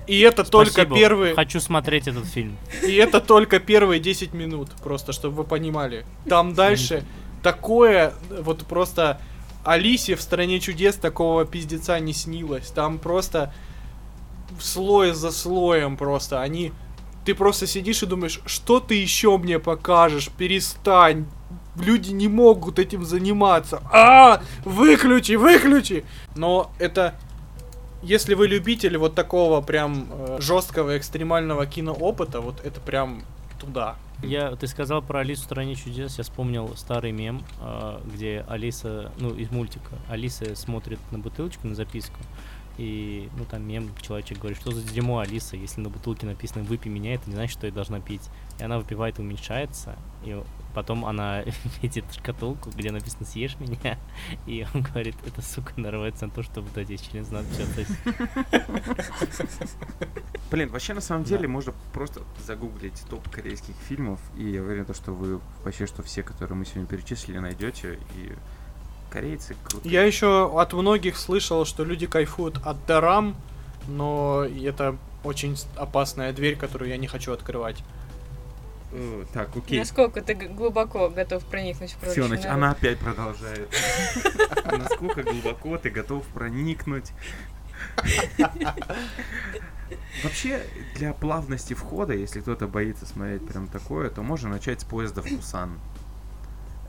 И 0.07 0.21
это 0.21 0.45
только 0.45 0.73
Спасибо, 0.73 0.97
первые, 0.97 1.35
Хочу 1.35 1.61
смотреть 1.61 2.09
этот 2.09 2.27
фильм. 2.27 2.57
и 2.83 2.95
это 2.95 3.21
только 3.21 3.61
первые 3.61 4.01
10 4.01 4.33
минут, 4.35 4.71
просто 4.83 5.13
чтобы 5.13 5.37
вы 5.37 5.45
понимали. 5.45 6.05
Там 6.29 6.55
дальше 6.55 7.05
такое, 7.43 8.15
вот 8.43 8.67
просто 8.67 9.21
Алисе 9.65 10.17
в 10.17 10.23
стране 10.23 10.59
чудес 10.59 10.97
такого 10.97 11.45
пиздеца 11.45 11.99
не 12.01 12.13
снилось. 12.13 12.69
Там 12.71 12.99
просто 12.99 13.53
слой 14.59 15.13
за 15.13 15.31
слоем 15.31 15.97
просто. 15.97 16.41
Они. 16.41 16.73
Ты 17.25 17.35
просто 17.35 17.67
сидишь 17.67 18.03
и 18.03 18.07
думаешь, 18.07 18.41
что 18.47 18.81
ты 18.81 18.95
еще 18.95 19.37
мне 19.39 19.59
покажешь? 19.59 20.31
Перестань. 20.37 21.27
Люди 21.77 22.11
не 22.11 22.29
могут 22.29 22.79
этим 22.79 23.05
заниматься. 23.05 23.83
А, 23.93 24.43
выключи, 24.65 25.33
выключи. 25.33 26.05
Но 26.35 26.71
это 26.79 27.15
если 28.03 28.35
вы 28.35 28.49
любитель 28.49 28.97
вот 28.97 29.15
такого 29.15 29.61
прям 29.61 30.09
жесткого 30.39 30.97
экстремального 30.97 31.67
киноопыта, 31.67 32.41
вот 32.41 32.61
это 32.65 32.81
прям 32.81 33.23
туда. 33.59 33.97
Я, 34.23 34.55
ты 34.57 34.67
сказал 34.67 35.03
про 35.03 35.21
Алису 35.21 35.43
в 35.43 35.45
стране 35.45 35.75
чудес, 35.75 36.19
я 36.19 36.25
вспомнил 36.25 36.75
старый 36.77 37.13
мем, 37.13 37.43
а, 37.61 38.03
где 38.05 38.45
Алиса, 38.49 39.13
ну, 39.19 39.31
из 39.31 39.51
мультика, 39.51 39.93
Алиса 40.09 40.55
смотрит 40.57 40.99
на 41.11 41.19
бутылочку, 41.19 41.67
на 41.67 41.75
записку, 41.75 42.19
и, 42.79 43.29
ну, 43.37 43.45
там 43.45 43.67
мем, 43.67 43.91
человечек 44.01 44.39
говорит, 44.39 44.59
что 44.59 44.73
за 44.73 44.83
дерьмо, 44.83 45.19
Алиса, 45.19 45.57
если 45.57 45.81
на 45.81 45.91
бутылке 45.91 46.27
написано 46.27 46.65
«выпей 46.65 46.91
меня», 46.91 47.15
это 47.15 47.29
не 47.29 47.35
значит, 47.37 47.53
что 47.57 47.67
я 47.67 47.73
должна 47.73 48.01
пить. 48.01 48.23
И 48.59 48.63
она 48.63 48.79
выпивает 48.79 49.19
и 49.19 49.23
уменьшается, 49.23 49.97
и 50.25 50.41
потом 50.75 51.05
она 51.05 51.45
видит 51.83 52.05
шкатулку, 52.13 52.71
где 52.71 52.91
написано 52.91 53.27
«съешь 53.27 53.57
меня», 53.59 53.99
и 54.47 54.67
он 54.75 54.83
говорит, 54.83 55.17
эта 55.27 55.43
сука 55.43 55.73
нарывается 55.77 56.27
на 56.27 56.33
то, 56.33 56.43
чтобы 56.43 56.69
дать 56.75 56.89
ей 56.91 56.99
член, 56.99 57.27
надо 57.31 57.47
все 57.51 57.67
Блин, 60.51 60.69
вообще 60.71 60.95
на 60.95 61.01
самом 61.01 61.23
Да. 61.25 61.31
деле 61.31 61.49
можно 61.49 61.73
просто 61.93 62.23
загуглить 62.45 63.03
топ 63.09 63.29
корейских 63.29 63.75
фильмов, 63.89 64.21
и 64.37 64.51
я 64.51 64.63
уверен, 64.63 64.85
то, 64.85 64.95
что 64.95 65.13
вы 65.13 65.41
вообще, 65.65 65.87
что 65.87 66.03
все, 66.03 66.23
которые 66.23 66.59
мы 66.59 66.65
сегодня 66.65 66.87
перечислили, 66.87 67.39
найдете, 67.39 67.99
и 68.17 68.33
корейцы 69.11 69.57
крутые. 69.65 69.93
Я 69.93 70.05
еще 70.05 70.51
от 70.59 70.73
многих 70.73 71.17
слышал, 71.17 71.65
что 71.65 71.85
люди 71.85 72.07
кайфуют 72.07 72.59
от 72.65 72.85
дарам, 72.87 73.37
но 73.89 74.45
это 74.45 74.97
очень 75.25 75.57
опасная 75.77 76.33
дверь, 76.33 76.57
которую 76.57 76.89
я 76.91 76.97
не 76.97 77.07
хочу 77.07 77.33
открывать. 77.33 77.83
Так, 79.33 79.57
окей. 79.57 79.79
Насколько 79.79 80.21
ты 80.21 80.35
глубоко 80.35 81.09
готов 81.09 81.45
проникнуть 81.45 81.93
в 81.93 82.11
Все, 82.11 82.27
прочий 82.27 82.43
народ? 82.43 82.47
она 82.47 82.71
опять 82.73 82.99
продолжает. 82.99 83.69
Насколько 84.65 85.23
глубоко 85.23 85.79
ты 85.79 85.91
готов 85.91 86.27
проникнуть? 86.27 87.13
Вообще, 90.25 90.63
для 90.97 91.13
плавности 91.13 91.75
входа, 91.75 92.15
если 92.15 92.41
кто-то 92.41 92.67
боится 92.67 93.07
смотреть 93.07 93.47
прям 93.47 93.69
такое, 93.69 94.11
то 94.11 94.23
можно 94.23 94.49
начать 94.51 94.81
с 94.81 94.85
поезда 94.85 95.23
в 95.23 95.29
Пусан. 95.29 95.79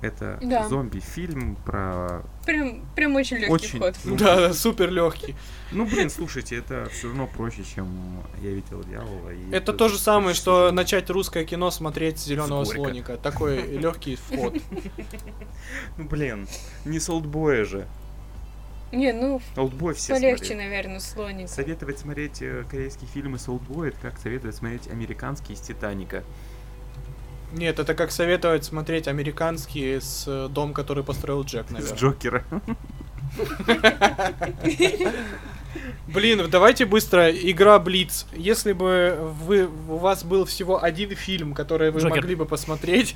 Это 0.01 0.39
Да. 0.41 0.67
зомби-фильм 0.67 1.55
про... 1.63 2.23
Прям, 2.45 2.85
прям 2.95 3.15
очень 3.15 3.37
легкий 3.37 3.53
Очень. 3.53 3.79
вход. 3.79 3.95
Ну, 4.03 4.15
Да, 4.17 4.35
да, 4.37 4.53
супер 4.53 4.89
легкий. 4.89 5.35
Ну, 5.71 5.85
блин, 5.85 6.09
слушайте, 6.09 6.55
это 6.55 6.89
все 6.91 7.07
равно 7.07 7.27
проще, 7.27 7.63
чем 7.63 7.87
«Я 8.41 8.49
видел 8.49 8.83
дьявола». 8.83 9.29
и 9.29 9.51
Это 9.51 9.73
то 9.73 9.89
же 9.89 9.97
самое, 9.99 10.33
что 10.33 10.71
начать 10.71 11.09
русское 11.09 11.45
кино 11.45 11.69
смотреть 11.71 12.17
зеленого 12.17 12.63
слоника. 12.65 13.17
Такой 13.17 13.61
легкий 13.77 14.15
вход. 14.15 14.55
Ну, 15.97 16.05
блин, 16.05 16.47
не 16.85 16.99
с 16.99 17.09
«Олдбоя» 17.09 17.63
же. 17.65 17.87
Не, 18.91 19.13
ну, 19.13 19.41
«Олдбой» 19.55 19.93
все 19.93 20.13
полегче, 20.13 20.45
смотрели. 20.45 20.59
наверное, 20.67 20.99
слоник. 20.99 21.47
Советовать 21.47 21.99
смотреть 21.99 22.41
э, 22.41 22.65
корейские 22.69 23.07
фильмы 23.09 23.39
с 23.39 23.47
«Олдбой» 23.47 23.89
это 23.89 23.97
как 24.01 24.17
советовать 24.17 24.55
смотреть 24.55 24.87
американские 24.87 25.55
с 25.55 25.61
«Титаника». 25.61 26.23
Нет, 27.51 27.79
это 27.79 27.93
как 27.93 28.11
советовать 28.11 28.65
смотреть 28.65 29.07
американские 29.07 29.99
с 30.01 30.25
э, 30.27 30.47
дом, 30.49 30.73
который 30.73 31.03
построил 31.03 31.43
Джек, 31.43 31.67
С 31.67 31.71
наверное. 31.71 31.97
Джокера. 31.97 32.45
Блин, 36.07 36.49
давайте 36.49 36.85
быстро. 36.85 37.31
Игра 37.31 37.79
Блиц. 37.79 38.25
Если 38.33 38.73
бы 38.73 39.17
вы, 39.45 39.67
у 39.87 39.97
вас 39.97 40.23
был 40.23 40.45
всего 40.45 40.83
один 40.83 41.15
фильм, 41.15 41.53
который 41.53 41.91
вы 41.91 42.01
Джокер. 42.01 42.17
могли 42.17 42.35
бы 42.35 42.45
посмотреть... 42.45 43.15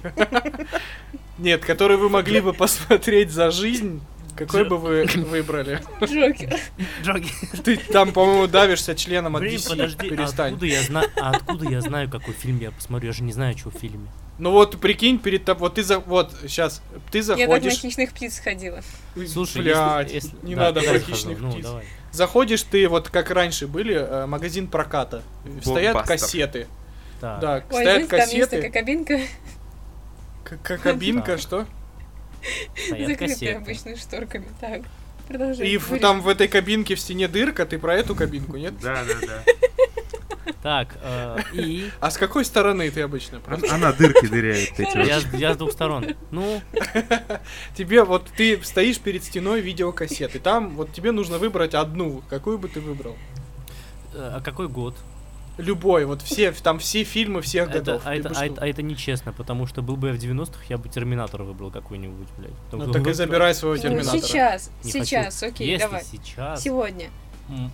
Нет, 1.37 1.65
который 1.65 1.97
вы 1.97 2.09
могли 2.09 2.39
бы 2.39 2.53
посмотреть 2.53 3.29
за 3.31 3.51
жизнь, 3.51 4.01
какой 4.35 4.63
Джо- 4.63 4.69
бы 4.69 4.77
вы 4.77 5.05
выбрали? 5.15 5.81
Джокер. 6.03 6.57
Джоги. 7.03 7.29
Ты 7.63 7.77
там, 7.77 8.11
по-моему, 8.11 8.47
давишься 8.47 8.95
членом 8.95 9.35
от 9.35 9.41
Блин, 9.41 9.55
DC. 9.55 9.69
подожди, 9.69 10.07
а 10.07 10.09
Перестань. 10.09 10.47
откуда 10.53 10.65
я 10.65 10.81
знаю, 10.83 11.09
а 11.21 11.29
откуда 11.31 11.69
я 11.69 11.81
знаю, 11.81 12.09
какой 12.09 12.33
фильм 12.33 12.59
я 12.59 12.71
посмотрю? 12.71 13.07
Я 13.07 13.13
же 13.13 13.23
не 13.23 13.33
знаю, 13.33 13.57
что 13.57 13.69
в 13.69 13.73
фильме. 13.75 14.07
Ну 14.37 14.51
вот, 14.51 14.77
прикинь, 14.81 15.17
перед 15.17 15.45
тобой, 15.45 15.61
вот 15.69 15.75
ты 15.75 15.83
за, 15.83 15.99
вот, 15.99 16.33
сейчас, 16.47 16.81
ты 17.09 17.19
Я 17.19 17.23
так 17.23 17.37
на 17.37 17.45
заходишь, 17.45 17.73
хищных 17.79 18.11
птиц 18.11 18.39
ходила. 18.39 18.81
Слушай, 19.31 19.61
блядь, 19.61 20.11
если, 20.11 20.29
если- 20.35 20.45
не 20.45 20.55
да, 20.55 20.61
надо 20.63 20.81
про 20.81 20.93
я 20.93 20.99
хищных 20.99 21.39
Ну, 21.39 21.51
птиц. 21.51 21.63
давай. 21.63 21.85
Заходишь 22.11 22.63
ты, 22.63 22.87
вот 22.89 23.09
как 23.09 23.29
раньше 23.31 23.65
были, 23.67 23.95
э, 23.95 24.25
магазин 24.25 24.67
проката, 24.67 25.21
стоят 25.61 26.05
кассеты, 26.05 26.67
Так. 27.21 27.39
да, 27.39 27.53
Ой, 27.55 27.61
стоят 27.69 27.83
знаете, 27.85 28.07
там 28.09 28.19
есть 28.19 28.29
кассеты, 28.31 28.55
такая 28.57 28.71
кабинка, 28.71 29.19
к- 30.43 30.77
кабинка, 30.79 31.37
что? 31.37 31.65
Кассеты. 33.17 33.53
обычно 33.53 33.95
шторками. 33.97 34.47
Так, 34.61 34.81
продолжай. 35.27 35.67
И 35.67 35.77
в- 35.77 35.99
там 35.99 36.21
в 36.21 36.27
этой 36.27 36.47
кабинке 36.47 36.95
в 36.95 36.99
стене 36.99 37.27
дырка, 37.27 37.65
ты 37.65 37.77
про 37.79 37.95
эту 37.95 38.15
кабинку, 38.15 38.57
нет? 38.57 38.73
Да, 38.81 39.03
да, 39.07 39.27
да. 39.27 39.43
Так, 40.61 40.97
э, 41.03 41.37
и 41.53 41.89
А 41.99 42.09
с 42.09 42.17
какой 42.17 42.43
стороны 42.43 42.89
ты 42.89 43.01
обычно? 43.01 43.39
Просто 43.39 43.73
Она 43.75 43.91
дырки 43.93 44.25
дыряет 44.27 44.79
эти 44.79 44.97
я, 44.97 45.19
вот. 45.19 45.39
я 45.39 45.53
с 45.53 45.57
двух 45.57 45.71
сторон. 45.71 46.15
Ну, 46.31 46.59
тебе 47.77 48.03
вот 48.03 48.27
ты 48.35 48.59
стоишь 48.63 48.99
перед 48.99 49.23
стеной 49.23 49.61
видеокассеты, 49.61 50.39
там 50.39 50.75
вот 50.75 50.91
тебе 50.91 51.11
нужно 51.11 51.37
выбрать 51.37 51.73
одну, 51.75 52.23
какую 52.29 52.57
бы 52.57 52.67
ты 52.67 52.79
выбрал? 52.81 53.15
э, 54.13 54.31
а 54.37 54.41
какой 54.41 54.67
год? 54.67 54.95
Любой, 55.57 56.05
вот 56.05 56.21
все, 56.21 56.51
там 56.51 56.79
все 56.79 57.03
фильмы 57.03 57.41
всех 57.41 57.69
Это, 57.69 57.79
годов. 57.79 58.01
а, 58.05 58.13
это, 58.15 58.29
а, 58.35 58.45
это, 58.45 58.61
а 58.61 58.67
это 58.67 58.81
нечестно, 58.81 59.31
потому 59.31 59.67
что 59.67 59.81
был 59.81 59.95
бы 59.95 60.07
я 60.09 60.13
в 60.13 60.17
90-х, 60.17 60.59
я 60.67 60.77
бы 60.77 60.89
Терминатор 60.89 61.43
выбрал 61.43 61.71
какой-нибудь, 61.71 62.27
блядь. 62.37 62.51
Ну 62.71 62.79
Только 62.79 62.93
так 62.93 63.07
и 63.07 63.13
забирай 63.13 63.55
своего 63.55 63.75
Ну, 63.77 63.81
терминатора. 63.81 64.19
сейчас, 64.21 64.71
Не 64.83 64.91
сейчас, 64.91 65.39
хочу. 65.39 65.53
окей, 65.53 65.69
Если 65.69 65.85
давай. 65.85 66.03
сейчас... 66.03 66.61
Сегодня. 66.61 67.05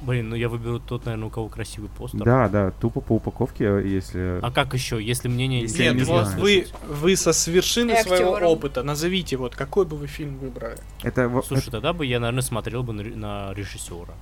Блин, 0.01 0.29
ну 0.29 0.35
я 0.35 0.49
выберу 0.49 0.79
тот, 0.79 1.05
наверное, 1.05 1.27
у 1.27 1.29
кого 1.31 1.47
красивый 1.47 1.89
постер. 1.89 2.23
Да, 2.23 2.49
да, 2.49 2.71
тупо 2.71 2.99
по 2.99 3.13
упаковке, 3.13 3.63
если... 3.85 4.39
А 4.41 4.51
как 4.51 4.73
еще, 4.73 5.01
если 5.01 5.29
мнение 5.29 5.61
Если 5.61 5.83
я 5.83 5.93
Нет, 5.93 5.99
не 5.99 6.03
вот 6.03 6.25
знаю. 6.27 6.41
вы, 6.41 6.67
вы 6.89 7.15
со 7.15 7.31
с 7.31 7.47
вершины 7.47 7.91
И 7.91 8.03
своего 8.03 8.31
опыта 8.31 8.83
назовите, 8.83 9.37
вот 9.37 9.55
какой 9.55 9.85
бы 9.85 9.95
вы 9.95 10.07
фильм 10.07 10.37
выбрали. 10.39 10.77
Это, 11.03 11.31
Слушай, 11.47 11.71
тогда 11.71 11.93
бы 11.93 12.05
я, 12.05 12.19
наверное, 12.19 12.41
смотрел 12.41 12.83
бы 12.83 12.91
на, 12.91 13.03
на 13.03 13.53
режиссера. 13.53 14.13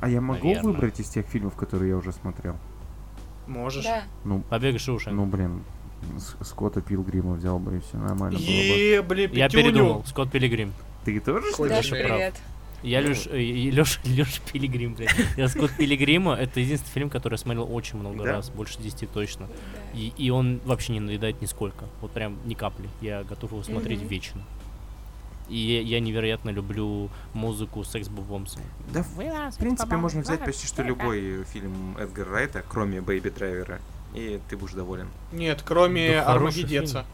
А 0.00 0.08
я 0.08 0.22
могу 0.22 0.48
наверное. 0.48 0.72
выбрать 0.72 0.98
из 1.00 1.08
тех 1.10 1.26
фильмов, 1.26 1.54
которые 1.54 1.90
я 1.90 1.96
уже 1.98 2.12
смотрел? 2.12 2.56
Можешь. 3.46 3.84
Да. 3.84 4.02
Ну, 4.24 4.40
Побег 4.48 4.76
из 4.76 4.82
Шоушенка. 4.82 5.14
ну 5.16 5.26
блин, 5.26 5.62
Скотта 6.40 6.80
Пилгрима 6.80 7.34
взял 7.34 7.58
бы 7.58 7.76
и 7.76 7.80
все 7.80 7.96
нормально 7.96 8.38
было 8.38 8.46
бы. 8.46 8.52
Е, 8.52 9.02
блин, 9.02 9.30
я 9.32 9.48
передумал. 9.48 10.04
Скотт 10.06 10.30
Пилигрим. 10.30 10.72
Ты 11.04 11.18
тоже? 11.20 11.50
что 11.52 11.64
ли? 11.64 11.70
Даша, 11.70 11.90
привет. 11.96 12.34
Я 12.84 13.00
Лёш, 13.00 13.28
э, 13.28 13.38
Лёш, 13.70 14.00
Лёш 14.04 14.40
Пилигрим, 14.52 14.94
блядь. 14.94 15.14
Я 15.36 15.48
Скотт 15.48 15.70
Пилигрима, 15.76 16.34
это 16.34 16.58
единственный 16.58 16.92
фильм, 16.92 17.10
который 17.10 17.34
я 17.34 17.38
смотрел 17.38 17.72
очень 17.72 17.98
много 17.98 18.24
Да? 18.24 18.32
раз, 18.32 18.50
больше 18.50 18.80
10 18.82 19.08
точно. 19.12 19.46
И, 19.94 20.12
и 20.16 20.30
он 20.30 20.60
вообще 20.64 20.92
не 20.94 21.00
надоедает 21.00 21.40
нисколько. 21.40 21.84
Вот 22.00 22.10
прям 22.10 22.38
ни 22.44 22.54
капли. 22.54 22.88
Я 23.00 23.22
готов 23.22 23.52
его 23.52 23.62
смотреть 23.62 24.00
Мгм. 24.00 24.08
вечно. 24.08 24.42
И 25.48 25.56
я, 25.56 26.00
невероятно 26.00 26.50
люблю 26.50 27.10
музыку 27.34 27.84
Sex 27.84 28.08
Bob-omb 28.08 28.47
а. 28.47 28.58
Да, 28.92 29.02
в 29.02 29.58
принципе, 29.58 29.96
можно 29.96 30.22
взять 30.22 30.44
почти 30.44 30.66
что 30.66 30.82
любой 30.82 31.44
фильм 31.44 31.96
Эдгара 31.98 32.30
Райта, 32.30 32.64
кроме 32.66 33.00
Бэйби 33.00 33.28
Драйвера, 33.30 33.80
и 34.14 34.40
ты 34.48 34.56
будешь 34.56 34.72
доволен. 34.74 35.08
Нет, 35.32 35.62
кроме 35.64 36.12
Да 36.16 36.24
хороший 36.24 36.62
Армагеддеца. 36.62 37.04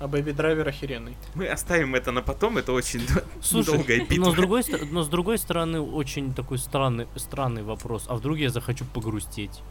А 0.00 0.08
Бэби 0.08 0.32
Драйвер 0.32 0.66
охеренный. 0.68 1.14
Мы 1.34 1.46
оставим 1.46 1.94
это 1.94 2.10
на 2.10 2.20
потом, 2.20 2.58
это 2.58 2.72
очень 2.72 3.06
Слушай, 3.40 3.76
долгая 3.76 3.98
но 4.00 4.04
битва. 4.06 4.30
с, 4.32 4.34
другой, 4.34 4.64
но 4.90 5.02
с 5.04 5.08
другой 5.08 5.38
стороны, 5.38 5.80
очень 5.80 6.34
такой 6.34 6.58
странный, 6.58 7.06
странный 7.14 7.62
вопрос. 7.62 8.06
А 8.08 8.16
вдруг 8.16 8.38
я 8.38 8.50
захочу 8.50 8.84
погрустить? 8.92 9.62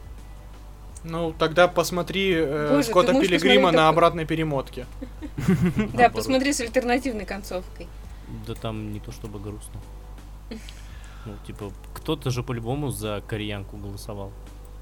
Ну, 1.04 1.34
тогда 1.38 1.68
посмотри 1.68 2.32
э, 2.34 2.70
Боже, 2.70 2.84
Скотта 2.88 3.12
Пилигрима 3.12 3.66
на 3.66 3.72
только- 3.72 3.88
обратной 3.90 4.24
перемотке. 4.24 4.86
Да, 5.92 6.08
посмотри 6.08 6.54
с 6.54 6.60
альтернативной 6.60 7.26
концовкой. 7.26 7.86
Да 8.46 8.54
там 8.54 8.92
не 8.92 9.00
то 9.00 9.12
чтобы 9.12 9.38
грустно. 9.38 9.80
Ну, 11.26 11.32
типа, 11.46 11.72
кто-то 11.94 12.30
же 12.30 12.42
по-любому 12.42 12.90
за 12.90 13.22
кореянку 13.26 13.76
голосовал. 13.78 14.32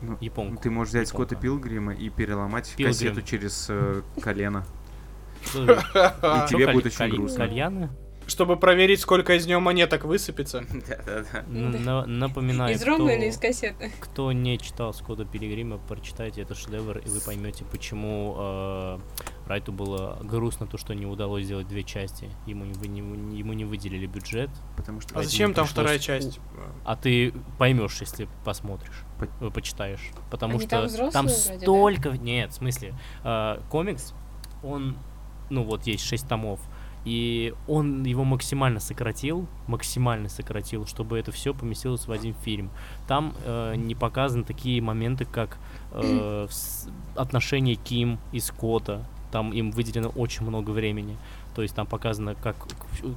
Ну, 0.00 0.18
Японку. 0.20 0.60
Ты 0.60 0.70
можешь 0.70 0.90
взять 0.90 1.08
Скотта. 1.08 1.36
Пилгрима 1.36 1.94
и 1.94 2.08
переломать 2.10 2.74
Пилгрим. 2.76 2.86
кассету 2.92 3.22
через 3.22 3.66
э, 3.70 4.02
колено. 4.20 4.66
И 5.54 5.56
тебе 5.56 6.72
будет 6.72 6.86
очень 6.86 7.08
грустно. 7.08 7.46
Кальяны? 7.46 7.90
Чтобы 8.26 8.56
проверить, 8.56 9.00
сколько 9.00 9.34
из 9.34 9.46
него 9.46 9.60
монеток 9.60 10.04
высыпется. 10.04 10.64
Да-да-да. 10.88 11.40
Н- 11.48 11.84
на- 11.84 12.06
Напоминаю, 12.06 12.74
Из 12.74 12.82
рома 12.84 13.06
кто- 13.06 13.10
или 13.10 13.26
из 13.26 13.36
кассеты? 13.38 13.92
Кто 14.00 14.32
не 14.32 14.58
читал 14.58 14.94
Скотта 14.94 15.24
Пилигрима, 15.24 15.78
прочитайте 15.78 16.42
этот 16.42 16.56
шедевр, 16.58 16.98
и 16.98 17.08
вы 17.08 17.20
поймете, 17.20 17.64
почему 17.70 18.34
э, 18.38 18.98
Райту 19.46 19.72
было 19.72 20.18
грустно 20.22 20.66
то, 20.66 20.78
что 20.78 20.94
не 20.94 21.06
удалось 21.06 21.44
сделать 21.44 21.68
две 21.68 21.82
части. 21.82 22.30
Ему 22.46 22.64
не, 22.64 22.72
вы- 22.72 22.88
не- 22.88 23.38
ему 23.38 23.52
не 23.52 23.64
выделили 23.64 24.06
бюджет. 24.06 24.50
Потому 24.76 25.00
что... 25.00 25.18
А 25.18 25.22
зачем 25.22 25.52
там 25.54 25.64
пришлось 25.64 25.70
вторая 25.70 25.98
часть? 25.98 26.40
А 26.84 26.96
ты 26.96 27.32
поймешь, 27.58 28.00
если 28.00 28.28
посмотришь, 28.44 29.04
По- 29.18 29.46
э, 29.46 29.50
почитаешь. 29.50 30.10
Потому 30.30 30.54
Они 30.54 30.60
что 30.66 30.70
там 30.70 31.10
там 31.10 31.26
вроде, 31.26 31.48
да? 31.48 31.60
столько... 31.60 32.10
Нет, 32.18 32.50
в 32.52 32.54
смысле, 32.54 32.94
э, 33.24 33.58
комикс, 33.70 34.14
он, 34.62 34.96
ну 35.50 35.64
вот 35.64 35.86
есть 35.86 36.04
шесть 36.04 36.28
томов, 36.28 36.60
и 37.04 37.52
он 37.66 38.04
его 38.04 38.22
максимально 38.24 38.78
сократил, 38.78 39.48
максимально 39.66 40.28
сократил, 40.28 40.86
чтобы 40.86 41.18
это 41.18 41.32
все 41.32 41.52
поместилось 41.52 42.06
в 42.06 42.12
один 42.12 42.34
фильм. 42.34 42.70
Там 43.08 43.34
э, 43.44 43.74
не 43.76 43.94
показаны 43.96 44.44
такие 44.44 44.80
моменты, 44.80 45.24
как 45.24 45.58
э, 45.92 46.46
отношения 47.16 47.74
Ким 47.74 48.18
и 48.30 48.38
Скотта. 48.38 49.04
Там 49.32 49.52
им 49.52 49.72
выделено 49.72 50.10
очень 50.10 50.46
много 50.46 50.70
времени. 50.70 51.16
То 51.54 51.62
есть 51.62 51.74
там 51.74 51.86
показано, 51.86 52.34
как, 52.34 52.56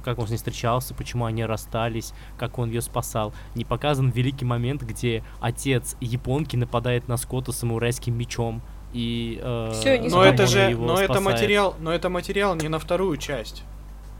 как 0.04 0.18
он 0.18 0.26
с 0.26 0.30
ней 0.30 0.36
встречался, 0.36 0.94
почему 0.94 1.24
они 1.24 1.44
расстались, 1.44 2.12
как 2.38 2.58
он 2.58 2.68
ее 2.70 2.82
спасал. 2.82 3.32
Не 3.54 3.64
показан 3.64 4.10
великий 4.10 4.44
момент, 4.44 4.82
где 4.82 5.22
отец 5.40 5.96
японки 6.00 6.56
нападает 6.56 7.08
на 7.08 7.16
Скотта 7.16 7.52
самурайским 7.52 8.16
мечом. 8.16 8.60
И, 8.92 9.38
э, 9.42 9.72
Всё, 9.74 9.98
не 9.98 10.08
Но 10.08 10.24
это 10.24 10.46
же, 10.46 10.60
его 10.70 10.86
но 10.86 10.94
это 10.94 11.14
спасает. 11.14 11.24
материал, 11.24 11.74
но 11.80 11.92
это 11.92 12.08
материал 12.08 12.54
не 12.56 12.68
на 12.68 12.78
вторую 12.78 13.16
часть. 13.18 13.62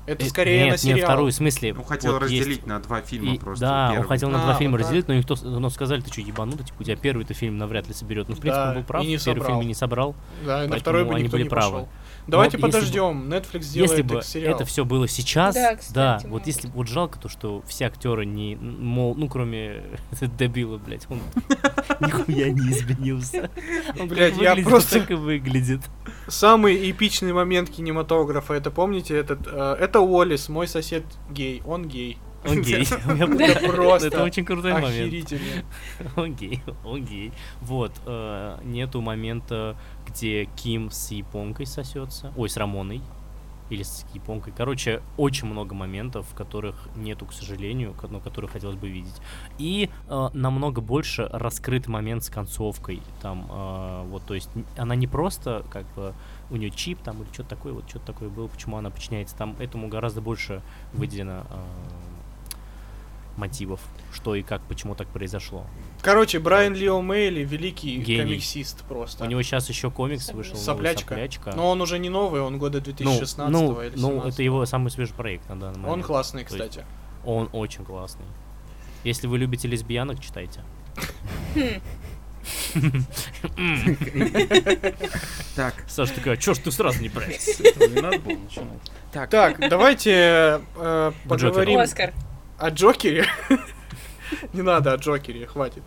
Это 0.06 0.24
Э, 0.24 0.28
скорее 0.28 0.58
нет, 0.64 0.68
на 0.68 0.72
не 0.72 0.78
сериал. 0.94 1.08
вторую, 1.08 1.32
в 1.32 1.34
смысле. 1.34 1.74
Он 1.74 1.84
хотел 1.84 2.12
вот 2.12 2.22
есть- 2.30 2.40
разделить 2.46 2.66
на 2.66 2.78
два 2.80 3.00
фильма 3.02 3.34
и- 3.34 3.38
просто. 3.38 3.64
Да, 3.66 3.86
он 3.88 3.92
Первый. 3.94 4.08
хотел 4.08 4.30
на 4.30 4.40
А, 4.40 4.44
два 4.44 4.54
фильма 4.54 4.72
вот 4.72 4.76
так. 4.78 4.86
разделить, 4.86 5.08
но 5.08 5.14
никто 5.14 5.36
но 5.42 5.68
сказали, 5.70 6.00
ты 6.00 6.12
что, 6.12 6.20
ебанутый, 6.20 6.64
типа, 6.64 6.76
у 6.80 6.84
тебя 6.84 6.96
первый-то 6.96 7.34
фильм 7.34 7.58
навряд 7.58 7.88
ли 7.88 7.94
соберет. 7.94 8.28
Ну, 8.28 8.34
в 8.36 8.38
принципе, 8.40 8.62
Да, 8.62 8.68
он 8.70 8.76
был 8.76 8.82
прав, 8.84 9.02
и 9.04 9.06
не 9.08 9.16
первый 9.18 9.20
собрал. 9.40 9.46
фильм 9.48 9.60
и 9.62 9.64
не 9.66 9.74
собрал. 9.74 10.14
Да, 10.44 10.64
и 10.64 10.68
на 10.68 10.78
второй 10.78 11.04
бы 11.04 11.14
они 11.14 11.28
были 11.28 11.42
не 11.42 11.48
правы. 11.48 11.72
пошел. 11.72 11.88
Давайте 12.26 12.56
бы- 12.58 12.62
подождем, 12.62 13.28
Netflix 13.32 13.62
сделает 13.62 13.90
если 13.90 14.02
бы 14.02 14.22
сериал. 14.22 14.54
это 14.56 14.64
все 14.64 14.84
было 14.84 15.06
сейчас, 15.06 15.54
Да, 15.54 15.70
да, 15.72 15.76
кстати, 15.76 16.24
вот 16.26 16.32
может. 16.32 16.46
если 16.46 16.68
вот 16.68 16.88
жалко 16.88 17.18
то, 17.20 17.28
что 17.28 17.62
все 17.66 17.86
актеры 17.86 18.26
не, 18.26 18.56
мол, 18.56 19.14
ну 19.14 19.28
кроме 19.28 19.82
дебила, 20.38 20.78
блядь, 20.78 21.06
он 21.08 21.20
нихуя 22.00 22.50
не 22.50 22.70
изменился. 22.70 23.50
Он 24.00 24.08
Блядь, 24.08 24.36
я 24.38 24.54
просто- 24.56 25.00
так 25.00 25.10
и 25.10 25.14
выглядит. 25.14 25.80
Самый 26.28 26.90
эпичный 26.90 27.32
момент 27.32 27.70
кинематографа, 27.70 28.54
это 28.54 28.70
помните, 28.70 29.16
этот, 29.16 29.46
э, 29.46 29.76
это 29.80 30.00
Уоллес, 30.00 30.48
мой 30.48 30.66
сосед 30.68 31.04
гей, 31.30 31.62
он 31.66 31.86
гей. 31.86 32.18
Он 32.48 32.62
гей. 32.62 32.82
Это 34.06 34.22
очень 34.22 34.44
крутой 34.44 34.72
момент. 34.74 35.32
Он 36.16 36.34
гей, 36.34 36.62
он 36.84 37.04
гей. 37.04 37.32
Вот, 37.60 37.92
э, 38.06 38.58
нету 38.64 39.00
момента, 39.00 39.76
где 40.06 40.44
Ким 40.56 40.90
с 40.90 41.10
японкой 41.10 41.66
сосется. 41.66 42.32
Ой, 42.36 42.48
с 42.48 42.56
Рамоной. 42.56 43.02
Или 43.68 43.82
с 43.82 44.06
японкой. 44.14 44.52
Короче, 44.56 45.02
очень 45.16 45.48
много 45.48 45.74
моментов, 45.74 46.32
которых 46.36 46.88
нету, 46.94 47.26
к 47.26 47.32
сожалению, 47.32 47.96
но 48.08 48.20
которые 48.20 48.48
хотелось 48.48 48.76
бы 48.76 48.88
видеть. 48.88 49.20
И 49.58 49.90
э, 50.08 50.28
намного 50.34 50.80
больше 50.80 51.28
раскрыт 51.32 51.88
момент 51.88 52.22
с 52.22 52.30
концовкой. 52.30 53.02
Там, 53.20 53.48
э, 53.50 54.04
вот, 54.08 54.24
то 54.24 54.34
есть, 54.34 54.50
она 54.76 54.94
не 54.94 55.08
просто, 55.08 55.64
как 55.68 55.84
бы, 55.94 56.14
у 56.50 56.56
нее 56.56 56.70
чип 56.70 57.00
там 57.02 57.22
или 57.22 57.28
что-то 57.32 57.50
такое, 57.50 57.72
вот 57.72 57.88
что-то 57.88 58.06
такое 58.06 58.28
было, 58.28 58.46
почему 58.46 58.76
она 58.76 58.90
подчиняется. 58.90 59.34
Там 59.34 59.56
этому 59.58 59.88
гораздо 59.88 60.20
больше 60.20 60.62
выделено 60.92 61.44
э, 61.50 62.15
мотивов, 63.38 63.80
что 64.12 64.34
и 64.34 64.42
как, 64.42 64.62
почему 64.62 64.94
так 64.94 65.08
произошло. 65.08 65.66
Короче, 66.02 66.38
Брайан 66.38 66.74
Лио 66.74 67.00
Мейли 67.02 67.44
великий 67.44 67.96
Гений. 67.98 68.22
комиксист 68.22 68.84
просто. 68.84 69.24
У 69.24 69.26
него 69.26 69.42
сейчас 69.42 69.68
еще 69.68 69.90
комикс 69.90 70.32
вышел, 70.32 70.54
новый, 70.54 70.64
Соплячка. 70.64 71.14
«Соплячка». 71.14 71.52
Но 71.56 71.70
он 71.70 71.80
уже 71.80 71.98
не 71.98 72.08
новый, 72.08 72.40
он 72.40 72.58
года 72.58 72.78
Ну, 72.78 72.84
2016 72.84 73.52
ну, 73.52 73.80
или 73.80 73.92
ну, 73.96 74.08
17. 74.08 74.34
это 74.34 74.42
его 74.42 74.66
самый 74.66 74.90
свежий 74.90 75.14
проект 75.14 75.48
на 75.48 75.58
данный 75.58 75.78
момент. 75.78 75.94
Он 75.94 76.02
классный, 76.02 76.44
кстати. 76.44 76.84
Он 77.24 77.48
очень 77.52 77.84
классный. 77.84 78.26
Если 79.04 79.26
вы 79.26 79.38
любите 79.38 79.68
лесбиянок, 79.68 80.20
читайте. 80.20 80.60
Так, 85.54 85.74
Саша 85.88 86.14
такая, 86.14 86.36
чё 86.36 86.54
ж 86.54 86.58
ты 86.58 86.70
сразу 86.70 87.00
не 87.00 87.08
брать? 87.08 87.60
не 87.78 88.00
надо 88.00 88.18
было 88.18 88.36
начинать. 88.36 88.78
Так, 89.12 89.30
Так, 89.30 89.58
давайте 89.68 90.60
э, 90.76 91.12
поговорим 91.28 91.78
Оскар. 91.78 92.12
О 92.58 92.70
Джокере. 92.70 93.26
Не 94.52 94.62
надо 94.62 94.92
о 94.92 94.96
Джокере, 94.96 95.46
хватит. 95.46 95.82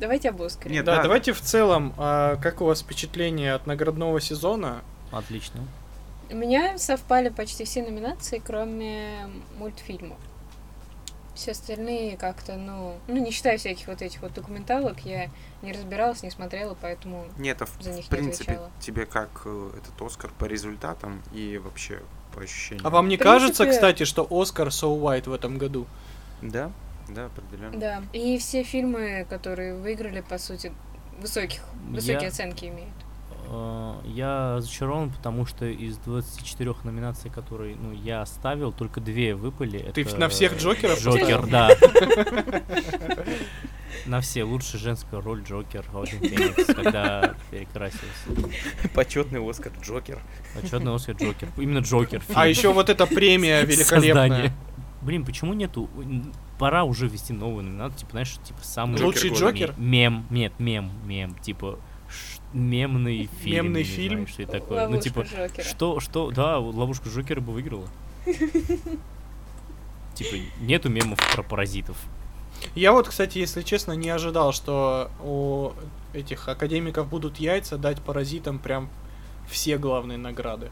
Давайте 0.00 0.30
об 0.30 0.40
Оскаре. 0.42 0.74
Нет, 0.76 0.84
Да, 0.84 0.96
да. 0.96 1.02
давайте 1.02 1.32
в 1.32 1.40
целом, 1.40 1.92
а, 1.98 2.36
как 2.36 2.60
у 2.62 2.64
вас 2.64 2.80
впечатление 2.80 3.52
от 3.54 3.66
наградного 3.66 4.20
сезона? 4.20 4.82
Отлично. 5.12 5.60
У 6.30 6.36
меня 6.36 6.78
совпали 6.78 7.28
почти 7.28 7.64
все 7.64 7.82
номинации, 7.82 8.40
кроме 8.44 9.28
мультфильмов. 9.58 10.18
Все 11.40 11.52
остальные 11.52 12.18
как-то, 12.18 12.56
ну, 12.56 12.96
ну, 13.08 13.16
не 13.16 13.30
считая 13.30 13.56
всяких 13.56 13.86
вот 13.86 14.02
этих 14.02 14.20
вот 14.20 14.34
документалок, 14.34 14.98
я 15.06 15.30
не 15.62 15.72
разбиралась, 15.72 16.22
не 16.22 16.30
смотрела, 16.30 16.76
поэтому 16.78 17.24
Нет, 17.38 17.62
а 17.62 17.64
в, 17.64 17.70
за 17.80 17.92
них 17.92 18.04
в 18.04 18.10
не 18.12 18.14
принципе, 18.18 18.44
отвечала. 18.52 18.70
тебе 18.78 19.06
как 19.06 19.30
э, 19.46 19.70
этот 19.78 20.02
Оскар 20.06 20.30
по 20.38 20.44
результатам 20.44 21.22
и 21.32 21.56
вообще 21.56 22.02
по 22.34 22.42
ощущениям? 22.42 22.86
А 22.86 22.90
вам 22.90 23.08
не 23.08 23.16
принципе- 23.16 23.24
кажется, 23.24 23.66
кстати, 23.66 24.04
что 24.04 24.26
Оскар 24.30 24.68
So 24.68 25.00
White 25.00 25.30
в 25.30 25.32
этом 25.32 25.56
году? 25.56 25.86
Да, 26.42 26.70
да, 27.08 27.24
определенно. 27.26 27.80
Да. 27.80 28.02
И 28.12 28.36
все 28.36 28.62
фильмы, 28.62 29.26
которые 29.30 29.74
выиграли, 29.76 30.20
по 30.20 30.36
сути, 30.36 30.72
высоких, 31.20 31.62
высокие 31.88 32.20
Я- 32.20 32.28
оценки 32.28 32.66
имеют. 32.66 32.92
Э, 33.50 33.94
Я 34.04 34.56
разочарован, 34.56 35.10
потому 35.10 35.44
что 35.44 35.66
из 35.66 35.98
24 35.98 36.74
номинаций, 36.84 37.30
которые 37.30 37.76
ну, 37.76 37.92
я 37.92 38.22
оставил, 38.22 38.72
только 38.72 39.00
две 39.00 39.34
выпали. 39.34 39.90
Ты 39.92 40.02
Это 40.02 40.16
на 40.16 40.28
всех 40.28 40.56
Джокеров 40.58 41.02
Джокер, 41.02 41.46
да. 41.46 41.70
На 44.06 44.20
все. 44.20 44.44
Лучшая 44.44 44.80
женская 44.80 45.20
роль 45.20 45.42
Джокер, 45.42 45.84
Хоакин 45.92 46.20
Феникс, 46.20 46.74
когда 46.74 47.34
перекрасился. 47.50 48.06
Почетный 48.94 49.46
Оскар 49.46 49.72
Джокер. 49.82 50.20
Отчетный 50.56 50.94
Оскар 50.94 51.16
Джокер. 51.16 51.48
Именно 51.58 51.80
Джокер. 51.80 52.22
А 52.34 52.46
еще 52.46 52.72
вот 52.72 52.88
эта 52.88 53.06
премия 53.06 53.62
великолепная. 53.62 54.28
Создание. 54.28 54.52
Блин, 55.02 55.24
почему 55.24 55.54
нету? 55.54 55.90
Пора 56.58 56.84
уже 56.84 57.08
ввести 57.08 57.32
новую 57.32 57.64
номинацию, 57.64 58.00
типа, 58.00 58.10
знаешь, 58.12 58.38
типа 58.44 58.60
самый... 58.62 58.96
Джокер 58.96 59.06
Лучший 59.06 59.30
года. 59.30 59.40
Джокер? 59.40 59.74
Мем, 59.76 60.26
нет, 60.30 60.52
мем, 60.58 60.90
мем, 61.04 61.34
типа 61.40 61.78
мемный 62.52 63.28
фильм. 63.40 63.64
Мемный 63.66 63.82
фильм? 63.84 64.12
знаю, 64.12 64.26
что 64.28 64.42
это 64.42 64.52
такое. 64.52 64.78
ну, 64.78 64.84
Ловушка 64.90 65.02
типа, 65.02 65.20
Джокера. 65.22 65.64
что, 65.64 66.00
что, 66.00 66.30
да, 66.30 66.58
ловушку 66.58 67.08
Джокера 67.08 67.40
бы 67.40 67.52
выиграла. 67.52 67.86
Типа, 70.14 70.36
нету 70.60 70.90
мемов 70.90 71.18
про 71.34 71.42
паразитов. 71.42 71.96
Я 72.74 72.92
вот, 72.92 73.08
кстати, 73.08 73.38
если 73.38 73.62
честно, 73.62 73.92
не 73.92 74.10
ожидал, 74.10 74.52
что 74.52 75.10
у 75.22 75.70
этих 76.12 76.46
академиков 76.48 77.08
будут 77.08 77.38
яйца 77.38 77.78
дать 77.78 78.02
паразитам 78.02 78.58
прям 78.58 78.90
все 79.48 79.78
главные 79.78 80.18
награды. 80.18 80.70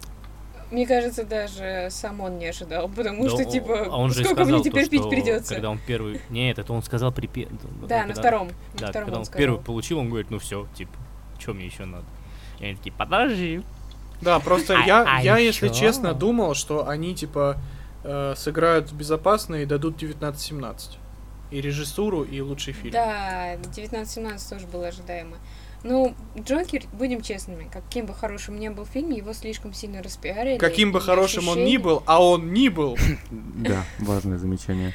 Мне 0.71 0.87
кажется, 0.87 1.25
даже 1.25 1.89
сам 1.91 2.21
он 2.21 2.39
не 2.39 2.47
ожидал, 2.49 2.91
потому 2.91 3.25
Да, 3.25 3.31
что, 3.31 3.45
типа, 3.47 3.87
а 3.91 3.97
он 3.97 4.11
же 4.11 4.23
сколько 4.23 4.43
сказал 4.43 4.61
мне 4.61 4.71
теперь 4.71 4.85
то, 4.85 4.91
пить 4.91 5.01
что 5.01 5.09
придется? 5.09 5.55
Когда 5.55 5.71
он 5.71 5.79
первый... 5.87 6.21
Нет, 6.29 6.59
это 6.59 6.73
он 6.75 6.83
сказал 6.83 7.11
при... 7.11 7.27
Да, 7.27 8.03
на 8.03 8.09
когда- 8.09 8.21
втором. 8.21 8.49
На 8.49 8.53
Да, 8.81 8.89
втором 8.91 8.93
когда 9.07 9.13
он 9.13 9.19
он 9.21 9.25
сказал. 9.25 9.39
первый 9.39 9.61
получил, 9.63 9.99
он 10.01 10.09
говорит, 10.11 10.31
ну 10.31 10.39
все, 10.39 10.67
типа, 10.75 10.93
что 11.39 11.55
мне 11.55 11.67
еще 11.67 11.85
надо? 11.85 12.05
И 12.61 12.65
они 12.67 12.75
такие, 12.77 12.93
подожди. 12.93 13.63
Да, 14.21 14.41
просто 14.41 14.77
А- 14.79 14.85
я, 14.87 15.05
а 15.07 15.23
я 15.23 15.39
если 15.39 15.67
ещё? 15.69 15.75
честно, 15.75 16.13
думал, 16.15 16.55
что 16.55 16.89
они, 16.89 17.15
типа, 17.15 17.57
э, 18.05 18.35
сыграют 18.37 18.93
безопасно 18.93 19.57
и 19.57 19.65
дадут 19.67 19.97
19-17. 19.97 20.99
И 21.51 21.61
режиссуру, 21.61 22.23
и 22.25 22.41
лучший 22.41 22.73
фильм. 22.75 22.93
Да, 22.93 23.57
19-17 23.57 24.49
тоже 24.51 24.67
было 24.67 24.89
ожидаемо. 24.89 25.37
Ну, 25.85 26.15
Джокер, 26.37 26.83
будем 26.93 27.23
честными, 27.23 27.69
каким 27.73 28.07
бы 28.07 28.13
хорошим 28.15 28.59
ни 28.59 28.69
был 28.69 28.85
фильм, 28.85 29.11
его 29.13 29.33
слишком 29.33 29.73
сильно 29.73 30.03
распиарили. 30.03 30.59
Каким 30.59 30.91
бы 30.91 31.01
хорошим 31.01 31.49
он 31.49 31.59
ни 31.59 31.61
ощущение- 31.61 31.79
был, 31.79 32.03
а 32.07 32.23
он 32.23 32.53
ни 32.53 32.69
был. 32.69 32.99
Да, 33.31 33.85
важное 34.01 34.39
замечание. 34.39 34.93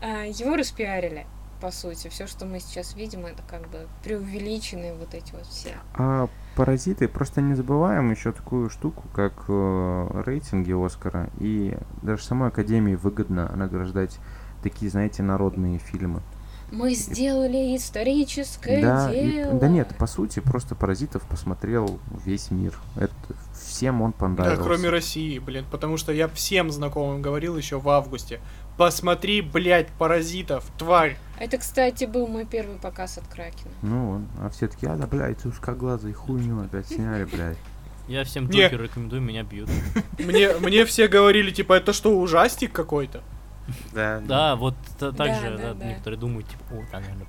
А, 0.00 0.24
Его 0.24 0.56
распиарили, 0.56 1.26
по 1.60 1.70
сути. 1.70 2.08
Все, 2.08 2.26
что 2.26 2.46
мы 2.46 2.60
сейчас 2.60 2.94
видим, 2.94 3.26
это 3.26 3.42
как 3.48 3.68
бы 3.70 3.86
преувеличенные 4.02 4.94
вот 4.94 5.14
эти 5.14 5.32
вот 5.32 5.46
все. 5.46 5.74
А 5.94 6.28
паразиты, 6.56 7.08
просто 7.08 7.40
не 7.40 7.54
забываем 7.54 8.10
еще 8.10 8.32
такую 8.32 8.70
штуку, 8.70 9.04
как 9.12 9.44
э, 9.48 10.22
рейтинги 10.24 10.72
Оскара. 10.72 11.30
И 11.38 11.76
даже 12.02 12.22
самой 12.24 12.48
Академии 12.48 12.94
выгодно 12.94 13.50
награждать 13.54 14.18
такие, 14.62 14.90
знаете, 14.90 15.22
народные 15.22 15.78
фильмы. 15.78 16.22
Мы 16.72 16.94
сделали 16.94 17.76
историческое 17.76 18.80
Да, 18.80 19.12
и- 19.12 19.32
дело. 19.32 19.54
да 19.54 19.66
нет, 19.66 19.92
по 19.98 20.06
сути, 20.06 20.38
просто 20.38 20.76
паразитов 20.76 21.22
посмотрел 21.24 21.98
весь 22.24 22.52
мир. 22.52 22.78
Это 22.94 23.12
всем 23.52 24.02
он 24.02 24.12
Да, 24.12 24.16
понравился. 24.18 24.62
кроме 24.62 24.88
России, 24.88 25.40
блин. 25.40 25.64
Потому 25.68 25.96
что 25.96 26.12
я 26.12 26.28
всем 26.28 26.70
знакомым 26.70 27.22
говорил 27.22 27.56
еще 27.56 27.80
в 27.80 27.88
августе. 27.88 28.38
Посмотри, 28.80 29.42
блядь, 29.42 29.88
паразитов, 29.88 30.64
тварь. 30.78 31.18
Это, 31.38 31.58
кстати, 31.58 32.06
был 32.06 32.26
мой 32.26 32.46
первый 32.46 32.78
показ 32.78 33.18
от 33.18 33.28
Кракена. 33.28 33.70
Ну, 33.82 34.06
вон, 34.06 34.28
а 34.40 34.48
все 34.48 34.68
таки 34.68 34.86
а 34.86 34.96
да, 34.96 35.06
блядь, 35.06 35.44
узкоглазый 35.44 36.14
хуйню 36.14 36.62
опять 36.64 36.86
сняли, 36.88 37.24
блядь. 37.26 37.58
Я 38.08 38.24
всем 38.24 38.48
Не. 38.48 38.62
Джокер 38.62 38.80
рекомендую, 38.80 39.20
меня 39.20 39.42
бьют. 39.42 39.68
Мне, 40.18 40.54
мне 40.60 40.86
все 40.86 41.08
говорили, 41.08 41.50
типа, 41.50 41.74
это 41.74 41.92
что, 41.92 42.18
ужастик 42.18 42.72
какой-то? 42.72 43.20
Да, 43.92 44.20
Да, 44.20 44.56
вот 44.56 44.76
та- 44.98 45.12
так 45.12 45.28
Да, 45.28 45.40
же 45.40 45.50
да, 45.58 45.62
да, 45.62 45.74
да. 45.74 45.84
некоторые 45.84 46.18
думают, 46.18 46.48
типа, 46.48 46.62
о, 46.72 46.82
да, 46.90 47.00
наверное. 47.00 47.26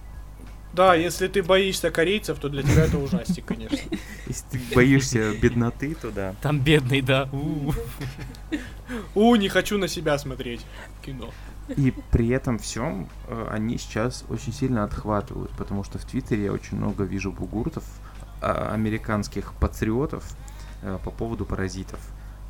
Да, 0.73 0.95
если 0.95 1.27
ты 1.27 1.43
боишься 1.43 1.91
корейцев, 1.91 2.39
то 2.39 2.49
для 2.49 2.63
тебя 2.63 2.85
это 2.85 2.97
ужастик, 2.97 3.45
конечно. 3.45 3.77
Если 4.27 4.45
ты 4.51 4.59
боишься 4.73 5.33
бедноты, 5.33 5.95
то 5.95 6.11
да. 6.11 6.35
Там 6.41 6.59
бедный, 6.59 7.01
да. 7.01 7.29
у. 9.13 9.35
Не 9.35 9.49
хочу 9.49 9.77
на 9.77 9.87
себя 9.87 10.17
смотреть 10.17 10.65
кино. 11.05 11.29
И 11.75 11.93
при 12.11 12.29
этом 12.29 12.57
всем 12.57 13.09
э, 13.27 13.47
они 13.49 13.77
сейчас 13.77 14.25
очень 14.29 14.53
сильно 14.53 14.83
отхватывают, 14.83 15.51
потому 15.51 15.83
что 15.83 15.99
в 15.99 16.05
Твиттере 16.05 16.45
я 16.45 16.51
очень 16.51 16.77
много 16.77 17.03
вижу 17.03 17.31
бугуртов, 17.31 17.83
а, 18.41 18.71
американских 18.73 19.53
патриотов, 19.53 20.25
э, 20.81 20.97
по 21.03 21.11
поводу 21.11 21.45
паразитов. 21.45 21.99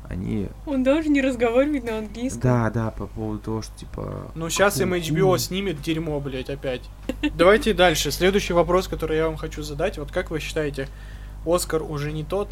Они... 0.08 0.48
Он 0.66 0.82
даже 0.82 1.08
не 1.08 1.22
разговаривает 1.22 1.84
на 1.84 1.98
английском. 1.98 2.40
Да, 2.42 2.70
да, 2.70 2.90
по 2.90 3.06
поводу 3.06 3.38
того, 3.38 3.62
что 3.62 3.76
типа... 3.78 4.30
Ну, 4.34 4.50
сейчас 4.50 4.80
им 4.80 4.92
HBO 4.94 5.38
снимет 5.38 5.80
дерьмо, 5.80 6.20
блядь, 6.20 6.50
опять. 6.50 6.82
Давайте 7.34 7.72
дальше. 7.72 8.10
Следующий 8.10 8.52
вопрос, 8.52 8.88
который 8.88 9.16
я 9.16 9.26
вам 9.26 9.36
хочу 9.36 9.62
задать. 9.62 9.98
Вот 9.98 10.10
как 10.12 10.30
вы 10.30 10.40
считаете, 10.40 10.88
Оскар 11.46 11.82
уже 11.82 12.12
не 12.12 12.24
тот? 12.24 12.48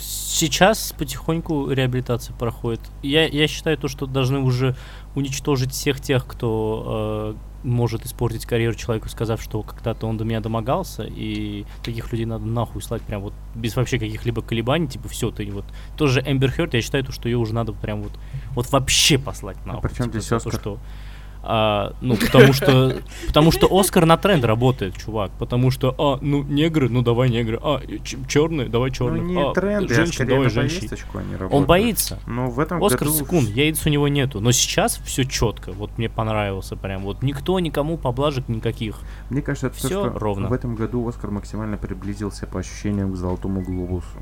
Сейчас 0.00 0.92
потихоньку 0.98 1.70
реабилитация 1.70 2.34
проходит. 2.34 2.80
Я, 3.02 3.26
я 3.26 3.46
считаю 3.46 3.78
то, 3.78 3.88
что 3.88 4.06
должны 4.06 4.40
уже 4.40 4.76
уничтожить 5.14 5.72
всех 5.72 6.00
тех, 6.00 6.26
кто 6.26 7.36
э, 7.36 7.55
может 7.66 8.06
испортить 8.06 8.46
карьеру 8.46 8.74
человеку, 8.74 9.08
сказав, 9.08 9.42
что 9.42 9.62
когда-то 9.62 10.06
он 10.06 10.16
до 10.16 10.24
меня 10.24 10.40
домогался, 10.40 11.04
и 11.04 11.64
таких 11.82 12.12
людей 12.12 12.24
надо 12.24 12.46
нахуй 12.46 12.80
слать 12.80 13.02
прям 13.02 13.22
вот 13.22 13.34
без 13.54 13.76
вообще 13.76 13.98
каких-либо 13.98 14.40
колебаний, 14.40 14.86
типа 14.86 15.08
все, 15.08 15.30
ты 15.30 15.50
вот 15.50 15.64
тоже 15.96 16.22
Эмбер 16.24 16.50
Хёрд, 16.52 16.74
я 16.74 16.80
считаю, 16.80 17.04
то, 17.04 17.12
что 17.12 17.28
ее 17.28 17.36
уже 17.36 17.54
надо 17.54 17.72
прям 17.72 18.02
вот 18.02 18.12
вот 18.54 18.70
вообще 18.72 19.18
послать 19.18 19.64
нахуй. 19.66 19.88
при 19.88 19.96
чём 19.96 20.06
типа, 20.06 20.20
здесь 20.20 20.42
то, 20.42 20.50
что 20.50 20.78
а, 21.48 21.92
ну, 22.00 22.16
потому 22.16 22.52
что, 22.52 22.96
потому 23.28 23.52
что 23.52 23.68
Оскар 23.70 24.04
на 24.04 24.16
тренд 24.16 24.44
работает, 24.44 24.96
чувак. 24.96 25.30
Потому 25.38 25.70
что, 25.70 25.94
а, 25.96 26.18
ну, 26.20 26.42
негры, 26.42 26.88
ну, 26.88 27.02
давай 27.02 27.30
негры. 27.30 27.58
А, 27.62 27.80
черные, 28.26 28.68
давай 28.68 28.90
Ну, 28.90 28.94
черных. 28.94 29.22
не 29.22 29.40
а, 29.40 29.52
тренды, 29.52 29.92
а 29.92 29.96
женщин, 29.96 30.12
скорее 30.14 30.30
давай 30.30 30.44
на 30.44 30.50
женщин. 30.50 30.76
повесточку 30.88 31.18
они 31.18 31.36
Он 31.50 31.64
боится. 31.64 32.18
Но 32.26 32.50
в 32.50 32.58
этом 32.58 32.82
Оскар 32.82 33.08
году... 33.08 33.18
секунд, 33.18 33.48
яиц 33.48 33.86
у 33.86 33.88
него 33.88 34.08
нету. 34.08 34.40
Но 34.40 34.52
сейчас 34.52 35.00
все 35.04 35.24
четко. 35.24 35.72
Вот 35.72 35.96
мне 35.98 36.08
понравился 36.08 36.76
прям. 36.76 37.02
Вот 37.02 37.22
никто 37.22 37.60
никому 37.60 37.96
поблажек 37.96 38.48
никаких. 38.48 38.98
Мне 39.30 39.42
кажется, 39.42 39.68
это 39.68 39.80
то, 39.80 39.88
что 39.88 40.08
ровно. 40.18 40.48
в 40.48 40.52
этом 40.52 40.74
году 40.74 41.06
Оскар 41.08 41.30
максимально 41.30 41.76
приблизился 41.76 42.46
по 42.46 42.60
ощущениям 42.60 43.12
к 43.12 43.16
Золотому 43.16 43.60
Глобусу. 43.62 44.18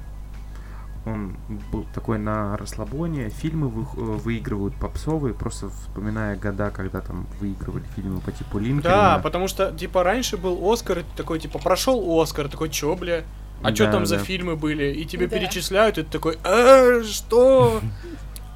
Он 1.06 1.36
был 1.70 1.84
такой 1.94 2.18
на 2.18 2.56
расслабоне, 2.56 3.28
фильмы 3.28 3.68
вы- 3.68 3.82
э, 3.82 4.00
выигрывают 4.16 4.74
попсовые, 4.76 5.34
просто 5.34 5.68
вспоминая 5.68 6.36
года, 6.36 6.70
когда 6.70 7.00
там 7.00 7.26
выигрывали 7.40 7.84
фильмы 7.94 8.20
по 8.20 8.32
типу 8.32 8.58
Линкольна. 8.58 8.96
Да, 8.96 9.18
потому 9.22 9.46
что, 9.48 9.70
типа, 9.72 10.02
раньше 10.02 10.36
был 10.38 10.58
Оскар, 10.72 11.04
такой, 11.16 11.40
типа, 11.40 11.58
прошел 11.58 12.20
Оскар, 12.20 12.48
такой, 12.48 12.70
чё, 12.70 12.94
бля? 12.96 13.22
А 13.62 13.72
чё 13.72 13.84
Да, 13.86 13.92
там 13.92 14.06
за 14.06 14.16
да. 14.18 14.24
фильмы 14.24 14.56
были? 14.56 14.92
И 14.94 15.04
тебе 15.04 15.26
Да. 15.26 15.36
перечисляют, 15.38 15.98
и 15.98 16.02
ты 16.02 16.10
такой, 16.10 16.38
а 16.44 17.02
что? 17.04 17.80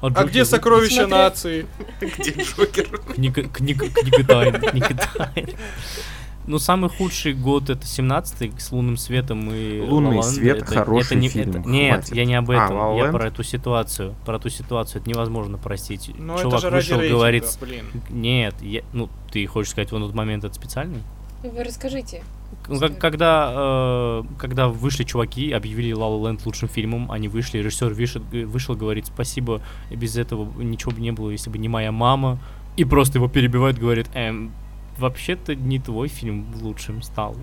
А 0.01 0.23
где 0.23 0.45
сокровища 0.45 1.07
нации? 1.07 1.65
Где 2.01 2.31
Джокер? 2.31 2.99
Книга, 3.15 3.43
книга, 3.43 3.85
книга 3.89 4.23
тайн, 4.23 4.53
книга 4.61 4.95
тайн. 5.17 5.49
Ну, 6.47 6.57
самый 6.57 6.89
худший 6.89 7.33
год 7.33 7.69
это 7.69 7.83
17-й 7.85 8.59
с 8.59 8.71
лунным 8.71 8.97
светом 8.97 9.51
и 9.53 9.81
«Лунный 9.81 10.09
«Ла 10.09 10.15
Ла 10.15 10.21
Ленд». 10.23 10.25
свет» 10.25 10.57
это, 10.57 10.65
хороший 10.65 11.05
это 11.07 11.15
не, 11.15 11.27
фильм, 11.29 11.49
это- 11.51 11.59
нет, 11.69 11.93
хватит. 11.95 12.15
я 12.15 12.25
не 12.25 12.35
об 12.35 12.49
А, 12.49 12.53
этом. 12.65 12.77
«Ла 12.77 12.87
Ла 12.89 12.95
я 12.95 13.03
Ленд»? 13.03 13.15
про 13.17 13.27
эту 13.27 13.43
ситуацию. 13.43 14.15
Про 14.25 14.39
ту 14.39 14.49
ситуацию. 14.49 15.01
Это 15.01 15.09
невозможно 15.11 15.57
простить. 15.59 16.11
Ну, 16.17 16.33
это 16.33 16.43
Чувак 16.43 16.61
же 16.61 16.69
ради 16.71 16.75
вышел, 16.85 16.97
рейтинга, 16.99 17.17
говорит, 17.17 17.57
блин. 17.61 17.85
нет, 18.09 18.55
я, 18.61 18.81
ну, 18.93 19.09
ты 19.31 19.45
хочешь 19.45 19.71
сказать, 19.71 19.93
он 19.93 20.03
в 20.03 20.07
тот 20.07 20.15
момент 20.15 20.43
это 20.43 20.55
специальный? 20.55 21.03
Вы 21.43 21.63
расскажите. 21.63 22.23
Ну, 22.67 22.79
как- 22.79 22.97
когда, 22.97 23.51
э, 23.55 24.23
когда 24.39 24.67
вышли 24.69 25.03
чуваки, 25.03 25.51
объявили 25.51 25.93
La 25.95 25.99
La 26.09 26.19
Land 26.19 26.41
лучшим 26.45 26.67
фильмом, 26.67 27.11
они 27.11 27.27
вышли, 27.27 27.59
режиссер 27.59 27.93
вышел, 27.93 28.21
вышел, 28.31 28.75
говорит, 28.75 29.05
спасибо, 29.05 29.61
без 29.91 30.17
этого 30.17 30.51
ничего 30.61 30.91
бы 30.91 30.99
не 30.99 31.11
было, 31.11 31.29
если 31.29 31.49
бы 31.51 31.59
не 31.59 31.69
моя 31.69 31.91
мама. 31.91 32.39
И 32.75 32.85
просто 32.85 33.19
его 33.19 33.27
перебивает, 33.27 33.77
говорит, 33.77 34.07
эм, 34.15 34.51
вообще-то 34.99 35.55
не 35.55 35.79
твой 35.79 36.07
фильм 36.07 36.45
лучшим 36.61 37.01
стал. 37.01 37.35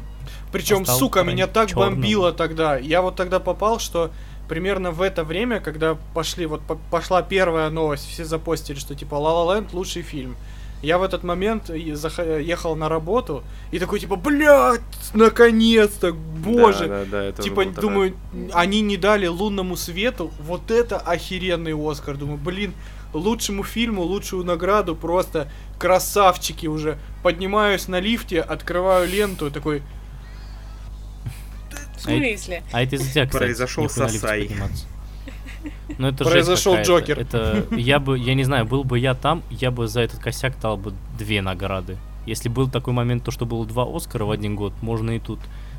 Причем, 0.53 0.83
Остал 0.83 0.99
сука, 0.99 1.23
прям 1.23 1.35
меня 1.35 1.47
так 1.47 1.69
чёрным. 1.70 1.95
бомбило 1.95 2.33
тогда. 2.33 2.77
Я 2.78 3.01
вот 3.03 3.16
тогда 3.16 3.41
попал, 3.41 3.78
что 3.78 4.11
примерно 4.49 4.91
в 4.93 5.03
это 5.03 5.24
время, 5.24 5.61
когда 5.61 5.97
пошли, 6.15 6.47
вот 6.47 6.61
по- 6.62 6.77
пошла 6.91 7.23
первая 7.23 7.70
новость, 7.70 8.09
все 8.09 8.24
запостили, 8.24 8.78
что 8.78 8.95
типа 8.95 9.15
La 9.16 9.33
La 9.35 9.59
Land 9.61 9.69
лучший 9.73 10.03
фильм. 10.03 10.37
Я 10.83 10.99
в 10.99 11.03
этот 11.03 11.24
момент 11.24 11.70
и 11.70 11.93
зах- 11.93 12.43
ехал 12.43 12.77
на 12.77 12.89
работу 12.89 13.43
и 13.73 13.78
такой 13.78 13.99
типа, 13.99 14.16
блядь, 14.16 14.81
наконец-то, 15.15 16.12
боже. 16.12 16.87
Да, 16.87 16.99
да, 16.99 17.05
да, 17.11 17.23
это 17.24 17.43
Типа, 17.43 17.65
думаю, 17.65 18.15
они 18.53 18.83
не 18.83 18.97
дали 18.97 19.27
лунному 19.27 19.77
свету, 19.77 20.31
вот 20.41 20.70
это 20.70 20.99
охеренный 20.99 21.74
Оскар. 21.74 22.16
Думаю, 22.16 22.39
блин, 22.39 22.73
лучшему 23.17 23.65
фильму, 23.65 24.03
лучшую 24.03 24.45
награду, 24.45 24.95
просто 24.95 25.51
красавчики 25.79 26.67
уже. 26.67 26.99
Поднимаюсь 27.23 27.89
на 27.89 28.01
лифте, 28.01 28.41
открываю 28.41 29.09
ленту, 29.09 29.51
такой, 29.51 29.83
В 31.97 32.01
смысле? 32.01 32.63
А 32.73 32.83
это 32.83 32.97
из-за 32.97 33.11
тебя, 33.11 33.27
кстати, 33.27 33.43
Произошел 33.45 33.89
сосай. 33.89 34.51
Ну 35.99 36.09
это 36.09 36.25
Произошел. 36.25 36.77
Джокер. 36.83 37.19
Это 37.19 37.67
я 37.73 37.99
бы, 37.99 38.19
я 38.19 38.35
не 38.35 38.45
знаю, 38.45 38.67
был 38.67 38.85
бы 38.85 38.99
я 38.99 39.15
там, 39.15 39.43
я 39.51 39.71
бы 39.71 39.89
за 39.89 40.03
этот 40.03 40.21
косяк 40.21 40.59
дал 40.61 40.77
бы 40.77 40.93
две 41.19 41.43
награды. 41.43 41.97
Если 42.27 42.49
был 42.49 42.69
такой 42.69 42.93
момент, 42.93 43.25
то 43.25 43.31
что 43.31 43.47
было 43.47 43.65
два 43.65 43.85
Оскара 43.85 44.25
в 44.25 44.31
один 44.31 44.57
год, 44.57 44.73
можно 44.83 45.13
и 45.13 45.21
тут 45.21 45.39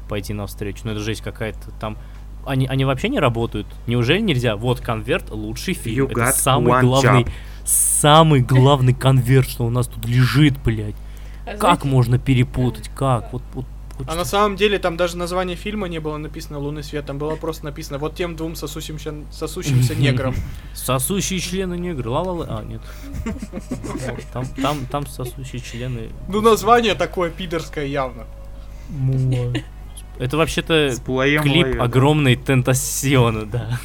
пойти 0.09 0.33
навстречу. 0.33 0.81
Но 0.85 0.91
это 0.91 1.01
жесть 1.01 1.21
какая-то. 1.21 1.71
Там 1.79 1.97
они, 2.45 2.67
они 2.67 2.85
вообще 2.85 3.09
не 3.09 3.19
работают. 3.19 3.67
Неужели 3.87 4.19
нельзя? 4.21 4.55
Вот 4.55 4.79
конверт 4.81 5.31
лучший 5.31 5.73
фильм. 5.73 6.05
You 6.07 6.11
это 6.11 6.21
got 6.21 6.33
самый 6.33 6.73
one 6.73 6.81
главный, 6.81 7.23
job. 7.23 7.29
самый 7.65 8.41
главный 8.41 8.93
конверт, 8.93 9.49
что 9.49 9.65
у 9.65 9.69
нас 9.69 9.87
тут 9.87 10.05
лежит, 10.05 10.57
блядь. 10.63 10.95
А 11.45 11.51
Как 11.51 11.59
знаете, 11.59 11.87
можно 11.87 12.19
перепутать? 12.19 12.89
Как? 12.93 13.31
Вот, 13.31 13.41
вот, 13.53 13.65
А 14.05 14.15
на 14.15 14.25
самом 14.25 14.57
деле 14.57 14.79
там 14.79 14.97
даже 14.97 15.15
название 15.17 15.55
фильма 15.55 15.87
не 15.87 15.99
было 15.99 16.17
написано 16.17 16.59
«Лунный 16.59 16.83
свет», 16.83 17.05
там 17.05 17.17
было 17.17 17.35
просто 17.35 17.65
написано 17.65 17.97
«Вот 17.99 18.15
тем 18.15 18.35
двум 18.35 18.55
сосущимся, 18.55 19.13
сосущимся 19.31 19.95
неграм». 19.99 20.35
Сосущие 20.73 21.39
члены 21.39 21.77
негры. 21.77 22.09
Ла-ла-ла. 22.09 22.45
А, 22.49 22.63
нет. 22.63 22.81
Там, 24.33 24.45
там, 24.61 24.85
там 24.91 25.07
сосущие 25.07 25.61
члены. 25.61 26.09
Ну, 26.27 26.41
название 26.41 26.95
такое 26.95 27.29
пидорское 27.29 27.85
явно. 27.85 28.25
Это 30.19 30.35
вообще-то 30.35 30.95
клип 31.43 31.77
да. 31.77 31.83
огромной 31.83 32.35
тентасиона, 32.35 33.45
да. 33.45 33.79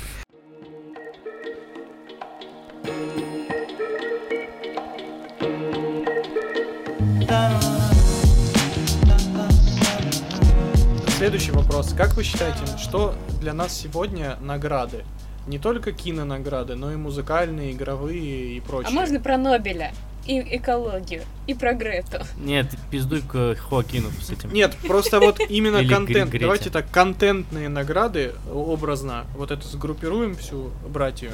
Следующий 11.18 11.52
вопрос. 11.52 11.92
Как 11.92 12.14
вы 12.14 12.24
считаете, 12.24 12.60
что 12.78 13.14
для 13.40 13.52
нас 13.52 13.78
сегодня 13.78 14.38
награды? 14.40 15.04
Не 15.46 15.59
только 15.59 15.92
кинонаграды, 15.92 16.76
но 16.76 16.92
и 16.92 16.96
музыкальные, 16.96 17.72
игровые 17.72 18.56
и 18.56 18.60
прочие. 18.60 18.88
А 18.88 18.90
можно 18.92 19.20
про 19.20 19.36
Нобеля? 19.36 19.92
И 20.24 20.39
экологию, 20.57 21.23
и 21.49 21.55
про 21.55 21.74
Грету. 21.74 22.19
Нет, 22.36 22.69
пиздуй 22.90 23.23
к 23.23 23.57
Хоакину 23.57 24.11
с 24.20 24.31
этим. 24.31 24.53
Нет, 24.53 24.77
просто 24.86 25.19
вот 25.19 25.40
именно 25.40 25.85
контент. 25.85 26.32
Давайте 26.39 26.70
так, 26.70 26.90
контентные 26.90 27.69
награды 27.69 28.32
образно, 28.53 29.24
вот 29.36 29.51
это 29.51 29.66
сгруппируем 29.66 30.36
всю 30.36 30.70
братью. 30.89 31.32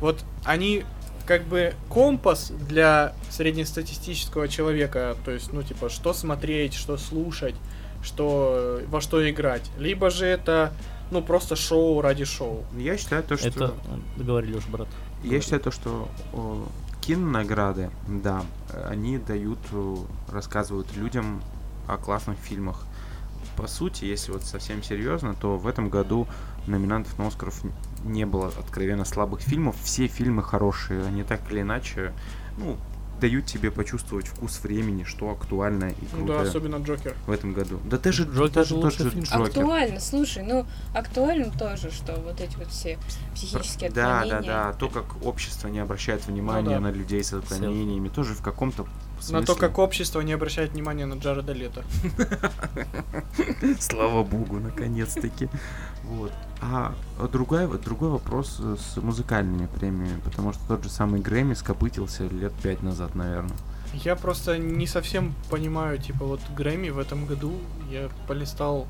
Вот 0.00 0.22
они 0.44 0.84
как 1.24 1.44
бы 1.44 1.74
компас 1.88 2.52
для 2.68 3.14
среднестатистического 3.30 4.48
человека, 4.48 5.16
то 5.24 5.30
есть, 5.30 5.52
ну, 5.52 5.62
типа, 5.62 5.88
что 5.88 6.12
смотреть, 6.12 6.74
что 6.74 6.98
слушать, 6.98 7.54
что 8.02 8.80
во 8.88 9.00
что 9.00 9.28
играть. 9.28 9.62
Либо 9.78 10.10
же 10.10 10.26
это, 10.26 10.72
ну, 11.10 11.22
просто 11.22 11.56
шоу 11.56 12.00
ради 12.02 12.24
шоу. 12.24 12.64
Я 12.76 12.96
считаю 12.96 13.22
то, 13.24 13.36
что... 13.36 13.48
Это 13.48 13.74
договори, 14.16 14.48
Леша, 14.48 14.68
брат. 14.68 14.88
Я 15.24 15.40
считаю 15.40 15.62
то, 15.62 15.70
что 15.70 16.08
кинонаграды, 17.06 17.90
да, 18.08 18.44
они 18.88 19.18
дают, 19.18 19.60
э, 19.70 19.96
рассказывают 20.28 20.94
людям 20.96 21.40
о 21.86 21.98
классных 21.98 22.36
фильмах. 22.36 22.84
По 23.56 23.68
сути, 23.68 24.04
если 24.04 24.32
вот 24.32 24.42
совсем 24.42 24.82
серьезно, 24.82 25.34
то 25.34 25.56
в 25.56 25.68
этом 25.68 25.88
году 25.88 26.26
номинантов 26.66 27.16
на 27.18 27.28
Оскаров 27.28 27.62
не 28.04 28.26
было 28.26 28.48
откровенно 28.48 29.04
слабых 29.04 29.40
фильмов. 29.40 29.76
Все 29.82 30.08
фильмы 30.08 30.42
хорошие, 30.42 31.04
они 31.04 31.22
так 31.22 31.40
или 31.52 31.60
иначе, 31.60 32.12
ну, 32.58 32.76
дают 33.20 33.46
тебе 33.46 33.70
почувствовать 33.70 34.26
вкус 34.26 34.60
времени, 34.62 35.04
что 35.04 35.30
актуально 35.30 35.90
и 35.90 35.94
Ну 36.12 36.26
да, 36.26 36.34
круто 36.34 36.48
особенно 36.48 36.76
Джокер. 36.76 37.14
в 37.26 37.30
этом 37.30 37.52
году. 37.52 37.78
Да 37.84 37.98
даже, 37.98 38.24
Джокер 38.24 38.54
даже 38.54 38.74
же 38.74 38.80
тот 38.80 38.94
же 38.94 39.10
фильм. 39.10 39.24
Джокер. 39.24 39.60
Актуально, 39.62 40.00
слушай, 40.00 40.42
ну 40.42 40.66
актуально 40.94 41.50
тоже, 41.50 41.90
что 41.90 42.14
вот 42.20 42.40
эти 42.40 42.56
вот 42.56 42.68
все 42.68 42.98
психические 43.34 43.90
Да, 43.90 44.20
отклонения. 44.20 44.48
да, 44.48 44.64
да. 44.64 44.72
То, 44.74 44.88
как 44.88 45.24
общество 45.24 45.68
не 45.68 45.78
обращает 45.78 46.26
внимания 46.26 46.76
да. 46.76 46.80
на 46.80 46.90
людей 46.90 47.22
с 47.24 47.32
отклонениями, 47.32 48.08
тоже 48.08 48.34
в 48.34 48.42
каком-то 48.42 48.86
На 49.30 49.42
то, 49.42 49.54
как 49.54 49.78
общество 49.78 50.20
не 50.20 50.32
обращает 50.32 50.72
внимания 50.72 51.06
на 51.06 51.14
Джареда 51.14 51.52
Лето. 51.52 51.84
Слава 53.80 54.22
богу, 54.22 54.60
наконец-таки. 54.60 55.48
Вот. 56.04 56.32
А 56.60 56.94
другой, 57.32 57.66
другой 57.78 58.10
вопрос 58.10 58.58
э, 58.60 58.76
с 58.78 58.96
музыкальными 58.96 59.66
премиями, 59.66 60.20
потому 60.24 60.52
что 60.52 60.62
тот 60.68 60.84
же 60.84 60.90
самый 60.90 61.20
Грэмми 61.20 61.54
скопытился 61.54 62.28
лет 62.28 62.52
пять 62.62 62.82
назад, 62.82 63.14
наверное. 63.14 63.56
Я 63.92 64.16
просто 64.16 64.58
не 64.58 64.86
совсем 64.86 65.34
понимаю, 65.50 65.98
типа, 65.98 66.24
вот 66.24 66.40
Грэмми 66.56 66.90
в 66.90 66.98
этом 66.98 67.26
году 67.26 67.58
я 67.90 68.08
полистал 68.28 68.86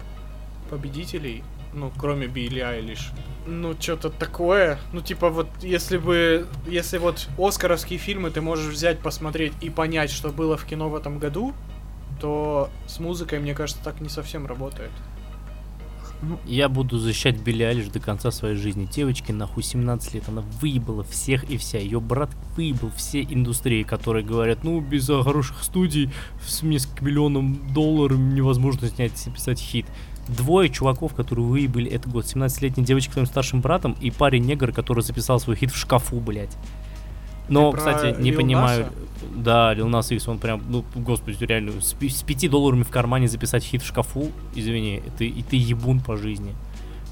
победителей. 0.71 1.43
Ну, 1.77 1.93
кроме 1.97 2.27
Билли 2.27 2.61
Айлиш. 2.61 3.11
Ну, 3.47 3.77
что-то 3.79 4.11
такое. 4.11 4.79
Ну, 4.93 5.01
типа, 5.01 5.31
вот, 5.31 5.49
если 5.63 5.99
бы... 5.99 6.49
Если 6.67 6.99
вот 6.99 7.29
оскаровские 7.39 7.99
фильмы 7.99 8.31
ты 8.31 8.41
можешь 8.41 8.73
взять, 8.73 8.99
посмотреть 8.99 9.53
и 9.61 9.71
понять, 9.71 10.11
что 10.11 10.31
было 10.31 10.57
в 10.57 10.65
кино 10.65 10.89
в 10.89 10.97
этом 10.97 11.19
году, 11.19 11.55
то 12.21 12.71
с 12.87 12.99
музыкой, 12.99 13.39
мне 13.39 13.55
кажется, 13.55 13.83
так 13.85 14.01
не 14.01 14.09
совсем 14.09 14.47
работает. 14.47 14.91
Я 16.47 16.71
буду 16.71 16.99
защищать 16.99 17.37
Билли 17.43 17.63
Айлиш 17.63 17.89
до 17.89 18.01
конца 18.01 18.31
своей 18.31 18.57
жизни. 18.57 18.89
Девочке, 18.91 19.35
нахуй, 19.35 19.63
17 19.63 20.15
лет, 20.15 20.25
она 20.29 20.43
выебала 20.61 21.05
всех 21.05 21.45
и 21.51 21.59
вся. 21.59 21.79
Ее 21.79 22.01
брат 22.01 22.31
выебал 22.57 22.91
все 22.97 23.23
индустрии, 23.23 23.83
которые 23.83 24.25
говорят, 24.25 24.65
ну, 24.65 24.81
без 24.81 25.07
хороших 25.07 25.63
студий 25.63 26.11
с 26.45 26.63
несколько 26.63 27.05
миллионов 27.05 27.73
долларов 27.75 28.19
невозможно 28.19 28.89
снять, 28.89 29.13
писать 29.35 29.61
хит. 29.61 29.87
Двое 30.29 30.69
чуваков, 30.69 31.15
которые 31.15 31.47
выебали 31.47 31.91
этот 31.91 32.13
год. 32.13 32.25
17-летняя 32.25 32.85
девочка 32.85 33.15
своим 33.15 33.27
старшим 33.27 33.61
братом 33.61 33.97
и 34.01 34.11
парень-негр, 34.11 34.73
который 34.73 35.03
записал 35.03 35.39
свой 35.39 35.57
хит 35.57 35.71
в 35.71 35.77
шкафу, 35.77 36.21
блядь. 36.21 36.57
Но, 37.49 37.71
Ты 37.71 37.79
кстати, 37.79 38.21
не 38.21 38.31
Lil 38.31 38.37
понимаю. 38.37 38.87
Nas'а? 38.87 39.43
Да, 39.43 39.75
Lil 39.75 39.87
Nas 39.87 40.15
X, 40.15 40.27
он 40.29 40.39
прям, 40.39 40.63
ну, 40.69 40.85
господи, 40.95 41.45
реально, 41.45 41.81
с, 41.81 41.95
с 41.95 42.23
5 42.23 42.51
долларами 42.51 42.83
в 42.83 42.91
кармане 42.91 43.29
записать 43.29 43.65
хит 43.65 43.83
в 43.83 43.87
шкафу, 43.87 44.31
извини, 44.55 45.03
ты, 45.17 45.29
и 45.29 45.43
ты 45.43 45.57
ебун 45.57 46.01
по 46.01 46.17
жизни, 46.17 46.55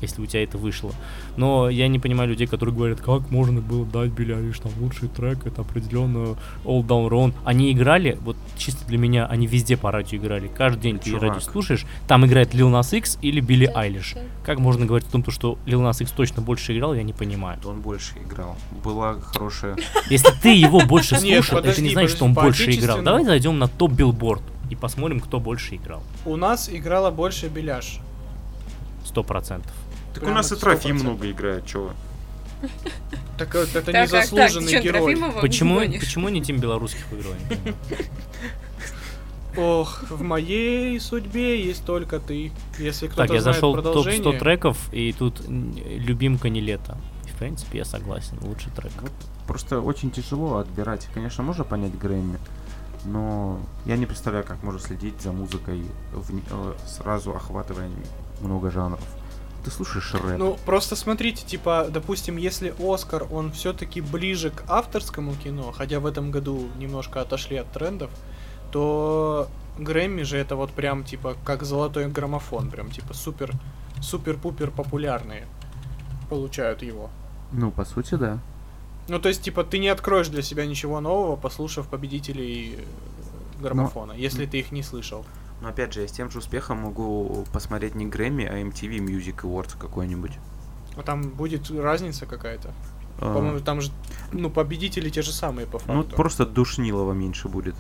если 0.01 0.23
у 0.23 0.27
тебя 0.27 0.43
это 0.43 0.59
вышло. 0.59 0.93
Но 1.37 1.69
я 1.69 1.89
не 1.89 1.99
понимаю 1.99 2.31
людей, 2.31 2.47
которые 2.47 2.75
говорят, 2.75 3.01
как 3.01 3.31
можно 3.31 3.61
было 3.61 3.85
дать 3.87 4.11
Билли 4.11 4.33
Айлиш 4.33 4.59
там 4.59 4.73
лучший 4.81 5.09
трек, 5.09 5.47
это 5.47 5.63
определенно 5.63 6.37
All 6.65 6.83
Down 6.85 7.09
Road. 7.09 7.35
Они 7.45 7.73
играли, 7.73 8.19
вот 8.23 8.37
чисто 8.57 8.87
для 8.87 8.99
меня, 8.99 9.27
они 9.27 9.47
везде 9.47 9.77
по 9.77 9.91
радио 9.91 10.19
играли. 10.19 10.49
Каждый 10.49 10.83
день 10.83 10.99
ты 10.99 11.11
Чувак. 11.11 11.23
радио 11.23 11.41
слушаешь, 11.41 11.87
там 12.07 12.27
играет 12.27 12.55
Lil 12.55 12.71
Nas 12.71 12.97
X 12.97 13.19
или 13.23 13.41
Билли 13.41 13.71
Айлиш. 13.75 14.15
Как 14.45 14.59
можно 14.59 14.87
говорить 14.87 15.09
о 15.09 15.13
том, 15.13 15.23
то, 15.23 15.31
что 15.31 15.59
Lil 15.67 15.81
Nas 15.81 16.03
X 16.03 16.11
точно 16.13 16.43
больше 16.43 16.77
играл, 16.77 16.95
я 16.95 17.03
не 17.03 17.13
понимаю. 17.13 17.59
Он 17.65 17.81
больше 17.81 18.15
играл. 18.25 18.57
Была 18.83 19.15
хорошая... 19.21 19.77
Если 20.11 20.31
ты 20.43 20.55
его 20.55 20.81
больше 20.81 21.17
слушал, 21.19 21.59
это 21.59 21.69
подожди, 21.69 21.83
не 21.83 21.91
значит, 21.91 22.11
что 22.11 22.25
он 22.25 22.35
больше 22.35 22.71
играл. 22.71 23.03
Давай 23.03 23.25
зайдем 23.25 23.59
на 23.59 23.69
топ 23.69 23.93
билборд 23.93 24.43
и 24.71 24.77
посмотрим, 24.77 25.21
кто 25.21 25.41
больше 25.41 25.77
играл. 25.77 26.03
У 26.25 26.37
нас 26.37 26.69
играла 26.71 27.11
больше 27.11 27.49
Беляш. 27.49 28.01
Сто 29.05 29.23
процентов. 29.23 29.73
Так 30.15 30.23
у 30.25 30.31
нас 30.31 30.53
и 30.53 30.57
Трофим 30.57 30.97
100%. 30.97 31.01
много 31.03 31.31
играет, 31.31 31.67
чего? 31.67 31.91
Так 33.37 33.53
вот, 33.55 33.69
это 33.75 33.93
Так, 33.93 34.05
незаслуженный 34.07 34.67
ты 34.73 34.73
чё, 34.79 34.83
герой. 34.83 35.17
Почему, 35.41 35.81
почему 35.81 36.29
не 36.29 36.41
тем 36.41 36.59
белорусских 36.59 37.05
не 37.11 37.19
понимаю. 37.23 37.75
Ох, 39.57 40.03
в 40.11 40.23
моей 40.23 40.99
судьбе 40.99 41.65
есть 41.65 41.85
только 41.85 42.19
ты. 42.19 42.51
Если 42.79 43.07
кто-то 43.07 43.29
Так, 43.29 43.35
я 43.35 43.41
зашел 43.41 43.73
в 43.73 43.77
топ 43.77 43.85
100 43.85 43.93
продолжение... 44.03 44.39
треков, 44.41 44.93
и 44.93 45.13
тут 45.13 45.43
любимка 45.49 46.49
не 46.49 46.61
лето. 46.61 46.97
И, 47.27 47.31
в 47.31 47.35
принципе, 47.35 47.79
я 47.79 47.85
согласен, 47.85 48.37
лучший 48.43 48.73
трек. 48.73 48.93
Вот 49.01 49.13
просто 49.47 49.81
очень 49.81 50.11
тяжело 50.11 50.57
отбирать. 50.59 51.07
Конечно, 51.15 51.45
можно 51.45 51.63
понять 51.63 51.97
Грэмми, 51.97 52.39
но 53.05 53.61
я 53.87 53.97
не 53.97 54.07
представляю, 54.07 54.45
как 54.45 54.61
можно 54.65 54.81
следить 54.81 55.21
за 55.21 55.31
музыкой, 55.31 55.85
в- 56.13 56.31
э, 56.37 56.75
сразу 56.89 57.31
охватывая 57.33 57.89
много 58.41 58.71
жанров. 58.73 59.05
Ты 59.65 59.71
слушаешь 59.71 60.13
рэп? 60.13 60.39
Ну, 60.39 60.59
просто 60.67 60.95
смотрите, 60.95 61.45
типа, 61.47 61.89
допустим, 61.91 62.37
если 62.37 62.75
Оскар, 62.79 63.27
он 63.31 63.51
все-таки 63.51 64.03
ближе 64.03 64.51
к 64.51 64.65
авторскому 64.69 65.35
кино, 65.35 65.73
хотя 65.73 66.01
в 66.01 66.07
этом 66.07 66.31
году 66.31 66.69
немножко 66.79 67.23
отошли 67.23 67.57
от 67.57 67.73
трендов, 67.73 68.11
то 68.71 69.49
Грэмми 69.79 70.23
же 70.23 70.37
это 70.37 70.55
вот 70.55 70.71
прям, 70.71 71.03
типа, 71.03 71.37
как 71.45 71.63
золотой 71.63 72.09
граммофон, 72.09 72.71
прям, 72.71 72.91
типа, 72.91 73.15
супер, 73.15 73.53
супер-пупер 74.01 74.71
популярные 74.71 75.47
получают 76.29 76.83
его. 76.83 77.11
Ну, 77.53 77.71
по 77.71 77.85
сути, 77.85 78.17
да. 78.17 78.39
Ну, 79.09 79.19
то 79.19 79.29
есть, 79.29 79.43
типа, 79.43 79.65
ты 79.65 79.79
не 79.79 79.89
откроешь 79.89 80.29
для 80.29 80.43
себя 80.43 80.67
ничего 80.67 81.01
нового, 81.01 81.37
послушав 81.37 81.89
победителей 81.89 82.79
граммофона, 83.61 84.13
если 84.13 84.47
ты 84.47 84.59
их 84.59 84.73
не 84.73 84.83
слышал. 84.83 85.25
Но 85.61 85.69
опять 85.69 85.93
же, 85.93 86.03
я 86.03 86.09
с 86.09 86.13
тем 86.13 86.31
же 86.31 86.39
успехом 86.39 86.79
могу 86.79 87.45
посмотреть 87.53 87.95
не 87.95 88.07
Грэмми, 88.07 88.45
а 88.45 88.61
MTV 88.61 88.99
Music 88.99 89.37
Awards 89.43 89.77
какой-нибудь. 89.79 90.33
А 90.97 91.03
там 91.03 91.23
будет 91.31 91.71
разница 91.71 92.27
какая-то. 92.27 92.73
А, 93.19 93.35
По-моему, 93.35 93.61
там 93.61 93.81
же, 93.81 93.91
ну, 94.33 94.51
победители 94.51 95.09
те 95.09 95.23
же 95.23 95.33
самые 95.33 95.67
по 95.67 95.81
ну, 95.87 96.03
факту. 96.03 96.17
просто 96.17 96.47
душнилова 96.47 97.13
меньше 97.13 97.49
будет. 97.49 97.75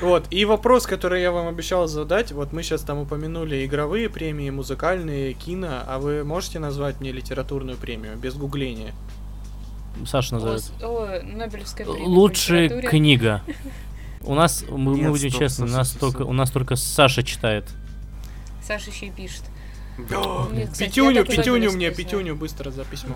Вот, 0.00 0.26
и 0.30 0.46
вопрос, 0.46 0.86
который 0.86 1.20
я 1.20 1.30
вам 1.30 1.46
обещал 1.48 1.86
задать, 1.86 2.32
вот 2.32 2.52
мы 2.54 2.62
сейчас 2.62 2.82
там 2.82 2.98
упомянули 2.98 3.66
игровые 3.66 4.08
премии, 4.08 4.48
музыкальные, 4.48 5.34
кино, 5.34 5.82
а 5.86 5.98
вы 5.98 6.24
можете 6.24 6.58
назвать 6.58 7.00
мне 7.00 7.12
литературную 7.12 7.76
премию 7.76 8.16
без 8.16 8.34
гугления? 8.34 8.94
Саша 10.06 10.34
назовет. 10.36 10.60
Ос- 10.60 10.72
О, 10.82 11.20
Нобелевская 11.22 11.86
премия 11.86 12.06
Лучшая 12.06 12.82
книга. 12.82 13.42
У 14.22 14.34
нас, 14.34 14.64
мы, 14.68 14.76
мы 14.92 14.98
Нет, 14.98 15.10
будем 15.10 15.30
стоп, 15.30 15.40
честны, 15.40 15.64
у 15.64 15.68
стоп, 15.68 15.78
нас 15.78 15.88
стоп, 15.88 16.00
только, 16.00 16.22
у 16.22 16.32
нас 16.32 16.50
только 16.50 16.76
Саша 16.76 17.22
читает. 17.22 17.64
Саша 18.62 18.90
еще 18.90 19.06
и 19.06 19.10
пишет. 19.10 19.44
О, 20.14 20.48
Нет, 20.52 20.70
кстати, 20.70 20.88
Петюню 20.88 21.08
Нобелевскую 21.20 21.76
мне, 21.76 21.90
знаю. 21.90 21.96
Петюню 21.96 22.36
быстро 22.36 22.70
за 22.70 22.84
письмо. 22.84 23.14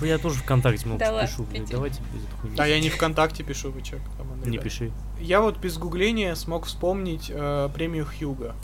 Бля, 0.00 0.08
Я 0.08 0.18
тоже 0.18 0.38
ВКонтакте 0.40 0.86
много 0.86 0.98
Да 0.98 1.22
пишу, 1.26 1.44
Петя. 1.44 1.72
давайте 1.72 2.00
без 2.12 2.24
этой 2.24 2.36
хуйни. 2.40 2.56
А 2.58 2.66
я 2.66 2.80
не 2.80 2.90
ВКонтакте 2.90 3.42
пишу, 3.44 3.70
вы 3.70 3.82
чё, 3.82 3.98
там, 4.18 4.50
Не 4.50 4.58
пиши. 4.58 4.92
Я 5.20 5.40
вот 5.40 5.58
без 5.58 5.78
гугления 5.78 6.34
смог 6.34 6.66
вспомнить 6.66 7.30
э, 7.32 7.68
премию 7.72 8.06
Хьюга. 8.06 8.54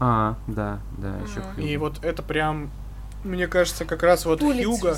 А, 0.00 0.36
да, 0.46 0.80
да, 0.98 1.18
еще 1.18 1.42
А. 1.56 1.60
И 1.60 1.76
вот 1.76 2.02
это 2.04 2.22
прям, 2.22 2.70
мне 3.24 3.46
кажется, 3.46 3.84
как 3.84 4.02
раз 4.02 4.24
вот 4.24 4.40
Хьюга... 4.40 4.96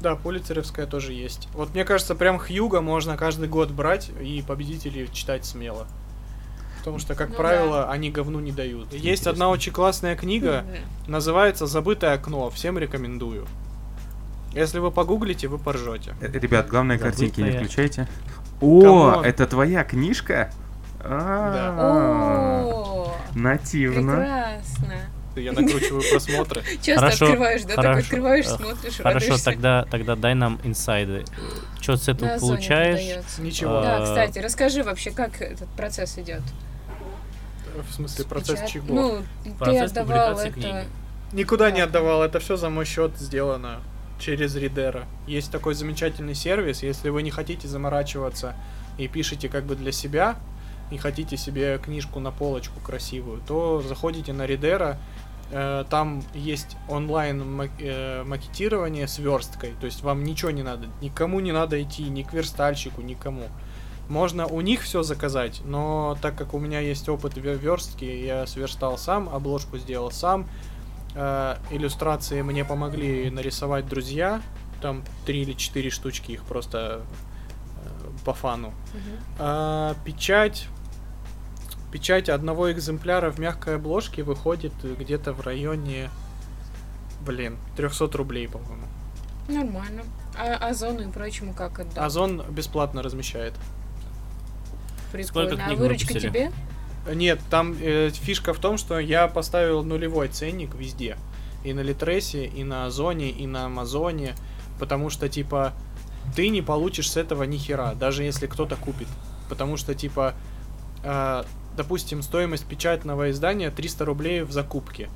Да, 0.00 0.16
Пулицеровская 0.16 0.86
тоже 0.86 1.12
есть. 1.12 1.48
Вот 1.54 1.74
мне 1.74 1.84
кажется, 1.84 2.14
прям 2.14 2.38
Хьюга 2.38 2.80
можно 2.80 3.16
каждый 3.16 3.48
год 3.48 3.70
брать 3.70 4.10
и 4.20 4.42
победителей 4.46 5.08
читать 5.12 5.44
смело. 5.44 5.86
Потому 6.78 6.98
что, 6.98 7.14
как 7.14 7.30
Ну 7.30 7.34
правило, 7.36 7.90
они 7.90 8.10
говну 8.10 8.40
не 8.40 8.52
дают. 8.52 8.92
Есть 8.92 9.26
одна 9.26 9.48
очень 9.48 9.72
классная 9.72 10.16
книга, 10.16 10.64
Да. 10.66 11.10
называется 11.10 11.66
«Забытое 11.66 12.14
окно». 12.14 12.50
Всем 12.50 12.78
рекомендую. 12.78 13.46
Если 14.52 14.78
вы 14.78 14.90
погуглите, 14.90 15.48
вы 15.48 15.58
поржете. 15.58 16.14
Э, 16.20 16.30
Ребят, 16.32 16.68
главное 16.68 16.98
картинки 16.98 17.40
не 17.40 17.50
включайте. 17.50 18.08
О, 18.60 18.80
Come 18.80 19.05
on. 19.05 19.24
это 19.24 19.46
твоя 19.46 19.84
книжка? 19.84 20.50
А, 21.00 21.76
О, 21.78 23.14
Нативно. 23.34 24.12
прекрасно. 24.16 24.94
Я 25.38 25.52
накручиваю 25.52 26.02
просмотры. 26.10 26.62
Часто 26.82 27.00
Хорошо, 27.00 27.24
открываешь, 27.26 27.62
да, 27.62 27.74
хорошо, 27.74 27.98
открываешь, 28.00 28.46
смотришь, 28.46 28.96
Хорошо, 28.96 29.36
тогда, 29.44 29.86
тогда 29.90 30.16
дай 30.16 30.34
нам 30.34 30.60
инсайды. 30.64 31.24
Что 31.80 31.96
с 31.96 32.08
этого 32.08 32.38
получаешь? 32.38 33.24
Ничего. 33.38 33.78
А, 33.78 33.82
Да, 33.82 34.04
кстати, 34.04 34.38
расскажи 34.38 34.82
вообще, 34.82 35.10
как 35.10 35.40
этот 35.40 35.68
процесс 35.70 36.18
идет. 36.18 36.42
В 37.88 37.94
смысле, 37.94 38.24
процесс 38.24 38.68
чего? 38.70 38.94
Ну, 38.94 39.22
ты 39.64 39.78
отдавал 39.78 40.34
публикации 40.34 40.48
это... 40.48 40.60
книги. 40.60 40.84
Никуда 41.32 41.70
не 41.70 41.78
да. 41.78 41.84
отдавал, 41.84 42.22
это 42.22 42.40
все 42.40 42.56
за 42.56 42.70
мой 42.70 42.84
счет 42.84 43.12
сделано 43.18 43.80
через 44.18 44.56
Ридера. 44.56 45.06
Есть 45.26 45.52
такой 45.52 45.74
замечательный 45.74 46.34
сервис, 46.34 46.82
если 46.82 47.10
вы 47.10 47.22
не 47.22 47.30
хотите 47.30 47.68
заморачиваться 47.68 48.56
и 48.96 49.08
пишете 49.08 49.48
как 49.48 49.64
бы 49.64 49.76
для 49.76 49.92
себя, 49.92 50.36
и 50.90 50.96
хотите 50.96 51.36
себе 51.36 51.78
книжку 51.78 52.18
на 52.18 52.30
полочку 52.30 52.80
красивую, 52.80 53.40
то 53.46 53.82
заходите 53.82 54.32
на 54.32 54.46
Ридера, 54.46 54.98
там 55.88 56.22
есть 56.34 56.76
онлайн 56.88 57.42
э, 57.78 58.22
макетирование 58.24 59.08
с 59.08 59.18
версткой, 59.18 59.72
то 59.80 59.86
есть 59.86 60.02
вам 60.02 60.22
ничего 60.24 60.50
не 60.50 60.62
надо, 60.62 60.88
никому 61.00 61.40
не 61.40 61.52
надо 61.52 61.82
идти, 61.82 62.02
ни 62.04 62.22
к 62.22 62.32
верстальщику, 62.32 63.00
никому. 63.00 63.44
Можно 64.08 64.46
у 64.46 64.60
них 64.60 64.82
все 64.82 65.02
заказать, 65.02 65.60
но 65.64 66.16
так 66.22 66.36
как 66.36 66.54
у 66.54 66.58
меня 66.58 66.80
есть 66.80 67.08
опыт 67.08 67.36
ве- 67.36 67.58
верстки, 67.58 68.04
я 68.04 68.46
сверстал 68.46 68.98
сам, 68.98 69.28
обложку 69.28 69.78
сделал 69.78 70.10
сам, 70.10 70.46
э, 71.14 71.56
иллюстрации 71.70 72.42
мне 72.42 72.64
помогли 72.64 73.30
нарисовать 73.30 73.86
друзья, 73.86 74.42
там 74.80 75.02
три 75.26 75.42
или 75.42 75.52
четыре 75.54 75.90
штучки 75.90 76.32
их 76.32 76.44
просто 76.44 77.02
э, 77.84 78.24
по 78.24 78.32
фану. 78.34 78.68
Мгм. 78.68 79.24
А, 79.38 79.94
печать. 80.04 80.68
Печать 81.92 82.28
одного 82.28 82.70
экземпляра 82.70 83.30
в 83.30 83.38
мягкой 83.38 83.76
обложке 83.76 84.22
выходит 84.22 84.72
где-то 84.82 85.32
в 85.32 85.40
районе, 85.40 86.10
блин, 87.24 87.56
300 87.76 88.10
рублей, 88.18 88.46
по-моему. 88.48 88.86
Нормально. 89.48 90.02
А 90.36 90.68
Озону 90.68 91.08
и 91.08 91.10
прочему 91.10 91.54
как 91.54 91.80
отдал? 91.80 92.04
Озон 92.04 92.42
бесплатно 92.50 93.02
размещает. 93.02 93.54
Прикольно. 95.10 95.50
Сколько 95.52 95.64
а 95.64 95.74
выручка 95.74 96.08
выпустили? 96.08 96.30
тебе? 96.30 96.52
Нет, 97.14 97.40
там 97.48 97.74
э, 97.80 98.10
фишка 98.10 98.52
в 98.52 98.58
том, 98.58 98.76
что 98.76 98.98
я 98.98 99.26
поставил 99.26 99.82
нулевой 99.82 100.28
ценник 100.28 100.74
везде. 100.74 101.16
И 101.64 101.72
на 101.72 101.80
Литресе, 101.80 102.44
и 102.44 102.64
на 102.64 102.86
Озоне, 102.86 103.30
и 103.30 103.46
на 103.46 103.64
Амазоне. 103.64 104.34
Потому 104.78 105.08
что, 105.08 105.28
типа, 105.28 105.72
ты 106.36 106.48
не 106.48 106.60
получишь 106.60 107.10
с 107.10 107.16
этого 107.16 107.44
ни 107.44 107.56
хера, 107.56 107.94
даже 107.94 108.22
если 108.22 108.46
кто-то 108.46 108.76
купит. 108.76 109.08
Потому 109.48 109.78
что, 109.78 109.94
типа, 109.94 110.34
э, 111.02 111.44
допустим, 111.78 112.22
стоимость 112.22 112.66
печатного 112.66 113.30
издания 113.30 113.70
300 113.70 114.04
рублей 114.04 114.42
в 114.42 114.52
закупке. 114.52 115.08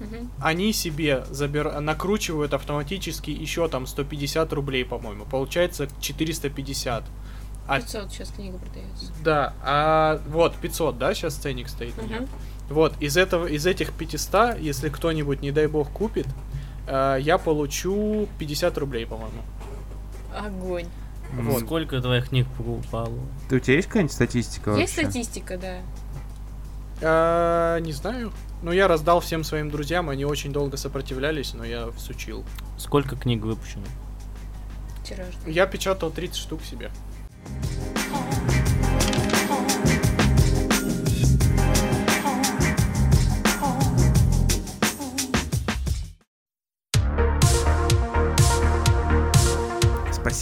Мгм. 0.00 0.32
они 0.40 0.72
себе 0.72 1.24
забир... 1.30 1.80
накручивают 1.80 2.54
автоматически 2.54 3.30
еще 3.30 3.68
там 3.68 3.86
150 3.86 4.52
рублей, 4.52 4.84
по-моему. 4.84 5.24
Получается 5.24 5.88
450. 6.00 7.04
А 7.68 7.80
500 7.80 8.10
сейчас 8.10 8.30
книга 8.30 8.58
продается. 8.58 9.12
Да, 9.22 9.54
а 9.62 10.20
вот 10.26 10.56
500, 10.56 10.98
да, 10.98 11.14
сейчас 11.14 11.34
ценник 11.36 11.68
стоит 11.68 11.94
у 11.98 12.02
меня. 12.02 12.22
Мгм. 12.22 12.28
Вот, 12.68 12.94
из 13.00 13.16
этого, 13.16 13.46
из 13.46 13.64
этих 13.64 13.92
500, 13.92 14.58
если 14.58 14.88
кто-нибудь, 14.88 15.40
не 15.40 15.52
дай 15.52 15.68
бог, 15.68 15.90
купит, 15.90 16.26
э, 16.88 17.18
я 17.20 17.38
получу 17.38 18.28
50 18.38 18.76
рублей, 18.78 19.06
по-моему. 19.06 19.42
Огонь. 20.36 20.86
Вот. 21.32 21.62
Сколько 21.62 22.00
твоих 22.00 22.28
книг 22.28 22.46
покупало? 22.56 23.18
Ты, 23.48 23.56
у 23.56 23.58
тебя 23.58 23.76
есть 23.76 23.88
какая-нибудь 23.88 24.12
статистика 24.14 24.72
Есть 24.72 24.96
вообще? 24.96 25.10
статистика, 25.10 25.58
да. 25.58 25.78
Э, 27.00 27.80
не 27.80 27.92
знаю. 27.92 28.32
Ну, 28.62 28.70
я 28.70 28.86
раздал 28.86 29.20
всем 29.20 29.42
своим 29.42 29.70
друзьям, 29.70 30.08
они 30.08 30.24
очень 30.24 30.52
долго 30.52 30.76
сопротивлялись, 30.76 31.54
но 31.54 31.64
я 31.64 31.90
всучил. 31.92 32.44
Сколько 32.76 33.16
книг 33.16 33.42
выпущено? 33.42 33.84
Тираж. 35.04 35.34
Я 35.46 35.66
печатал 35.66 36.10
30 36.10 36.36
штук 36.36 36.62
себе. 36.62 36.90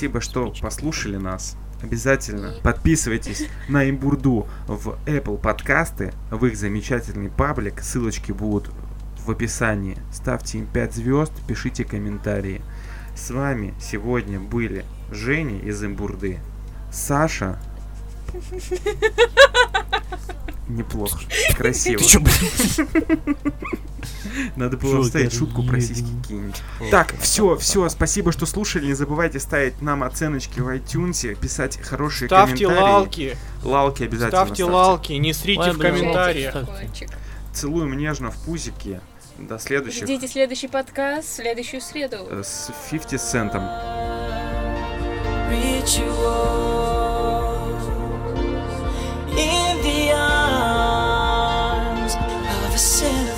Спасибо, 0.01 0.23
что 0.23 0.55
послушали 0.63 1.19
нас. 1.19 1.59
Обязательно 1.83 2.55
подписывайтесь 2.63 3.49
на 3.69 3.91
Имбурду 3.91 4.49
в 4.67 4.97
Apple 5.05 5.37
подкасты, 5.37 6.15
в 6.31 6.47
их 6.47 6.57
замечательный 6.57 7.29
паблик. 7.29 7.83
Ссылочки 7.83 8.33
будут 8.33 8.71
в 9.19 9.31
описании. 9.31 9.99
Ставьте 10.11 10.57
им 10.57 10.67
5 10.69 10.95
звезд, 10.95 11.33
пишите 11.47 11.85
комментарии. 11.85 12.63
С 13.15 13.31
вами 13.31 13.75
сегодня 13.79 14.41
были 14.41 14.87
Женя 15.11 15.59
из 15.59 15.85
Имбурды, 15.85 16.39
Саша. 16.91 17.61
Неплохо. 20.69 21.19
Красиво. 21.57 22.01
Надо 24.57 24.77
было 24.77 25.03
вставить 25.03 25.33
шутку 25.35 25.63
про 25.65 25.81
сиськи 25.81 26.07
кинуть. 26.29 26.63
Так, 26.91 27.15
все, 27.21 27.57
все, 27.57 27.89
спасибо, 27.89 28.31
что 28.33 28.47
слушали. 28.47 28.87
Не 28.87 28.95
забывайте 28.95 29.41
ставить 29.41 29.83
нам 29.83 30.05
оценочки 30.05 30.61
в 30.61 30.69
iTunes, 30.69 31.35
писать 31.35 31.79
хорошие 31.81 32.29
Ставьте 32.29 32.67
комментарии. 32.67 32.83
лалки, 32.83 33.37
Лалки 33.65 34.03
обязательно 34.05 34.45
ставьте 34.45 34.65
лалки, 34.65 35.13
не 35.15 35.33
срите 35.33 35.61
Ой, 35.63 35.73
в 35.73 35.79
блин. 35.79 35.95
комментариях. 35.95 36.51
Ставьте. 36.65 37.09
Целуем 37.53 37.97
нежно 37.97 38.31
в 38.31 38.37
пузике. 38.45 39.01
До 39.39 39.59
следующих 39.59 40.05
Ждите 40.05 40.29
следующий 40.29 40.69
подкаст 40.69 41.29
в 41.29 41.33
следующую 41.37 41.81
среду. 41.81 42.19
э, 42.31 42.43
с 42.45 42.71
50 42.91 43.21
центом. 43.21 43.63
Ritual 45.51 47.00
arms 50.51 52.15
of 52.67 52.75
a 52.75 52.79
sinner. 52.79 53.30